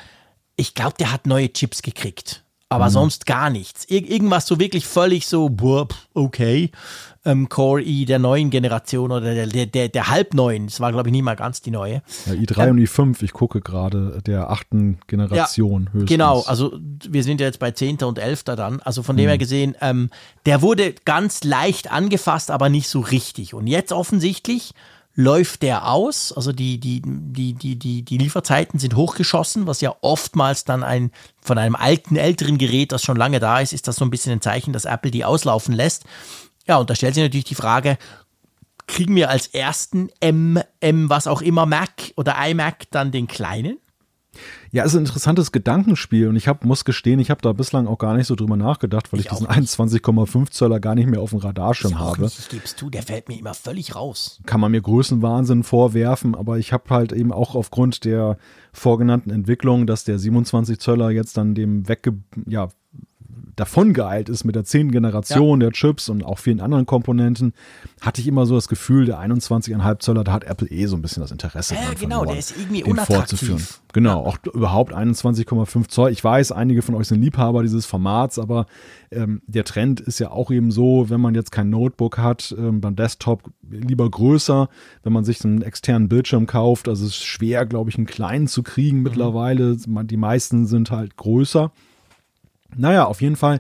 ich 0.55 0.73
glaube, 0.73 0.95
der 0.97 1.11
hat 1.11 1.27
neue 1.27 1.51
Chips 1.51 1.81
gekriegt 1.81 2.43
aber 2.73 2.85
mhm. 2.85 2.91
sonst 2.91 3.25
gar 3.25 3.49
nichts. 3.51 3.85
Ir 3.85 4.09
irgendwas 4.09 4.47
so 4.47 4.59
wirklich 4.59 4.87
völlig 4.87 5.27
so, 5.27 5.49
boah, 5.49 5.87
okay, 6.15 6.71
ähm, 7.23 7.47
Core 7.47 7.81
i 7.83 8.05
der 8.05 8.17
neuen 8.19 8.49
Generation 8.49 9.11
oder 9.11 9.33
der, 9.33 9.45
der, 9.45 9.65
der, 9.67 9.89
der 9.89 10.09
halbneuen, 10.09 10.65
das 10.67 10.79
war 10.79 10.91
glaube 10.91 11.09
ich 11.09 11.13
nie 11.13 11.21
mal 11.21 11.35
ganz 11.35 11.61
die 11.61 11.71
neue. 11.71 12.01
Ja, 12.25 12.33
i3 12.33 12.63
ähm, 12.63 12.69
und 12.71 12.79
i5, 12.79 13.23
ich 13.23 13.31
gucke 13.31 13.61
gerade 13.61 14.21
der 14.25 14.49
achten 14.49 14.99
Generation 15.07 15.83
ja, 15.83 15.93
höchstens. 15.93 16.09
Genau, 16.09 16.41
also 16.47 16.77
wir 17.07 17.23
sind 17.23 17.39
ja 17.39 17.47
jetzt 17.47 17.59
bei 17.59 17.71
10. 17.71 17.97
und 17.97 18.17
11. 18.17 18.43
dann, 18.43 18.81
also 18.81 19.03
von 19.03 19.15
dem 19.17 19.25
mhm. 19.25 19.29
her 19.29 19.37
gesehen, 19.37 19.75
ähm, 19.79 20.09
der 20.47 20.63
wurde 20.63 20.95
ganz 21.05 21.43
leicht 21.43 21.91
angefasst, 21.91 22.49
aber 22.49 22.69
nicht 22.69 22.89
so 22.89 23.01
richtig. 23.01 23.53
Und 23.53 23.67
jetzt 23.67 23.91
offensichtlich 23.91 24.73
läuft 25.15 25.61
der 25.61 25.87
aus. 25.87 26.31
Also 26.31 26.51
die, 26.51 26.79
die, 26.79 27.01
die, 27.05 27.53
die, 27.53 27.77
die, 27.77 28.03
die 28.03 28.17
Lieferzeiten 28.17 28.79
sind 28.79 28.95
hochgeschossen, 28.95 29.67
was 29.67 29.81
ja 29.81 29.95
oftmals 30.01 30.65
dann 30.65 30.83
ein 30.83 31.11
von 31.41 31.57
einem 31.57 31.75
alten, 31.75 32.15
älteren 32.15 32.57
Gerät, 32.57 32.91
das 32.91 33.03
schon 33.03 33.17
lange 33.17 33.39
da 33.39 33.59
ist, 33.59 33.73
ist 33.73 33.87
das 33.87 33.97
so 33.97 34.05
ein 34.05 34.09
bisschen 34.09 34.33
ein 34.33 34.41
Zeichen, 34.41 34.73
dass 34.73 34.85
Apple 34.85 35.11
die 35.11 35.25
auslaufen 35.25 35.73
lässt. 35.73 36.05
Ja, 36.67 36.77
und 36.77 36.89
da 36.89 36.95
stellt 36.95 37.15
sich 37.15 37.23
natürlich 37.23 37.45
die 37.45 37.55
Frage, 37.55 37.97
kriegen 38.87 39.15
wir 39.15 39.29
als 39.29 39.47
ersten 39.47 40.09
M, 40.19 40.59
M, 40.79 41.09
was 41.09 41.27
auch 41.27 41.41
immer 41.41 41.65
Mac 41.65 42.13
oder 42.15 42.35
iMac 42.47 42.87
dann 42.91 43.11
den 43.11 43.27
kleinen? 43.27 43.77
Ja, 44.73 44.83
ist 44.83 44.95
ein 44.95 45.01
interessantes 45.01 45.51
Gedankenspiel 45.51 46.27
und 46.27 46.35
ich 46.35 46.47
hab, 46.47 46.65
muss 46.65 46.83
gestehen, 46.83 47.19
ich 47.19 47.29
habe 47.29 47.43
da 47.43 47.53
bislang 47.53 47.85
auch 47.85 47.99
gar 47.99 48.15
nicht 48.17 48.25
so 48.25 48.33
drüber 48.33 48.57
nachgedacht, 48.57 49.13
weil 49.13 49.19
ich, 49.19 49.27
ich 49.27 49.31
diesen 49.31 49.45
21,5 49.45 50.49
Zöller 50.49 50.79
gar 50.79 50.95
nicht 50.95 51.07
mehr 51.07 51.21
auf 51.21 51.29
dem 51.29 51.37
Radarschirm 51.37 51.99
habe. 51.99 52.23
Nicht, 52.23 52.39
ich 52.39 52.49
geb's 52.49 52.75
zu, 52.75 52.89
der 52.89 53.03
fällt 53.03 53.29
mir 53.29 53.37
immer 53.37 53.53
völlig 53.53 53.95
raus. 53.95 54.41
Kann 54.47 54.59
man 54.59 54.71
mir 54.71 54.81
Größenwahnsinn 54.81 55.61
vorwerfen, 55.61 56.33
aber 56.33 56.57
ich 56.57 56.73
habe 56.73 56.89
halt 56.89 57.11
eben 57.11 57.31
auch 57.31 57.53
aufgrund 57.53 58.03
der 58.03 58.39
vorgenannten 58.71 59.29
Entwicklung, 59.29 59.85
dass 59.85 60.05
der 60.05 60.17
27 60.17 60.79
Zöller 60.79 61.11
jetzt 61.11 61.37
dann 61.37 61.53
dem 61.53 61.87
wegge 61.87 62.15
ja, 62.47 62.69
davon 63.55 63.93
geeilt 63.93 64.29
ist 64.29 64.43
mit 64.43 64.55
der 64.55 64.63
zehnten 64.63 64.91
Generation 64.91 65.61
ja. 65.61 65.67
der 65.67 65.73
Chips 65.73 66.09
und 66.09 66.23
auch 66.23 66.39
vielen 66.39 66.59
anderen 66.59 66.85
Komponenten, 66.85 67.53
hatte 68.01 68.21
ich 68.21 68.27
immer 68.27 68.45
so 68.45 68.55
das 68.55 68.67
Gefühl, 68.67 69.05
der 69.05 69.19
21,5 69.19 69.99
Zöller, 69.99 70.23
da 70.23 70.31
hat 70.31 70.43
Apple 70.43 70.67
eh 70.69 70.85
so 70.85 70.95
ein 70.95 71.01
bisschen 71.01 71.21
das 71.21 71.31
Interesse. 71.31 71.75
Ja, 71.75 71.81
genau, 71.99 72.17
verloren, 72.17 72.27
der 72.29 72.39
ist 72.39 72.57
irgendwie 72.57 72.83
unattraktiv. 72.83 73.81
Genau, 73.93 74.25
auch 74.25 74.37
überhaupt 74.53 74.93
21,5 74.93 75.87
Zoll. 75.87 76.11
Ich 76.11 76.23
weiß, 76.23 76.51
einige 76.51 76.81
von 76.81 76.95
euch 76.95 77.07
sind 77.07 77.21
Liebhaber 77.21 77.61
dieses 77.61 77.85
Formats, 77.85 78.39
aber 78.39 78.65
ähm, 79.11 79.41
der 79.45 79.63
Trend 79.65 79.99
ist 79.99 80.19
ja 80.19 80.31
auch 80.31 80.49
eben 80.49 80.71
so, 80.71 81.09
wenn 81.09 81.21
man 81.21 81.35
jetzt 81.35 81.51
kein 81.51 81.69
Notebook 81.69 82.17
hat, 82.17 82.55
ähm, 82.57 82.81
beim 82.81 82.95
Desktop 82.95 83.51
lieber 83.69 84.09
größer, 84.09 84.67
wenn 85.03 85.13
man 85.13 85.23
sich 85.23 85.45
einen 85.45 85.61
externen 85.61 86.09
Bildschirm 86.09 86.47
kauft. 86.47 86.87
Also 86.87 87.05
es 87.05 87.11
ist 87.11 87.23
schwer, 87.23 87.65
glaube 87.65 87.91
ich, 87.91 87.97
einen 87.97 88.07
kleinen 88.07 88.47
zu 88.47 88.63
kriegen 88.63 88.97
mhm. 88.97 89.03
mittlerweile. 89.03 89.77
Die 89.77 90.17
meisten 90.17 90.65
sind 90.65 90.89
halt 90.89 91.15
größer. 91.15 91.71
Naja, 92.77 93.05
auf 93.05 93.21
jeden 93.21 93.35
Fall. 93.35 93.59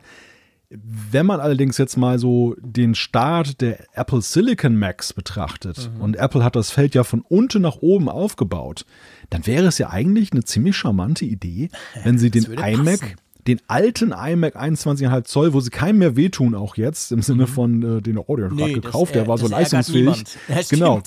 Wenn 0.69 1.27
man 1.27 1.39
allerdings 1.39 1.77
jetzt 1.77 1.97
mal 1.97 2.17
so 2.17 2.55
den 2.59 2.95
Start 2.95 3.61
der 3.61 3.85
Apple 3.93 4.21
Silicon 4.21 4.75
Macs 4.75 5.13
betrachtet 5.13 5.91
mhm. 5.93 6.01
und 6.01 6.15
Apple 6.15 6.43
hat 6.43 6.55
das 6.55 6.71
Feld 6.71 6.95
ja 6.95 7.03
von 7.03 7.21
unten 7.21 7.61
nach 7.61 7.77
oben 7.77 8.09
aufgebaut, 8.09 8.85
dann 9.29 9.45
wäre 9.45 9.67
es 9.67 9.77
ja 9.77 9.91
eigentlich 9.91 10.31
eine 10.31 10.43
ziemlich 10.43 10.75
charmante 10.75 11.25
Idee, 11.25 11.69
wenn 12.03 12.17
sie 12.17 12.31
den 12.31 12.45
iMac, 12.53 13.01
passen. 13.01 13.15
den 13.45 13.61
alten 13.67 14.13
iMac 14.13 14.55
21,5 14.55 15.23
Zoll, 15.25 15.53
wo 15.53 15.59
sie 15.59 15.69
keinem 15.69 15.99
mehr 15.99 16.15
wehtun, 16.15 16.55
auch 16.55 16.75
jetzt 16.75 17.11
im 17.11 17.21
Sinne 17.21 17.43
mhm. 17.43 17.47
von 17.47 17.97
äh, 17.97 18.01
den 18.01 18.17
oh, 18.17 18.35
der 18.35 18.49
nee, 18.49 18.73
gekauft, 18.73 19.13
der 19.13 19.27
war 19.27 19.37
so 19.37 19.47
leistungsfähig. 19.47 20.23
Genau, 20.71 21.03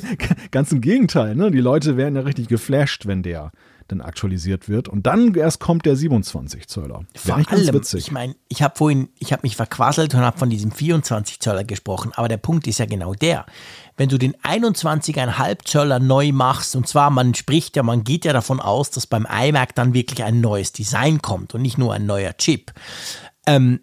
ganz 0.50 0.72
im 0.72 0.80
Gegenteil. 0.80 1.34
Ne? 1.34 1.50
Die 1.50 1.60
Leute 1.60 1.98
wären 1.98 2.16
ja 2.16 2.22
richtig 2.22 2.48
geflasht, 2.48 3.06
wenn 3.06 3.22
der 3.22 3.52
dann 3.90 4.00
aktualisiert 4.00 4.68
wird. 4.68 4.88
Und 4.88 5.06
dann 5.06 5.34
erst 5.34 5.60
kommt 5.60 5.86
der 5.86 5.96
27 5.96 6.68
Zöller. 6.68 7.04
Vor 7.14 7.36
allem, 7.36 7.74
witzig. 7.74 8.06
ich 8.06 8.12
meine, 8.12 8.34
ich 8.48 8.62
habe 8.62 8.74
vorhin, 8.76 9.08
ich 9.18 9.32
habe 9.32 9.42
mich 9.42 9.56
verquasselt 9.56 10.14
und 10.14 10.20
habe 10.20 10.38
von 10.38 10.50
diesem 10.50 10.70
24 10.70 11.40
Zöller 11.40 11.64
gesprochen, 11.64 12.12
aber 12.14 12.28
der 12.28 12.36
Punkt 12.36 12.66
ist 12.66 12.78
ja 12.78 12.86
genau 12.86 13.14
der. 13.14 13.46
Wenn 13.96 14.08
du 14.08 14.18
den 14.18 14.34
21,5 14.36 15.64
Zöller 15.64 15.98
neu 15.98 16.32
machst, 16.32 16.74
und 16.76 16.88
zwar, 16.88 17.10
man 17.10 17.34
spricht 17.34 17.76
ja, 17.76 17.82
man 17.82 18.04
geht 18.04 18.24
ja 18.24 18.32
davon 18.32 18.60
aus, 18.60 18.90
dass 18.90 19.06
beim 19.06 19.26
iMac 19.26 19.74
dann 19.74 19.94
wirklich 19.94 20.24
ein 20.24 20.40
neues 20.40 20.72
Design 20.72 21.20
kommt 21.20 21.54
und 21.54 21.62
nicht 21.62 21.78
nur 21.78 21.92
ein 21.92 22.06
neuer 22.06 22.36
Chip. 22.36 22.72
Ähm, 23.46 23.80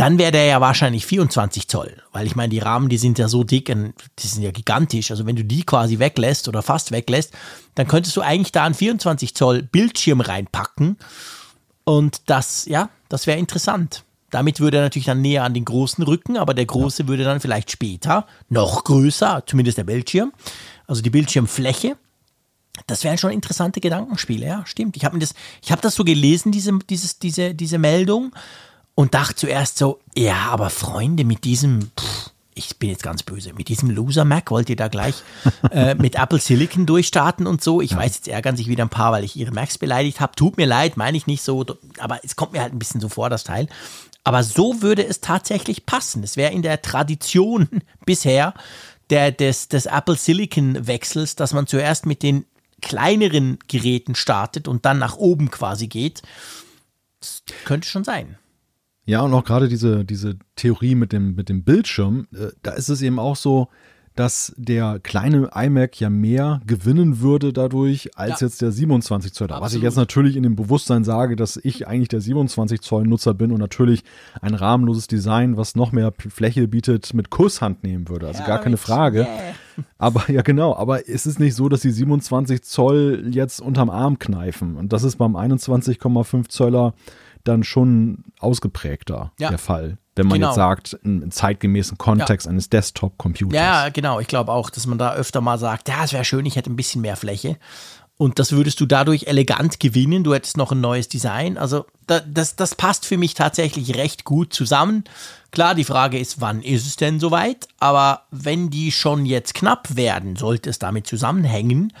dann 0.00 0.16
wäre 0.16 0.32
der 0.32 0.46
ja 0.46 0.62
wahrscheinlich 0.62 1.04
24 1.04 1.68
Zoll. 1.68 2.02
Weil 2.10 2.26
ich 2.26 2.34
meine, 2.34 2.48
die 2.48 2.58
Rahmen, 2.58 2.88
die 2.88 2.96
sind 2.96 3.18
ja 3.18 3.28
so 3.28 3.44
dick, 3.44 3.68
und 3.68 3.92
die 4.18 4.26
sind 4.26 4.42
ja 4.42 4.50
gigantisch. 4.50 5.10
Also 5.10 5.26
wenn 5.26 5.36
du 5.36 5.44
die 5.44 5.62
quasi 5.62 5.98
weglässt 5.98 6.48
oder 6.48 6.62
fast 6.62 6.90
weglässt, 6.90 7.34
dann 7.74 7.86
könntest 7.86 8.16
du 8.16 8.22
eigentlich 8.22 8.50
da 8.50 8.64
einen 8.64 8.74
24 8.74 9.34
Zoll 9.34 9.62
Bildschirm 9.62 10.22
reinpacken. 10.22 10.96
Und 11.84 12.30
das, 12.30 12.64
ja, 12.64 12.88
das 13.10 13.26
wäre 13.26 13.38
interessant. 13.38 14.04
Damit 14.30 14.60
würde 14.60 14.78
er 14.78 14.84
natürlich 14.84 15.04
dann 15.04 15.20
näher 15.20 15.44
an 15.44 15.52
den 15.52 15.66
großen 15.66 16.02
rücken, 16.02 16.38
aber 16.38 16.54
der 16.54 16.64
große 16.64 17.06
würde 17.06 17.24
dann 17.24 17.40
vielleicht 17.40 17.70
später 17.70 18.26
noch 18.48 18.84
größer, 18.84 19.42
zumindest 19.44 19.76
der 19.76 19.84
Bildschirm, 19.84 20.32
also 20.86 21.02
die 21.02 21.10
Bildschirmfläche. 21.10 21.98
Das 22.86 23.04
wären 23.04 23.18
schon 23.18 23.32
interessante 23.32 23.80
Gedankenspiele, 23.80 24.46
ja, 24.46 24.64
stimmt. 24.64 24.96
Ich 24.96 25.04
habe 25.04 25.18
das, 25.18 25.34
ich 25.60 25.72
habe 25.72 25.82
das 25.82 25.94
so 25.94 26.04
gelesen, 26.04 26.52
diese, 26.52 26.78
dieses, 26.88 27.18
diese, 27.18 27.54
diese 27.54 27.76
Meldung, 27.76 28.32
und 29.00 29.14
dachte 29.14 29.34
zuerst 29.34 29.78
so, 29.78 29.98
ja, 30.14 30.50
aber 30.50 30.68
Freunde, 30.68 31.24
mit 31.24 31.44
diesem, 31.44 31.90
pff, 31.98 32.32
ich 32.52 32.78
bin 32.78 32.90
jetzt 32.90 33.02
ganz 33.02 33.22
böse, 33.22 33.54
mit 33.54 33.68
diesem 33.68 33.88
Loser 33.88 34.26
Mac 34.26 34.50
wollt 34.50 34.68
ihr 34.68 34.76
da 34.76 34.88
gleich 34.88 35.22
äh, 35.70 35.94
mit 35.94 36.16
Apple 36.16 36.38
Silicon 36.38 36.84
durchstarten 36.84 37.46
und 37.46 37.64
so. 37.64 37.80
Ich 37.80 37.92
ja. 37.92 37.96
weiß, 37.96 38.16
jetzt 38.16 38.28
ärgern 38.28 38.58
sich 38.58 38.68
wieder 38.68 38.84
ein 38.84 38.90
paar, 38.90 39.12
weil 39.12 39.24
ich 39.24 39.36
ihre 39.36 39.52
Macs 39.52 39.78
beleidigt 39.78 40.20
habe. 40.20 40.36
Tut 40.36 40.58
mir 40.58 40.66
leid, 40.66 40.98
meine 40.98 41.16
ich 41.16 41.26
nicht 41.26 41.40
so, 41.40 41.64
aber 41.98 42.20
es 42.24 42.36
kommt 42.36 42.52
mir 42.52 42.60
halt 42.60 42.74
ein 42.74 42.78
bisschen 42.78 43.00
so 43.00 43.08
vor, 43.08 43.30
das 43.30 43.42
Teil. 43.42 43.68
Aber 44.22 44.42
so 44.42 44.82
würde 44.82 45.06
es 45.06 45.22
tatsächlich 45.22 45.86
passen. 45.86 46.22
Es 46.22 46.36
wäre 46.36 46.52
in 46.52 46.60
der 46.60 46.82
Tradition 46.82 47.70
bisher 48.04 48.52
der, 49.08 49.32
des, 49.32 49.68
des 49.68 49.86
Apple 49.86 50.16
Silicon 50.16 50.86
Wechsels, 50.86 51.36
dass 51.36 51.54
man 51.54 51.66
zuerst 51.66 52.04
mit 52.04 52.22
den 52.22 52.44
kleineren 52.82 53.60
Geräten 53.66 54.14
startet 54.14 54.68
und 54.68 54.84
dann 54.84 54.98
nach 54.98 55.16
oben 55.16 55.50
quasi 55.50 55.86
geht. 55.86 56.20
Das 57.20 57.42
könnte 57.64 57.88
schon 57.88 58.04
sein. 58.04 58.36
Ja, 59.10 59.22
und 59.22 59.34
auch 59.34 59.42
gerade 59.42 59.66
diese, 59.68 60.04
diese 60.04 60.36
Theorie 60.54 60.94
mit 60.94 61.12
dem, 61.12 61.34
mit 61.34 61.48
dem 61.48 61.64
Bildschirm, 61.64 62.28
äh, 62.32 62.52
da 62.62 62.70
ist 62.70 62.88
es 62.88 63.02
eben 63.02 63.18
auch 63.18 63.34
so, 63.34 63.66
dass 64.14 64.54
der 64.56 65.00
kleine 65.02 65.50
iMac 65.52 65.98
ja 65.98 66.10
mehr 66.10 66.60
gewinnen 66.64 67.20
würde 67.20 67.52
dadurch 67.52 68.16
als 68.16 68.40
ja. 68.40 68.46
jetzt 68.46 68.62
der 68.62 68.70
27 68.70 69.32
Zoll. 69.32 69.48
Was 69.50 69.74
ich 69.74 69.82
jetzt 69.82 69.96
natürlich 69.96 70.36
in 70.36 70.44
dem 70.44 70.54
Bewusstsein 70.54 71.02
sage, 71.02 71.34
dass 71.34 71.56
ich 71.56 71.88
eigentlich 71.88 72.08
der 72.08 72.20
27 72.20 72.82
Zoll 72.82 73.04
Nutzer 73.04 73.34
bin 73.34 73.50
und 73.50 73.58
natürlich 73.58 74.04
ein 74.40 74.54
rahmenloses 74.54 75.08
Design, 75.08 75.56
was 75.56 75.74
noch 75.74 75.90
mehr 75.90 76.12
Fläche 76.16 76.68
bietet, 76.68 77.12
mit 77.12 77.30
Kusshand 77.30 77.82
nehmen 77.82 78.08
würde. 78.08 78.28
Also 78.28 78.40
ja, 78.42 78.46
gar 78.46 78.60
keine 78.60 78.76
Frage. 78.76 79.22
Yeah. 79.22 79.54
Aber 79.98 80.30
ja, 80.30 80.42
genau. 80.42 80.76
Aber 80.76 81.08
es 81.08 81.26
ist 81.26 81.40
nicht 81.40 81.56
so, 81.56 81.68
dass 81.68 81.80
die 81.80 81.90
27 81.90 82.62
Zoll 82.62 83.26
jetzt 83.30 83.60
unterm 83.60 83.90
Arm 83.90 84.20
kneifen. 84.20 84.76
Und 84.76 84.92
das 84.92 85.02
ist 85.02 85.16
beim 85.16 85.34
21,5 85.34 86.48
Zöller 86.48 86.94
dann 87.44 87.64
schon 87.64 88.24
ausgeprägter 88.38 89.32
ja. 89.38 89.48
der 89.50 89.58
Fall. 89.58 89.98
Wenn 90.16 90.26
man 90.26 90.38
genau. 90.38 90.48
jetzt 90.48 90.56
sagt, 90.56 90.98
im 91.02 91.30
zeitgemäßen 91.30 91.96
Kontext 91.96 92.46
ja. 92.46 92.50
eines 92.50 92.68
Desktop-Computers. 92.68 93.54
Ja, 93.54 93.88
genau. 93.88 94.20
Ich 94.20 94.26
glaube 94.26 94.52
auch, 94.52 94.68
dass 94.68 94.86
man 94.86 94.98
da 94.98 95.14
öfter 95.14 95.40
mal 95.40 95.58
sagt, 95.58 95.88
ja, 95.88 96.04
es 96.04 96.12
wäre 96.12 96.24
schön, 96.24 96.44
ich 96.46 96.56
hätte 96.56 96.70
ein 96.70 96.76
bisschen 96.76 97.00
mehr 97.00 97.16
Fläche. 97.16 97.56
Und 98.20 98.38
das 98.38 98.52
würdest 98.52 98.78
du 98.80 98.84
dadurch 98.84 99.28
elegant 99.28 99.80
gewinnen. 99.80 100.24
Du 100.24 100.34
hättest 100.34 100.58
noch 100.58 100.72
ein 100.72 100.80
neues 100.82 101.08
Design. 101.08 101.56
Also 101.56 101.86
da, 102.06 102.20
das, 102.20 102.54
das 102.54 102.74
passt 102.74 103.06
für 103.06 103.16
mich 103.16 103.32
tatsächlich 103.32 103.96
recht 103.96 104.24
gut 104.24 104.52
zusammen. 104.52 105.04
Klar, 105.52 105.74
die 105.74 105.84
Frage 105.84 106.18
ist, 106.18 106.38
wann 106.38 106.60
ist 106.60 106.86
es 106.86 106.96
denn 106.96 107.18
soweit? 107.18 107.66
Aber 107.78 108.24
wenn 108.30 108.68
die 108.68 108.92
schon 108.92 109.24
jetzt 109.24 109.54
knapp 109.54 109.96
werden, 109.96 110.36
sollte 110.36 110.68
es 110.68 110.78
damit 110.78 111.06
zusammenhängen 111.06 111.94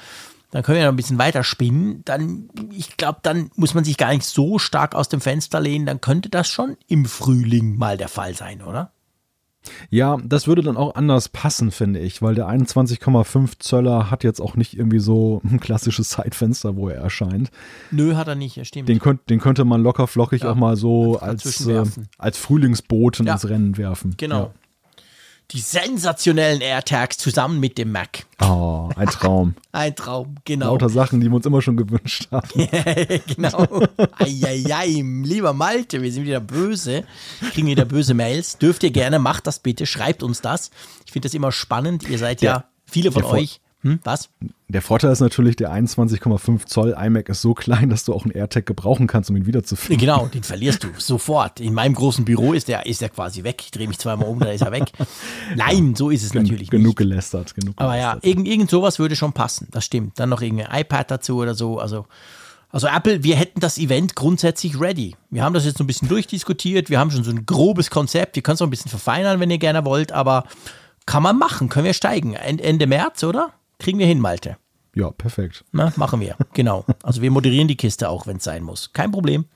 dann 0.50 0.62
können 0.62 0.78
wir 0.78 0.84
noch 0.84 0.92
ein 0.92 0.96
bisschen 0.96 1.18
weiter 1.18 1.44
spinnen, 1.44 2.02
dann, 2.04 2.48
ich 2.72 2.96
glaube, 2.96 3.20
dann 3.22 3.50
muss 3.54 3.74
man 3.74 3.84
sich 3.84 3.96
gar 3.96 4.10
nicht 4.10 4.24
so 4.24 4.58
stark 4.58 4.94
aus 4.94 5.08
dem 5.08 5.20
Fenster 5.20 5.60
lehnen, 5.60 5.86
dann 5.86 6.00
könnte 6.00 6.28
das 6.28 6.48
schon 6.48 6.76
im 6.88 7.04
Frühling 7.04 7.76
mal 7.76 7.96
der 7.96 8.08
Fall 8.08 8.34
sein, 8.34 8.62
oder? 8.62 8.92
Ja, 9.90 10.16
das 10.24 10.46
würde 10.46 10.62
dann 10.62 10.78
auch 10.78 10.94
anders 10.94 11.28
passen, 11.28 11.70
finde 11.70 12.00
ich, 12.00 12.22
weil 12.22 12.34
der 12.34 12.48
21,5 12.48 13.58
Zöller 13.58 14.10
hat 14.10 14.24
jetzt 14.24 14.40
auch 14.40 14.56
nicht 14.56 14.74
irgendwie 14.76 15.00
so 15.00 15.42
ein 15.44 15.60
klassisches 15.60 16.08
Zeitfenster, 16.08 16.76
wo 16.76 16.88
er 16.88 16.96
erscheint. 16.96 17.50
Nö, 17.90 18.16
hat 18.16 18.26
er 18.26 18.36
nicht, 18.36 18.56
ja, 18.56 18.64
stimmt. 18.64 18.88
Den, 18.88 19.00
könnt, 19.00 19.28
den 19.28 19.38
könnte 19.38 19.66
man 19.66 19.82
locker 19.82 20.06
flockig 20.06 20.42
ja, 20.42 20.52
auch 20.52 20.54
mal 20.54 20.76
so 20.76 21.18
als, 21.18 21.66
äh, 21.66 21.84
als 22.16 22.38
Frühlingsboot 22.38 23.18
ja. 23.18 23.34
ins 23.34 23.48
Rennen 23.48 23.76
werfen. 23.76 24.14
Genau. 24.16 24.44
Ja 24.44 24.50
die 25.52 25.60
sensationellen 25.60 26.60
AirTags 26.60 27.18
zusammen 27.18 27.58
mit 27.58 27.76
dem 27.76 27.90
Mac. 27.90 28.24
Oh, 28.40 28.88
ein 28.96 29.08
Traum. 29.08 29.54
ein 29.72 29.96
Traum, 29.96 30.36
genau. 30.44 30.72
Lauter 30.72 30.88
Sachen, 30.88 31.20
die 31.20 31.28
wir 31.28 31.36
uns 31.36 31.46
immer 31.46 31.60
schon 31.60 31.76
gewünscht 31.76 32.28
haben. 32.30 32.48
genau. 33.34 33.66
Eieiei, 34.18 35.02
lieber 35.24 35.52
Malte, 35.52 36.02
wir 36.02 36.12
sind 36.12 36.24
wieder 36.24 36.40
böse, 36.40 37.04
kriegen 37.52 37.66
wieder 37.66 37.84
böse 37.84 38.14
Mails. 38.14 38.58
Dürft 38.58 38.82
ihr 38.84 38.92
gerne, 38.92 39.18
macht 39.18 39.46
das 39.46 39.58
bitte, 39.58 39.86
schreibt 39.86 40.22
uns 40.22 40.40
das. 40.40 40.70
Ich 41.04 41.12
finde 41.12 41.26
das 41.26 41.34
immer 41.34 41.50
spannend. 41.50 42.08
Ihr 42.08 42.18
seid 42.18 42.42
ja, 42.42 42.52
ja 42.52 42.64
viele 42.86 43.10
von 43.10 43.24
euch 43.24 43.60
hm, 43.82 43.98
was? 44.04 44.28
Der 44.68 44.82
Vorteil 44.82 45.10
ist 45.10 45.20
natürlich, 45.20 45.56
der 45.56 45.72
21,5 45.72 46.66
Zoll 46.66 46.94
iMac 46.98 47.30
ist 47.30 47.40
so 47.40 47.54
klein, 47.54 47.88
dass 47.88 48.04
du 48.04 48.12
auch 48.12 48.24
einen 48.24 48.32
AirTag 48.32 48.66
gebrauchen 48.66 49.06
kannst, 49.06 49.30
um 49.30 49.36
ihn 49.36 49.46
wiederzufinden. 49.46 49.98
Genau, 49.98 50.26
den 50.26 50.42
verlierst 50.42 50.84
du 50.84 50.88
sofort. 50.98 51.60
In 51.60 51.72
meinem 51.72 51.94
großen 51.94 52.26
Büro 52.26 52.52
ist 52.52 52.68
der, 52.68 52.84
ist 52.84 53.00
der 53.00 53.08
quasi 53.08 53.42
weg. 53.42 53.62
Ich 53.64 53.70
drehe 53.70 53.88
mich 53.88 53.98
zweimal 53.98 54.28
um, 54.28 54.38
dann 54.38 54.50
ist 54.50 54.60
er 54.60 54.70
weg. 54.72 54.92
Nein, 55.56 55.94
so 55.94 56.10
ist 56.10 56.22
es 56.22 56.32
Gen 56.32 56.42
natürlich 56.42 56.68
genug 56.68 56.88
nicht. 56.88 56.96
Gelästert, 56.98 57.54
genug 57.54 57.74
Aber 57.78 57.92
gelästert. 57.92 58.24
ja, 58.24 58.30
irgend, 58.30 58.46
irgend 58.46 58.70
sowas 58.70 58.98
würde 58.98 59.16
schon 59.16 59.32
passen. 59.32 59.68
Das 59.70 59.84
stimmt. 59.84 60.20
Dann 60.20 60.28
noch 60.28 60.42
irgendein 60.42 60.80
iPad 60.80 61.10
dazu 61.10 61.38
oder 61.38 61.54
so. 61.54 61.78
Also, 61.78 62.04
also 62.68 62.86
Apple, 62.86 63.24
wir 63.24 63.36
hätten 63.36 63.60
das 63.60 63.78
Event 63.78 64.14
grundsätzlich 64.14 64.78
ready. 64.78 65.16
Wir 65.30 65.42
haben 65.42 65.54
das 65.54 65.64
jetzt 65.64 65.78
so 65.78 65.84
ein 65.84 65.86
bisschen 65.86 66.08
durchdiskutiert. 66.08 66.90
Wir 66.90 67.00
haben 67.00 67.10
schon 67.10 67.24
so 67.24 67.30
ein 67.30 67.46
grobes 67.46 67.88
Konzept. 67.88 68.36
Wir 68.36 68.42
können 68.42 68.54
es 68.54 68.60
noch 68.60 68.66
ein 68.66 68.70
bisschen 68.70 68.90
verfeinern, 68.90 69.40
wenn 69.40 69.50
ihr 69.50 69.58
gerne 69.58 69.84
wollt. 69.86 70.12
Aber 70.12 70.44
kann 71.06 71.22
man 71.22 71.38
machen. 71.38 71.70
Können 71.70 71.86
wir 71.86 71.94
steigen. 71.94 72.34
Ende 72.34 72.86
März, 72.86 73.24
oder? 73.24 73.54
Kriegen 73.80 73.98
wir 73.98 74.06
hin, 74.06 74.20
Malte. 74.20 74.56
Ja, 74.94 75.10
perfekt. 75.10 75.64
Na, 75.72 75.92
machen 75.96 76.20
wir. 76.20 76.36
Genau. 76.52 76.84
Also 77.02 77.22
wir 77.22 77.30
moderieren 77.30 77.68
die 77.68 77.76
Kiste 77.76 78.08
auch, 78.08 78.26
wenn 78.26 78.36
es 78.36 78.44
sein 78.44 78.62
muss. 78.62 78.92
Kein 78.92 79.10
Problem. 79.10 79.46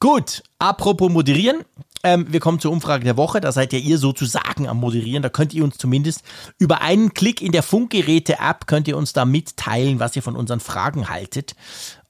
Gut, 0.00 0.42
apropos 0.58 1.10
moderieren. 1.10 1.64
Ähm, 2.04 2.26
wir 2.30 2.38
kommen 2.38 2.60
zur 2.60 2.70
Umfrage 2.70 3.04
der 3.04 3.16
Woche. 3.16 3.40
Da 3.40 3.50
seid 3.50 3.72
ja 3.72 3.78
ihr 3.78 3.98
sozusagen 3.98 4.68
am 4.68 4.78
Moderieren. 4.78 5.22
Da 5.22 5.30
könnt 5.30 5.52
ihr 5.52 5.64
uns 5.64 5.78
zumindest 5.78 6.22
über 6.58 6.80
einen 6.80 7.12
Klick 7.12 7.42
in 7.42 7.50
der 7.50 7.64
Funkgeräte-App 7.64 8.66
könnt 8.66 8.86
ihr 8.86 8.96
uns 8.96 9.12
da 9.12 9.24
mitteilen, 9.24 9.98
was 9.98 10.14
ihr 10.14 10.22
von 10.22 10.36
unseren 10.36 10.60
Fragen 10.60 11.08
haltet. 11.08 11.56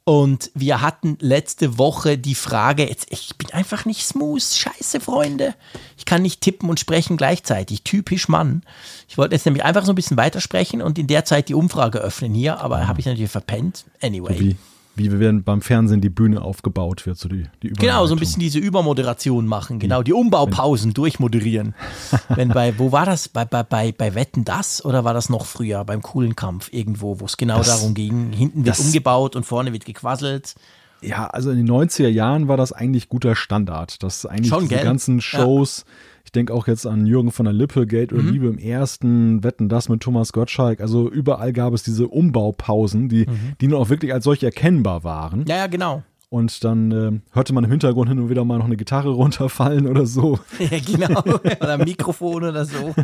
Und 0.08 0.50
wir 0.54 0.80
hatten 0.80 1.18
letzte 1.20 1.76
Woche 1.76 2.16
die 2.16 2.34
Frage, 2.34 2.88
jetzt, 2.88 3.08
ich 3.10 3.36
bin 3.36 3.50
einfach 3.52 3.84
nicht 3.84 4.06
smooth, 4.06 4.42
scheiße 4.42 5.00
Freunde. 5.00 5.54
Ich 5.98 6.06
kann 6.06 6.22
nicht 6.22 6.40
tippen 6.40 6.70
und 6.70 6.80
sprechen 6.80 7.18
gleichzeitig, 7.18 7.82
typisch 7.82 8.26
Mann. 8.26 8.62
Ich 9.06 9.18
wollte 9.18 9.34
jetzt 9.34 9.44
nämlich 9.44 9.64
einfach 9.64 9.84
so 9.84 9.92
ein 9.92 9.96
bisschen 9.96 10.16
weitersprechen 10.16 10.80
und 10.80 10.98
in 10.98 11.08
der 11.08 11.26
Zeit 11.26 11.50
die 11.50 11.54
Umfrage 11.54 11.98
öffnen 11.98 12.32
hier, 12.32 12.58
aber 12.58 12.88
habe 12.88 13.00
ich 13.00 13.04
natürlich 13.04 13.30
verpennt. 13.30 13.84
Anyway. 14.00 14.40
Wie, 14.40 14.56
wie 14.98 15.18
wenn 15.18 15.42
beim 15.44 15.62
Fernsehen 15.62 16.00
die 16.00 16.10
Bühne 16.10 16.42
aufgebaut 16.42 17.06
wird, 17.06 17.18
so 17.18 17.28
die, 17.28 17.46
die 17.62 17.68
Genau, 17.68 18.06
so 18.06 18.14
ein 18.14 18.18
bisschen 18.18 18.40
diese 18.40 18.58
Übermoderation 18.58 19.46
machen, 19.46 19.78
genau, 19.78 20.02
die 20.02 20.12
Umbaupausen 20.12 20.92
durchmoderieren. 20.94 21.74
wenn 22.28 22.48
bei, 22.48 22.78
wo 22.78 22.92
war 22.92 23.06
das? 23.06 23.28
Bei, 23.28 23.44
bei, 23.44 23.62
bei, 23.62 23.92
bei 23.92 24.14
Wetten 24.14 24.44
das 24.44 24.84
oder 24.84 25.04
war 25.04 25.14
das 25.14 25.28
noch 25.28 25.46
früher 25.46 25.84
beim 25.84 26.02
coolen 26.02 26.36
Kampf 26.36 26.72
irgendwo, 26.72 27.20
wo 27.20 27.24
es 27.24 27.36
genau 27.36 27.58
das, 27.58 27.68
darum 27.68 27.94
ging, 27.94 28.32
hinten 28.32 28.66
wird 28.66 28.78
umgebaut 28.78 29.36
und 29.36 29.44
vorne 29.44 29.72
wird 29.72 29.84
gequasselt. 29.84 30.54
Ja, 31.00 31.28
also 31.28 31.50
in 31.50 31.58
den 31.58 31.70
90er 31.70 32.08
Jahren 32.08 32.48
war 32.48 32.56
das 32.56 32.72
eigentlich 32.72 33.08
guter 33.08 33.36
Standard, 33.36 34.02
dass 34.02 34.26
eigentlich 34.26 34.48
Schon, 34.48 34.64
diese 34.64 34.74
gell? 34.74 34.84
ganzen 34.84 35.20
Shows 35.20 35.84
ja 35.86 35.92
ich 36.28 36.32
denke 36.32 36.52
auch 36.52 36.66
jetzt 36.66 36.86
an 36.86 37.06
Jürgen 37.06 37.32
von 37.32 37.46
der 37.46 37.54
Lippe, 37.54 37.86
Geld 37.86 38.12
oder 38.12 38.22
mhm. 38.22 38.32
Liebe 38.32 38.46
im 38.48 38.58
ersten, 38.58 39.42
Wetten 39.42 39.70
das 39.70 39.88
mit 39.88 40.02
Thomas 40.02 40.34
Gottschalk. 40.34 40.82
Also 40.82 41.10
überall 41.10 41.54
gab 41.54 41.72
es 41.72 41.82
diese 41.84 42.06
Umbaupausen, 42.06 43.08
die, 43.08 43.24
mhm. 43.24 43.54
die 43.62 43.68
nun 43.68 43.78
auch 43.78 43.88
wirklich 43.88 44.12
als 44.12 44.24
solche 44.24 44.44
erkennbar 44.44 45.04
waren. 45.04 45.46
Ja, 45.48 45.56
ja, 45.56 45.68
genau. 45.68 46.02
Und 46.30 46.62
dann 46.62 46.92
äh, 46.92 47.34
hörte 47.34 47.54
man 47.54 47.64
im 47.64 47.70
Hintergrund 47.70 48.10
hin 48.10 48.18
und 48.18 48.28
wieder 48.28 48.44
mal 48.44 48.58
noch 48.58 48.66
eine 48.66 48.76
Gitarre 48.76 49.08
runterfallen 49.14 49.86
oder 49.86 50.06
so. 50.06 50.38
Ja, 50.58 50.78
genau. 50.80 51.20
Oder 51.20 51.74
ein 51.74 51.84
Mikrofon 51.84 52.44
oder 52.44 52.64
so. 52.64 52.94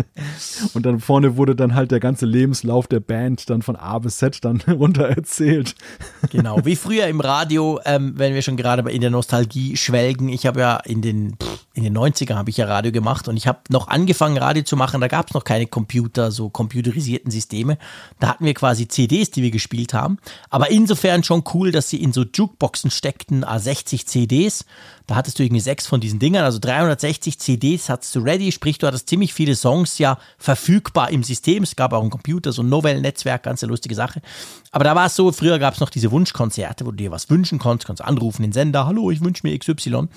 und 0.74 0.86
dann 0.86 1.00
vorne 1.00 1.36
wurde 1.36 1.56
dann 1.56 1.74
halt 1.74 1.90
der 1.90 2.00
ganze 2.00 2.24
Lebenslauf 2.24 2.86
der 2.86 3.00
Band 3.00 3.50
dann 3.50 3.62
von 3.62 3.76
A 3.76 3.98
bis 3.98 4.18
Z 4.18 4.44
dann 4.44 4.60
runter 4.68 5.08
erzählt. 5.08 5.74
Genau, 6.30 6.64
wie 6.64 6.76
früher 6.76 7.08
im 7.08 7.20
Radio, 7.20 7.80
ähm, 7.84 8.14
wenn 8.16 8.32
wir 8.32 8.42
schon 8.42 8.56
gerade 8.56 8.88
in 8.90 9.00
der 9.00 9.10
Nostalgie 9.10 9.76
schwelgen. 9.76 10.28
Ich 10.28 10.46
habe 10.46 10.60
ja 10.60 10.76
in 10.76 11.02
den, 11.02 11.36
in 11.74 11.82
den 11.82 11.96
90ern 11.96 12.36
habe 12.36 12.48
ich 12.48 12.56
ja 12.56 12.66
Radio 12.66 12.92
gemacht 12.92 13.28
und 13.28 13.36
ich 13.36 13.46
habe 13.46 13.58
noch 13.70 13.88
angefangen, 13.88 14.38
Radio 14.38 14.62
zu 14.62 14.76
machen. 14.76 15.00
Da 15.00 15.08
gab 15.08 15.28
es 15.28 15.34
noch 15.34 15.44
keine 15.44 15.66
Computer, 15.66 16.30
so 16.30 16.48
computerisierten 16.48 17.30
Systeme. 17.30 17.76
Da 18.20 18.28
hatten 18.28 18.44
wir 18.44 18.54
quasi 18.54 18.88
CDs, 18.88 19.30
die 19.30 19.42
wir 19.42 19.50
gespielt 19.50 19.92
haben. 19.92 20.18
Aber 20.48 20.70
insofern 20.70 21.24
schon 21.24 21.42
cool, 21.52 21.72
dass 21.72 21.90
sie 21.90 22.00
in 22.00 22.12
so 22.12 22.24
Juke 22.32 22.53
Jukeboxen 22.54 22.90
steckten 22.90 23.44
A60 23.44 24.06
CDs. 24.06 24.64
Da 25.06 25.16
hattest 25.16 25.38
du 25.38 25.42
irgendwie 25.42 25.60
sechs 25.60 25.86
von 25.86 26.00
diesen 26.00 26.18
Dingern, 26.18 26.44
also 26.44 26.58
360 26.58 27.38
CDs 27.38 27.90
hattest 27.90 28.14
du 28.14 28.20
ready, 28.20 28.52
sprich 28.52 28.78
du 28.78 28.86
hattest 28.86 29.08
ziemlich 29.08 29.34
viele 29.34 29.54
Songs 29.54 29.98
ja 29.98 30.18
verfügbar 30.38 31.10
im 31.10 31.22
System. 31.22 31.62
Es 31.62 31.76
gab 31.76 31.92
auch 31.92 32.02
ein 32.02 32.10
Computer, 32.10 32.52
so 32.52 32.62
ein 32.62 32.68
Novell-Netzwerk, 32.70 33.42
ganz 33.42 33.62
eine 33.62 33.70
lustige 33.70 33.94
Sache. 33.94 34.22
Aber 34.70 34.84
da 34.84 34.94
war 34.94 35.06
es 35.06 35.16
so, 35.16 35.30
früher 35.32 35.58
gab 35.58 35.74
es 35.74 35.80
noch 35.80 35.90
diese 35.90 36.10
Wunschkonzerte, 36.10 36.86
wo 36.86 36.90
du 36.90 36.96
dir 36.96 37.10
was 37.10 37.28
wünschen 37.28 37.58
konntest, 37.58 37.86
konntest 37.86 38.08
anrufen, 38.08 38.42
den 38.42 38.52
Sender, 38.52 38.86
hallo, 38.86 39.10
ich 39.10 39.20
wünsche 39.20 39.46
mir 39.46 39.58
XY. 39.58 40.08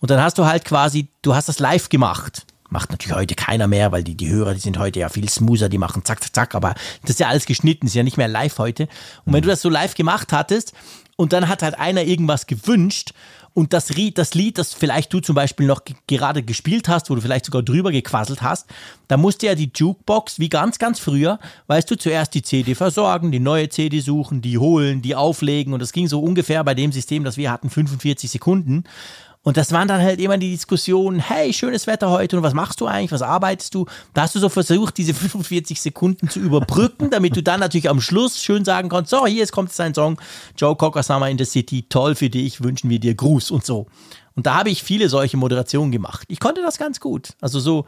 Und 0.00 0.10
dann 0.10 0.20
hast 0.20 0.38
du 0.38 0.46
halt 0.46 0.64
quasi, 0.64 1.08
du 1.22 1.34
hast 1.34 1.48
das 1.48 1.60
live 1.60 1.88
gemacht. 1.88 2.44
Macht 2.72 2.90
natürlich 2.90 3.14
heute 3.14 3.34
keiner 3.34 3.66
mehr, 3.66 3.92
weil 3.92 4.02
die, 4.02 4.16
die 4.16 4.30
Hörer, 4.30 4.54
die 4.54 4.60
sind 4.60 4.78
heute 4.78 5.00
ja 5.00 5.10
viel 5.10 5.28
smoother, 5.28 5.68
die 5.68 5.76
machen 5.76 6.06
zack, 6.06 6.22
zack, 6.22 6.34
zack, 6.34 6.54
aber 6.54 6.74
das 7.02 7.10
ist 7.10 7.20
ja 7.20 7.28
alles 7.28 7.44
geschnitten, 7.44 7.86
ist 7.86 7.94
ja 7.94 8.02
nicht 8.02 8.16
mehr 8.16 8.28
live 8.28 8.56
heute. 8.56 8.88
Und 9.26 9.34
wenn 9.34 9.42
du 9.42 9.48
das 9.48 9.60
so 9.60 9.68
live 9.68 9.94
gemacht 9.94 10.32
hattest 10.32 10.72
und 11.16 11.34
dann 11.34 11.48
hat 11.48 11.62
halt 11.62 11.78
einer 11.78 12.02
irgendwas 12.04 12.46
gewünscht 12.46 13.12
und 13.52 13.74
das 13.74 13.90
Lied, 13.90 14.16
das 14.16 14.32
Lied, 14.32 14.56
das 14.56 14.72
vielleicht 14.72 15.12
du 15.12 15.20
zum 15.20 15.34
Beispiel 15.34 15.66
noch 15.66 15.82
gerade 16.06 16.42
gespielt 16.42 16.88
hast, 16.88 17.10
wo 17.10 17.14
du 17.14 17.20
vielleicht 17.20 17.44
sogar 17.44 17.62
drüber 17.62 17.92
gequasselt 17.92 18.40
hast, 18.40 18.66
da 19.08 19.18
musste 19.18 19.44
ja 19.44 19.54
die 19.54 19.70
Jukebox, 19.74 20.38
wie 20.38 20.48
ganz, 20.48 20.78
ganz 20.78 20.98
früher, 20.98 21.38
weißt 21.66 21.90
du, 21.90 21.98
zuerst 21.98 22.32
die 22.32 22.40
CD 22.40 22.74
versorgen, 22.74 23.32
die 23.32 23.40
neue 23.40 23.68
CD 23.68 24.00
suchen, 24.00 24.40
die 24.40 24.56
holen, 24.56 25.02
die 25.02 25.14
auflegen 25.14 25.74
und 25.74 25.82
das 25.82 25.92
ging 25.92 26.08
so 26.08 26.20
ungefähr 26.20 26.64
bei 26.64 26.74
dem 26.74 26.90
System, 26.90 27.22
das 27.22 27.36
wir 27.36 27.52
hatten, 27.52 27.68
45 27.68 28.30
Sekunden. 28.30 28.84
Und 29.44 29.56
das 29.56 29.72
waren 29.72 29.88
dann 29.88 30.00
halt 30.00 30.20
immer 30.20 30.38
die 30.38 30.52
Diskussionen, 30.52 31.18
hey, 31.18 31.52
schönes 31.52 31.88
Wetter 31.88 32.10
heute 32.10 32.36
und 32.36 32.44
was 32.44 32.54
machst 32.54 32.80
du 32.80 32.86
eigentlich, 32.86 33.10
was 33.10 33.22
arbeitest 33.22 33.74
du? 33.74 33.86
Da 34.14 34.22
hast 34.22 34.34
du 34.36 34.38
so 34.38 34.48
versucht, 34.48 34.96
diese 34.98 35.14
45 35.14 35.80
Sekunden 35.80 36.28
zu 36.28 36.38
überbrücken, 36.38 37.10
damit 37.10 37.36
du 37.36 37.42
dann 37.42 37.60
natürlich 37.60 37.90
am 37.90 38.00
Schluss 38.00 38.40
schön 38.40 38.64
sagen 38.64 38.88
kannst, 38.88 39.10
so, 39.10 39.26
hier 39.26 39.38
jetzt 39.38 39.52
kommt 39.52 39.70
jetzt 39.70 39.80
ein 39.80 39.94
Song, 39.94 40.20
Joe 40.56 40.76
Cocker 40.76 41.02
Summer 41.02 41.28
in 41.28 41.38
the 41.38 41.44
City, 41.44 41.84
toll 41.88 42.14
für 42.14 42.30
dich, 42.30 42.62
wünschen 42.62 42.88
wir 42.88 43.00
dir 43.00 43.14
Gruß 43.14 43.50
und 43.50 43.64
so. 43.64 43.86
Und 44.34 44.46
da 44.46 44.54
habe 44.54 44.70
ich 44.70 44.82
viele 44.82 45.08
solche 45.08 45.36
Moderationen 45.36 45.90
gemacht. 45.90 46.24
Ich 46.28 46.40
konnte 46.40 46.62
das 46.62 46.78
ganz 46.78 47.00
gut. 47.00 47.30
Also 47.40 47.60
so 47.60 47.84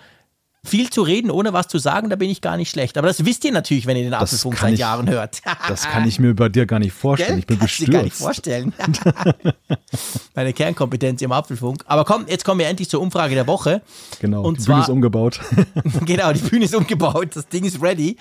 viel 0.65 0.91
zu 0.91 1.03
reden, 1.03 1.31
ohne 1.31 1.53
was 1.53 1.69
zu 1.69 1.79
sagen, 1.79 2.09
da 2.11 2.17
bin 2.17 2.31
ich 2.31 2.41
gar 2.41 2.57
nicht 2.57 2.71
schlecht. 2.71 2.97
Aber 2.99 3.07
das 3.09 3.25
wisst 3.25 3.45
ihr 3.45 3.53
natürlich, 3.53 3.87
wenn 3.87 3.97
ihr 3.97 4.05
den 4.05 4.15
Apfelfunk 4.15 4.57
seit 4.59 4.75
ich, 4.75 4.81
Jahren 4.81 5.09
hört. 5.09 5.43
das 5.69 5.83
kann 5.83 6.09
ich 6.09 6.19
mir 6.19 6.35
bei 6.35 6.49
dir 6.49 6.67
gar 6.67 6.79
nicht 6.79 6.93
vorstellen. 6.93 7.31
Gell? 7.31 7.39
Ich 7.41 7.47
bin 7.47 7.59
Kannst 7.59 7.79
bestürzt. 7.79 7.93
gar 7.93 8.03
nicht 8.03 8.17
vorstellen. 8.17 8.73
Meine 10.35 10.53
Kernkompetenz 10.53 11.23
im 11.23 11.33
Apfelfunk. 11.33 11.85
Aber 11.87 12.05
komm, 12.05 12.27
jetzt 12.29 12.45
kommen 12.45 12.59
wir 12.61 12.67
endlich 12.67 12.89
zur 12.89 13.01
Umfrage 13.01 13.35
der 13.35 13.47
Woche. 13.47 13.83
Genau, 14.21 14.43
Und 14.43 14.59
die 14.59 14.63
zwar- 14.63 14.77
Bühne 14.77 14.85
ist 14.85 14.91
umgebaut. 14.91 15.41
genau, 16.07 16.33
die 16.33 16.41
Bühne 16.41 16.65
ist 16.65 16.75
umgebaut, 16.75 17.29
das 17.35 17.49
Ding 17.49 17.65
ist 17.65 17.81
ready. 17.83 18.17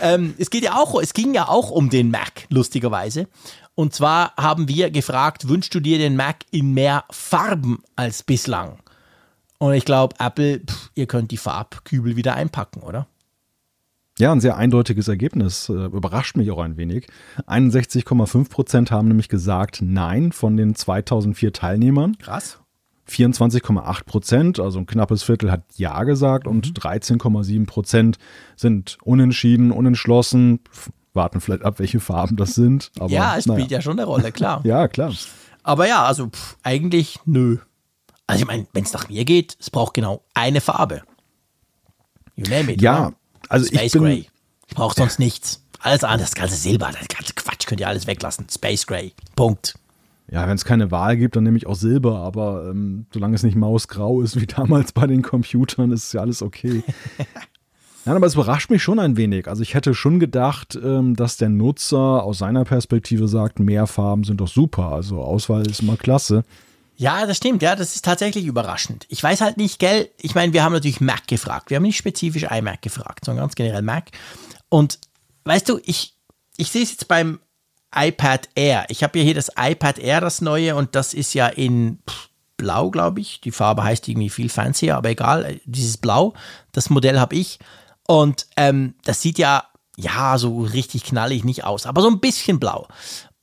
Ähm, 0.00 0.34
es 0.38 0.50
geht 0.50 0.64
ja 0.64 0.74
auch, 0.76 1.00
es 1.00 1.14
ging 1.14 1.32
ja 1.34 1.48
auch 1.48 1.70
um 1.70 1.90
den 1.90 2.10
Mac, 2.10 2.46
lustigerweise. 2.48 3.28
Und 3.76 3.94
zwar 3.94 4.34
haben 4.36 4.68
wir 4.68 4.90
gefragt, 4.90 5.48
wünschst 5.48 5.74
du 5.74 5.80
dir 5.80 5.98
den 5.98 6.16
Mac 6.16 6.38
in 6.50 6.74
mehr 6.74 7.04
Farben 7.10 7.82
als 7.96 8.22
bislang? 8.22 8.78
Und 9.64 9.72
ich 9.72 9.86
glaube, 9.86 10.14
Apple, 10.18 10.60
pff, 10.60 10.90
ihr 10.94 11.06
könnt 11.06 11.30
die 11.30 11.38
Farbkübel 11.38 12.16
wieder 12.16 12.34
einpacken, 12.34 12.82
oder? 12.82 13.06
Ja, 14.18 14.30
ein 14.30 14.42
sehr 14.42 14.58
eindeutiges 14.58 15.08
Ergebnis. 15.08 15.70
Äh, 15.70 15.86
überrascht 15.86 16.36
mich 16.36 16.50
auch 16.50 16.58
ein 16.58 16.76
wenig. 16.76 17.06
61,5 17.46 18.50
Prozent 18.50 18.90
haben 18.90 19.08
nämlich 19.08 19.30
gesagt 19.30 19.80
Nein 19.80 20.32
von 20.32 20.58
den 20.58 20.74
2004 20.74 21.54
Teilnehmern. 21.54 22.18
Krass. 22.18 22.60
24,8 23.08 24.04
Prozent, 24.04 24.60
also 24.60 24.80
ein 24.80 24.86
knappes 24.86 25.22
Viertel, 25.22 25.50
hat 25.50 25.62
Ja 25.76 26.04
gesagt 26.04 26.46
und 26.46 26.78
13,7 26.78 27.64
Prozent 27.64 28.18
sind 28.56 28.98
unentschieden, 29.02 29.72
unentschlossen. 29.72 30.60
Warten 31.14 31.40
vielleicht 31.40 31.64
ab, 31.64 31.78
welche 31.78 32.00
Farben 32.00 32.36
das 32.36 32.54
sind. 32.54 32.90
Aber, 32.98 33.10
ja, 33.10 33.38
es 33.38 33.44
spielt 33.44 33.58
naja. 33.60 33.70
ja 33.70 33.80
schon 33.80 33.98
eine 33.98 34.04
Rolle, 34.04 34.30
klar. 34.30 34.60
Ja, 34.64 34.88
klar. 34.88 35.14
Aber 35.62 35.88
ja, 35.88 36.04
also 36.04 36.26
pff, 36.26 36.58
eigentlich 36.62 37.18
nö. 37.24 37.56
Also 38.26 38.42
ich 38.42 38.46
meine, 38.46 38.66
wenn 38.72 38.84
es 38.84 38.92
nach 38.92 39.08
mir 39.08 39.24
geht, 39.24 39.56
es 39.60 39.70
braucht 39.70 39.94
genau 39.94 40.22
eine 40.34 40.60
Farbe. 40.60 41.02
You 42.36 42.44
name 42.48 42.72
it. 42.72 42.82
Ja, 42.82 43.08
oder? 43.08 43.16
also 43.48 43.66
ich 43.66 43.78
Space 43.78 43.92
bin, 43.92 44.02
Gray. 44.02 44.26
Ich 44.68 44.74
brauche 44.74 44.94
sonst 44.94 45.18
nichts. 45.18 45.62
Alles 45.80 46.02
andere, 46.02 46.22
das 46.22 46.34
ganze 46.34 46.56
Silber, 46.56 46.90
das 46.98 47.08
ganze 47.08 47.34
Quatsch 47.34 47.66
könnt 47.66 47.80
ihr 47.80 47.88
alles 47.88 48.06
weglassen. 48.06 48.46
Space 48.50 48.86
Gray. 48.86 49.12
Punkt. 49.36 49.74
Ja, 50.30 50.48
wenn 50.48 50.54
es 50.54 50.64
keine 50.64 50.90
Wahl 50.90 51.18
gibt, 51.18 51.36
dann 51.36 51.44
nehme 51.44 51.58
ich 51.58 51.66
auch 51.66 51.74
Silber, 51.74 52.20
aber 52.20 52.70
ähm, 52.70 53.06
solange 53.12 53.34
es 53.34 53.42
nicht 53.42 53.56
mausgrau 53.56 54.22
ist 54.22 54.40
wie 54.40 54.46
damals 54.46 54.92
bei 54.92 55.06
den 55.06 55.22
Computern, 55.22 55.92
ist 55.92 56.14
ja 56.14 56.22
alles 56.22 56.42
okay. 56.42 56.82
Nein, 58.06 58.16
aber 58.16 58.26
es 58.26 58.34
überrascht 58.34 58.70
mich 58.70 58.82
schon 58.82 58.98
ein 58.98 59.16
wenig. 59.16 59.48
Also 59.48 59.62
ich 59.62 59.74
hätte 59.74 59.94
schon 59.94 60.20
gedacht, 60.20 60.78
ähm, 60.82 61.16
dass 61.16 61.36
der 61.36 61.48
Nutzer 61.48 62.22
aus 62.22 62.38
seiner 62.38 62.64
Perspektive 62.64 63.28
sagt, 63.28 63.60
mehr 63.60 63.86
Farben 63.86 64.24
sind 64.24 64.40
doch 64.40 64.48
super. 64.48 64.92
Also 64.92 65.20
Auswahl 65.20 65.66
ist 65.66 65.80
immer 65.80 65.96
klasse. 65.96 66.44
Ja, 66.96 67.26
das 67.26 67.38
stimmt, 67.38 67.62
ja, 67.62 67.74
das 67.74 67.96
ist 67.96 68.04
tatsächlich 68.04 68.44
überraschend. 68.44 69.06
Ich 69.08 69.22
weiß 69.22 69.40
halt 69.40 69.56
nicht, 69.56 69.78
gell, 69.78 70.10
ich 70.18 70.34
meine, 70.34 70.52
wir 70.52 70.62
haben 70.62 70.72
natürlich 70.72 71.00
Mac 71.00 71.26
gefragt. 71.26 71.70
Wir 71.70 71.76
haben 71.76 71.82
nicht 71.82 71.96
spezifisch 71.96 72.44
iMac 72.44 72.82
gefragt, 72.82 73.24
sondern 73.24 73.44
ganz 73.44 73.56
generell 73.56 73.82
Mac. 73.82 74.10
Und 74.68 75.00
weißt 75.44 75.68
du, 75.68 75.80
ich, 75.84 76.14
ich 76.56 76.70
sehe 76.70 76.82
es 76.82 76.92
jetzt 76.92 77.08
beim 77.08 77.40
iPad 77.94 78.48
Air. 78.54 78.86
Ich 78.88 79.02
habe 79.02 79.18
ja 79.18 79.24
hier 79.24 79.34
das 79.34 79.50
iPad 79.56 79.98
Air, 79.98 80.20
das 80.20 80.40
neue, 80.40 80.76
und 80.76 80.94
das 80.94 81.14
ist 81.14 81.34
ja 81.34 81.48
in 81.48 81.98
Blau, 82.56 82.90
glaube 82.90 83.20
ich. 83.20 83.40
Die 83.40 83.50
Farbe 83.50 83.82
heißt 83.82 84.08
irgendwie 84.08 84.30
viel 84.30 84.48
fancier, 84.48 84.96
aber 84.96 85.10
egal, 85.10 85.60
dieses 85.64 85.96
Blau, 85.96 86.34
das 86.72 86.90
Modell 86.90 87.18
habe 87.18 87.34
ich. 87.34 87.58
Und 88.06 88.46
ähm, 88.56 88.94
das 89.04 89.20
sieht 89.20 89.38
ja, 89.38 89.64
ja, 89.96 90.38
so 90.38 90.62
richtig 90.62 91.04
knallig 91.04 91.44
nicht 91.44 91.64
aus, 91.64 91.86
aber 91.86 92.02
so 92.02 92.08
ein 92.08 92.20
bisschen 92.20 92.60
blau. 92.60 92.86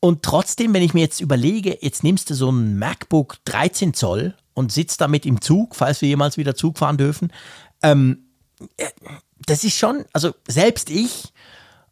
Und 0.02 0.24
trotzdem, 0.24 0.74
wenn 0.74 0.82
ich 0.82 0.96
mir 0.96 1.02
jetzt 1.02 1.22
überlege, 1.22 1.78
jetzt 1.80 2.04
nimmst 2.04 2.30
du 2.32 2.34
so 2.34 2.52
ein 2.52 2.78
MacBook 2.78 3.38
13 3.46 3.94
Zoll 3.94 4.36
und 4.54 4.72
sitzt 4.72 5.00
damit 5.00 5.28
im 5.28 5.42
Zug, 5.42 5.76
falls 5.76 6.02
wir 6.02 6.10
jemals 6.10 6.38
wieder 6.38 6.56
Zug 6.56 6.80
fahren 6.80 6.98
dürfen, 6.98 7.32
ähm, 7.84 8.26
äh, 8.78 8.88
das 9.46 9.64
ist 9.64 9.78
schon, 9.78 10.06
also 10.12 10.34
selbst 10.48 10.90
ich 10.90 11.32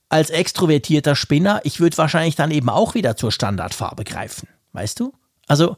als 0.10 0.32
extrovertierter 0.32 1.16
Spinner, 1.16 1.62
ich 1.64 1.80
würde 1.80 1.98
wahrscheinlich 1.98 2.36
dann 2.36 2.50
eben 2.50 2.70
auch 2.70 2.96
wieder 2.96 3.16
zur 3.16 3.32
Standardfarbe 3.32 4.04
greifen, 4.04 4.50
weißt 4.74 5.00
du? 5.00 5.14
Also 5.48 5.78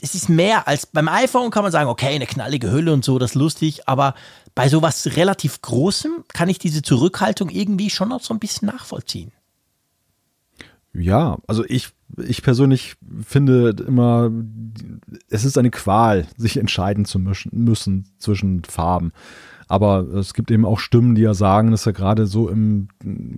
es 0.00 0.14
ist 0.14 0.30
mehr 0.30 0.66
als 0.66 0.86
beim 0.86 1.08
iPhone 1.08 1.50
kann 1.50 1.62
man 1.62 1.72
sagen, 1.72 1.90
okay, 1.90 2.14
eine 2.14 2.26
knallige 2.26 2.70
Hülle 2.70 2.92
und 2.92 3.04
so, 3.04 3.18
das 3.18 3.32
ist 3.32 3.36
lustig, 3.36 3.86
aber 3.86 4.14
bei 4.54 4.70
sowas 4.70 5.16
relativ 5.16 5.60
Großem 5.60 6.24
kann 6.32 6.48
ich 6.48 6.58
diese 6.58 6.80
Zurückhaltung 6.80 7.50
irgendwie 7.50 7.90
schon 7.90 8.08
noch 8.08 8.22
so 8.22 8.32
ein 8.32 8.40
bisschen 8.40 8.68
nachvollziehen. 8.68 9.32
Ja, 10.94 11.38
also 11.46 11.64
ich, 11.66 11.90
ich 12.18 12.42
persönlich 12.42 12.96
finde 13.24 13.74
immer, 13.86 14.30
es 15.30 15.44
ist 15.44 15.56
eine 15.56 15.70
Qual, 15.70 16.26
sich 16.36 16.58
entscheiden 16.58 17.04
zu 17.04 17.18
müssen 17.18 18.08
zwischen 18.18 18.62
Farben. 18.64 19.12
Aber 19.68 20.02
es 20.14 20.34
gibt 20.34 20.50
eben 20.50 20.66
auch 20.66 20.78
Stimmen, 20.78 21.14
die 21.14 21.22
ja 21.22 21.32
sagen, 21.32 21.70
dass 21.70 21.86
er 21.86 21.94
gerade 21.94 22.26
so 22.26 22.50
im 22.50 22.88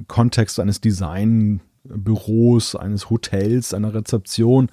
Kontext 0.08 0.58
eines 0.58 0.80
Designbüros, 0.80 2.74
eines 2.74 3.08
Hotels, 3.08 3.72
einer 3.72 3.94
Rezeption, 3.94 4.68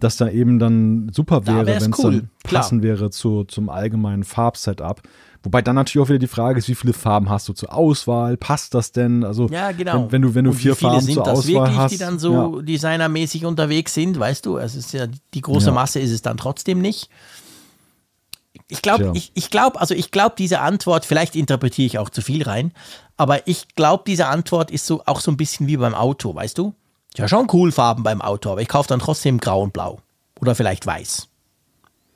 dass 0.00 0.18
da 0.18 0.28
eben 0.28 0.58
dann 0.58 1.10
super 1.10 1.40
Da 1.40 1.54
wäre, 1.54 1.66
wär's 1.66 1.84
wenn 1.84 1.92
es 1.92 1.98
cool, 1.98 2.10
dann 2.12 2.30
klar. 2.44 2.60
passend 2.60 2.82
wäre 2.82 3.08
zu, 3.10 3.44
zum 3.44 3.70
allgemeinen 3.70 4.24
Farbsetup. 4.24 5.00
Wobei 5.48 5.62
dann 5.62 5.76
natürlich 5.76 6.04
auch 6.04 6.10
wieder 6.10 6.18
die 6.18 6.26
Frage 6.26 6.58
ist, 6.58 6.68
wie 6.68 6.74
viele 6.74 6.92
Farben 6.92 7.30
hast 7.30 7.48
du 7.48 7.54
zur 7.54 7.72
Auswahl? 7.72 8.36
Passt 8.36 8.74
das 8.74 8.92
denn? 8.92 9.24
Also 9.24 9.46
Ja, 9.46 9.72
genau. 9.72 9.94
wenn, 9.94 10.12
wenn 10.12 10.20
du, 10.20 10.34
wenn 10.34 10.44
du 10.44 10.52
vier 10.52 10.76
Farben 10.76 11.00
sind 11.00 11.14
zur 11.14 11.24
das 11.24 11.38
Auswahl 11.38 11.54
wirklich, 11.54 11.76
hast. 11.78 11.92
die 11.92 11.96
dann 11.96 12.18
so 12.18 12.58
ja. 12.58 12.62
designermäßig 12.62 13.46
unterwegs 13.46 13.94
sind, 13.94 14.18
weißt 14.18 14.44
du? 14.44 14.58
Es 14.58 14.74
ist 14.74 14.92
ja 14.92 15.06
die 15.06 15.40
große 15.40 15.68
Ja. 15.68 15.72
Masse 15.72 16.00
ist 16.00 16.10
es 16.10 16.20
dann 16.20 16.36
trotzdem 16.36 16.82
nicht. 16.82 17.08
Ich 18.68 18.82
glaube, 18.82 19.12
ich, 19.14 19.30
ich 19.32 19.48
glaube, 19.48 19.80
also 19.80 19.94
ich 19.94 20.10
glaube, 20.10 20.34
diese 20.36 20.60
Antwort, 20.60 21.06
vielleicht 21.06 21.34
interpretiere 21.34 21.86
ich 21.86 21.98
auch 21.98 22.10
zu 22.10 22.20
viel 22.20 22.42
rein, 22.42 22.74
aber 23.16 23.48
ich 23.48 23.74
glaube, 23.74 24.04
diese 24.06 24.26
Antwort 24.26 24.70
ist 24.70 24.84
so 24.84 25.02
auch 25.06 25.20
so 25.20 25.30
ein 25.30 25.38
bisschen 25.38 25.66
wie 25.66 25.78
beim 25.78 25.94
Auto, 25.94 26.34
weißt 26.34 26.58
du? 26.58 26.74
Ja, 27.16 27.26
schon 27.26 27.48
cool 27.54 27.72
Farben 27.72 28.02
beim 28.02 28.20
Auto, 28.20 28.52
aber 28.52 28.60
ich 28.60 28.68
kaufe 28.68 28.90
dann 28.90 29.00
trotzdem 29.00 29.38
grau 29.38 29.62
und 29.62 29.72
blau. 29.72 30.00
Oder 30.42 30.54
vielleicht 30.54 30.84
weiß. 30.84 31.28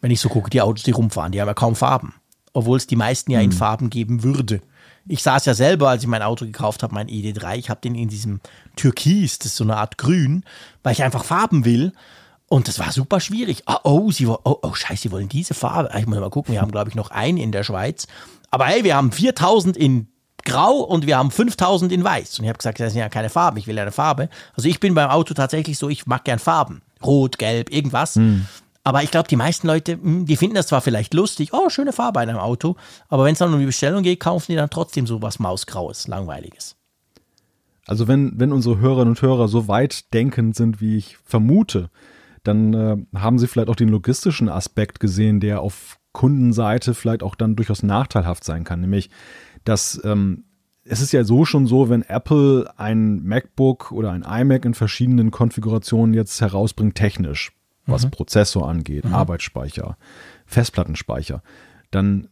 Wenn 0.03 0.11
ich 0.11 0.21
so 0.21 0.29
gucke, 0.29 0.51
die 0.51 0.61
Autos, 0.61 0.83
die 0.83 0.91
rumfahren, 0.91 1.33
die 1.33 1.41
haben 1.41 1.49
ja 1.49 1.55
kaum 1.55 1.77
Farben. 1.77 2.13
Obwohl 2.53 2.77
es 2.77 2.87
die 2.87 2.97
meisten 2.97 3.31
ja 3.31 3.41
in 3.41 3.53
Farben 3.53 3.91
geben 3.91 4.23
würde. 4.23 4.61
Ich 5.09 5.23
saß 5.23 5.47
ja 5.47 5.55
selber, 5.55 5.89
als 5.89 6.03
ich 6.03 6.09
mein 6.09 6.23
Auto 6.23 6.45
gekauft 6.45 6.83
habe, 6.83 6.95
mein 6.95 7.09
ID3, 7.09 7.57
ich 7.57 7.71
habe 7.71 7.81
den 7.81 7.95
in 7.95 8.09
diesem 8.09 8.41
Türkis, 8.77 9.39
das 9.39 9.47
ist 9.49 9.57
so 9.57 9.65
eine 9.65 9.77
Art 9.77 9.99
Grün, 9.99 10.45
weil 10.83 10.93
ich 10.93 11.03
einfach 11.03 11.25
Farben 11.25 11.65
will. 11.65 11.93
Und 12.49 12.69
das 12.69 12.79
war 12.79 12.93
super 12.93 13.19
schwierig. 13.19 13.63
Ah, 13.67 13.81
oh, 13.85 14.11
sie 14.11 14.27
oh, 14.27 14.39
oh, 14.45 14.75
scheiße, 14.75 15.05
sie 15.05 15.11
wollen 15.11 15.29
diese 15.29 15.55
Farbe. 15.55 15.93
Ah, 15.93 15.99
Ich 15.99 16.07
muss 16.07 16.19
mal 16.19 16.29
gucken, 16.31 16.53
wir 16.53 16.61
haben, 16.61 16.71
glaube 16.71 16.91
ich, 16.91 16.95
noch 16.95 17.11
einen 17.11 17.39
in 17.39 17.51
der 17.51 17.65
Schweiz. 17.65 18.07
Aber 18.51 18.67
hey, 18.67 18.85
wir 18.85 18.95
haben 18.95 19.11
4000 19.11 19.77
in 19.77 20.09
Grau 20.45 20.81
und 20.81 21.07
wir 21.07 21.17
haben 21.17 21.31
5000 21.31 21.91
in 21.93 22.05
Weiß. 22.05 22.39
Und 22.39 22.45
ich 22.45 22.49
habe 22.49 22.59
gesagt, 22.59 22.79
das 22.79 22.93
sind 22.93 23.01
ja 23.01 23.09
keine 23.09 23.31
Farben, 23.31 23.57
ich 23.57 23.67
will 23.67 23.77
ja 23.77 23.83
eine 23.83 23.93
Farbe. 23.93 24.29
Also 24.55 24.69
ich 24.69 24.81
bin 24.81 24.95
beim 24.95 25.09
Auto 25.09 25.35
tatsächlich 25.35 25.79
so, 25.79 25.89
ich 25.89 26.07
mag 26.07 26.25
gern 26.25 26.39
Farben. 26.39 26.83
Rot, 27.03 27.39
gelb, 27.39 27.71
irgendwas. 27.73 28.19
Aber 28.85 29.03
ich 29.03 29.11
glaube, 29.11 29.29
die 29.29 29.37
meisten 29.37 29.67
Leute, 29.67 29.93
hm, 29.93 30.27
die 30.27 30.37
finden 30.37 30.57
das 30.57 30.67
zwar 30.67 30.81
vielleicht 30.81 31.15
lustig, 31.15 31.53
oh, 31.53 31.69
schöne 31.69 31.93
Farbe 31.93 32.23
in 32.23 32.29
einem 32.29 32.39
Auto, 32.39 32.77
aber 33.09 33.25
wenn 33.25 33.33
es 33.33 33.39
dann 33.39 33.53
um 33.53 33.61
die 33.61 33.67
Bestellung 33.67 34.03
geht, 34.03 34.21
kaufen 34.21 34.53
die 34.53 34.57
dann 34.57 34.71
trotzdem 34.71 35.07
so 35.07 35.23
was 35.23 35.39
Mausgraues, 35.39 36.09
Langweiliges. 36.09 36.77
Also 37.87 38.09
wenn, 38.09 38.39
wenn 38.39 38.53
unsere 38.53 38.79
Hörerinnen 38.79 39.11
und 39.11 39.23
Hörer 39.23 39.49
so 39.49 39.69
weit 39.69 40.13
denkend 40.15 40.57
sind, 40.57 40.81
wie 40.81 40.97
ich 40.97 41.17
vermute, 41.25 41.91
dann 42.45 42.75
äh, 42.75 42.97
haben 43.19 43.39
sie 43.39 43.47
vielleicht 43.47 43.69
auch 43.69 43.77
den 43.77 43.89
logistischen 43.89 44.49
Aspekt 44.49 45.01
gesehen, 45.01 45.41
der 45.41 45.61
auf 45.61 45.99
Kundenseite 46.13 46.95
vielleicht 46.95 47.23
auch 47.23 47.35
dann 47.35 47.57
durchaus 47.57 47.83
nachteilhaft 47.83 48.45
sein 48.45 48.65
kann. 48.65 48.81
Nämlich, 48.81 49.11
dass 49.65 50.01
ähm, 50.05 50.45
es 50.85 51.01
ist 51.01 51.13
ja 51.13 51.25
so 51.25 51.45
schon 51.45 51.67
so, 51.67 51.89
wenn 51.89 52.03
Apple 52.03 52.73
ein 52.77 53.23
MacBook 53.23 53.93
oder 53.93 54.11
ein 54.11 54.23
iMac 54.23 54.65
in 54.65 54.75
verschiedenen 54.75 55.31
Konfigurationen 55.31 56.15
jetzt 56.15 56.41
herausbringt, 56.41 56.97
technisch, 56.97 57.53
was 57.87 58.05
mhm. 58.05 58.11
Prozessor 58.11 58.69
angeht, 58.69 59.05
mhm. 59.05 59.15
Arbeitsspeicher, 59.15 59.97
Festplattenspeicher, 60.47 61.43
dann 61.91 62.29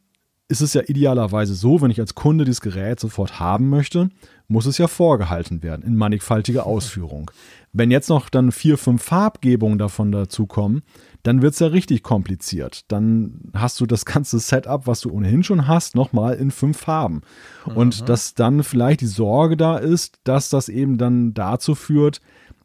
ist 0.51 0.61
es 0.61 0.75
ja 0.75 0.83
idealerweise 0.85 1.55
so, 1.55 1.81
wenn 1.81 1.93
ich 1.93 2.01
als 2.01 2.17
Kunde 2.17 2.45
dieses 2.45 2.61
Gerät 2.61 2.99
sofort 2.99 3.39
haben 3.39 3.69
möchte, 3.69 4.11
muss 4.49 4.67
es 4.67 4.79
ja 4.79 4.89
vorgehalten 4.89 5.63
werden 5.63 5.87
in 5.87 5.95
mannigfaltiger 5.95 6.67
Ausführung. 6.67 7.31
Wenn 7.73 7.93
jetzt 7.93 8.09
noch 8.09 8.29
dann 8.29 8.51
vier, 8.51 8.77
fünf 8.77 9.05
Farbgebungen 9.05 9.79
davon 9.79 10.11
dazukommen, 10.11 10.83
dann 11.23 11.41
wird 11.41 11.53
es 11.55 11.61
ja 11.61 11.69
richtig 11.69 12.03
kompliziert. 12.03 12.85
Dann 12.89 13.53
hast 13.55 13.81
du 13.81 13.87
das 13.87 14.05
ganze 14.05 14.41
Setup, 14.41 14.89
was 14.89 15.03
du 15.03 15.13
ohnehin 15.13 15.45
schon 15.45 15.69
hast, 15.69 15.95
nochmal 15.95 16.35
in 16.35 16.51
fünf 16.51 16.79
Farben. 16.79 17.21
Und 17.65 18.01
mhm. 18.01 18.07
dass 18.07 18.35
dann 18.35 18.65
vielleicht 18.65 19.03
die 19.03 19.07
Sorge 19.07 19.57
da 19.57 19.77
ist, 19.77 20.19
dass 20.25 20.49
das 20.49 20.69
eben 20.69 20.99
dann 20.99 21.33
dazu 21.33 21.77
führt, 21.77 22.21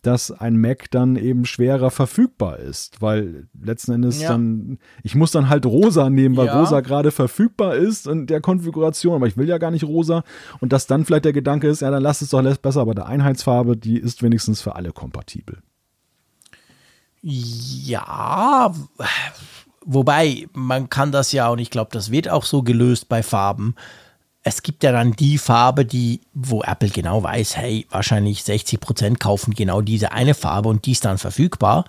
dass 0.06 0.32
ein 0.32 0.57
Mac 0.57 0.91
dann 0.91 1.15
eben 1.15 1.45
schwerer 1.45 1.90
verfügbar 1.90 2.60
ist, 2.60 3.02
weil 3.02 3.48
letzten 3.60 3.94
Endes 3.94 4.22
ja. 4.22 4.30
dann, 4.30 4.77
ich 5.02 5.15
muss 5.15 5.32
dann 5.32 5.49
halt 5.49 5.65
rosa 5.65 6.10
nehmen, 6.10 6.38
weil 6.38 6.48
ja. 6.48 6.60
rosa 6.60 6.82
gerade 6.82 7.11
verfügbar 7.11 7.76
ist 7.76 8.06
in 8.06 8.27
der 8.27 8.40
Konfiguration, 8.41 9.15
aber 9.15 9.27
ich 9.27 9.36
will 9.36 9.48
ja 9.48 9.57
gar 9.57 9.72
nicht 9.72 9.84
rosa 9.84 10.23
und 10.60 10.73
dass 10.73 10.86
dann 10.86 11.06
vielleicht 11.06 11.26
der 11.26 11.34
Gedanke 11.34 11.68
ist, 11.68 11.82
ja, 11.82 11.90
dann 11.90 12.03
lass 12.03 12.22
es 12.22 12.30
doch 12.30 12.44
besser 12.57 12.86
bei 12.86 12.94
der 12.94 13.07
Einheitsfarbe, 13.07 13.77
die 13.77 13.98
ist 13.98 14.22
wenigstens 14.22 14.61
für 14.61 14.76
alle 14.76 14.91
kompatibel. 14.91 15.57
Ja, 17.22 18.72
wobei 19.84 20.48
man 20.53 20.90
kann 20.90 21.11
das 21.11 21.32
ja 21.32 21.49
und 21.49 21.57
ich 21.57 21.72
glaube, 21.72 21.90
das 21.91 22.11
wird 22.11 22.30
auch 22.30 22.45
so 22.45 22.61
gelöst 22.61 23.10
bei 23.10 23.23
Farben 23.23 23.73
es 24.47 24.61
gibt 24.61 24.84
ja 24.84 24.91
dann 24.91 25.13
die 25.13 25.39
Farbe, 25.39 25.85
die, 25.85 26.22
wo 26.34 26.61
Apple 26.61 26.89
genau 26.89 27.23
weiß, 27.23 27.57
hey, 27.57 27.88
wahrscheinlich 27.89 28.43
60 28.43 28.80
Prozent 28.80 29.19
kaufen 29.19 29.55
genau 29.55 29.81
diese 29.81 30.11
eine 30.11 30.35
Farbe 30.35 30.69
und 30.69 30.85
die 30.85 30.91
ist 30.91 31.03
dann 31.03 31.17
verfügbar. 31.17 31.85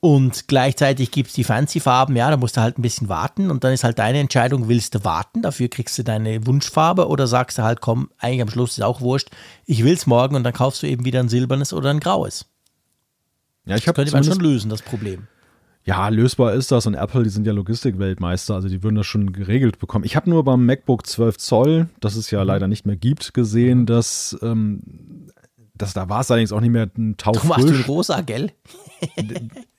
Und 0.00 0.48
gleichzeitig 0.48 1.12
gibt 1.12 1.28
es 1.28 1.34
die 1.34 1.44
Fancy-Farben, 1.44 2.16
ja, 2.16 2.28
da 2.28 2.36
musst 2.36 2.56
du 2.56 2.60
halt 2.60 2.76
ein 2.76 2.82
bisschen 2.82 3.08
warten 3.08 3.52
und 3.52 3.62
dann 3.62 3.72
ist 3.72 3.84
halt 3.84 4.00
deine 4.00 4.18
Entscheidung, 4.18 4.68
willst 4.68 4.96
du 4.96 5.04
warten, 5.04 5.42
dafür 5.42 5.68
kriegst 5.68 5.96
du 5.96 6.02
deine 6.02 6.44
Wunschfarbe 6.44 7.06
oder 7.06 7.28
sagst 7.28 7.58
du 7.58 7.62
halt, 7.62 7.80
komm, 7.80 8.10
eigentlich 8.18 8.42
am 8.42 8.50
Schluss 8.50 8.72
ist 8.72 8.84
auch 8.84 9.00
wurscht, 9.00 9.30
ich 9.64 9.84
will 9.84 9.94
es 9.94 10.06
morgen 10.06 10.34
und 10.34 10.42
dann 10.42 10.52
kaufst 10.52 10.82
du 10.82 10.88
eben 10.88 11.04
wieder 11.04 11.20
ein 11.20 11.28
silbernes 11.28 11.72
oder 11.72 11.90
ein 11.90 12.00
graues. 12.00 12.46
Ja, 13.64 13.76
ich 13.76 13.86
habe 13.86 13.94
könnte 13.94 14.12
man 14.12 14.24
schon 14.24 14.40
lösen, 14.40 14.70
das 14.70 14.82
Problem. 14.82 15.28
Ja, 15.86 16.08
lösbar 16.08 16.52
ist 16.54 16.72
das 16.72 16.86
und 16.86 16.94
Apple, 16.94 17.22
die 17.22 17.30
sind 17.30 17.46
ja 17.46 17.52
Logistikweltmeister, 17.52 18.56
also 18.56 18.68
die 18.68 18.82
würden 18.82 18.96
das 18.96 19.06
schon 19.06 19.32
geregelt 19.32 19.78
bekommen. 19.78 20.04
Ich 20.04 20.16
habe 20.16 20.28
nur 20.28 20.42
beim 20.42 20.66
MacBook 20.66 21.06
12 21.06 21.38
Zoll, 21.38 21.88
das 22.00 22.16
es 22.16 22.32
ja 22.32 22.40
mhm. 22.40 22.46
leider 22.48 22.66
nicht 22.66 22.86
mehr 22.86 22.96
gibt, 22.96 23.34
gesehen, 23.34 23.86
dass, 23.86 24.36
ähm, 24.42 24.80
dass 25.74 25.94
da 25.94 26.08
war 26.08 26.22
es 26.22 26.30
allerdings 26.32 26.50
auch 26.50 26.60
nicht 26.60 26.72
mehr 26.72 26.90
ein 26.98 27.16
Tauch. 27.16 27.40
Du 27.40 27.46
machst 27.46 27.68
du 27.68 27.86
rosa, 27.86 28.20
gell? 28.22 28.50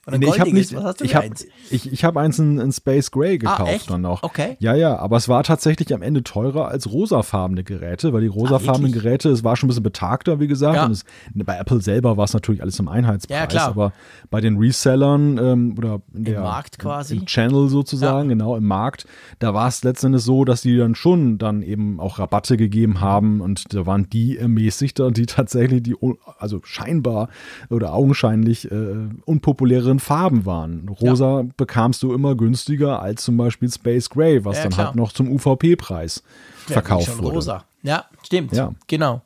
Oder 0.08 0.18
nee, 0.18 0.26
ich 0.26 0.40
habe 0.40 0.52
nicht, 0.52 0.72
ich 1.02 1.14
habe 1.14 1.28
ich, 1.70 1.92
ich 1.92 2.04
hab 2.04 2.16
eins 2.16 2.38
in, 2.38 2.58
in 2.58 2.72
Space 2.72 3.10
Gray 3.10 3.34
ah, 3.34 3.36
gekauft 3.36 3.84
ah, 3.88 3.92
dann 3.92 4.00
noch. 4.00 4.22
Okay. 4.22 4.56
Ja, 4.58 4.74
ja, 4.74 4.96
aber 4.96 5.18
es 5.18 5.28
war 5.28 5.44
tatsächlich 5.44 5.92
am 5.94 6.00
Ende 6.00 6.24
teurer 6.24 6.68
als 6.68 6.90
rosafarbene 6.90 7.62
Geräte, 7.62 8.14
weil 8.14 8.22
die 8.22 8.26
rosafarbenen 8.28 8.90
ah, 8.92 8.94
Geräte, 8.94 9.28
es 9.28 9.44
war 9.44 9.56
schon 9.56 9.66
ein 9.66 9.68
bisschen 9.68 9.82
betagter, 9.82 10.40
wie 10.40 10.46
gesagt. 10.46 10.76
Ja. 10.76 10.86
Und 10.86 10.92
es, 10.92 11.04
bei 11.34 11.58
Apple 11.58 11.82
selber 11.82 12.16
war 12.16 12.24
es 12.24 12.32
natürlich 12.32 12.62
alles 12.62 12.78
im 12.78 12.88
Einheitspreis, 12.88 13.38
ja, 13.38 13.46
klar. 13.46 13.68
aber 13.68 13.92
bei 14.30 14.40
den 14.40 14.56
Resellern 14.56 15.36
ähm, 15.36 15.74
oder 15.76 16.00
in 16.14 16.24
der, 16.24 16.36
Im 16.36 16.42
Markt 16.42 16.78
quasi. 16.78 17.16
Im 17.16 17.26
Channel 17.26 17.68
sozusagen, 17.68 18.30
ja. 18.30 18.34
genau, 18.34 18.56
im 18.56 18.64
Markt, 18.64 19.04
da 19.40 19.52
war 19.52 19.68
es 19.68 19.84
letztendlich 19.84 20.22
so, 20.22 20.46
dass 20.46 20.62
die 20.62 20.78
dann 20.78 20.94
schon 20.94 21.36
dann 21.36 21.60
eben 21.60 22.00
auch 22.00 22.18
Rabatte 22.18 22.56
gegeben 22.56 23.02
haben 23.02 23.42
und 23.42 23.74
da 23.74 23.84
waren 23.84 24.08
die 24.08 24.38
ermäßigter, 24.38 25.10
die 25.10 25.26
tatsächlich 25.26 25.82
die, 25.82 25.96
also 26.38 26.60
scheinbar 26.64 27.28
oder 27.68 27.92
augenscheinlich 27.92 28.70
äh, 28.70 29.08
unpopuläreren 29.26 29.97
anderen 29.98 30.00
Farben 30.00 30.46
waren. 30.46 30.88
Rosa 30.88 31.40
ja. 31.40 31.46
bekamst 31.56 32.02
du 32.02 32.12
immer 32.14 32.34
günstiger 32.34 33.02
als 33.02 33.24
zum 33.24 33.36
Beispiel 33.36 33.70
Space 33.70 34.08
Gray, 34.08 34.44
was 34.44 34.56
ja, 34.56 34.62
dann 34.64 34.72
klar. 34.72 34.86
halt 34.88 34.96
noch 34.96 35.12
zum 35.12 35.30
UVP-Preis 35.30 36.22
verkauft 36.66 37.18
wurde. 37.18 37.34
Rosa. 37.34 37.64
Ja, 37.82 38.04
stimmt. 38.22 38.52
Ja. 38.52 38.72
Genau. 38.86 39.22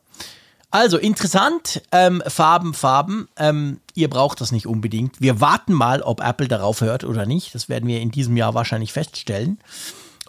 Also 0.71 0.97
interessant, 0.97 1.83
ähm, 1.91 2.23
Farben, 2.25 2.73
Farben. 2.73 3.27
Ähm, 3.37 3.79
ihr 3.93 4.09
braucht 4.09 4.41
das 4.41 4.51
nicht 4.51 4.65
unbedingt. 4.65 5.21
Wir 5.21 5.39
warten 5.39 5.73
mal, 5.73 6.01
ob 6.01 6.19
Apple 6.19 6.47
darauf 6.47 6.81
hört 6.81 7.03
oder 7.03 7.27
nicht. 7.27 7.53
Das 7.53 7.69
werden 7.69 7.87
wir 7.87 8.01
in 8.01 8.09
diesem 8.09 8.35
Jahr 8.37 8.55
wahrscheinlich 8.55 8.91
feststellen. 8.91 9.59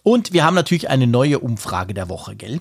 Und 0.02 0.34
wir 0.34 0.44
haben 0.44 0.54
natürlich 0.54 0.90
eine 0.90 1.06
neue 1.06 1.38
Umfrage 1.38 1.94
der 1.94 2.10
Woche, 2.10 2.36
gell? 2.36 2.60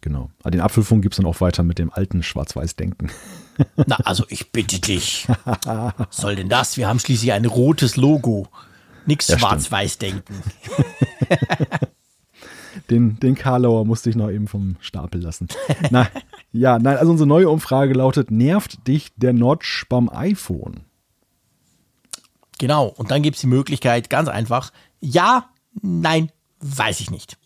Genau. 0.00 0.30
Aber 0.40 0.50
den 0.50 0.60
Apfelfunk 0.60 1.02
gibt 1.02 1.14
es 1.14 1.18
dann 1.18 1.26
auch 1.26 1.40
weiter 1.40 1.62
mit 1.62 1.78
dem 1.78 1.92
alten 1.92 2.24
Schwarz-Weiß-Denken. 2.24 3.12
Na, 3.86 3.96
also 4.04 4.24
ich 4.28 4.50
bitte 4.52 4.80
dich. 4.80 5.26
Was 5.54 6.16
soll 6.16 6.36
denn 6.36 6.48
das? 6.48 6.76
Wir 6.76 6.88
haben 6.88 6.98
schließlich 6.98 7.32
ein 7.32 7.44
rotes 7.46 7.96
Logo. 7.96 8.48
Nix 9.06 9.28
ja, 9.28 9.38
Schwarz-Weiß-Denken. 9.38 10.34
den, 12.90 13.18
den 13.18 13.34
Karlauer 13.34 13.84
musste 13.84 14.10
ich 14.10 14.16
noch 14.16 14.30
eben 14.30 14.48
vom 14.48 14.76
Stapel 14.80 15.20
lassen. 15.20 15.48
Na, 15.90 16.08
ja, 16.52 16.78
nein, 16.78 16.96
also 16.96 17.10
unsere 17.10 17.26
neue 17.26 17.48
Umfrage 17.48 17.94
lautet: 17.94 18.30
Nervt 18.30 18.86
dich 18.86 19.10
der 19.16 19.32
Notch 19.32 19.86
beim 19.88 20.08
iPhone? 20.08 20.84
Genau, 22.58 22.86
und 22.86 23.10
dann 23.10 23.22
gibt 23.22 23.36
es 23.36 23.40
die 23.40 23.48
Möglichkeit, 23.48 24.10
ganz 24.10 24.28
einfach: 24.28 24.72
Ja, 25.00 25.50
nein, 25.80 26.30
weiß 26.60 27.00
ich 27.00 27.10
nicht. 27.10 27.38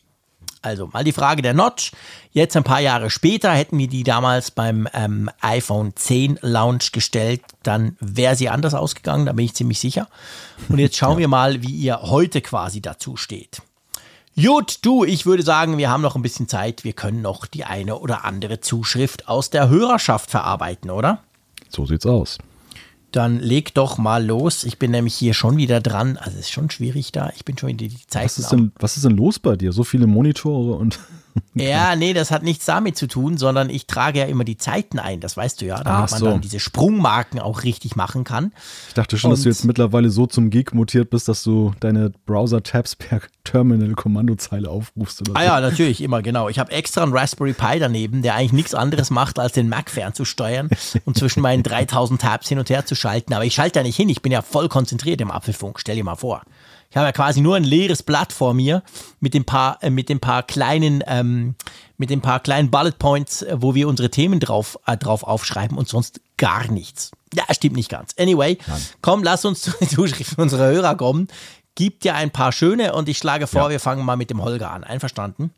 Also 0.66 0.88
mal 0.92 1.04
die 1.04 1.12
Frage 1.12 1.42
der 1.42 1.54
Notch. 1.54 1.92
Jetzt 2.32 2.56
ein 2.56 2.64
paar 2.64 2.80
Jahre 2.80 3.08
später 3.08 3.52
hätten 3.52 3.78
wir 3.78 3.86
die 3.86 4.02
damals 4.02 4.50
beim 4.50 4.88
ähm, 4.92 5.30
iPhone 5.40 5.94
10 5.94 6.40
Launch 6.42 6.90
gestellt, 6.90 7.42
dann 7.62 7.96
wäre 8.00 8.34
sie 8.34 8.48
anders 8.48 8.74
ausgegangen, 8.74 9.26
da 9.26 9.32
bin 9.32 9.44
ich 9.44 9.54
ziemlich 9.54 9.78
sicher. 9.78 10.08
Und 10.68 10.80
jetzt 10.80 10.96
schauen 10.96 11.12
ja. 11.14 11.18
wir 11.18 11.28
mal, 11.28 11.62
wie 11.62 11.70
ihr 11.70 12.02
heute 12.02 12.40
quasi 12.40 12.82
dazu 12.82 13.16
steht. 13.16 13.62
Gut, 14.34 14.80
du, 14.82 15.04
ich 15.04 15.24
würde 15.24 15.44
sagen, 15.44 15.78
wir 15.78 15.88
haben 15.88 16.02
noch 16.02 16.16
ein 16.16 16.22
bisschen 16.22 16.48
Zeit. 16.48 16.82
Wir 16.82 16.94
können 16.94 17.22
noch 17.22 17.46
die 17.46 17.64
eine 17.64 18.00
oder 18.00 18.24
andere 18.24 18.60
Zuschrift 18.60 19.28
aus 19.28 19.50
der 19.50 19.68
Hörerschaft 19.68 20.30
verarbeiten, 20.30 20.90
oder? 20.90 21.20
So 21.68 21.86
sieht's 21.86 22.06
aus. 22.06 22.38
Dann 23.16 23.40
leg 23.40 23.72
doch 23.72 23.96
mal 23.96 24.22
los. 24.22 24.62
Ich 24.64 24.78
bin 24.78 24.90
nämlich 24.90 25.14
hier 25.14 25.32
schon 25.32 25.56
wieder 25.56 25.80
dran. 25.80 26.18
Also 26.18 26.32
es 26.32 26.46
ist 26.46 26.50
schon 26.50 26.68
schwierig 26.68 27.12
da. 27.12 27.32
Ich 27.34 27.46
bin 27.46 27.56
schon 27.56 27.70
wieder 27.70 27.88
die 27.88 28.06
Zeit. 28.08 28.26
Was 28.26 28.38
ist, 28.38 28.52
denn, 28.52 28.72
was 28.78 28.96
ist 28.98 29.06
denn 29.06 29.16
los 29.16 29.38
bei 29.38 29.56
dir? 29.56 29.72
So 29.72 29.84
viele 29.84 30.06
Monitore 30.06 30.74
und 30.76 30.98
Ja, 31.54 31.96
nee, 31.96 32.12
das 32.12 32.30
hat 32.30 32.42
nichts 32.42 32.66
damit 32.66 32.98
zu 32.98 33.06
tun, 33.06 33.38
sondern 33.38 33.70
ich 33.70 33.86
trage 33.86 34.18
ja 34.18 34.24
immer 34.26 34.44
die 34.44 34.58
Zeiten 34.58 34.98
ein, 34.98 35.20
das 35.20 35.38
weißt 35.38 35.62
du 35.62 35.66
ja, 35.66 35.82
damit 35.82 36.12
Ach 36.12 36.20
man 36.20 36.24
dann 36.24 36.40
diese 36.42 36.60
Sprungmarken 36.60 37.40
auch 37.40 37.62
richtig 37.62 37.96
machen 37.96 38.24
kann. 38.24 38.52
Ich 38.88 38.94
dachte 38.94 39.16
schon, 39.16 39.30
Und 39.30 39.38
dass 39.38 39.44
du 39.44 39.48
jetzt 39.48 39.64
mittlerweile 39.64 40.10
so 40.10 40.26
zum 40.26 40.50
Geek 40.50 40.74
mutiert 40.74 41.08
bist, 41.08 41.28
dass 41.28 41.42
du 41.42 41.72
deine 41.80 42.12
Browser-Tabs 42.26 42.96
per 42.96 43.22
Terminal-Kommandozeile 43.44 44.68
aufrufst. 44.68 45.22
Oder 45.22 45.32
ah 45.34 45.40
so. 45.40 45.46
ja, 45.46 45.60
natürlich, 45.60 46.02
immer, 46.02 46.20
genau. 46.20 46.48
Ich 46.50 46.58
habe 46.58 46.72
extra 46.72 47.02
einen 47.02 47.16
Raspberry 47.16 47.54
Pi 47.54 47.78
daneben, 47.78 48.20
der 48.20 48.34
eigentlich 48.34 48.52
nichts 48.52 48.74
anderes 48.74 49.10
macht, 49.10 49.38
als 49.38 49.52
den 49.52 49.68
Mac 49.70 49.88
fernzusteuern 49.90 50.68
und 51.06 51.16
zwischen 51.16 51.40
meinen 51.40 51.62
3000 51.62 52.20
Tabs 52.20 52.48
hin 52.48 52.58
und 52.58 52.68
her 52.68 52.84
zu 52.84 52.94
schalten. 52.94 53.32
Aber 53.32 53.44
ich 53.44 53.54
schalte 53.54 53.78
da 53.78 53.82
nicht 53.82 53.96
hin, 53.96 54.08
ich 54.08 54.20
bin 54.20 54.32
ja 54.32 54.42
voll 54.42 54.68
konzentriert 54.68 55.20
im 55.20 55.30
Apfelfunk, 55.30 55.80
stell 55.80 55.96
dir 55.96 56.04
mal 56.04 56.16
vor. 56.16 56.42
Ich 56.96 56.98
habe 56.98 57.08
ja 57.08 57.12
quasi 57.12 57.42
nur 57.42 57.56
ein 57.56 57.64
leeres 57.64 58.02
Blatt 58.02 58.32
vor 58.32 58.54
mir 58.54 58.82
mit 59.20 59.34
den 59.34 59.44
paar, 59.44 59.76
äh, 59.82 59.90
mit 59.90 60.08
den 60.08 60.18
paar 60.18 60.42
kleinen, 60.42 61.04
ähm, 61.06 61.54
mit 61.98 62.08
den 62.08 62.22
paar 62.22 62.40
kleinen 62.40 62.70
Bullet 62.70 62.92
Points, 62.98 63.42
äh, 63.42 63.54
wo 63.60 63.74
wir 63.74 63.86
unsere 63.86 64.08
Themen 64.08 64.40
drauf, 64.40 64.78
äh, 64.86 64.96
drauf 64.96 65.22
aufschreiben 65.22 65.76
und 65.76 65.90
sonst 65.90 66.22
gar 66.38 66.72
nichts. 66.72 67.10
Ja, 67.34 67.44
stimmt 67.52 67.76
nicht 67.76 67.90
ganz. 67.90 68.14
Anyway, 68.18 68.56
Nein. 68.66 68.80
komm, 69.02 69.22
lass 69.22 69.44
uns 69.44 69.60
zu 69.64 69.72
den 69.72 69.90
Zuschriften 69.90 70.42
unserer 70.42 70.68
Hörer 70.68 70.94
kommen. 70.94 71.28
Gibt 71.74 72.06
ja 72.06 72.14
ein 72.14 72.30
paar 72.30 72.50
schöne 72.50 72.94
und 72.94 73.10
ich 73.10 73.18
schlage 73.18 73.46
vor, 73.46 73.64
ja. 73.64 73.70
wir 73.72 73.80
fangen 73.80 74.02
mal 74.02 74.16
mit 74.16 74.30
dem 74.30 74.42
Holger 74.42 74.70
an. 74.70 74.82
Einverstanden? 74.82 75.52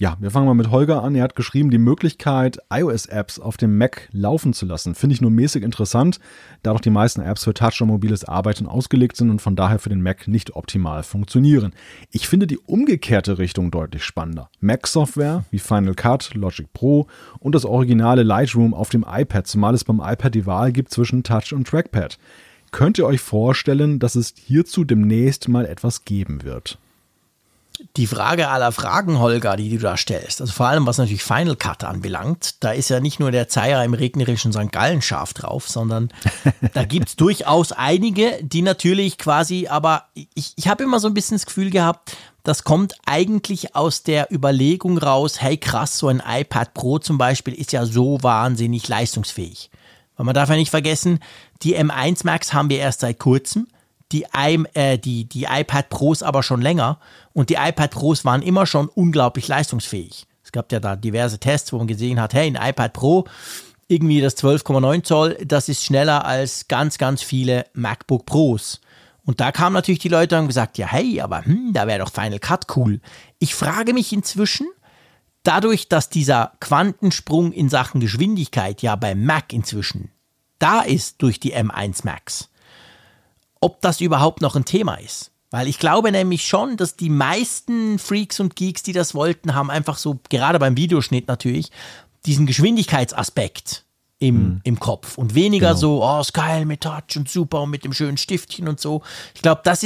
Ja, 0.00 0.16
wir 0.18 0.30
fangen 0.30 0.46
mal 0.46 0.54
mit 0.54 0.70
Holger 0.70 1.04
an. 1.04 1.14
Er 1.14 1.22
hat 1.22 1.36
geschrieben, 1.36 1.70
die 1.70 1.76
Möglichkeit, 1.76 2.58
iOS-Apps 2.72 3.38
auf 3.38 3.58
dem 3.58 3.76
Mac 3.76 4.08
laufen 4.12 4.54
zu 4.54 4.64
lassen, 4.64 4.94
finde 4.94 5.12
ich 5.12 5.20
nur 5.20 5.30
mäßig 5.30 5.62
interessant, 5.62 6.20
da 6.62 6.72
doch 6.72 6.80
die 6.80 6.88
meisten 6.88 7.20
Apps 7.20 7.44
für 7.44 7.52
Touch 7.52 7.82
und 7.82 7.88
mobiles 7.88 8.24
Arbeiten 8.24 8.64
ausgelegt 8.64 9.18
sind 9.18 9.28
und 9.28 9.42
von 9.42 9.56
daher 9.56 9.78
für 9.78 9.90
den 9.90 10.00
Mac 10.00 10.26
nicht 10.26 10.56
optimal 10.56 11.02
funktionieren. 11.02 11.74
Ich 12.12 12.28
finde 12.28 12.46
die 12.46 12.56
umgekehrte 12.56 13.36
Richtung 13.36 13.70
deutlich 13.70 14.02
spannender. 14.02 14.48
Mac-Software 14.60 15.44
wie 15.50 15.58
Final 15.58 15.94
Cut, 15.94 16.32
Logic 16.32 16.72
Pro 16.72 17.06
und 17.38 17.54
das 17.54 17.66
originale 17.66 18.22
Lightroom 18.22 18.72
auf 18.72 18.88
dem 18.88 19.04
iPad, 19.06 19.46
zumal 19.46 19.74
es 19.74 19.84
beim 19.84 20.00
iPad 20.02 20.34
die 20.34 20.46
Wahl 20.46 20.72
gibt 20.72 20.94
zwischen 20.94 21.24
Touch 21.24 21.52
und 21.52 21.68
Trackpad. 21.68 22.18
Könnt 22.70 22.96
ihr 22.96 23.04
euch 23.04 23.20
vorstellen, 23.20 23.98
dass 23.98 24.14
es 24.14 24.32
hierzu 24.34 24.84
demnächst 24.84 25.50
mal 25.50 25.66
etwas 25.66 26.06
geben 26.06 26.42
wird? 26.42 26.78
Die 27.96 28.06
Frage 28.06 28.48
aller 28.48 28.72
Fragen, 28.72 29.18
Holger, 29.18 29.56
die 29.56 29.70
du 29.70 29.78
da 29.78 29.96
stellst, 29.96 30.40
also 30.40 30.52
vor 30.52 30.66
allem 30.66 30.86
was 30.86 30.98
natürlich 30.98 31.24
Final 31.24 31.56
Cut 31.56 31.82
anbelangt, 31.82 32.62
da 32.62 32.72
ist 32.72 32.90
ja 32.90 33.00
nicht 33.00 33.20
nur 33.20 33.30
der 33.30 33.48
Zeier 33.48 33.84
im 33.84 33.94
regnerischen 33.94 34.52
St. 34.52 34.70
Gallen 34.70 35.02
scharf 35.02 35.32
drauf, 35.32 35.68
sondern 35.68 36.10
da 36.74 36.84
gibt 36.84 37.08
es 37.08 37.16
durchaus 37.16 37.72
einige, 37.72 38.38
die 38.42 38.62
natürlich 38.62 39.18
quasi, 39.18 39.66
aber 39.68 40.04
ich, 40.34 40.52
ich 40.56 40.68
habe 40.68 40.84
immer 40.84 41.00
so 41.00 41.08
ein 41.08 41.14
bisschen 41.14 41.36
das 41.36 41.46
Gefühl 41.46 41.70
gehabt, 41.70 42.16
das 42.42 42.64
kommt 42.64 42.94
eigentlich 43.06 43.74
aus 43.74 44.02
der 44.02 44.32
Überlegung 44.32 44.98
raus, 44.98 45.40
hey 45.40 45.56
krass, 45.56 45.98
so 45.98 46.08
ein 46.08 46.22
iPad 46.26 46.74
Pro 46.74 46.98
zum 46.98 47.18
Beispiel 47.18 47.54
ist 47.54 47.72
ja 47.72 47.84
so 47.86 48.22
wahnsinnig 48.22 48.88
leistungsfähig. 48.88 49.70
Weil 50.16 50.26
man 50.26 50.34
darf 50.34 50.50
ja 50.50 50.56
nicht 50.56 50.70
vergessen, 50.70 51.20
die 51.62 51.78
M1 51.78 52.24
Max 52.24 52.52
haben 52.52 52.70
wir 52.70 52.78
erst 52.78 53.00
seit 53.00 53.18
kurzem, 53.18 53.68
die, 54.12 54.26
I, 54.36 54.64
äh, 54.74 54.98
die, 54.98 55.24
die 55.28 55.44
iPad 55.44 55.88
Pros 55.88 56.22
aber 56.22 56.42
schon 56.42 56.60
länger 56.60 56.98
und 57.32 57.50
die 57.50 57.54
iPad 57.54 57.90
Pros 57.90 58.24
waren 58.24 58.42
immer 58.42 58.66
schon 58.66 58.88
unglaublich 58.88 59.48
leistungsfähig. 59.48 60.26
Es 60.42 60.52
gab 60.52 60.72
ja 60.72 60.80
da 60.80 60.96
diverse 60.96 61.38
Tests, 61.38 61.72
wo 61.72 61.78
man 61.78 61.86
gesehen 61.86 62.20
hat, 62.20 62.34
hey, 62.34 62.46
ein 62.46 62.70
iPad 62.70 62.92
Pro, 62.92 63.24
irgendwie 63.88 64.20
das 64.20 64.36
12,9 64.36 65.02
Zoll, 65.02 65.38
das 65.44 65.68
ist 65.68 65.84
schneller 65.84 66.24
als 66.24 66.68
ganz, 66.68 66.98
ganz 66.98 67.22
viele 67.22 67.66
MacBook 67.72 68.26
Pros. 68.26 68.80
Und 69.24 69.40
da 69.40 69.52
kamen 69.52 69.74
natürlich 69.74 70.00
die 70.00 70.08
Leute 70.08 70.38
und 70.38 70.48
gesagt, 70.48 70.78
ja, 70.78 70.86
hey, 70.86 71.20
aber 71.20 71.44
hm, 71.44 71.72
da 71.72 71.86
wäre 71.86 72.00
doch 72.00 72.12
Final 72.12 72.38
Cut 72.38 72.66
cool. 72.76 73.00
Ich 73.38 73.54
frage 73.54 73.92
mich 73.92 74.12
inzwischen, 74.12 74.66
dadurch, 75.42 75.88
dass 75.88 76.08
dieser 76.08 76.52
Quantensprung 76.60 77.52
in 77.52 77.68
Sachen 77.68 78.00
Geschwindigkeit 78.00 78.82
ja 78.82 78.96
beim 78.96 79.24
Mac 79.24 79.52
inzwischen 79.52 80.10
da 80.60 80.82
ist 80.82 81.22
durch 81.22 81.40
die 81.40 81.56
M1 81.56 82.02
Max, 82.04 82.49
ob 83.60 83.80
das 83.80 84.00
überhaupt 84.00 84.40
noch 84.40 84.56
ein 84.56 84.64
Thema 84.64 84.94
ist. 84.94 85.30
Weil 85.50 85.66
ich 85.66 85.78
glaube 85.78 86.12
nämlich 86.12 86.46
schon, 86.46 86.76
dass 86.76 86.96
die 86.96 87.10
meisten 87.10 87.98
Freaks 87.98 88.38
und 88.38 88.54
Geeks, 88.54 88.82
die 88.82 88.92
das 88.92 89.14
wollten, 89.14 89.54
haben 89.54 89.70
einfach 89.70 89.98
so, 89.98 90.20
gerade 90.28 90.58
beim 90.58 90.76
Videoschnitt 90.76 91.26
natürlich, 91.26 91.70
diesen 92.24 92.46
Geschwindigkeitsaspekt 92.46 93.84
im, 94.20 94.36
mhm. 94.36 94.60
im 94.62 94.78
Kopf 94.78 95.18
und 95.18 95.34
weniger 95.34 95.68
genau. 95.68 95.80
so, 95.80 96.04
oh, 96.04 96.20
ist 96.20 96.34
geil 96.34 96.66
mit 96.66 96.82
Touch 96.82 97.16
und 97.16 97.28
super 97.28 97.62
und 97.62 97.70
mit 97.70 97.84
dem 97.84 97.92
schönen 97.92 98.16
Stiftchen 98.16 98.68
und 98.68 98.78
so. 98.78 99.02
Ich 99.34 99.42
glaube, 99.42 99.62
das, 99.64 99.84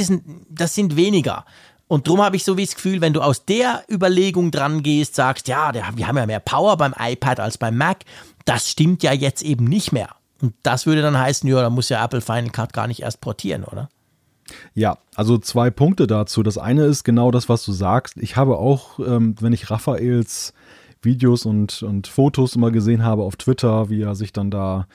das 0.49 0.75
sind 0.75 0.95
weniger. 0.95 1.45
Und 1.87 2.07
darum 2.07 2.21
habe 2.21 2.35
ich 2.35 2.43
so 2.43 2.57
wie 2.57 2.65
das 2.65 2.75
Gefühl, 2.75 3.01
wenn 3.01 3.13
du 3.13 3.21
aus 3.21 3.45
der 3.45 3.83
Überlegung 3.89 4.51
dran 4.51 4.83
gehst, 4.83 5.15
sagst, 5.15 5.47
ja, 5.47 5.73
wir 5.73 6.07
haben 6.07 6.17
ja 6.17 6.25
mehr 6.25 6.39
Power 6.39 6.77
beim 6.77 6.93
iPad 6.97 7.39
als 7.39 7.57
beim 7.57 7.77
Mac, 7.77 7.99
das 8.45 8.69
stimmt 8.69 9.03
ja 9.03 9.13
jetzt 9.13 9.41
eben 9.43 9.65
nicht 9.65 9.91
mehr. 9.91 10.09
Und 10.45 10.53
das 10.61 10.85
würde 10.85 11.01
dann 11.01 11.17
heißen, 11.17 11.49
ja, 11.49 11.59
da 11.59 11.71
muss 11.71 11.89
ja 11.89 12.05
Apple 12.05 12.21
Final 12.21 12.51
Cut 12.51 12.71
gar 12.71 12.85
nicht 12.85 13.01
erst 13.01 13.19
portieren, 13.19 13.63
oder? 13.63 13.89
Ja, 14.75 14.99
also 15.15 15.39
zwei 15.39 15.71
Punkte 15.71 16.05
dazu. 16.05 16.43
Das 16.43 16.59
eine 16.59 16.83
ist 16.83 17.03
genau 17.03 17.31
das, 17.31 17.49
was 17.49 17.65
du 17.65 17.71
sagst. 17.71 18.17
Ich 18.17 18.35
habe 18.35 18.59
auch, 18.59 18.99
ähm, 18.99 19.35
wenn 19.39 19.53
ich 19.53 19.71
Raphaels 19.71 20.53
Videos 21.01 21.47
und, 21.47 21.81
und 21.81 22.05
Fotos 22.05 22.55
immer 22.55 22.69
gesehen 22.69 23.03
habe 23.03 23.23
auf 23.23 23.37
Twitter, 23.37 23.89
wie 23.89 24.03
er 24.03 24.13
sich 24.13 24.33
dann 24.33 24.51
da 24.51 24.85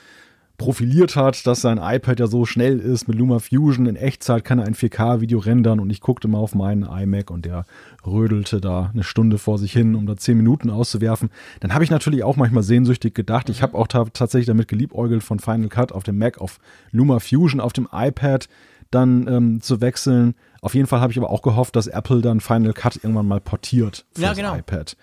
profiliert 0.61 1.15
hat, 1.15 1.47
dass 1.47 1.61
sein 1.61 1.79
iPad 1.81 2.19
ja 2.19 2.27
so 2.27 2.45
schnell 2.45 2.77
ist 2.77 3.07
mit 3.07 3.17
Luma 3.17 3.39
Fusion. 3.39 3.87
In 3.87 3.95
Echtzeit 3.95 4.45
kann 4.45 4.59
er 4.59 4.65
ein 4.65 4.75
4K-Video 4.75 5.39
rendern 5.39 5.79
und 5.79 5.89
ich 5.89 6.01
guckte 6.01 6.27
mal 6.27 6.37
auf 6.37 6.53
meinen 6.53 6.83
iMac 6.83 7.31
und 7.31 7.45
der 7.45 7.65
rödelte 8.05 8.61
da 8.61 8.91
eine 8.93 9.03
Stunde 9.03 9.39
vor 9.39 9.57
sich 9.57 9.73
hin, 9.73 9.95
um 9.95 10.05
da 10.05 10.15
10 10.15 10.37
Minuten 10.37 10.69
auszuwerfen. 10.69 11.31
Dann 11.61 11.73
habe 11.73 11.83
ich 11.83 11.89
natürlich 11.89 12.23
auch 12.23 12.35
manchmal 12.35 12.61
sehnsüchtig 12.61 13.15
gedacht. 13.15 13.49
Ich 13.49 13.63
habe 13.63 13.75
auch 13.75 13.87
tatsächlich 13.87 14.45
damit 14.45 14.67
geliebäugelt, 14.67 15.23
von 15.23 15.39
Final 15.39 15.69
Cut 15.69 15.91
auf 15.93 16.03
dem 16.03 16.19
Mac 16.19 16.39
auf 16.39 16.59
Luma 16.91 17.17
Fusion 17.17 17.59
auf 17.59 17.73
dem 17.73 17.87
iPad 17.91 18.47
dann 18.91 19.27
ähm, 19.27 19.61
zu 19.61 19.81
wechseln. 19.81 20.35
Auf 20.61 20.75
jeden 20.75 20.85
Fall 20.85 21.01
habe 21.01 21.11
ich 21.11 21.17
aber 21.17 21.31
auch 21.31 21.41
gehofft, 21.41 21.75
dass 21.75 21.87
Apple 21.87 22.21
dann 22.21 22.39
Final 22.39 22.73
Cut 22.73 22.97
irgendwann 22.97 23.27
mal 23.27 23.41
portiert 23.41 24.05
für 24.13 24.21
ja, 24.21 24.33
genau. 24.33 24.55
iPad 24.55 24.95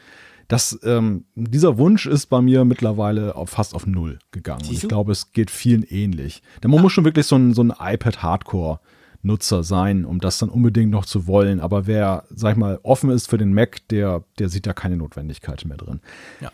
das, 0.48 0.78
ähm, 0.82 1.26
dieser 1.34 1.76
Wunsch 1.76 2.06
ist 2.06 2.26
bei 2.26 2.40
mir 2.40 2.64
mittlerweile 2.64 3.36
auf, 3.36 3.50
fast 3.50 3.74
auf 3.74 3.86
Null 3.86 4.18
gegangen. 4.30 4.62
Und 4.66 4.72
ich 4.72 4.88
glaube, 4.88 5.12
es 5.12 5.32
geht 5.32 5.50
vielen 5.50 5.82
ähnlich. 5.82 6.42
Denn 6.62 6.70
man 6.70 6.78
ja. 6.78 6.82
muss 6.82 6.92
schon 6.92 7.04
wirklich 7.04 7.26
so 7.26 7.36
ein, 7.36 7.52
so 7.52 7.62
ein 7.62 7.72
iPad-Hardcore-Nutzer 7.78 9.62
sein, 9.62 10.06
um 10.06 10.20
das 10.20 10.38
dann 10.38 10.48
unbedingt 10.48 10.90
noch 10.90 11.04
zu 11.04 11.26
wollen. 11.26 11.60
Aber 11.60 11.86
wer, 11.86 12.24
sag 12.30 12.52
ich 12.52 12.58
mal, 12.58 12.80
offen 12.82 13.10
ist 13.10 13.28
für 13.28 13.36
den 13.36 13.52
Mac, 13.52 13.86
der, 13.88 14.24
der 14.38 14.48
sieht 14.48 14.66
da 14.66 14.72
keine 14.72 14.96
Notwendigkeit 14.96 15.66
mehr 15.66 15.76
drin. 15.76 16.00
Ja. 16.40 16.50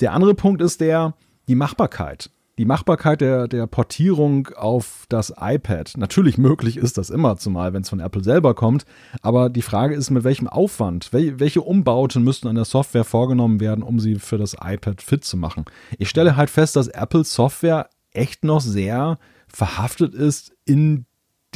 Der 0.00 0.12
andere 0.12 0.34
Punkt 0.34 0.60
ist 0.60 0.80
der, 0.80 1.14
die 1.46 1.54
Machbarkeit 1.54 2.30
die 2.58 2.64
Machbarkeit 2.64 3.20
der, 3.20 3.48
der 3.48 3.66
Portierung 3.66 4.48
auf 4.56 5.04
das 5.08 5.32
iPad. 5.38 5.92
Natürlich 5.96 6.38
möglich 6.38 6.76
ist 6.76 6.98
das 6.98 7.10
immer, 7.10 7.36
zumal 7.36 7.72
wenn 7.72 7.82
es 7.82 7.90
von 7.90 8.00
Apple 8.00 8.24
selber 8.24 8.54
kommt. 8.54 8.86
Aber 9.20 9.50
die 9.50 9.62
Frage 9.62 9.94
ist, 9.94 10.10
mit 10.10 10.24
welchem 10.24 10.48
Aufwand, 10.48 11.12
wel, 11.12 11.38
welche 11.40 11.62
Umbauten 11.62 12.22
müssten 12.22 12.48
an 12.48 12.54
der 12.54 12.64
Software 12.64 13.04
vorgenommen 13.04 13.60
werden, 13.60 13.82
um 13.82 14.00
sie 14.00 14.16
für 14.16 14.38
das 14.38 14.54
iPad 14.54 15.02
fit 15.02 15.24
zu 15.24 15.36
machen. 15.36 15.64
Ich 15.98 16.08
stelle 16.08 16.36
halt 16.36 16.50
fest, 16.50 16.76
dass 16.76 16.88
Apple 16.88 17.24
Software 17.24 17.88
echt 18.12 18.44
noch 18.44 18.60
sehr 18.60 19.18
verhaftet 19.48 20.14
ist 20.14 20.52
in 20.64 21.05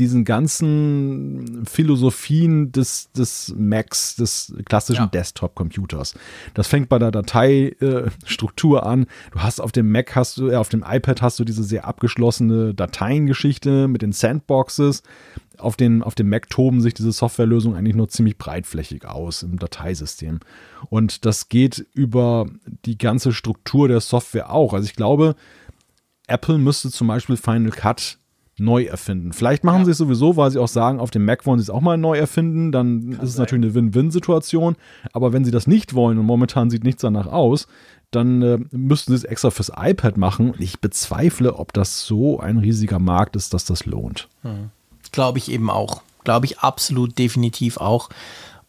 diesen 0.00 0.24
ganzen 0.24 1.64
Philosophien 1.66 2.72
des, 2.72 3.12
des 3.12 3.54
Macs, 3.56 4.16
des 4.16 4.54
klassischen 4.64 5.04
ja. 5.04 5.08
Desktop-Computers. 5.08 6.14
Das 6.54 6.66
fängt 6.66 6.88
bei 6.88 6.98
der 6.98 7.10
Dateistruktur 7.10 8.78
äh, 8.78 8.86
an. 8.86 9.06
Du 9.32 9.40
hast 9.40 9.60
auf 9.60 9.72
dem 9.72 9.92
Mac 9.92 10.16
hast 10.16 10.38
du, 10.38 10.50
äh, 10.50 10.56
auf 10.56 10.70
dem 10.70 10.84
iPad 10.86 11.20
hast 11.20 11.38
du 11.38 11.44
diese 11.44 11.62
sehr 11.62 11.84
abgeschlossene 11.84 12.74
Dateiengeschichte 12.74 13.88
mit 13.88 14.00
den 14.02 14.12
Sandboxes. 14.12 15.02
Auf, 15.58 15.76
den, 15.76 16.02
auf 16.02 16.14
dem 16.14 16.30
Mac 16.30 16.48
toben 16.48 16.80
sich 16.80 16.94
diese 16.94 17.12
Softwarelösungen 17.12 17.76
eigentlich 17.76 17.96
nur 17.96 18.08
ziemlich 18.08 18.38
breitflächig 18.38 19.04
aus 19.04 19.42
im 19.42 19.58
Dateisystem. 19.58 20.40
Und 20.88 21.26
das 21.26 21.50
geht 21.50 21.86
über 21.92 22.46
die 22.86 22.96
ganze 22.96 23.34
Struktur 23.34 23.86
der 23.86 24.00
Software 24.00 24.50
auch. 24.50 24.72
Also 24.72 24.86
ich 24.86 24.96
glaube, 24.96 25.36
Apple 26.26 26.56
müsste 26.56 26.90
zum 26.90 27.08
Beispiel 27.08 27.36
Final 27.36 27.72
Cut 27.72 28.19
neu 28.60 28.84
erfinden. 28.84 29.32
Vielleicht 29.32 29.64
machen 29.64 29.80
ja. 29.80 29.84
sie 29.86 29.90
es 29.92 29.98
sowieso, 29.98 30.36
weil 30.36 30.50
sie 30.50 30.60
auch 30.60 30.68
sagen, 30.68 31.00
auf 31.00 31.10
dem 31.10 31.24
Mac 31.24 31.46
wollen 31.46 31.58
sie 31.58 31.64
es 31.64 31.70
auch 31.70 31.80
mal 31.80 31.96
neu 31.96 32.18
erfinden, 32.18 32.72
dann 32.72 33.10
Kann 33.10 33.24
ist 33.24 33.30
es 33.30 33.38
natürlich 33.38 33.64
eine 33.64 33.74
Win-Win-Situation. 33.74 34.76
Aber 35.12 35.32
wenn 35.32 35.44
sie 35.44 35.50
das 35.50 35.66
nicht 35.66 35.94
wollen 35.94 36.18
und 36.18 36.26
momentan 36.26 36.70
sieht 36.70 36.84
nichts 36.84 37.02
danach 37.02 37.26
aus, 37.26 37.66
dann 38.10 38.42
äh, 38.42 38.58
müssten 38.70 39.12
sie 39.12 39.16
es 39.16 39.24
extra 39.24 39.50
fürs 39.50 39.72
iPad 39.76 40.16
machen. 40.16 40.54
Ich 40.58 40.80
bezweifle, 40.80 41.56
ob 41.56 41.72
das 41.72 42.04
so 42.04 42.40
ein 42.40 42.58
riesiger 42.58 42.98
Markt 42.98 43.36
ist, 43.36 43.54
dass 43.54 43.64
das 43.64 43.86
lohnt. 43.86 44.28
Hm. 44.42 44.70
Glaube 45.12 45.38
ich 45.38 45.50
eben 45.50 45.70
auch. 45.70 46.02
Glaube 46.24 46.46
ich 46.46 46.58
absolut 46.58 47.18
definitiv 47.18 47.78
auch. 47.78 48.10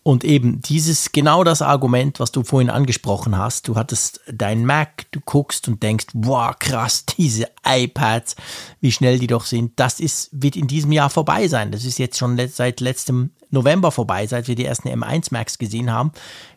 Und 0.04 0.24
eben 0.24 0.62
dieses, 0.62 1.12
genau 1.12 1.44
das 1.44 1.62
Argument, 1.62 2.20
was 2.20 2.32
du 2.32 2.44
vorhin 2.44 2.72
angesprochen 2.72 3.38
hast, 3.38 3.68
du 3.68 3.76
hattest 3.76 4.22
dein 4.32 4.66
Mac, 4.66 5.06
du 5.12 5.20
guckst 5.20 5.68
und 5.68 5.84
denkst, 5.84 6.08
wow, 6.14 6.56
krass, 6.58 7.06
diese 7.18 7.48
iPads, 7.64 8.36
wie 8.80 8.92
schnell 8.92 9.20
die 9.20 9.28
doch 9.28 9.46
sind, 9.46 9.74
das 9.80 10.00
ist, 10.00 10.30
wird 10.32 10.56
in 10.56 10.68
diesem 10.68 10.92
Jahr 10.92 11.12
vorbei 11.12 11.48
sein. 11.48 11.72
Das 11.72 11.86
ist 11.86 12.00
jetzt 12.00 12.18
schon 12.18 12.40
seit 12.48 12.80
letztem 12.80 13.30
November 13.52 13.92
vorbei, 13.92 14.26
seit 14.26 14.48
wir 14.48 14.56
die 14.56 14.66
ersten 14.66 14.90
M1 14.90 15.28
Macs 15.32 15.60
gesehen 15.60 15.92
haben. 15.92 16.12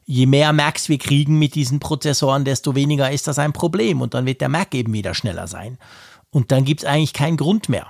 Je 0.07 0.25
mehr 0.25 0.55
Macs 0.55 0.89
wir 0.89 0.99
kriegen 0.99 1.39
mit 1.39 1.55
diesen 1.55 1.81
Prozessoren, 1.81 2.47
desto 2.47 2.75
weniger 2.75 3.11
ist 3.11 3.27
das 3.27 3.39
ein 3.39 3.53
Problem 3.53 4.01
und 4.01 4.15
dann 4.15 4.25
wird 4.25 4.41
der 4.41 4.49
Mac 4.49 4.75
eben 4.75 4.93
wieder 4.95 5.13
schneller 5.13 5.49
sein. 5.49 5.77
Und 6.31 6.51
dann 6.51 6.65
gibt 6.65 6.83
es 6.83 6.89
eigentlich 6.89 7.13
keinen 7.13 7.37
Grund 7.37 7.69
mehr. 7.69 7.89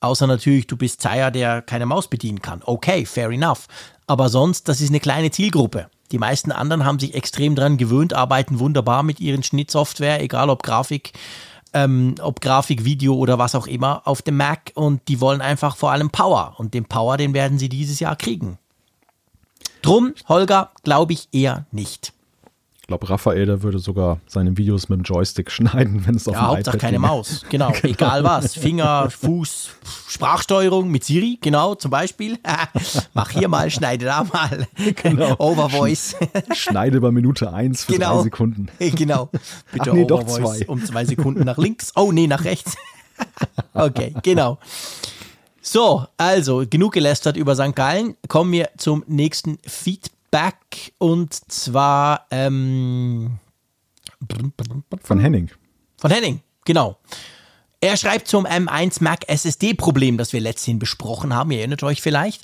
Außer 0.00 0.26
natürlich, 0.26 0.66
du 0.66 0.76
bist 0.76 1.00
Zeier, 1.00 1.30
der 1.30 1.62
keine 1.62 1.86
Maus 1.86 2.08
bedienen 2.08 2.42
kann. 2.42 2.60
Okay, 2.64 3.06
fair 3.06 3.30
enough. 3.30 3.66
Aber 4.06 4.28
sonst, 4.28 4.68
das 4.68 4.80
ist 4.80 4.90
eine 4.90 5.00
kleine 5.00 5.30
Zielgruppe. 5.30 5.88
Die 6.12 6.18
meisten 6.18 6.52
anderen 6.52 6.84
haben 6.84 6.98
sich 6.98 7.14
extrem 7.14 7.54
daran 7.54 7.76
gewöhnt, 7.76 8.12
arbeiten 8.12 8.58
wunderbar 8.58 9.02
mit 9.02 9.20
ihren 9.20 9.42
Schnittsoftware, 9.42 10.22
egal 10.22 10.50
ob 10.50 10.62
Grafik, 10.62 11.12
ähm, 11.72 12.14
ob 12.20 12.40
Grafik, 12.40 12.84
Video 12.84 13.14
oder 13.14 13.38
was 13.38 13.54
auch 13.54 13.66
immer 13.66 14.06
auf 14.06 14.22
dem 14.22 14.36
Mac 14.36 14.72
und 14.74 15.08
die 15.08 15.20
wollen 15.20 15.40
einfach 15.40 15.76
vor 15.76 15.90
allem 15.90 16.10
Power 16.10 16.54
und 16.58 16.74
den 16.74 16.84
Power, 16.84 17.16
den 17.16 17.34
werden 17.34 17.58
sie 17.58 17.68
dieses 17.68 18.00
Jahr 18.00 18.16
kriegen. 18.16 18.58
Drum, 19.82 20.14
Holger, 20.28 20.70
glaube 20.82 21.12
ich 21.14 21.28
eher 21.32 21.66
nicht. 21.72 22.12
Ich 22.84 22.88
glaube, 22.88 23.08
Raphael, 23.08 23.46
der 23.46 23.62
würde 23.62 23.78
sogar 23.78 24.20
seine 24.26 24.58
Videos 24.58 24.90
mit 24.90 24.98
dem 24.98 25.04
Joystick 25.04 25.50
schneiden, 25.50 26.06
wenn 26.06 26.16
es 26.16 26.28
auf 26.28 26.34
ja, 26.34 26.40
dem 26.42 26.48
Hauptsache 26.48 26.76
keine 26.76 26.98
Maus. 26.98 27.42
Genau, 27.48 27.70
genau, 27.80 27.94
egal 27.94 28.24
was. 28.24 28.52
Finger, 28.56 29.08
Fuß, 29.08 29.70
Sprachsteuerung 30.06 30.90
mit 30.90 31.02
Siri, 31.02 31.38
genau, 31.40 31.76
zum 31.76 31.90
Beispiel. 31.90 32.38
Mach 33.14 33.30
hier 33.30 33.48
mal, 33.48 33.70
schneide 33.70 34.04
da 34.04 34.24
mal. 34.30 34.68
Genau. 35.02 35.34
Overvoice. 35.38 36.16
Schneide 36.52 37.00
bei 37.00 37.10
Minute 37.10 37.54
1 37.54 37.84
für 37.84 37.92
genau. 37.94 38.16
drei 38.16 38.24
Sekunden. 38.24 38.68
Genau. 38.78 39.30
Bitte 39.72 39.90
Ach 39.90 39.94
nee, 39.94 40.04
Overvoice 40.04 40.36
doch 40.36 40.54
zwei. 40.56 40.66
um 40.66 40.84
zwei 40.84 41.06
Sekunden 41.06 41.42
nach 41.44 41.56
links. 41.56 41.90
Oh 41.96 42.12
nee, 42.12 42.26
nach 42.26 42.44
rechts. 42.44 42.76
okay, 43.72 44.12
genau. 44.22 44.58
So, 45.62 46.04
also 46.18 46.64
genug 46.68 46.92
gelästert 46.92 47.38
über 47.38 47.54
St. 47.56 47.74
Gallen. 47.74 48.14
Kommen 48.28 48.52
wir 48.52 48.68
zum 48.76 49.04
nächsten 49.06 49.56
Feedback. 49.66 50.12
Back 50.34 50.92
und 50.98 51.32
zwar 51.52 52.26
ähm, 52.32 53.38
von 55.00 55.20
Henning. 55.20 55.48
Von 55.96 56.10
Henning, 56.10 56.40
genau. 56.64 56.98
Er 57.80 57.96
schreibt 57.96 58.26
zum 58.26 58.44
M1 58.44 59.00
Mac 59.00 59.28
SSD-Problem, 59.28 60.18
das 60.18 60.32
wir 60.32 60.40
letztens 60.40 60.80
besprochen 60.80 61.32
haben. 61.32 61.52
Ihr 61.52 61.58
erinnert 61.58 61.84
euch 61.84 62.02
vielleicht. 62.02 62.42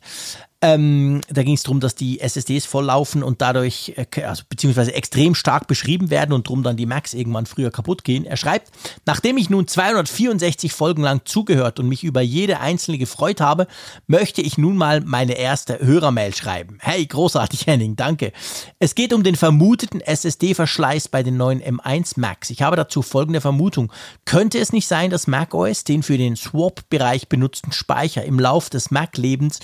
Ähm, 0.62 1.22
da 1.30 1.42
ging 1.42 1.54
es 1.54 1.62
darum, 1.62 1.80
dass 1.80 1.94
die 1.94 2.20
SSDs 2.20 2.66
volllaufen 2.66 3.22
und 3.22 3.40
dadurch, 3.40 3.94
äh, 3.96 4.22
also 4.24 4.42
beziehungsweise 4.46 4.92
extrem 4.92 5.34
stark 5.34 5.66
beschrieben 5.66 6.10
werden 6.10 6.34
und 6.34 6.46
drum 6.46 6.62
dann 6.62 6.76
die 6.76 6.84
Macs 6.84 7.14
irgendwann 7.14 7.46
früher 7.46 7.70
kaputt 7.70 8.04
gehen. 8.04 8.26
Er 8.26 8.36
schreibt, 8.36 8.70
nachdem 9.06 9.38
ich 9.38 9.48
nun 9.48 9.66
264 9.66 10.70
Folgen 10.70 11.02
lang 11.02 11.22
zugehört 11.24 11.80
und 11.80 11.88
mich 11.88 12.04
über 12.04 12.20
jede 12.20 12.60
einzelne 12.60 12.98
gefreut 12.98 13.40
habe, 13.40 13.68
möchte 14.06 14.42
ich 14.42 14.58
nun 14.58 14.76
mal 14.76 15.00
meine 15.00 15.38
erste 15.38 15.78
Hörermail 15.80 16.34
schreiben. 16.34 16.76
Hey, 16.80 17.06
großartig 17.06 17.66
Henning, 17.66 17.96
danke. 17.96 18.32
Es 18.78 18.94
geht 18.94 19.14
um 19.14 19.22
den 19.22 19.36
vermuteten 19.36 20.02
SSD-Verschleiß 20.02 21.08
bei 21.08 21.22
den 21.22 21.38
neuen 21.38 21.62
M1 21.62 22.20
Macs. 22.20 22.50
Ich 22.50 22.60
habe 22.60 22.76
dazu 22.76 23.00
folgende 23.00 23.40
Vermutung. 23.40 23.90
Könnte 24.26 24.58
es 24.58 24.74
nicht 24.74 24.86
sein, 24.86 25.08
dass 25.08 25.26
macOS 25.26 25.84
den 25.84 26.02
für 26.02 26.18
den 26.18 26.36
Swap-Bereich 26.36 27.28
benutzten 27.28 27.72
Speicher 27.72 28.26
im 28.26 28.38
Lauf 28.38 28.68
des 28.68 28.90
Mac-Lebens 28.90 29.60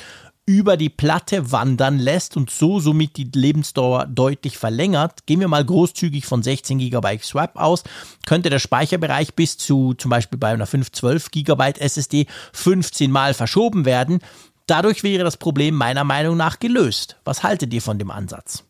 über 0.46 0.76
die 0.76 0.88
Platte 0.88 1.50
wandern 1.50 1.98
lässt 1.98 2.36
und 2.36 2.50
so 2.50 2.78
somit 2.78 3.16
die 3.16 3.28
Lebensdauer 3.34 4.06
deutlich 4.06 4.56
verlängert. 4.56 5.26
Gehen 5.26 5.40
wir 5.40 5.48
mal 5.48 5.64
großzügig 5.64 6.24
von 6.24 6.42
16 6.42 6.78
GB 6.78 7.18
Swap 7.18 7.56
aus, 7.56 7.82
könnte 8.26 8.48
der 8.48 8.60
Speicherbereich 8.60 9.34
bis 9.34 9.58
zu 9.58 9.94
zum 9.94 10.10
Beispiel 10.10 10.38
bei 10.38 10.48
einer 10.48 10.66
512 10.66 11.32
GB 11.32 11.72
SSD 11.80 12.26
15 12.52 13.10
Mal 13.10 13.34
verschoben 13.34 13.84
werden. 13.84 14.20
Dadurch 14.66 15.02
wäre 15.02 15.24
das 15.24 15.36
Problem 15.36 15.74
meiner 15.74 16.04
Meinung 16.04 16.36
nach 16.36 16.60
gelöst. 16.60 17.16
Was 17.24 17.42
haltet 17.42 17.74
ihr 17.74 17.82
von 17.82 17.98
dem 17.98 18.10
Ansatz? 18.10 18.65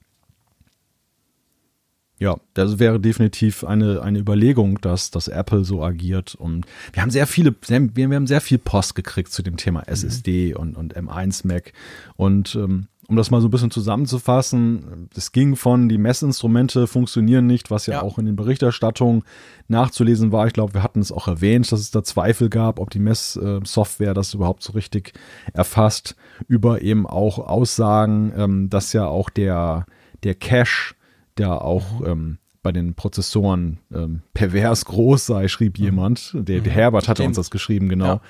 Ja, 2.19 2.39
das 2.55 2.79
wäre 2.79 2.99
definitiv 2.99 3.63
eine, 3.63 4.01
eine 4.01 4.19
Überlegung, 4.19 4.81
dass, 4.81 5.11
dass 5.11 5.29
Apple 5.29 5.65
so 5.65 5.83
agiert. 5.83 6.35
Und 6.35 6.65
wir 6.93 7.03
haben 7.03 7.11
sehr 7.11 7.27
viele, 7.27 7.55
wir, 7.67 7.95
wir 7.95 8.17
haben 8.17 8.27
sehr 8.27 8.41
viel 8.41 8.59
Post 8.59 8.95
gekriegt 8.95 9.33
zu 9.33 9.43
dem 9.43 9.59
Thema 9.59 9.83
SSD 9.87 10.55
mhm. 10.55 10.61
und, 10.61 10.77
und 10.77 10.97
M1 10.97 11.47
Mac. 11.47 11.75
Und 12.17 12.55
ähm, 12.55 12.89
um 13.09 13.17
das 13.17 13.31
mal 13.31 13.41
so 13.41 13.49
ein 13.49 13.51
bisschen 13.51 13.71
zusammenzufassen, 13.71 15.09
es 15.15 15.31
ging 15.31 15.55
von, 15.55 15.89
die 15.89 15.99
Messinstrumente 15.99 16.87
funktionieren 16.87 17.47
nicht, 17.47 17.71
was 17.71 17.87
ja, 17.87 17.95
ja. 17.95 18.03
auch 18.03 18.19
in 18.19 18.27
den 18.27 18.35
Berichterstattungen 18.35 19.23
nachzulesen 19.69 20.33
war. 20.33 20.47
Ich 20.47 20.53
glaube, 20.53 20.75
wir 20.75 20.83
hatten 20.83 21.01
es 21.01 21.13
auch 21.13 21.29
erwähnt, 21.29 21.71
dass 21.71 21.81
es 21.81 21.91
da 21.91 22.03
Zweifel 22.03 22.49
gab, 22.49 22.81
ob 22.81 22.91
die 22.91 22.99
Messsoftware 22.99 24.15
das 24.15 24.35
überhaupt 24.35 24.63
so 24.63 24.73
richtig 24.73 25.13
erfasst, 25.53 26.17
über 26.49 26.83
eben 26.83 27.07
auch 27.07 27.39
Aussagen, 27.39 28.33
ähm, 28.37 28.71
dass 28.71 28.93
ja 28.93 29.07
auch 29.07 29.31
der, 29.31 29.87
der 30.25 30.35
Cache 30.35 30.96
der 31.39 31.63
auch 31.63 32.01
mhm. 32.01 32.07
ähm, 32.07 32.39
bei 32.67 32.73
den 32.73 32.95
Prozessoren 32.95 33.79
ähm, 33.95 34.23
pervers 34.35 34.87
groß 34.87 35.25
sei, 35.25 35.47
schrieb 35.47 35.79
mhm. 35.79 35.85
jemand. 35.85 36.33
Der, 36.35 36.59
der 36.59 36.73
mhm. 36.73 36.75
Herbert 36.75 37.07
hatte 37.07 37.23
uns 37.23 37.37
das 37.37 37.53
geschrieben, 37.53 37.89
genau. 37.89 38.05
Ja. 38.07 38.21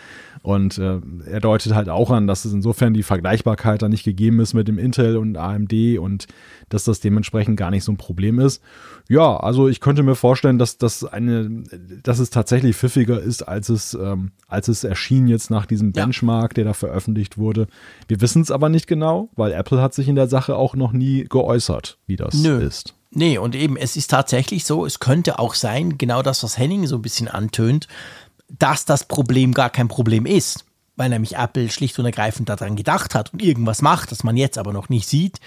Und 0.42 0.76
äh, 0.76 1.00
er 1.24 1.40
deutet 1.40 1.74
halt 1.74 1.88
auch 1.88 2.10
an, 2.10 2.26
dass 2.26 2.44
es 2.44 2.52
insofern 2.52 2.92
die 2.92 3.02
Vergleichbarkeit 3.02 3.80
da 3.80 3.88
nicht 3.88 4.04
gegeben 4.04 4.40
ist 4.40 4.52
mit 4.52 4.68
dem 4.68 4.76
Intel 4.78 5.16
und 5.16 5.38
AMD 5.38 5.72
und 5.98 6.26
dass 6.68 6.84
das 6.84 7.00
dementsprechend 7.00 7.56
gar 7.56 7.70
nicht 7.70 7.82
so 7.82 7.92
ein 7.92 7.96
Problem 7.96 8.38
ist. 8.38 8.62
Ja, 9.08 9.38
also 9.38 9.68
ich 9.68 9.80
könnte 9.80 10.02
mir 10.02 10.16
vorstellen, 10.16 10.58
dass 10.58 10.76
das 10.76 11.02
eine, 11.02 11.64
dass 12.02 12.18
es 12.18 12.28
tatsächlich 12.28 12.76
pfiffiger 12.76 13.18
ist, 13.18 13.40
als 13.40 13.70
es, 13.70 13.94
ähm, 13.94 14.32
als 14.48 14.68
es 14.68 14.84
erschien 14.84 15.28
jetzt 15.28 15.50
nach 15.50 15.64
diesem 15.64 15.92
Benchmark, 15.92 16.52
ja. 16.52 16.54
der 16.56 16.64
da 16.66 16.72
veröffentlicht 16.74 17.38
wurde. 17.38 17.68
Wir 18.06 18.20
wissen 18.20 18.42
es 18.42 18.50
aber 18.50 18.68
nicht 18.68 18.86
genau, 18.86 19.30
weil 19.34 19.52
Apple 19.52 19.80
hat 19.80 19.94
sich 19.94 20.08
in 20.08 20.14
der 20.16 20.28
Sache 20.28 20.56
auch 20.56 20.74
noch 20.74 20.92
nie 20.92 21.24
geäußert, 21.24 21.96
wie 22.06 22.16
das 22.16 22.34
Nö. 22.34 22.58
ist. 22.58 22.95
Nee, 23.10 23.38
und 23.38 23.54
eben, 23.54 23.76
es 23.76 23.96
ist 23.96 24.10
tatsächlich 24.10 24.64
so, 24.64 24.84
es 24.84 24.98
könnte 25.00 25.38
auch 25.38 25.54
sein, 25.54 25.96
genau 25.96 26.22
das, 26.22 26.42
was 26.42 26.58
Henning 26.58 26.86
so 26.86 26.96
ein 26.96 27.02
bisschen 27.02 27.28
antönt, 27.28 27.88
dass 28.48 28.84
das 28.84 29.04
Problem 29.04 29.54
gar 29.54 29.70
kein 29.70 29.88
Problem 29.88 30.26
ist, 30.26 30.64
weil 30.96 31.08
nämlich 31.08 31.36
Apple 31.36 31.70
schlicht 31.70 31.98
und 31.98 32.04
ergreifend 32.04 32.48
daran 32.48 32.76
gedacht 32.76 33.14
hat 33.14 33.32
und 33.32 33.42
irgendwas 33.42 33.82
macht, 33.82 34.12
das 34.12 34.24
man 34.24 34.36
jetzt 34.36 34.58
aber 34.58 34.72
noch 34.72 34.88
nicht 34.88 35.08
sieht. 35.08 35.40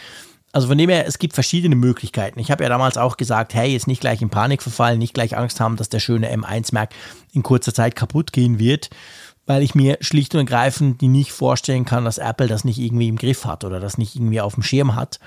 Also 0.51 0.67
von 0.67 0.77
dem 0.77 0.89
her, 0.89 1.05
es 1.05 1.19
gibt 1.19 1.33
verschiedene 1.33 1.75
Möglichkeiten. 1.75 2.39
Ich 2.39 2.49
habe 2.49 2.63
ja 2.63 2.69
damals 2.69 2.97
auch 2.97 3.17
gesagt, 3.17 3.53
hey, 3.53 3.71
jetzt 3.71 3.87
nicht 3.87 4.01
gleich 4.01 4.21
in 4.21 4.31
Panik 4.31 4.63
verfallen, 4.63 4.97
nicht 4.97 5.13
gleich 5.13 5.37
Angst 5.37 5.59
haben, 5.59 5.75
dass 5.75 5.89
der 5.89 5.99
schöne 5.99 6.33
M1 6.35 6.73
Mac 6.73 6.89
in 7.33 7.43
kurzer 7.43 7.73
Zeit 7.73 7.95
kaputt 7.95 8.33
gehen 8.33 8.57
wird, 8.57 8.89
weil 9.45 9.61
ich 9.61 9.75
mir 9.75 9.97
schlicht 10.01 10.33
und 10.33 10.39
ergreifend 10.39 11.01
nicht 11.03 11.31
vorstellen 11.31 11.85
kann, 11.85 12.05
dass 12.05 12.17
Apple 12.17 12.47
das 12.47 12.63
nicht 12.63 12.79
irgendwie 12.79 13.09
im 13.09 13.17
Griff 13.17 13.45
hat 13.45 13.63
oder 13.63 13.79
das 13.79 13.99
nicht 13.99 14.15
irgendwie 14.15 14.41
auf 14.41 14.55
dem 14.55 14.63
Schirm 14.63 14.95
hat. 14.95 15.19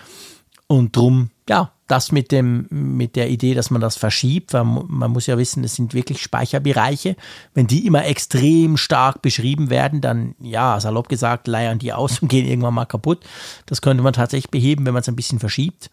Und 0.66 0.96
drum, 0.96 1.30
ja, 1.48 1.72
das 1.92 2.10
mit, 2.10 2.32
dem, 2.32 2.66
mit 2.70 3.16
der 3.16 3.28
Idee, 3.28 3.52
dass 3.52 3.70
man 3.70 3.82
das 3.82 3.96
verschiebt, 3.96 4.54
weil 4.54 4.64
man 4.64 5.10
muss 5.10 5.26
ja 5.26 5.36
wissen, 5.36 5.62
es 5.62 5.74
sind 5.74 5.92
wirklich 5.92 6.22
Speicherbereiche. 6.22 7.16
Wenn 7.52 7.66
die 7.66 7.86
immer 7.86 8.06
extrem 8.06 8.78
stark 8.78 9.20
beschrieben 9.20 9.68
werden, 9.68 10.00
dann, 10.00 10.34
ja, 10.40 10.80
salopp 10.80 11.10
gesagt, 11.10 11.46
leiern 11.46 11.78
die 11.78 11.92
aus 11.92 12.20
und 12.22 12.28
gehen 12.28 12.46
irgendwann 12.46 12.72
mal 12.72 12.86
kaputt. 12.86 13.20
Das 13.66 13.82
könnte 13.82 14.02
man 14.02 14.14
tatsächlich 14.14 14.50
beheben, 14.50 14.86
wenn 14.86 14.94
man 14.94 15.02
es 15.02 15.08
ein 15.08 15.16
bisschen 15.16 15.38
verschiebt. 15.38 15.90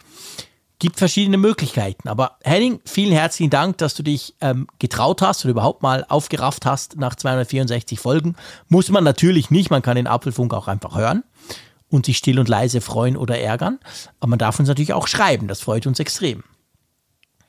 Gibt 0.79 0.97
verschiedene 0.97 1.37
Möglichkeiten. 1.37 2.07
Aber 2.07 2.37
Henning, 2.45 2.79
vielen 2.85 3.11
herzlichen 3.11 3.49
Dank, 3.49 3.77
dass 3.79 3.93
du 3.93 4.01
dich 4.01 4.35
ähm, 4.39 4.67
getraut 4.79 5.21
hast 5.21 5.43
oder 5.43 5.51
überhaupt 5.51 5.83
mal 5.83 6.05
aufgerafft 6.07 6.65
hast 6.65 6.95
nach 6.95 7.15
264 7.15 7.99
Folgen. 7.99 8.37
Muss 8.69 8.89
man 8.89 9.03
natürlich 9.03 9.51
nicht, 9.51 9.69
man 9.69 9.81
kann 9.81 9.97
den 9.97 10.07
Apfelfunk 10.07 10.53
auch 10.53 10.69
einfach 10.69 10.95
hören 10.95 11.23
und 11.89 12.05
sich 12.05 12.17
still 12.17 12.39
und 12.39 12.49
leise 12.49 12.81
freuen 12.81 13.17
oder 13.17 13.39
ärgern. 13.39 13.79
Aber 14.19 14.29
man 14.29 14.39
darf 14.39 14.59
uns 14.59 14.67
natürlich 14.67 14.93
auch 14.93 15.07
schreiben, 15.07 15.47
das 15.47 15.61
freut 15.61 15.87
uns 15.87 15.99
extrem. 15.99 16.43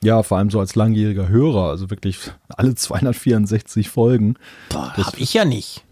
Ja, 0.03 0.23
vor 0.23 0.37
allem 0.39 0.49
so 0.49 0.59
als 0.59 0.75
langjähriger 0.75 1.27
Hörer, 1.27 1.69
also 1.69 1.89
wirklich 1.91 2.17
alle 2.49 2.73
264 2.73 3.89
Folgen. 3.89 4.35
Boah, 4.69 4.91
das 4.95 5.07
habe 5.07 5.19
ich 5.19 5.33
ja 5.33 5.45
nicht. 5.45 5.83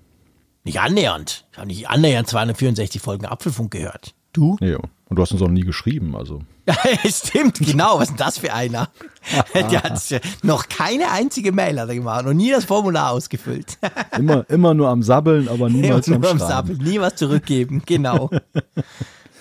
Nicht 0.64 0.80
annähernd. 0.80 1.46
Ich 1.52 1.58
habe 1.58 1.68
nicht 1.68 1.90
annähernd 1.90 2.28
264 2.28 3.02
Folgen 3.02 3.26
Apfelfunk 3.26 3.72
gehört. 3.72 4.16
Du? 4.34 4.58
Ja, 4.62 4.80
und 5.10 5.15
du 5.15 5.22
hast 5.23 5.31
uns 5.31 5.41
auch 5.41 5.49
nie 5.49 5.64
geschrieben, 5.64 6.15
also. 6.15 6.41
Stimmt, 7.06 7.60
genau. 7.60 7.95
Was 7.95 8.03
ist 8.03 8.11
denn 8.11 8.18
das 8.18 8.38
für 8.38 8.53
einer? 8.53 8.90
Der 9.56 9.84
hat 9.84 10.22
noch 10.44 10.69
keine 10.69 11.11
einzige 11.11 11.52
Mail 11.52 11.80
hat 11.80 11.90
er 11.90 11.95
gemacht 11.95 12.26
und 12.26 12.38
nie 12.38 12.52
das 12.52 12.65
Formular 12.65 13.11
ausgefüllt. 13.11 13.80
immer, 14.18 14.48
immer 14.49 14.76
nur 14.76 14.88
am 14.88 15.02
Sabbeln, 15.02 15.49
aber 15.49 15.68
niemals 15.68 16.07
immer 16.07 16.19
nur 16.19 16.31
am 16.31 16.40
Sabbeln. 16.40 16.77
Nie 16.77 16.99
was 16.99 17.15
zurückgeben, 17.15 17.81
genau. 17.86 18.30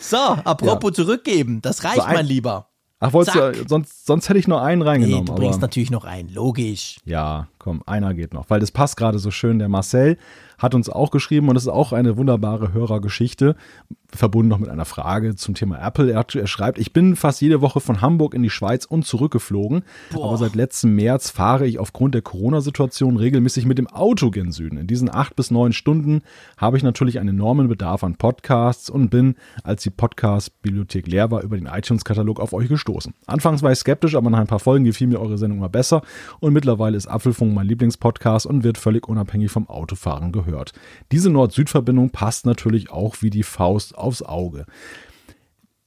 So, 0.00 0.16
apropos 0.16 0.92
ja. 0.96 1.04
zurückgeben, 1.04 1.60
das 1.60 1.84
reicht 1.84 1.96
so 1.96 2.02
ein, 2.02 2.14
mein 2.14 2.26
Lieber. 2.26 2.68
Ach, 3.00 3.12
wolltest 3.12 3.36
du, 3.36 3.68
sonst, 3.68 4.06
sonst 4.06 4.28
hätte 4.28 4.38
ich 4.38 4.48
noch 4.48 4.60
einen 4.60 4.82
reingenommen. 4.82 5.24
Nee, 5.24 5.30
du 5.30 5.34
bringst 5.34 5.60
natürlich 5.60 5.90
noch 5.90 6.04
einen, 6.04 6.30
logisch. 6.30 6.96
Ja, 7.04 7.48
komm, 7.58 7.82
einer 7.86 8.14
geht 8.14 8.32
noch, 8.32 8.48
weil 8.48 8.58
das 8.58 8.72
passt 8.72 8.96
gerade 8.96 9.18
so 9.18 9.30
schön. 9.30 9.58
Der 9.58 9.68
Marcel 9.68 10.16
hat 10.58 10.74
uns 10.74 10.90
auch 10.90 11.10
geschrieben 11.10 11.48
und 11.48 11.56
es 11.56 11.62
ist 11.62 11.68
auch 11.68 11.92
eine 11.92 12.16
wunderbare 12.16 12.72
Hörergeschichte, 12.72 13.54
verbunden 14.14 14.48
noch 14.48 14.58
mit 14.58 14.70
einer 14.70 14.86
Frage 14.86 15.36
zum 15.36 15.54
Thema 15.54 15.78
Apple. 15.84 16.10
Er, 16.10 16.24
er 16.34 16.46
schreibt, 16.46 16.78
ich 16.78 16.92
bin 16.92 17.14
fast 17.14 17.40
jede 17.40 17.60
Woche 17.60 17.80
von 17.80 18.00
Hamburg 18.00 18.34
in 18.34 18.42
die 18.42 18.50
Schweiz 18.50 18.84
und 18.84 19.04
zurückgeflogen, 19.04 19.82
Boah. 20.12 20.28
aber 20.28 20.38
seit 20.38 20.54
letztem 20.54 20.94
März 20.94 21.30
fahre 21.30 21.66
ich 21.66 21.78
aufgrund 21.78 22.14
der 22.14 22.22
Corona-Situation 22.22 23.16
regelmäßig 23.16 23.66
mit 23.66 23.78
dem 23.78 23.86
Auto 23.86 24.30
gen 24.30 24.50
Süden. 24.50 24.78
In 24.78 24.86
diesen 24.86 25.14
acht 25.14 25.36
bis 25.36 25.50
neun 25.50 25.72
Stunden 25.72 26.22
habe 26.56 26.76
ich 26.76 26.82
natürlich 26.82 27.18
einen 27.18 27.28
enormen 27.30 27.68
Bedarf 27.68 28.02
an 28.02 28.16
Podcasts 28.16 28.88
und 28.88 29.10
bin, 29.10 29.36
als 29.62 29.82
die 29.82 29.90
Podcast-Bibliothek 29.90 31.06
leer 31.06 31.30
war, 31.30 31.42
über 31.42 31.56
den 31.56 31.66
iTunes-Katalog 31.66 32.40
auf 32.40 32.52
euch 32.52 32.68
gestoßen. 32.68 33.14
Anfangs 33.26 33.62
war 33.62 33.72
ich 33.72 33.78
skeptisch, 33.78 34.14
aber 34.14 34.30
nach 34.30 34.38
ein 34.38 34.46
paar 34.46 34.58
Folgen 34.58 34.84
gefiel 34.84 35.06
mir 35.06 35.20
eure 35.20 35.38
Sendung 35.38 35.58
mal 35.58 35.68
besser 35.68 36.02
und 36.40 36.54
mittlerweile 36.54 36.96
ist 36.96 37.06
Apfelfunk 37.06 37.54
mein 37.54 37.66
Lieblingspodcast 37.66 38.46
und 38.46 38.64
wird 38.64 38.78
völlig 38.78 39.06
unabhängig 39.06 39.50
vom 39.50 39.68
Autofahren 39.68 40.32
gehört 40.32 40.47
gehört. 40.48 40.72
Diese 41.12 41.30
Nord-Süd-Verbindung 41.30 42.10
passt 42.10 42.46
natürlich 42.46 42.90
auch 42.90 43.16
wie 43.20 43.30
die 43.30 43.42
Faust 43.42 43.96
aufs 43.96 44.22
Auge. 44.22 44.66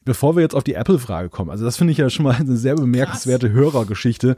Bevor 0.04 0.36
wir 0.36 0.42
jetzt 0.42 0.56
auf 0.56 0.64
die 0.64 0.74
Apple-Frage 0.74 1.30
kommen, 1.30 1.52
also 1.52 1.64
das 1.64 1.78
finde 1.78 1.92
ich 1.92 2.00
ja 2.00 2.10
schon 2.10 2.24
mal 2.24 2.36
eine 2.36 2.58
sehr 2.58 2.76
bemerkenswerte 2.76 3.50
Krass. 3.50 3.56
Hörergeschichte, 3.56 4.36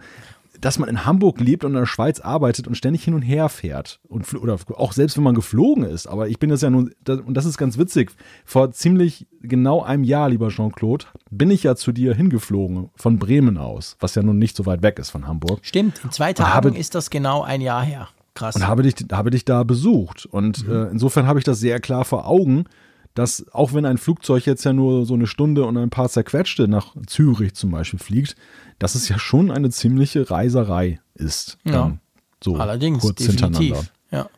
dass 0.60 0.80
man 0.80 0.90
in 0.90 1.06
Hamburg 1.06 1.40
lebt 1.40 1.64
und 1.64 1.72
in 1.72 1.80
der 1.80 1.86
Schweiz 1.86 2.20
arbeitet 2.20 2.68
und 2.68 2.76
ständig 2.76 3.04
hin 3.04 3.14
und 3.14 3.22
her 3.22 3.50
fährt. 3.50 4.00
Und, 4.08 4.34
oder 4.34 4.58
auch 4.76 4.94
selbst 4.94 5.18
wenn 5.18 5.24
man 5.24 5.36
geflogen 5.36 5.84
ist. 5.84 6.08
Aber 6.08 6.30
ich 6.30 6.40
bin 6.40 6.50
das 6.50 6.62
ja 6.62 6.70
nun, 6.70 6.94
und 7.08 7.34
das 7.34 7.46
ist 7.46 7.58
ganz 7.58 7.78
witzig, 7.78 8.12
vor 8.46 8.72
ziemlich 8.72 9.28
genau 9.42 9.82
einem 9.82 10.04
Jahr, 10.04 10.30
lieber 10.30 10.50
Jean-Claude, 10.50 11.06
bin 11.30 11.52
ich 11.52 11.64
ja 11.64 11.76
zu 11.76 11.92
dir 11.92 12.14
hingeflogen, 12.14 12.90
von 12.96 13.20
Bremen 13.20 13.58
aus, 13.58 13.98
was 14.00 14.16
ja 14.16 14.24
nun 14.24 14.38
nicht 14.38 14.56
so 14.56 14.66
weit 14.66 14.84
weg 14.84 15.00
ist 15.00 15.10
von 15.10 15.28
Hamburg. 15.28 15.60
Stimmt, 15.64 16.02
in 16.04 16.12
zwei 16.12 16.34
Tagen 16.34 16.54
habe, 16.54 16.78
ist 16.78 16.96
das 16.96 17.10
genau 17.10 17.42
ein 17.42 17.62
Jahr 17.62 17.84
her. 17.84 18.10
Krass. 18.34 18.56
Und 18.56 18.68
habe 18.68 18.84
dich, 18.84 18.96
habe 19.12 19.30
dich 19.30 19.46
da 19.46 19.64
besucht. 19.64 20.26
Und 20.26 20.68
mhm. 20.68 20.74
äh, 20.74 20.84
insofern 20.90 21.28
habe 21.28 21.40
ich 21.40 21.46
das 21.46 21.60
sehr 21.60 21.80
klar 21.80 22.06
vor 22.06 22.28
Augen, 22.28 22.66
dass 23.14 23.46
auch 23.54 23.74
wenn 23.74 23.86
ein 23.86 23.98
Flugzeug 23.98 24.46
jetzt 24.46 24.64
ja 24.64 24.74
nur 24.74 25.06
so 25.06 25.14
eine 25.14 25.28
Stunde 25.28 25.66
und 25.66 25.78
ein 25.78 25.92
paar 25.92 26.10
zerquetschte 26.10 26.68
nach 26.68 26.96
Zürich 27.06 27.54
zum 27.54 27.72
Beispiel 27.72 28.00
fliegt, 28.00 28.36
dass 28.80 28.96
es 28.96 29.08
ja 29.08 29.20
schon 29.20 29.52
eine 29.52 29.70
ziemliche 29.70 30.32
Reiserei 30.32 31.00
ist. 31.14 31.58
Ja. 31.64 31.98
So 32.44 32.56
Allerdings, 32.56 33.02
kurz 33.02 33.18
definitiv. 33.18 33.44
hintereinander. 33.46 33.90
Ja. 34.12 34.30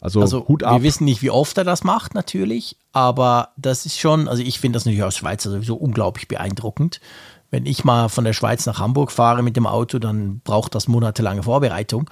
Also, 0.00 0.20
also 0.20 0.46
Hut 0.48 0.62
ab. 0.62 0.76
Wir 0.76 0.82
wissen 0.82 1.04
nicht, 1.04 1.22
wie 1.22 1.30
oft 1.30 1.56
er 1.58 1.64
das 1.64 1.84
macht, 1.84 2.14
natürlich, 2.14 2.76
aber 2.92 3.50
das 3.56 3.86
ist 3.86 3.98
schon, 3.98 4.28
also 4.28 4.42
ich 4.42 4.60
finde 4.60 4.76
das 4.76 4.84
natürlich 4.84 5.02
aus 5.02 5.16
Schweizer 5.16 5.50
sowieso 5.50 5.76
unglaublich 5.76 6.28
beeindruckend. 6.28 7.00
Wenn 7.50 7.66
ich 7.66 7.84
mal 7.84 8.08
von 8.08 8.24
der 8.24 8.34
Schweiz 8.34 8.66
nach 8.66 8.78
Hamburg 8.78 9.10
fahre 9.10 9.42
mit 9.42 9.56
dem 9.56 9.66
Auto, 9.66 9.98
dann 9.98 10.40
braucht 10.40 10.74
das 10.74 10.86
monatelange 10.86 11.44
Vorbereitung. 11.44 12.10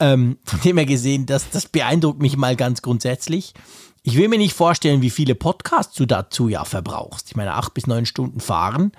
Ähm, 0.00 0.38
von 0.44 0.60
dem 0.60 0.78
her 0.78 0.86
gesehen, 0.86 1.26
das, 1.26 1.50
das 1.50 1.66
beeindruckt 1.66 2.20
mich 2.20 2.36
mal 2.36 2.56
ganz 2.56 2.82
grundsätzlich. 2.82 3.52
Ich 4.02 4.16
will 4.16 4.28
mir 4.28 4.38
nicht 4.38 4.54
vorstellen, 4.54 5.02
wie 5.02 5.10
viele 5.10 5.34
Podcasts 5.34 5.94
du 5.94 6.06
dazu 6.06 6.48
ja 6.48 6.64
verbrauchst. 6.64 7.28
Ich 7.28 7.36
meine, 7.36 7.52
acht 7.52 7.74
bis 7.74 7.86
neun 7.86 8.06
Stunden 8.06 8.40
fahren, 8.40 8.92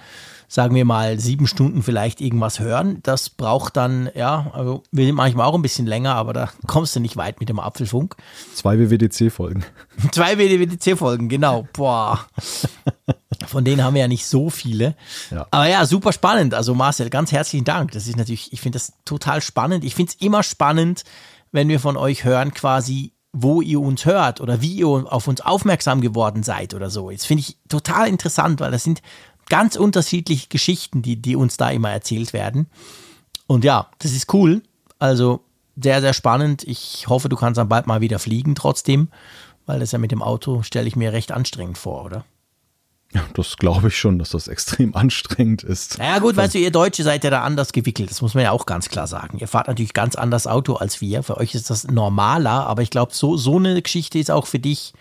sagen 0.47 0.75
wir 0.75 0.85
mal 0.85 1.19
sieben 1.19 1.47
Stunden 1.47 1.81
vielleicht 1.81 2.21
irgendwas 2.21 2.59
hören. 2.59 2.99
Das 3.01 3.31
braucht 3.31 3.77
dann, 3.77 4.11
ja, 4.13 4.51
also 4.53 4.83
wir 4.91 5.11
manchmal 5.11 5.47
auch 5.47 5.55
ein 5.55 5.63
bisschen 5.63 5.87
länger, 5.87 6.13
aber 6.13 6.33
da 6.33 6.49
kommst 6.67 6.95
du 6.95 6.99
nicht 6.99 7.17
weit 7.17 7.39
mit 7.39 7.49
dem 7.49 7.59
Apfelfunk. 7.59 8.15
Zwei 8.53 8.77
WWDC-Folgen. 8.77 9.65
Zwei 10.11 10.37
WWDC-Folgen, 10.37 11.29
genau. 11.29 11.67
Boah. 11.73 12.27
Von 13.51 13.65
denen 13.65 13.83
haben 13.83 13.93
wir 13.93 14.01
ja 14.01 14.07
nicht 14.07 14.25
so 14.25 14.49
viele. 14.49 14.95
Ja. 15.29 15.45
Aber 15.51 15.67
ja, 15.67 15.85
super 15.85 16.13
spannend. 16.13 16.53
Also 16.53 16.73
Marcel, 16.73 17.09
ganz 17.09 17.31
herzlichen 17.31 17.65
Dank. 17.65 17.91
Das 17.91 18.07
ist 18.07 18.15
natürlich, 18.15 18.53
ich 18.53 18.61
finde 18.61 18.77
das 18.77 18.93
total 19.03 19.41
spannend. 19.41 19.83
Ich 19.83 19.93
finde 19.93 20.13
es 20.13 20.25
immer 20.25 20.41
spannend, 20.41 21.03
wenn 21.51 21.67
wir 21.67 21.81
von 21.81 21.97
euch 21.97 22.23
hören, 22.23 22.53
quasi, 22.53 23.11
wo 23.33 23.61
ihr 23.61 23.81
uns 23.81 24.05
hört 24.05 24.39
oder 24.39 24.61
wie 24.61 24.75
ihr 24.75 24.87
auf 24.87 25.27
uns 25.27 25.41
aufmerksam 25.41 25.99
geworden 25.99 26.43
seid 26.43 26.73
oder 26.73 26.89
so. 26.89 27.11
Das 27.11 27.25
finde 27.25 27.41
ich 27.41 27.57
total 27.67 28.07
interessant, 28.07 28.61
weil 28.61 28.71
das 28.71 28.85
sind 28.85 29.01
ganz 29.49 29.75
unterschiedliche 29.75 30.47
Geschichten, 30.47 31.01
die, 31.01 31.21
die 31.21 31.35
uns 31.35 31.57
da 31.57 31.69
immer 31.69 31.91
erzählt 31.91 32.31
werden. 32.31 32.67
Und 33.47 33.65
ja, 33.65 33.89
das 33.99 34.13
ist 34.13 34.33
cool. 34.33 34.63
Also 34.97 35.43
sehr, 35.75 35.99
sehr 35.99 36.13
spannend. 36.13 36.63
Ich 36.63 37.09
hoffe, 37.09 37.27
du 37.27 37.35
kannst 37.35 37.57
dann 37.57 37.67
bald 37.67 37.85
mal 37.85 37.99
wieder 37.99 38.19
fliegen 38.19 38.55
trotzdem, 38.55 39.09
weil 39.65 39.81
das 39.81 39.91
ja 39.91 39.99
mit 39.99 40.11
dem 40.11 40.21
Auto 40.21 40.63
stelle 40.63 40.87
ich 40.87 40.95
mir 40.95 41.11
recht 41.11 41.33
anstrengend 41.33 41.77
vor, 41.77 42.05
oder? 42.05 42.23
Ja, 43.13 43.25
das 43.33 43.57
glaube 43.57 43.89
ich 43.89 43.97
schon, 43.97 44.19
dass 44.19 44.29
das 44.29 44.47
extrem 44.47 44.95
anstrengend 44.95 45.63
ist. 45.63 45.97
Ja 45.97 46.19
gut, 46.19 46.37
weißt 46.37 46.55
du, 46.55 46.59
ihr 46.59 46.71
Deutsche 46.71 47.03
seid 47.03 47.23
ja 47.23 47.29
da 47.29 47.41
anders 47.43 47.73
gewickelt. 47.73 48.09
Das 48.09 48.21
muss 48.21 48.33
man 48.33 48.43
ja 48.43 48.51
auch 48.51 48.65
ganz 48.65 48.89
klar 48.89 49.07
sagen. 49.07 49.37
Ihr 49.39 49.47
fahrt 49.47 49.67
natürlich 49.67 49.93
ganz 49.93 50.15
anders 50.15 50.47
Auto 50.47 50.75
als 50.75 51.01
wir. 51.01 51.23
Für 51.23 51.37
euch 51.37 51.53
ist 51.53 51.69
das 51.69 51.87
normaler, 51.87 52.67
aber 52.67 52.81
ich 52.81 52.89
glaube, 52.89 53.13
so, 53.13 53.35
so 53.35 53.57
eine 53.57 53.81
Geschichte 53.81 54.17
ist 54.17 54.31
auch 54.31 54.47
für 54.47 54.59
dich, 54.59 54.93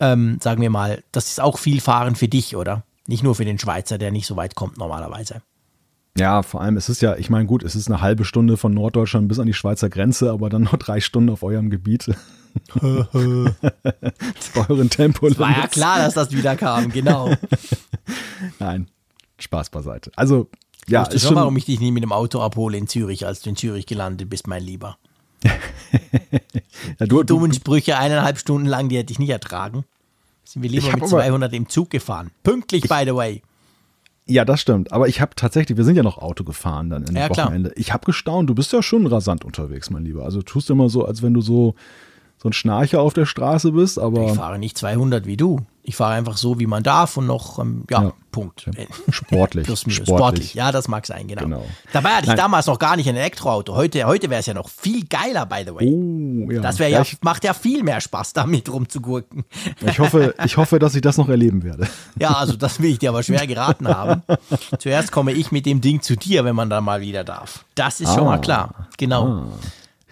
ähm, 0.00 0.38
sagen 0.42 0.60
wir 0.60 0.70
mal, 0.70 1.02
das 1.12 1.28
ist 1.28 1.40
auch 1.40 1.58
viel 1.58 1.80
Fahren 1.80 2.16
für 2.16 2.28
dich, 2.28 2.56
oder? 2.56 2.82
Nicht 3.06 3.22
nur 3.22 3.36
für 3.36 3.44
den 3.44 3.58
Schweizer, 3.58 3.98
der 3.98 4.10
nicht 4.10 4.26
so 4.26 4.36
weit 4.36 4.56
kommt 4.56 4.78
normalerweise. 4.78 5.42
Ja, 6.16 6.42
vor 6.42 6.62
allem, 6.62 6.76
es 6.76 6.88
ist 6.88 7.02
ja, 7.02 7.16
ich 7.16 7.30
meine, 7.30 7.46
gut, 7.46 7.62
es 7.62 7.76
ist 7.76 7.88
eine 7.88 8.00
halbe 8.00 8.24
Stunde 8.24 8.56
von 8.56 8.72
Norddeutschland 8.72 9.28
bis 9.28 9.38
an 9.38 9.46
die 9.46 9.54
Schweizer 9.54 9.90
Grenze, 9.90 10.30
aber 10.30 10.48
dann 10.48 10.62
noch 10.62 10.76
drei 10.76 11.00
Stunden 11.00 11.30
auf 11.30 11.42
eurem 11.42 11.70
Gebiet. 11.70 12.10
euren 12.82 14.90
Tempo. 14.90 15.28
War 15.38 15.50
ja 15.50 15.66
klar, 15.66 15.98
dass 15.98 16.14
das 16.14 16.32
wieder 16.32 16.56
kam, 16.56 16.90
genau. 16.90 17.30
Nein, 18.58 18.88
Spaß 19.38 19.70
beiseite. 19.70 20.10
Also, 20.16 20.48
ja. 20.88 21.08
Ich 21.12 21.22
schon, 21.22 21.34
warum 21.34 21.56
ich 21.56 21.66
dich 21.66 21.80
nie 21.80 21.90
mit 21.90 22.02
dem 22.02 22.12
Auto 22.12 22.40
abhole 22.40 22.78
in 22.78 22.86
Zürich, 22.86 23.26
als 23.26 23.40
du 23.40 23.50
in 23.50 23.56
Zürich 23.56 23.86
gelandet 23.86 24.30
bist, 24.30 24.46
mein 24.46 24.62
Lieber. 24.62 24.96
ja, 25.42 27.06
du, 27.06 27.22
die 27.22 27.26
dummen 27.26 27.52
Sprüche 27.52 27.98
eineinhalb 27.98 28.38
Stunden 28.38 28.66
lang, 28.66 28.88
die 28.88 28.96
hätte 28.96 29.12
ich 29.12 29.18
nicht 29.18 29.30
ertragen. 29.30 29.84
Sind 30.44 30.62
wir 30.62 30.70
lieber 30.70 30.92
mit 30.92 31.08
200 31.08 31.52
im 31.52 31.68
Zug 31.68 31.90
gefahren. 31.90 32.30
Pünktlich, 32.42 32.84
ich, 32.84 32.88
by 32.88 33.02
the 33.04 33.14
way. 33.14 33.42
Ja, 34.28 34.44
das 34.44 34.60
stimmt. 34.60 34.92
Aber 34.92 35.06
ich 35.06 35.20
habe 35.20 35.32
tatsächlich, 35.36 35.78
wir 35.78 35.84
sind 35.84 35.96
ja 35.96 36.02
noch 36.02 36.18
Auto 36.18 36.42
gefahren 36.42 36.90
dann 36.90 37.04
in 37.04 37.14
ja, 37.14 37.30
Wochenende. 37.30 37.70
Klar. 37.70 37.80
Ich 37.80 37.92
habe 37.92 38.04
gestaunt, 38.04 38.50
du 38.50 38.54
bist 38.54 38.72
ja 38.72 38.82
schon 38.82 39.06
rasant 39.06 39.44
unterwegs, 39.44 39.90
mein 39.90 40.04
Lieber. 40.04 40.24
Also 40.24 40.42
tust 40.42 40.68
du 40.68 40.72
immer 40.72 40.88
so, 40.88 41.04
als 41.04 41.22
wenn 41.22 41.32
du 41.32 41.40
so 41.40 41.74
so 42.38 42.48
ein 42.48 42.52
Schnarcher 42.52 43.00
auf 43.00 43.14
der 43.14 43.26
Straße 43.26 43.72
bist, 43.72 43.98
aber. 43.98 44.26
Ich 44.26 44.34
fahre 44.34 44.58
nicht 44.58 44.76
200 44.76 45.26
wie 45.26 45.36
du. 45.36 45.60
Ich 45.88 45.94
fahre 45.94 46.14
einfach 46.14 46.36
so, 46.36 46.58
wie 46.58 46.66
man 46.66 46.82
darf 46.82 47.16
und 47.16 47.26
noch, 47.26 47.60
ähm, 47.60 47.84
ja, 47.88 48.02
ja, 48.02 48.12
Punkt. 48.32 48.68
Sportlich. 49.08 49.64
Plus, 49.66 49.80
sportlich. 49.80 50.06
sportlich. 50.06 50.54
Ja, 50.54 50.72
das 50.72 50.88
mag 50.88 51.06
sein, 51.06 51.28
genau. 51.28 51.42
genau. 51.42 51.64
Dabei 51.92 52.10
hatte 52.10 52.22
ich 52.22 52.28
Nein. 52.28 52.36
damals 52.36 52.66
noch 52.66 52.80
gar 52.80 52.96
nicht 52.96 53.08
ein 53.08 53.14
Elektroauto. 53.14 53.74
Heute, 53.76 54.04
heute 54.04 54.28
wäre 54.28 54.40
es 54.40 54.46
ja 54.46 54.54
noch 54.54 54.68
viel 54.68 55.04
geiler, 55.06 55.46
by 55.46 55.62
the 55.64 55.74
way. 55.74 55.86
Oh, 55.86 56.50
ja. 56.50 56.60
Das 56.60 56.80
wäre 56.80 56.90
ja, 56.90 57.02
ich, 57.02 57.16
macht 57.22 57.44
ja 57.44 57.54
viel 57.54 57.84
mehr 57.84 58.00
Spaß, 58.00 58.32
damit 58.32 58.68
rumzugurken. 58.68 59.44
Ich 59.86 60.00
hoffe, 60.00 60.34
ich 60.44 60.56
hoffe, 60.56 60.80
dass 60.80 60.96
ich 60.96 61.02
das 61.02 61.18
noch 61.18 61.28
erleben 61.28 61.62
werde. 61.62 61.86
Ja, 62.18 62.32
also 62.32 62.56
das 62.56 62.80
will 62.80 62.90
ich 62.90 62.98
dir 62.98 63.10
aber 63.10 63.22
schwer 63.22 63.46
geraten 63.46 63.86
haben. 63.86 64.22
Zuerst 64.78 65.12
komme 65.12 65.32
ich 65.32 65.52
mit 65.52 65.66
dem 65.66 65.80
Ding 65.80 66.02
zu 66.02 66.16
dir, 66.16 66.44
wenn 66.44 66.56
man 66.56 66.68
dann 66.68 66.82
mal 66.82 67.00
wieder 67.00 67.22
darf. 67.22 67.64
Das 67.76 68.00
ist 68.00 68.08
ah. 68.08 68.14
schon 68.16 68.24
mal 68.24 68.40
klar. 68.40 68.88
Genau. 68.98 69.26
Ah. 69.26 69.48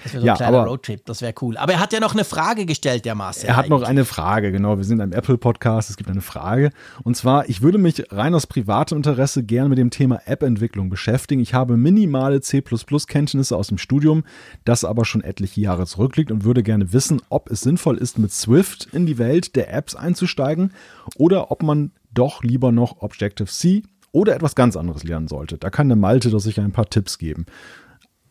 Das 0.04 0.12
wäre 0.12 0.22
so 0.22 0.28
ein 0.28 0.36
kleiner 0.36 0.58
aber, 0.58 0.68
Roadtrip, 0.68 1.04
das 1.06 1.22
wäre 1.22 1.34
cool. 1.40 1.56
Aber 1.56 1.72
er 1.72 1.80
hat 1.80 1.92
ja 1.92 1.98
noch 1.98 2.12
eine 2.12 2.24
Frage 2.24 2.66
gestellt, 2.66 3.04
der 3.04 3.14
Marcel. 3.14 3.48
Er 3.48 3.56
hat 3.56 3.64
eigentlich. 3.64 3.80
noch 3.80 3.88
eine 3.88 4.04
Frage, 4.04 4.52
genau. 4.52 4.76
Wir 4.76 4.84
sind 4.84 5.00
im 5.00 5.12
Apple-Podcast, 5.12 5.90
es 5.90 5.96
gibt 5.96 6.10
eine 6.10 6.20
Frage. 6.20 6.70
Und 7.02 7.16
zwar, 7.16 7.48
ich 7.48 7.62
würde 7.62 7.78
mich 7.78 8.04
rein 8.12 8.34
aus 8.34 8.46
privatem 8.46 8.98
Interesse 8.98 9.42
gerne 9.42 9.70
mit 9.70 9.78
dem 9.78 9.90
Thema 9.90 10.20
App-Entwicklung 10.26 10.90
beschäftigen. 10.90 11.40
Ich 11.40 11.54
habe 11.54 11.76
minimale 11.76 12.42
C++-Kenntnisse 12.42 13.56
aus 13.56 13.68
dem 13.68 13.78
Studium, 13.78 14.24
das 14.64 14.84
aber 14.84 15.06
schon 15.06 15.22
etliche 15.22 15.62
Jahre 15.62 15.86
zurückliegt 15.86 16.30
und 16.30 16.44
würde 16.44 16.62
gerne 16.62 16.92
wissen, 16.92 17.22
ob 17.30 17.50
es 17.50 17.62
sinnvoll 17.62 17.96
ist, 17.96 18.18
mit 18.18 18.30
Swift 18.30 18.88
in 18.92 19.06
die 19.06 19.16
Welt 19.16 19.56
der 19.56 19.72
Apps 19.72 19.94
einzusteigen 19.94 20.72
oder 21.16 21.50
ob 21.50 21.62
man 21.62 21.92
doch 22.12 22.42
lieber 22.42 22.72
noch 22.72 23.00
Objective-C 23.00 23.82
oder 24.12 24.36
etwas 24.36 24.54
ganz 24.54 24.76
anderes 24.76 25.02
lernen 25.02 25.28
sollte. 25.28 25.58
Da 25.58 25.70
kann 25.70 25.88
der 25.88 25.96
Malte 25.96 26.30
doch 26.30 26.38
sicher 26.38 26.62
ein 26.62 26.72
paar 26.72 26.88
Tipps 26.88 27.18
geben 27.18 27.46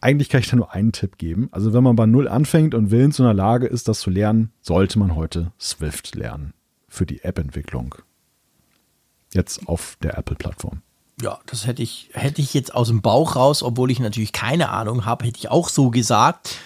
eigentlich 0.04 0.30
kann 0.30 0.42
ich 0.42 0.50
da 0.50 0.58
nur 0.58 0.74
einen 0.74 0.92
Tipp 0.92 1.18
geben. 1.18 1.48
Also 1.52 1.74
wenn 1.74 1.84
man 1.84 1.96
bei 1.96 2.06
Null 2.06 2.28
anfängt 2.28 2.76
und 2.76 2.92
willens 2.92 3.20
in 3.20 3.26
der 3.26 3.34
Lage 3.34 3.68
ist, 3.68 3.88
das 3.88 4.02
zu 4.02 4.10
lernen, 4.10 4.52
sollte 4.62 5.00
man 5.00 5.16
heute 5.16 5.54
Swift 5.60 6.16
lernen 6.16 6.54
für 6.90 7.06
die 7.06 7.24
App-Entwicklung. 7.24 7.96
Jetzt 9.34 9.68
auf 9.68 9.98
der 10.04 10.18
Apple-Plattform. 10.18 10.82
Ja, 11.22 11.40
das 11.46 11.66
hätte 11.66 11.82
ich, 11.82 12.10
hätte 12.14 12.42
ich 12.42 12.54
jetzt 12.54 12.76
aus 12.76 12.90
dem 12.90 13.02
Bauch 13.02 13.36
raus, 13.36 13.64
obwohl 13.64 13.92
ich 13.92 14.00
natürlich 14.00 14.34
keine 14.34 14.70
Ahnung 14.70 15.06
habe, 15.06 15.26
hätte 15.26 15.40
ich 15.40 15.50
auch 15.50 15.70
so 15.70 15.90
gesagt. 15.90 16.58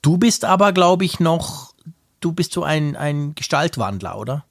Du 0.00 0.16
bist 0.16 0.44
aber, 0.44 0.72
glaube 0.72 1.04
ich, 1.04 1.18
noch, 1.18 1.74
du 2.20 2.32
bist 2.32 2.52
so 2.52 2.62
ein, 2.62 2.96
ein 2.96 3.34
Gestaltwandler, 3.34 4.16
oder? 4.16 4.44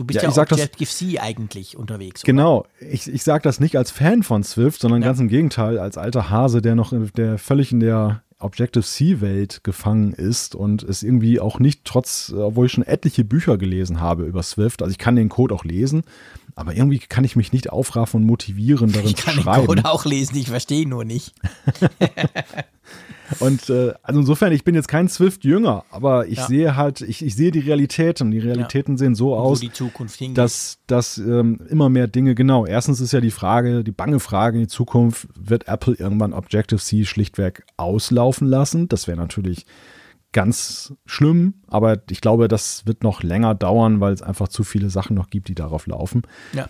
Du 0.00 0.06
bist 0.06 0.22
ja, 0.22 0.30
ja 0.30 0.42
Objective-C 0.42 1.18
eigentlich 1.18 1.76
unterwegs. 1.76 2.22
Genau, 2.22 2.64
ich, 2.80 3.06
ich 3.06 3.22
sage 3.22 3.42
das 3.42 3.60
nicht 3.60 3.76
als 3.76 3.90
Fan 3.90 4.22
von 4.22 4.42
Swift, 4.42 4.80
sondern 4.80 5.02
ja. 5.02 5.08
ganz 5.08 5.20
im 5.20 5.28
Gegenteil, 5.28 5.78
als 5.78 5.98
alter 5.98 6.30
Hase, 6.30 6.62
der 6.62 6.74
noch 6.74 6.94
in, 6.94 7.10
der 7.18 7.36
völlig 7.36 7.70
in 7.70 7.80
der 7.80 8.22
Objective-C-Welt 8.38 9.62
gefangen 9.62 10.14
ist 10.14 10.54
und 10.54 10.82
es 10.82 11.02
irgendwie 11.02 11.38
auch 11.38 11.58
nicht, 11.58 11.84
trotz, 11.84 12.32
obwohl 12.34 12.64
ich 12.64 12.72
schon 12.72 12.86
etliche 12.86 13.24
Bücher 13.24 13.58
gelesen 13.58 14.00
habe 14.00 14.24
über 14.24 14.42
Swift, 14.42 14.80
also 14.80 14.90
ich 14.90 14.96
kann 14.96 15.16
den 15.16 15.28
Code 15.28 15.54
auch 15.54 15.64
lesen, 15.64 16.04
aber 16.54 16.74
irgendwie 16.74 17.00
kann 17.00 17.24
ich 17.24 17.36
mich 17.36 17.52
nicht 17.52 17.68
aufraffen 17.68 18.22
und 18.22 18.26
motivieren, 18.26 18.92
darin 18.92 19.14
zu 19.14 19.22
schreiben. 19.22 19.38
Ich 19.38 19.44
kann 19.44 19.56
den 19.56 19.66
Code 19.66 19.84
auch 19.84 20.06
lesen, 20.06 20.38
ich 20.38 20.48
verstehe 20.48 20.88
nur 20.88 21.04
nicht. 21.04 21.34
Und 23.40 23.70
äh, 23.70 23.94
also 24.02 24.20
insofern, 24.20 24.52
ich 24.52 24.64
bin 24.64 24.74
jetzt 24.74 24.88
kein 24.88 25.08
Swift-Jünger, 25.08 25.84
aber 25.90 26.26
ich 26.28 26.38
ja. 26.38 26.46
sehe 26.46 26.76
halt, 26.76 27.00
ich, 27.00 27.24
ich 27.24 27.34
sehe 27.34 27.50
die 27.50 27.60
Realität 27.60 28.20
und 28.20 28.30
die 28.30 28.38
Realitäten 28.38 28.92
ja. 28.92 28.98
sehen 28.98 29.14
so 29.14 29.34
aus, 29.34 29.62
dass, 30.34 30.78
dass 30.86 31.18
ähm, 31.18 31.60
immer 31.68 31.88
mehr 31.88 32.06
Dinge, 32.06 32.34
genau, 32.34 32.66
erstens 32.66 33.00
ist 33.00 33.12
ja 33.12 33.20
die 33.20 33.30
Frage, 33.30 33.82
die 33.82 33.92
bange 33.92 34.20
Frage 34.20 34.58
in 34.58 34.64
die 34.64 34.68
Zukunft, 34.68 35.28
wird 35.34 35.68
Apple 35.68 35.94
irgendwann 35.94 36.32
Objective-C 36.32 37.04
schlichtweg 37.04 37.64
auslaufen 37.76 38.46
lassen? 38.46 38.88
Das 38.88 39.08
wäre 39.08 39.16
natürlich 39.18 39.66
ganz 40.32 40.94
schlimm, 41.06 41.54
aber 41.66 42.02
ich 42.08 42.20
glaube, 42.20 42.46
das 42.46 42.86
wird 42.86 43.02
noch 43.02 43.22
länger 43.22 43.54
dauern, 43.54 44.00
weil 44.00 44.12
es 44.12 44.22
einfach 44.22 44.48
zu 44.48 44.62
viele 44.62 44.90
Sachen 44.90 45.16
noch 45.16 45.28
gibt, 45.28 45.48
die 45.48 45.54
darauf 45.54 45.86
laufen. 45.86 46.22
Ja. 46.52 46.68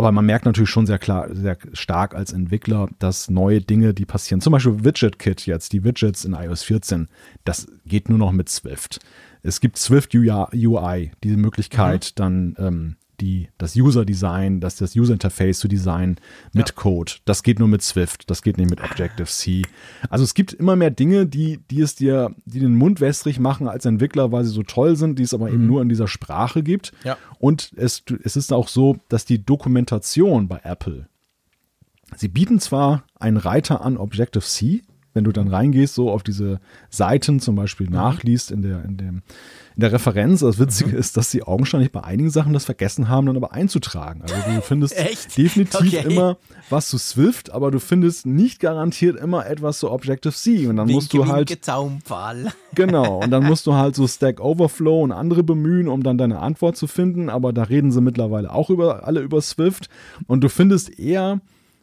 Aber 0.00 0.12
man 0.12 0.24
merkt 0.24 0.46
natürlich 0.46 0.70
schon 0.70 0.86
sehr 0.86 0.98
klar, 0.98 1.28
sehr 1.30 1.58
stark 1.74 2.14
als 2.14 2.32
Entwickler, 2.32 2.88
dass 2.98 3.28
neue 3.28 3.60
Dinge, 3.60 3.92
die 3.92 4.06
passieren, 4.06 4.40
zum 4.40 4.50
Beispiel 4.50 4.82
WidgetKit 4.82 5.44
jetzt, 5.44 5.74
die 5.74 5.84
Widgets 5.84 6.24
in 6.24 6.32
iOS 6.32 6.62
14, 6.62 7.08
das 7.44 7.66
geht 7.84 8.08
nur 8.08 8.16
noch 8.16 8.32
mit 8.32 8.48
Swift. 8.48 9.00
Es 9.42 9.60
gibt 9.60 9.76
Swift 9.76 10.14
UI, 10.14 11.10
diese 11.22 11.36
Möglichkeit, 11.36 12.14
mhm. 12.14 12.16
dann 12.16 12.56
ähm, 12.56 12.96
die, 13.20 13.48
das 13.58 13.76
User-Design, 13.76 14.60
das, 14.60 14.76
das 14.76 14.96
User-Interface 14.96 15.58
zu 15.58 15.68
designen 15.68 16.16
mit 16.52 16.68
ja. 16.68 16.74
Code. 16.74 17.12
Das 17.24 17.42
geht 17.42 17.58
nur 17.58 17.68
mit 17.68 17.82
Swift, 17.82 18.30
das 18.30 18.42
geht 18.42 18.58
nicht 18.58 18.70
mit 18.70 18.82
Objective-C. 18.82 19.62
Also 20.08 20.24
es 20.24 20.34
gibt 20.34 20.52
immer 20.52 20.76
mehr 20.76 20.90
Dinge, 20.90 21.26
die, 21.26 21.58
die 21.70 21.80
es 21.80 21.94
dir, 21.94 22.34
die 22.44 22.60
den 22.60 22.76
Mund 22.76 23.00
wässrig 23.00 23.38
machen 23.38 23.68
als 23.68 23.84
Entwickler, 23.84 24.32
weil 24.32 24.44
sie 24.44 24.50
so 24.50 24.62
toll 24.62 24.96
sind, 24.96 25.18
die 25.18 25.22
es 25.22 25.34
aber 25.34 25.48
mhm. 25.48 25.54
eben 25.54 25.66
nur 25.66 25.82
in 25.82 25.88
dieser 25.88 26.08
Sprache 26.08 26.62
gibt. 26.62 26.92
Ja. 27.04 27.16
Und 27.38 27.72
es, 27.76 28.02
es 28.22 28.36
ist 28.36 28.52
auch 28.52 28.68
so, 28.68 28.96
dass 29.08 29.24
die 29.24 29.44
Dokumentation 29.44 30.48
bei 30.48 30.60
Apple, 30.62 31.08
sie 32.16 32.28
bieten 32.28 32.60
zwar 32.60 33.04
einen 33.18 33.36
Reiter 33.36 33.84
an 33.84 33.96
Objective-C, 33.96 34.82
wenn 35.12 35.24
du 35.24 35.32
dann 35.32 35.48
reingehst, 35.48 35.94
so 35.94 36.10
auf 36.10 36.22
diese 36.22 36.60
Seiten 36.88 37.40
zum 37.40 37.56
Beispiel 37.56 37.86
mhm. 37.86 37.94
nachliest 37.94 38.50
in 38.50 38.62
der, 38.62 38.84
in 38.84 38.96
dem, 38.96 39.22
in 39.80 39.82
der 39.82 39.92
Referenz. 39.92 40.40
Das 40.40 40.58
Witzige 40.58 40.90
mhm. 40.90 40.98
ist, 40.98 41.16
dass 41.16 41.30
sie 41.30 41.42
augenscheinlich 41.42 41.90
bei 41.90 42.04
einigen 42.04 42.28
Sachen 42.28 42.52
das 42.52 42.66
vergessen 42.66 43.08
haben, 43.08 43.26
dann 43.26 43.36
aber 43.36 43.52
einzutragen. 43.52 44.20
Also 44.20 44.34
du 44.34 44.60
findest 44.60 44.94
definitiv 45.38 45.94
okay. 45.94 46.04
immer 46.04 46.36
was 46.68 46.90
zu 46.90 46.98
Swift, 46.98 47.50
aber 47.50 47.70
du 47.70 47.80
findest 47.80 48.26
nicht 48.26 48.60
garantiert 48.60 49.18
immer 49.18 49.46
etwas 49.46 49.78
zu 49.78 49.90
Objective-C. 49.90 50.66
Und 50.66 50.76
dann 50.76 50.86
winke, 50.86 50.96
musst 50.96 51.14
du 51.14 51.26
halt. 51.26 51.48
Genau. 52.74 53.20
Und 53.22 53.30
dann 53.30 53.44
musst 53.44 53.66
du 53.66 53.74
halt 53.74 53.96
so 53.96 54.06
Stack 54.06 54.38
Overflow 54.38 55.02
und 55.02 55.12
andere 55.12 55.42
bemühen, 55.42 55.88
um 55.88 56.02
dann 56.02 56.18
deine 56.18 56.40
Antwort 56.40 56.76
zu 56.76 56.86
finden. 56.86 57.30
Aber 57.30 57.52
da 57.52 57.62
reden 57.64 57.90
sie 57.90 58.02
mittlerweile 58.02 58.52
auch 58.52 58.70
über 58.70 59.06
alle 59.06 59.20
über 59.20 59.40
Swift. 59.40 59.88
Und 60.26 60.44
du 60.44 60.48
findest 60.48 60.98
eher 60.98 61.40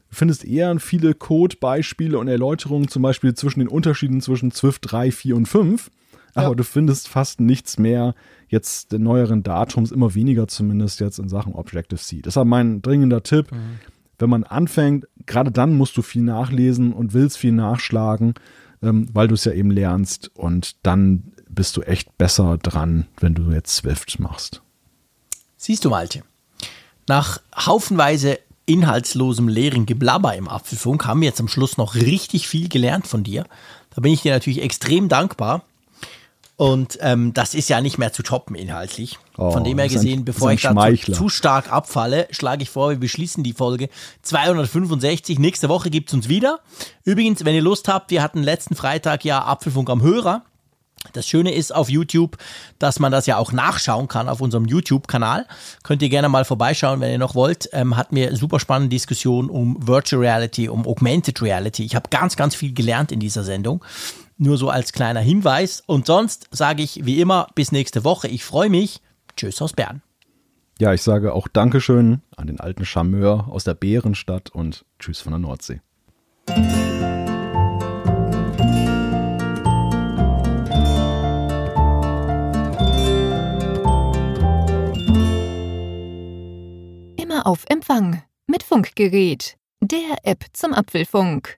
Du 0.10 0.16
findest 0.16 0.46
eher 0.46 0.80
viele 0.80 1.14
Code-Beispiele 1.14 2.18
und 2.18 2.30
Erläuterungen, 2.30 2.88
zum 2.88 3.02
Beispiel 3.02 3.34
zwischen 3.34 3.60
den 3.60 3.68
Unterschieden 3.68 4.22
zwischen 4.22 4.52
Swift 4.52 4.90
3, 4.90 5.12
4 5.12 5.36
und 5.36 5.48
5, 5.48 5.92
Aber 6.46 6.56
du 6.56 6.64
findest 6.64 7.08
fast 7.08 7.40
nichts 7.40 7.78
mehr 7.78 8.16
jetzt 8.48 8.92
den 8.92 9.04
neueren 9.04 9.44
Datums, 9.44 9.92
immer 9.92 10.14
weniger 10.14 10.48
zumindest 10.48 11.00
jetzt 11.00 11.20
in 11.20 11.30
Sachen 11.30 11.54
Objective-C. 11.54 12.22
Deshalb 12.22 12.48
mein 12.48 12.82
dringender 12.82 13.24
Tipp, 13.24 13.52
mhm. 13.52 13.80
wenn 14.20 14.30
man 14.30 14.44
anfängt, 14.44 15.08
gerade 15.26 15.52
dann 15.52 15.76
musst 15.76 15.98
du 15.98 16.02
viel 16.02 16.22
nachlesen 16.22 16.94
und 16.94 17.14
willst 17.14 17.38
viel 17.38 17.52
nachschlagen, 17.52 18.36
ähm, 18.82 19.08
weil 19.12 19.28
du 19.28 19.34
es 19.34 19.46
ja 19.46 19.52
eben 19.52 19.72
lernst 19.72 20.32
und 20.36 20.76
dann 20.84 21.32
bist 21.50 21.76
du 21.78 21.82
echt 21.82 22.18
besser 22.18 22.58
dran, 22.58 23.08
wenn 23.20 23.34
du 23.34 23.52
jetzt 23.52 23.76
Swift 23.76 24.20
machst. 24.20 24.62
Siehst 25.58 25.84
du, 25.84 25.90
Malte, 25.90 26.24
nach 27.08 27.42
haufenweise 27.56 28.40
inhaltslosem 28.68 29.48
leeren 29.48 29.86
Geblabber 29.86 30.36
im 30.36 30.48
Apfelfunk 30.48 31.06
haben 31.06 31.22
wir 31.22 31.30
jetzt 31.30 31.40
am 31.40 31.48
Schluss 31.48 31.78
noch 31.78 31.96
richtig 31.96 32.48
viel 32.48 32.70
gelernt 32.70 33.08
von 33.08 33.24
dir. 33.24 33.46
Da 33.96 34.02
bin 34.02 34.14
ich 34.14 34.22
dir 34.22 34.34
natürlich 34.34 34.62
extrem 34.62 35.10
dankbar. 35.10 35.64
Und 36.58 36.98
ähm, 37.02 37.34
das 37.36 37.54
ist 37.54 37.70
ja 37.70 37.82
nicht 37.82 38.00
mehr 38.00 38.12
zu 38.12 38.24
toppen 38.24 38.56
inhaltlich. 38.56 39.20
Oh, 39.38 39.52
Von 39.52 39.64
dem 39.64 39.78
her 39.78 39.88
gesehen, 39.88 40.22
ein, 40.22 40.26
bevor 40.26 40.52
ich 40.52 40.64
da 40.64 40.74
zu, 40.74 41.12
zu, 41.12 41.30
stark 41.30 41.72
abfalle, 41.72 42.28
schlage 42.32 42.64
ich 42.64 42.72
vor, 42.72 42.90
wir 42.90 42.98
beschließen 42.98 43.44
die 43.44 43.54
Folge 43.54 43.90
265. 44.24 45.38
Nächste 45.38 45.70
Woche 45.70 45.92
gibt 45.92 46.10
es 46.10 46.16
uns 46.16 46.30
wieder. 46.30 46.60
Übrigens, 47.04 47.46
wenn 47.46 47.54
ihr 47.54 47.62
Lust 47.62 47.88
habt, 47.88 48.10
wir 48.10 48.24
hatten 48.24 48.42
letzten 48.42 48.76
Freitag 48.76 49.24
ja 49.24 49.46
Apfelfunk 49.46 49.88
am 49.92 50.02
Hörer. 50.02 50.42
Das 51.14 51.28
Schöne 51.28 51.54
ist 51.54 51.74
auf 51.74 51.90
YouTube, 51.90 52.38
dass 52.80 53.00
man 53.00 53.12
das 53.12 53.28
ja 53.28 53.38
auch 53.38 53.52
nachschauen 53.52 54.08
kann 54.08 54.28
auf 54.28 54.42
unserem 54.42 54.66
YouTube-Kanal. 54.66 55.46
Könnt 55.84 56.02
ihr 56.02 56.10
gerne 56.10 56.28
mal 56.28 56.44
vorbeischauen, 56.44 57.00
wenn 57.02 57.12
ihr 57.12 57.20
noch 57.20 57.36
wollt. 57.36 57.70
Ähm, 57.72 57.96
hat 57.96 58.12
mir 58.12 58.36
super 58.36 58.60
spannende 58.60 58.96
Diskussion 58.96 59.52
um 59.52 59.78
Virtual 59.88 60.20
Reality, 60.20 60.70
um 60.70 60.88
Augmented 60.88 61.40
Reality. 61.44 61.86
Ich 61.86 61.96
habe 61.96 62.10
ganz, 62.10 62.36
ganz 62.36 62.56
viel 62.56 62.74
gelernt 62.74 63.12
in 63.12 63.20
dieser 63.20 63.44
Sendung. 63.44 63.84
Nur 64.38 64.58
so 64.58 64.70
als 64.70 64.94
kleiner 64.94 65.20
Hinweis. 65.20 65.84
Und 65.86 66.06
sonst 66.06 66.48
sage 66.52 66.84
ich 66.84 67.06
wie 67.06 67.20
immer 67.20 67.48
bis 67.56 67.72
nächste 67.72 68.04
Woche. 68.04 68.28
Ich 68.28 68.44
freue 68.44 68.70
mich. 68.70 69.02
Tschüss 69.36 69.62
aus 69.62 69.74
Bern. 69.74 70.02
Ja, 70.80 70.94
ich 70.94 71.02
sage 71.02 71.34
auch 71.34 71.48
Dankeschön 71.48 72.22
an 72.36 72.48
den 72.48 72.60
alten 72.60 72.86
Charmeur 72.86 73.48
aus 73.50 73.64
der 73.64 73.74
Bärenstadt 73.74 74.50
und 74.52 74.86
Tschüss 75.00 75.20
von 75.20 75.32
der 75.32 75.40
Nordsee. 75.40 75.82
auf 87.48 87.64
Empfang 87.70 88.24
mit 88.46 88.62
Funkgerät, 88.62 89.58
der 89.80 90.18
App 90.24 90.44
zum 90.52 90.74
Apfelfunk. 90.74 91.58